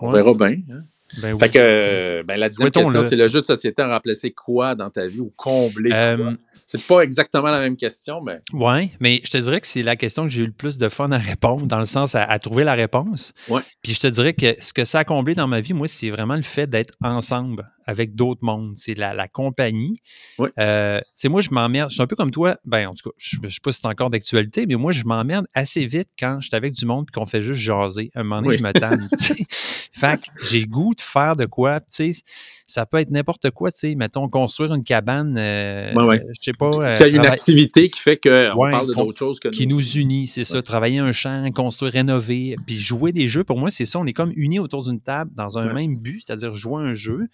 on 0.02 0.12
Ouais. 0.12 0.22
verra 0.24 0.34
bien. 0.34 0.58
hein. 0.72 0.84
Ben 1.22 1.34
oui. 1.34 1.40
Fait 1.40 1.50
que 1.50 1.60
euh, 1.62 2.24
ben, 2.24 2.38
la 2.40 2.52
Souhaitons-le. 2.52 2.86
question, 2.86 3.02
c'est 3.04 3.16
le 3.16 3.28
jeu 3.28 3.40
de 3.40 3.46
société 3.46 3.80
a 3.84 3.88
remplacé 3.94 4.32
quoi 4.32 4.74
dans 4.74 4.90
ta 4.90 5.06
vie 5.06 5.20
ou 5.20 5.32
comblé 5.36 5.92
quoi? 5.92 5.98
Euh, 6.00 6.32
C'est 6.66 6.82
pas 6.82 7.02
exactement 7.02 7.52
la 7.52 7.60
même 7.60 7.78
question, 7.78 8.22
mais 8.22 8.40
Oui, 8.54 8.90
mais 9.00 9.22
je 9.24 9.30
te 9.30 9.38
dirais 9.38 9.62
que 9.62 9.68
c'est 9.68 9.84
la 9.84 9.96
question 9.96 10.24
que 10.24 10.30
j'ai 10.30 10.42
eu 10.44 10.48
le 10.48 10.52
plus 10.52 10.78
de 10.78 10.90
fun 10.90 11.12
à 11.12 11.20
répondre, 11.20 11.68
dans 11.68 11.78
le 11.78 11.86
sens 11.86 12.16
à, 12.16 12.24
à 12.24 12.40
trouver 12.40 12.64
la 12.64 12.74
réponse. 12.74 13.34
Ouais. 13.50 13.62
Puis 13.84 13.94
je 13.94 14.00
te 14.00 14.08
dirais 14.08 14.34
que 14.34 14.56
ce 14.60 14.74
que 14.74 14.84
ça 14.84 15.00
a 15.00 15.04
comblé 15.04 15.36
dans 15.36 15.48
ma 15.48 15.62
vie, 15.62 15.74
moi, 15.74 15.88
c'est 15.88 16.10
vraiment 16.10 16.36
le 16.36 16.42
fait 16.42 16.68
d'être 16.68 16.96
ensemble 17.04 17.72
avec 17.86 18.16
d'autres 18.16 18.44
mondes. 18.44 18.74
C'est 18.78 18.96
la, 18.96 19.14
la 19.14 19.28
compagnie. 19.28 20.02
Ouais. 20.38 20.50
Euh, 20.60 21.00
moi, 21.26 21.42
je 21.42 21.50
m'emmerde. 21.52 21.90
Je 21.90 21.96
suis 21.96 22.02
un 22.04 22.08
peu 22.08 22.16
comme 22.16 22.32
toi. 22.32 22.58
Ben, 22.66 22.88
en 22.88 22.94
tout 22.94 23.10
cas, 23.10 23.16
je 23.18 23.38
ne 23.42 23.50
sais 23.50 23.60
pas 23.64 23.72
si 23.72 23.82
c'est 23.82 23.88
encore 23.88 24.10
d'actualité, 24.10 24.66
mais 24.66 24.76
moi, 24.76 24.92
je 24.92 25.04
m'emmerde 25.06 25.48
assez 25.54 25.86
vite 25.86 26.10
quand 26.20 26.40
je 26.42 26.48
suis 26.48 26.56
avec 26.56 26.74
du 26.74 26.86
monde 26.86 27.06
et 27.10 27.12
qu'on 27.12 27.26
fait 27.26 27.42
juste 27.42 27.60
jaser. 27.60 28.10
Un 28.16 28.24
moment 28.24 28.38
donné, 28.42 28.50
Oui. 28.50 28.58
je 28.58 28.64
me 28.64 28.72
tanne. 28.74 29.08
fait 29.92 30.22
que 30.22 30.28
j'ai 30.50 30.62
le 30.62 30.68
goût 30.68 30.94
de 30.96 31.02
faire 31.02 31.36
de 31.36 31.46
quoi. 31.46 31.80
Tu 31.82 32.14
sais, 32.14 32.22
ça 32.68 32.86
peut 32.86 32.98
être 32.98 33.12
n'importe 33.12 33.52
quoi. 33.52 33.72
Tu 33.72 33.80
sais, 33.80 33.96
mettons, 33.96 34.28
construire 34.30 34.74
une 34.74 34.84
cabane. 34.84 35.36
euh, 35.38 35.94
Ouais, 35.94 36.04
ouais. 36.04 36.22
Je 36.34 36.42
sais 36.42 36.52
pas. 36.58 36.66
euh, 36.66 36.96
il 37.02 37.02
y 37.02 37.18
a 37.18 37.22
une 37.22 37.26
activité 37.26 37.90
qui 37.90 38.02
fait 38.02 38.18
qu'on 38.18 38.56
Ouais, 38.56 38.72
parle 38.72 38.94
d'autres 38.94 39.18
choses 39.20 39.40
que 39.40 39.50
qui 39.50 39.68
nous. 39.68 39.82
unit, 39.82 40.28
c'est 40.28 40.44
ça. 40.46 40.62
Travailler 40.62 41.00
un 41.00 41.12
champ, 41.12 41.48
construire, 41.54 41.94
rénover, 41.94 42.56
puis 42.66 42.78
jouer 42.80 43.12
des 43.12 43.28
jeux. 43.28 43.44
Pour 43.44 43.58
moi, 43.60 43.70
c'est 43.70 43.86
ça. 43.86 44.00
On 44.00 44.06
est 44.06 44.14
comme 44.14 44.32
unis 44.36 44.60
autour 44.60 44.84
d'une 44.84 45.00
table 45.00 45.32
dans 45.36 45.58
un 45.60 45.72
même 45.74 45.98
but, 45.98 46.22
c'est-à-dire 46.26 46.54
jouer 46.56 46.82
un 46.84 46.94
jeu. 46.94 47.28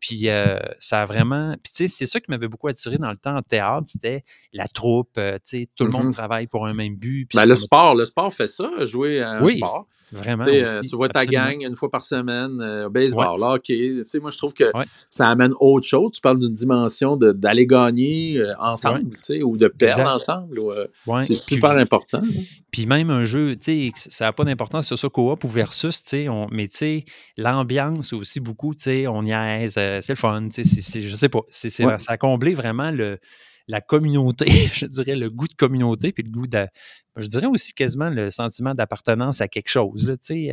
Puis 0.00 0.28
euh, 0.28 0.58
ça 0.78 1.02
a 1.02 1.04
vraiment. 1.06 1.54
Puis 1.62 1.72
tu 1.74 1.88
sais, 1.88 1.88
c'est 1.88 2.06
ça 2.06 2.20
qui 2.20 2.30
m'avait 2.30 2.48
beaucoup 2.48 2.68
attiré 2.68 2.98
dans 2.98 3.10
le 3.10 3.16
temps 3.16 3.36
en 3.36 3.42
théâtre. 3.42 3.86
C'était 3.86 4.24
la 4.52 4.66
troupe. 4.68 5.10
euh, 5.18 5.34
tu 5.44 5.58
sais, 5.60 5.68
tout 5.76 5.84
le 5.84 5.90
monde 5.90 6.06
Mhm. 6.06 6.12
travaille 6.12 6.46
pour 6.48 6.66
un 6.66 6.74
même 6.74 6.96
but. 6.96 7.28
Ben, 7.34 7.44
le 7.46 7.54
sport, 7.54 7.94
le 7.94 8.04
sport 8.04 8.32
fait 8.32 8.46
ça, 8.46 8.68
jouer 8.84 9.20
à 9.20 9.30
un 9.32 9.42
Oui, 9.42 9.58
sport. 9.58 9.86
Vraiment. 10.10 10.44
Tu 10.44 10.50
euh, 10.50 10.80
vois 10.92 11.08
ta 11.08 11.20
absolument. 11.20 11.44
gang 11.46 11.62
une 11.62 11.74
fois 11.74 11.90
par 11.90 12.02
semaine, 12.02 12.60
au 12.86 12.90
baseball, 12.90 13.40
là, 13.40 13.52
hockey. 13.54 13.92
Tu 13.96 14.02
sais, 14.04 14.20
moi, 14.20 14.30
je 14.30 14.36
trouve 14.36 14.52
que 14.52 14.64
Ouais. 14.74 14.84
ça 15.08 15.28
amène 15.28 15.52
autre 15.60 15.86
chose. 15.86 16.12
Tu 16.12 16.20
parles 16.20 16.40
d'une 16.40 16.52
dimension 16.52 17.16
d'aller 17.16 17.66
gagner 17.66 18.38
euh, 18.38 18.54
ensemble, 18.58 19.10
ou 19.44 19.56
de 19.56 19.68
perdre 19.68 20.00
Exact. 20.02 20.14
ensemble. 20.14 20.58
euh, 20.58 20.86
Ouais. 21.06 21.22
c'est 21.22 21.34
Puis- 21.34 21.54
super 21.56 21.72
important. 21.72 22.20
là. 22.20 22.40
Puis 22.70 22.86
même 22.86 23.10
un 23.10 23.24
jeu, 23.24 23.56
tu 23.56 23.90
sais, 23.90 24.10
ça 24.10 24.24
n'a 24.26 24.32
pas 24.32 24.44
d'importance 24.44 24.86
sur 24.86 24.98
ça, 24.98 25.08
coop 25.08 25.44
ou 25.44 25.48
versus, 25.48 26.02
tu 26.02 26.08
sais, 26.10 26.28
on- 26.28 26.48
mais 26.50 26.68
tu 26.68 26.76
sais, 26.78 27.04
l'ambiance 27.36 28.12
aussi 28.12 28.40
beaucoup, 28.40 28.74
tu 28.74 28.84
sais, 28.84 29.06
on 29.06 29.22
niaise, 29.22 29.74
euh, 29.78 30.00
c'est 30.00 30.12
le 30.12 30.16
fun, 30.18 30.48
tu 30.48 30.62
sais, 30.62 30.64
c'est- 30.64 30.80
c'est- 30.80 31.00
je 31.00 31.14
sais 31.14 31.28
pas, 31.28 31.40
c'est, 31.48 31.68
c'est- 31.70 31.84
ça 31.98 32.12
a 32.12 32.16
comblé 32.16 32.54
vraiment 32.54 32.90
le, 32.90 33.18
la 33.68 33.80
communauté, 33.80 34.46
je 34.74 34.86
dirais, 34.86 35.16
le 35.16 35.28
goût 35.30 35.48
de 35.48 35.54
communauté, 35.54 36.12
puis 36.12 36.22
le 36.24 36.30
goût 36.30 36.46
de, 36.46 36.66
je 37.16 37.26
dirais 37.26 37.46
aussi 37.46 37.72
quasiment 37.74 38.08
le 38.10 38.30
sentiment 38.30 38.74
d'appartenance 38.74 39.40
à 39.40 39.48
quelque 39.48 39.68
chose, 39.68 40.06
là, 40.08 40.16
tu 40.16 40.50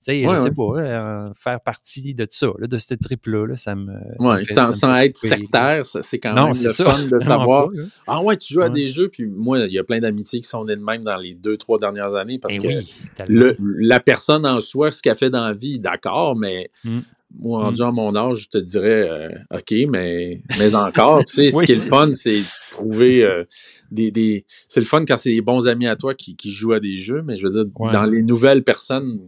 sais, 0.00 0.12
tu 0.12 0.20
sais, 0.22 0.26
Ouais, 0.28 0.36
je 0.36 0.40
sais 0.42 0.48
ouais. 0.48 0.54
pas, 0.54 0.80
euh, 0.80 1.30
faire 1.34 1.60
partie 1.60 2.14
de 2.14 2.26
ça, 2.30 2.48
là, 2.58 2.66
de 2.66 2.78
ce 2.78 2.94
trip-là, 2.94 3.46
là, 3.46 3.56
ça 3.56 3.74
me... 3.74 3.92
ça 4.20 4.28
Ouais, 4.28 4.38
me 4.40 4.44
fait- 4.44 4.52
sans, 4.54 4.66
ça 4.66 4.72
sans 4.72 4.96
être 4.96 5.16
sectaire, 5.16 5.84
c'est 5.84 6.18
quand 6.18 6.34
Non, 6.34 6.44
même 6.52 6.62
le 6.62 6.68
ça. 6.70 6.84
fun 6.90 7.02
de 7.06 7.18
savoir. 7.20 7.68
pas, 7.68 7.74
là. 7.76 7.82
Ah 8.06 8.22
ouais, 8.22 8.36
tu 8.36 8.54
joues 8.54 8.62
à 8.62 8.68
des 8.70 8.88
jeux, 8.88 9.08
puis 9.08 9.26
moi, 9.26 9.58
il 9.60 9.72
y 9.72 9.78
a 9.78 9.84
plein 9.84 10.00
d'amitiés 10.00 10.40
qui 10.40 10.48
sont 10.48 10.64
nées 10.64 10.76
de 10.76 10.82
même 10.82 11.04
dans 11.04 11.16
les 11.16 11.34
deux, 11.34 11.56
trois 11.56 11.78
dernières 11.78 12.14
années 12.16 12.38
parce 12.38 12.54
Eh 12.56 12.58
que 12.58 12.66
oui, 12.68 12.92
tellement. 13.16 13.40
le- 13.40 13.56
la 13.60 14.00
personne 14.00 14.46
en 14.46 14.60
soi, 14.60 14.90
ce 14.90 15.02
qu'elle 15.02 15.16
fait 15.18 15.30
dans 15.30 15.44
la 15.44 15.52
vie, 15.52 15.78
d'accord, 15.78 16.36
mais 16.36 16.70
Mm. 16.84 17.00
moi, 17.38 17.62
rendu 17.64 17.82
à 17.82 17.92
mon 17.92 18.14
âge, 18.16 18.38
je 18.44 18.48
te 18.48 18.58
dirais, 18.58 19.08
euh, 19.08 19.28
OK, 19.56 19.74
mais, 19.88 20.42
mais 20.58 20.74
encore, 20.74 21.24
tu 21.24 21.34
sais, 21.34 21.50
ce 21.50 21.62
qui 21.64 21.72
est 21.72 21.84
le 21.84 21.88
fun, 21.90 22.14
c'est 22.14 22.42
trouver 22.70 23.22
euh, 23.22 23.44
des, 23.90 24.10
des- 24.10 24.44
C'est 24.68 24.80
le 24.80 24.86
fun 24.86 25.04
quand 25.06 25.16
c'est 25.16 25.30
des 25.30 25.40
bons 25.42 25.68
amis 25.68 25.86
à 25.86 25.96
toi 25.96 26.14
qui, 26.14 26.34
qui 26.36 26.50
jouent 26.50 26.72
à 26.72 26.80
des 26.80 26.98
jeux, 26.98 27.22
mais 27.22 27.36
je 27.36 27.44
veux 27.44 27.50
dire, 27.50 27.64
Ouais. 27.78 27.90
dans 27.90 28.04
les 28.04 28.22
nouvelles 28.22 28.64
personnes, 28.64 29.20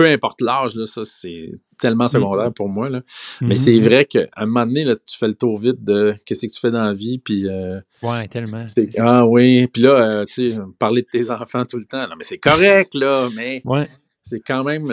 peu 0.00 0.06
importe 0.06 0.40
l'âge, 0.40 0.74
là, 0.76 0.86
ça, 0.86 1.02
c'est 1.04 1.50
tellement 1.78 2.06
Mm. 2.06 2.08
secondaire 2.08 2.52
pour 2.54 2.70
moi, 2.70 2.88
là. 2.88 3.02
Mais 3.42 3.48
Mhm. 3.48 3.54
c'est 3.54 3.80
vrai 3.80 4.04
qu'à 4.06 4.26
un 4.36 4.46
moment 4.46 4.64
donné, 4.64 4.84
là, 4.84 4.94
tu 4.96 5.18
fais 5.18 5.28
le 5.28 5.34
tour 5.34 5.58
vite 5.58 5.84
de 5.84 6.14
qu'est-ce 6.24 6.46
que 6.46 6.52
tu 6.52 6.58
fais 6.58 6.70
dans 6.70 6.82
la 6.84 6.94
vie, 6.94 7.18
puis 7.18 7.46
euh, 7.46 7.80
Ouais, 8.02 8.26
tellement. 8.28 8.64
ah 8.98 9.26
oui, 9.26 9.66
puis 9.66 9.82
là, 9.82 9.90
euh, 9.90 10.24
tu 10.24 10.50
sais, 10.52 10.58
parler 10.78 11.02
de 11.02 11.06
tes 11.06 11.30
enfants 11.30 11.66
tout 11.66 11.76
le 11.78 11.84
temps, 11.84 12.08
non 12.08 12.14
mais 12.16 12.24
c'est 12.24 12.38
correct 12.38 12.94
là, 12.94 13.28
mais 13.36 13.60
Ouais. 13.66 13.88
C'est 14.30 14.40
quand 14.40 14.64
même, 14.64 14.90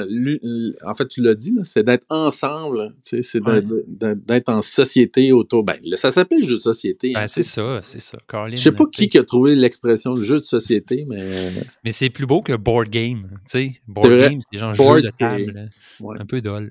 en 0.86 0.94
fait, 0.94 1.08
tu 1.08 1.22
l'as 1.22 1.36
dit, 1.36 1.54
c'est 1.64 1.84
d'être 1.84 2.06
ensemble, 2.10 2.94
tu 3.04 3.18
sais, 3.18 3.22
c'est 3.22 3.42
Ouais. 3.42 3.62
d'être 3.62 4.50
en 4.50 4.62
société 4.62 5.32
autour. 5.32 5.64
Ben, 5.64 5.76
ça 5.96 6.12
s'appelle 6.12 6.44
jeu 6.44 6.56
de 6.56 6.62
société. 6.62 7.14
Ben, 7.14 7.22
hein, 7.22 7.28
c'est 7.28 7.42
tu 7.42 7.48
sais. 7.50 7.56
ça, 7.62 7.80
c'est 7.84 8.00
ça. 8.02 8.18
Caroline, 8.28 8.58
Je 8.58 8.62
sais 8.64 8.72
pas 8.72 8.86
sais. 8.94 9.08
qui 9.08 9.18
a 9.18 9.24
trouvé 9.24 9.56
l'expression 9.56 10.20
jeu 10.20 10.40
de 10.40 10.46
société, 10.46 11.06
mais 11.08 11.20
euh, 11.22 11.50
Mais 11.86 11.92
c'est 11.92 12.10
plus 12.10 12.26
beau 12.26 12.42
que 12.42 12.54
board 12.54 12.90
game. 12.90 13.28
Tu 13.32 13.40
sais, 13.46 13.76
board 13.88 14.10
game, 14.10 14.40
c'est 14.52 14.58
genre 14.60 14.76
Board, 14.76 14.98
jeu 14.98 15.04
de 15.04 15.10
c'est- 15.10 15.18
table. 15.20 15.68
ouais. 16.02 16.18
Un 16.20 16.26
peu 16.26 16.42
dol. 16.42 16.70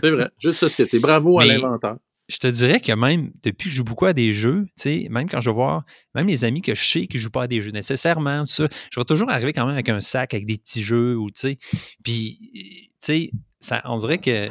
c'est 0.00 0.10
vrai, 0.10 0.28
jeu 0.38 0.50
de 0.50 0.56
société. 0.56 0.98
Bravo 0.98 1.38
à 1.40 1.46
l'inventeur. 1.46 1.96
Je 2.30 2.38
te 2.38 2.46
dirais 2.46 2.78
que 2.80 2.92
même 2.92 3.32
depuis 3.42 3.64
que 3.64 3.70
je 3.72 3.76
joue 3.78 3.84
beaucoup 3.84 4.06
à 4.06 4.12
des 4.12 4.32
jeux, 4.32 4.64
tu 4.76 4.82
sais, 4.82 5.06
même 5.10 5.28
quand 5.28 5.40
je 5.40 5.50
vais 5.50 5.54
voir, 5.54 5.82
même 6.14 6.28
les 6.28 6.44
amis 6.44 6.62
que 6.62 6.74
je 6.74 6.84
sais 6.84 7.06
qui 7.08 7.16
ne 7.16 7.20
jouent 7.22 7.30
pas 7.30 7.42
à 7.42 7.46
des 7.48 7.60
jeux 7.60 7.72
nécessairement, 7.72 8.42
tout 8.44 8.52
ça, 8.52 8.68
je 8.92 9.00
vais 9.00 9.04
toujours 9.04 9.30
arriver 9.30 9.52
quand 9.52 9.64
même 9.66 9.74
avec 9.74 9.88
un 9.88 10.00
sac 10.00 10.32
avec 10.32 10.46
des 10.46 10.56
petits 10.58 10.82
jeux 10.84 11.16
ou 11.16 11.30
tu 11.30 11.40
sais. 11.40 11.58
Puis, 12.04 12.90
tu 13.04 13.30
sais, 13.60 13.80
on 13.84 13.96
dirait 13.96 14.18
que 14.18 14.48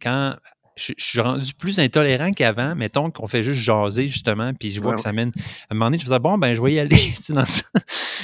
quand 0.00 0.36
je, 0.76 0.92
je 0.96 1.04
suis 1.04 1.20
rendu 1.20 1.52
plus 1.54 1.80
intolérant 1.80 2.30
qu'avant, 2.30 2.74
mettons 2.76 3.10
qu'on 3.10 3.26
fait 3.26 3.42
juste 3.42 3.58
jaser 3.58 4.08
justement, 4.08 4.54
puis 4.54 4.70
je 4.70 4.80
vois 4.80 4.92
Ouais. 4.92 4.96
que 4.96 5.02
ça 5.02 5.12
mène. 5.12 5.32
À 5.68 5.72
un 5.72 5.74
moment 5.74 5.86
donné, 5.86 5.98
je 5.98 6.04
faisais 6.04 6.18
bon, 6.20 6.38
ben 6.38 6.54
je 6.54 6.62
vais 6.62 6.72
y 6.74 6.78
aller. 6.78 6.96
dans 7.30 7.44
ça. 7.44 7.62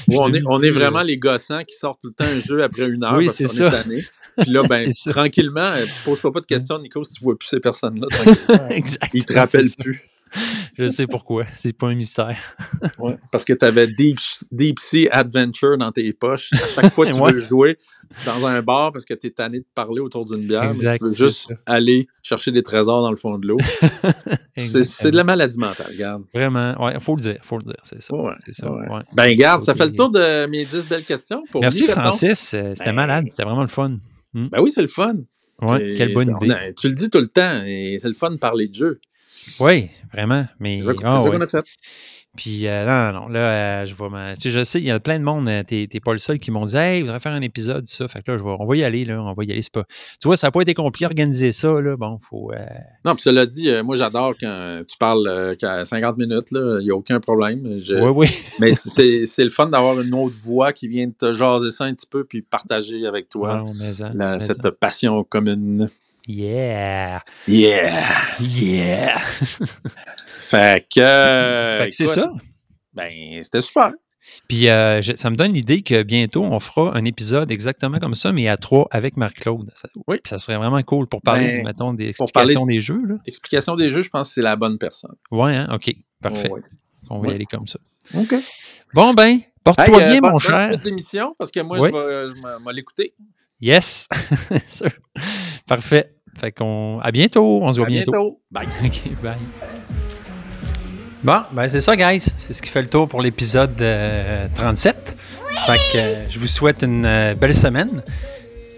Ouais, 0.09 0.17
on, 0.21 0.33
est, 0.33 0.43
on 0.47 0.63
est 0.63 0.71
vraiment 0.71 1.03
les 1.03 1.17
gossants 1.19 1.65
qui 1.65 1.77
sortent 1.77 2.01
tout 2.01 2.09
le 2.09 2.15
temps 2.15 2.25
un 2.25 2.39
jeu 2.41 2.63
après 2.63 2.89
une 2.89 3.03
heure 3.05 3.17
Oui, 3.17 3.29
c'est 3.31 3.49
ça. 3.49 3.83
est. 3.91 4.09
Puis 4.39 4.51
là, 4.51 4.62
ben, 4.68 4.91
tranquillement, 5.07 5.61
euh, 5.61 5.87
pose-toi 6.05 6.32
pas 6.32 6.41
de 6.41 6.47
questions, 6.47 6.78
Nico, 6.78 7.03
si 7.03 7.14
tu 7.14 7.24
vois 7.24 7.37
plus 7.39 7.49
ces 7.49 7.61
personnes-là. 7.61 8.09
Ils 9.14 9.24
te 9.24 9.32
rappellent 9.35 9.70
plus. 9.78 10.03
Je 10.78 10.89
sais 10.89 11.07
pourquoi. 11.07 11.45
C'est 11.57 11.72
pas 11.72 11.89
un 11.89 11.95
mystère. 11.95 12.37
Ouais, 12.99 13.16
parce 13.30 13.45
que 13.45 13.53
tu 13.53 13.64
avais 13.64 13.87
Deep, 13.87 14.18
Deep 14.51 14.78
Sea 14.78 15.09
Adventure 15.11 15.78
dans 15.78 15.93
tes 15.93 16.12
poches. 16.12 16.53
À 16.53 16.66
chaque 16.66 16.93
fois 16.93 17.07
que 17.07 17.12
tu 17.12 17.32
veux 17.35 17.39
jouer 17.39 17.78
dans 18.26 18.47
un 18.47 18.62
bar 18.62 18.93
parce 18.93 19.05
que 19.05 19.14
tu 19.14 19.28
es 19.28 19.30
tanné 19.30 19.61
de 19.61 19.66
parler 19.74 20.01
autour 20.01 20.24
d'une 20.24 20.47
bière, 20.47 20.70
mais 20.82 20.99
tu 20.99 21.05
veux 21.05 21.12
juste 21.12 21.49
ça. 21.49 21.55
aller 21.66 22.07
chercher 22.22 22.53
des 22.53 22.62
trésors 22.62 23.03
dans 23.03 23.11
le 23.11 23.16
fond 23.16 23.39
de 23.39 23.47
l'eau. 23.47 23.59
C'est 24.57 25.11
de 25.11 25.16
la 25.16 25.24
maladie 25.24 25.59
mentale, 25.59 25.89
regarde. 25.91 26.24
Vraiment, 26.32 26.74
ouais, 26.85 26.99
faut 27.01 27.16
le 27.16 27.22
dire, 27.22 27.39
faut 27.43 27.59
le 27.59 27.64
dire, 27.64 27.80
c'est 27.82 28.03
ça. 28.03 28.14
Ouais, 28.14 28.35
ça, 28.51 28.70
ouais. 28.70 29.03
Ben, 29.14 29.35
garde, 29.35 29.62
ça 29.62 29.74
fait 29.74 29.87
le 29.87 29.93
tour 29.93 30.11
de 30.11 30.47
mes 30.47 30.64
10 30.64 30.87
belles 30.87 31.05
questions. 31.05 31.43
Pour 31.51 31.61
Merci. 31.61 31.87
Francis, 31.87 32.39
c'était 32.39 32.74
Ben, 32.85 32.93
malade, 32.93 33.26
c'était 33.30 33.45
vraiment 33.45 33.62
le 33.62 33.68
fun. 33.68 33.99
Ben 34.35 34.61
oui, 34.61 34.70
c'est 34.70 34.82
le 34.82 34.89
fun. 34.89 35.14
Ouais, 35.62 35.95
quelle 35.97 36.12
bonne 36.12 36.35
on 36.35 36.45
idée. 36.45 36.53
a- 36.55 36.72
tu 36.72 36.89
le 36.89 36.95
dis 36.95 37.09
tout 37.11 37.20
le 37.20 37.28
temps, 37.28 37.62
et 37.64 37.97
c'est 37.99 38.09
le 38.09 38.14
fun 38.14 38.30
de 38.32 38.37
parler 38.37 38.66
de 38.68 38.74
jeu. 38.74 39.01
Oui, 39.61 39.89
vraiment, 40.12 40.47
mais 40.59 40.80
C'est 40.80 40.87
ça, 40.87 40.93
ah, 41.05 41.18
ça 41.20 41.24
ouais. 41.24 41.37
qu'on 41.37 41.41
a 41.43 41.47
fait. 41.47 41.64
Puis 42.37 42.66
euh, 42.66 42.85
non, 43.12 43.20
non, 43.20 43.28
là, 43.28 43.39
euh, 43.82 43.87
je 43.87 43.95
vais 43.95 44.09
me- 44.09 44.35
tu 44.35 44.43
sais, 44.43 44.51
je 44.51 44.64
sais, 44.64 44.80
il 44.80 44.85
y 44.85 44.91
a 44.91 44.99
plein 44.99 45.18
de 45.18 45.24
monde, 45.24 45.49
euh, 45.49 45.62
t'es 45.62 45.87
pas 46.05 46.12
le 46.12 46.18
seul 46.18 46.39
qui 46.41 46.51
m'ont 46.51 46.64
dit 46.64 46.76
Hey, 46.76 47.01
voudrais 47.03 47.20
faire 47.20 47.32
un 47.32 47.43
épisode, 47.43 47.87
ça. 47.87 48.09
Fait 48.09 48.22
que 48.22 48.32
là, 48.32 48.39
je 48.39 48.43
vais, 48.43 48.57
on 48.59 48.66
va 48.66 48.76
y 48.76 48.82
aller, 48.82 49.05
là, 49.05 49.22
on 49.22 49.32
va 49.35 49.45
y 49.45 49.53
aller. 49.53 49.62
C'est 49.62 49.72
pas. 49.72 49.85
Tu 50.20 50.26
vois, 50.26 50.37
ça 50.37 50.49
n'a 50.49 50.51
pas 50.51 50.62
été 50.62 50.74
compliqué 50.74 51.05
d'organiser 51.05 51.53
ça, 51.53 51.80
là. 51.80 51.97
Bon, 51.97 52.18
faut. 52.20 52.51
euh, 52.53 52.57
Non, 53.05 53.14
puis 53.14 53.22
cela 53.22 53.47
dit, 53.47 53.68
moi 53.85 53.95
j'adore 53.97 54.35
quand 54.41 54.82
tu 54.89 54.97
parles 54.99 55.57
qu'à 55.59 55.85
50 55.85 56.16
minutes, 56.18 56.49
il 56.53 56.78
n'y 56.85 56.91
a 56.91 56.95
aucun 56.97 57.20
problème. 57.20 57.78
Je- 57.78 57.95
Ouais, 57.95 58.11
oui. 58.14 58.28
Mais 58.59 58.72
c'est 58.74 59.45
le 59.45 59.51
fun 59.51 59.66
d'avoir 59.66 60.01
une 60.01 60.14
autre 60.14 60.37
voix 60.43 60.72
qui 60.72 60.89
vient 60.89 61.07
de 61.07 61.12
te 61.12 61.32
jaser 61.32 61.70
ça 61.70 61.85
un 61.85 61.95
petit 61.95 62.07
peu 62.09 62.24
puis 62.24 62.43
partager 62.43 63.07
avec 63.07 63.28
toi 63.28 63.59
Non, 63.59 63.72
mais 63.78 64.03
en, 64.03 64.12
la- 64.14 64.32
mais 64.35 64.41
cette 64.41 64.70
passion 64.80 65.22
commune. 65.24 65.87
Yeah! 66.27 67.20
Yeah! 67.47 67.91
Yeah! 68.41 69.18
Fait 70.41 70.87
que. 70.95 71.01
euh, 71.01 71.79
Fait 71.79 71.89
que 71.91 71.95
c'est 71.95 72.07
ça. 72.07 72.31
Ben, 72.95 73.11
c'était 73.43 73.61
super. 73.61 73.93
Puis 74.49 74.68
euh, 74.70 75.03
je- 75.03 75.16
ça 75.16 75.29
me 75.29 75.37
donne 75.37 75.53
l'idée 75.53 75.83
que 75.83 76.03
bientôt, 76.03 76.45
on 76.45 76.59
fera 76.61 76.97
un 76.97 77.05
épisode 77.05 77.51
exactement 77.51 77.99
comme 77.99 78.14
ça, 78.14 78.33
mais 78.33 78.49
à 78.49 78.57
trois 78.57 78.89
avec 78.91 79.16
Marc-Claude. 79.18 79.70
Oui. 80.07 80.16
Ça 80.27 80.39
serait 80.39 80.57
vraiment 80.57 80.83
cool 80.83 81.07
pour 81.09 81.20
parler, 81.20 81.59
Ben, 81.59 81.64
mettons, 81.64 81.93
des 81.93 82.12
pour 82.14 82.33
parler- 82.33 82.53
explications 82.53 82.66
des 82.66 82.81
jeux. 82.81 83.05
Là. 83.07 83.14
Explication 83.27 83.75
des 83.77 83.91
jeux, 83.91 84.01
je 84.03 84.09
pense 84.09 84.29
que 84.29 84.35
c'est 84.35 84.43
la 84.43 84.57
bonne 84.57 84.79
personne. 84.79 85.14
Ouais, 85.31 85.55
hein? 85.57 85.68
OK. 85.72 85.93
Parfait. 86.22 86.51
Ouais. 86.51 86.61
On 87.11 87.18
va 87.18 87.29
y 87.29 87.35
aller 87.35 87.45
comme 87.45 87.66
ça. 87.66 87.79
OK. 88.14 88.35
Bon, 88.95 89.12
ben, 89.12 89.41
porte-toi 89.62 89.99
Hey, 89.99 90.05
euh, 90.05 90.11
bien, 90.12 90.20
bonne- 90.20 90.33
mon 90.33 90.39
cher. 90.39 90.79
d'émission, 90.79 91.35
parce 91.39 91.51
que 91.51 91.61
moi, 91.61 91.79
Oui. 91.81 91.91
je 91.93 91.95
vais, 91.97 92.29
je 92.29 92.33
vais- 92.35 92.41
je 92.61 92.64
vais 92.64 92.72
l'écouter. 92.72 93.14
Yes. 93.61 94.09
Parfait. 95.66 96.14
Fait 96.39 96.53
qu'on. 96.53 97.01
À 97.01 97.11
bientôt. 97.12 97.61
On 97.62 97.72
se 97.72 97.78
voit 97.78 97.87
À 97.87 97.91
bientôt. 97.91 98.41
Bye. 98.51 98.66
OK, 98.85 99.03
bye. 99.22 99.35
Bon, 101.22 101.41
ben 101.53 101.68
c'est 101.68 101.80
ça, 101.80 101.97
guys. 101.97 102.20
C'est 102.37 102.53
ce 102.53 102.61
qui 102.61 102.68
fait 102.68 102.82
le 102.82 102.89
tour 102.89 103.09
pour 103.09 103.22
l'épisode 103.22 103.80
euh, 103.80 104.47
37. 104.55 105.16
Fait 105.66 105.76
que 105.93 105.99
euh, 105.99 106.28
je 106.28 106.39
vous 106.39 106.47
souhaite 106.47 106.82
une 106.82 107.07
euh, 107.07 107.35
belle 107.35 107.55
semaine. 107.55 108.03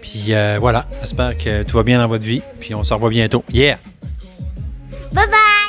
Puis 0.01 0.33
euh, 0.33 0.57
voilà, 0.59 0.85
j'espère 1.01 1.37
que 1.37 1.63
tout 1.63 1.75
va 1.75 1.83
bien 1.83 1.99
dans 1.99 2.07
votre 2.07 2.23
vie. 2.23 2.41
Puis 2.59 2.73
on 2.73 2.83
se 2.83 2.93
revoit 2.93 3.09
bientôt. 3.09 3.43
Yeah! 3.51 3.77
Bye 5.11 5.27
bye. 5.27 5.66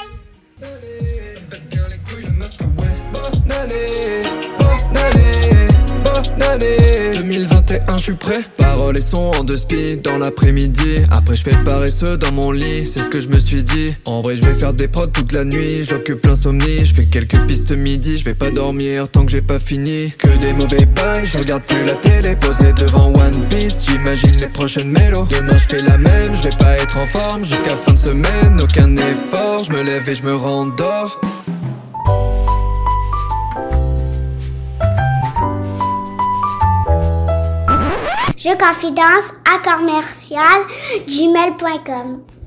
Année 6.59 7.13
2021, 7.17 7.99
je 7.99 8.03
suis 8.03 8.13
prêt. 8.13 8.41
Paroles 8.57 8.97
et 8.97 9.03
sons 9.03 9.31
en 9.39 9.45
deux 9.45 9.57
speed 9.57 10.03
dans 10.03 10.19
l'après-midi. 10.19 11.03
Après, 11.11 11.37
je 11.37 11.43
fais 11.43 11.57
paresseux 11.65 12.17
dans 12.17 12.33
mon 12.33 12.53
lit, 12.53 12.87
c'est 12.87 13.03
ce 13.03 13.11
que 13.11 13.21
je 13.21 13.29
me 13.29 13.39
suis 13.39 13.63
dit. 13.63 13.95
En 14.05 14.21
vrai, 14.23 14.37
je 14.37 14.43
vais 14.43 14.55
faire 14.55 14.73
des 14.73 14.89
prods 14.89 15.09
toute 15.09 15.33
la 15.33 15.45
nuit. 15.45 15.83
J'occupe 15.85 16.25
l'insomnie, 16.27 16.85
je 16.85 16.95
fais 16.95 17.07
quelques 17.07 17.39
pistes 17.47 17.73
midi. 17.73 18.19
Je 18.19 18.25
vais 18.25 18.35
pas 18.35 18.51
dormir 18.51 19.09
tant 19.09 19.25
que 19.25 19.33
j'ai 19.33 19.43
pas 19.43 19.59
fini. 19.59 20.13
Que 20.19 20.37
des 20.39 20.53
mauvais 20.53 20.87
bails, 20.87 21.27
je 21.27 21.39
regarde 21.39 21.63
plus 21.63 21.85
la 21.85 21.95
télé. 21.95 22.37
Posé 22.37 22.73
devant 22.73 23.09
One 23.09 23.49
Piece, 23.49 23.87
j'imagine 23.89 24.37
les 24.41 24.49
prochaines 24.49 24.91
mélos. 24.91 25.27
Demain, 25.31 25.57
je 25.57 25.69
fais 25.69 25.83
la 25.83 25.99
même, 25.99 26.35
je 26.35 26.49
vais 26.49 26.57
pas 26.57 26.77
être 26.77 26.99
en 26.99 27.07
forme 27.07 27.45
jusqu'à 27.45 27.77
fin 27.77 27.93
de 27.93 27.99
semaine. 27.99 28.61
Aucun 28.63 28.97
effort, 28.97 29.65
je 29.65 29.73
me 29.73 29.83
lève 29.83 30.09
et 30.09 30.15
je 30.15 30.23
me 30.23 30.35
rendors. 30.35 31.21
Je 38.39 38.57
confidence 38.57 39.34
à 39.53 39.59
commercial 39.59 40.62
gmail.com. 41.09 42.22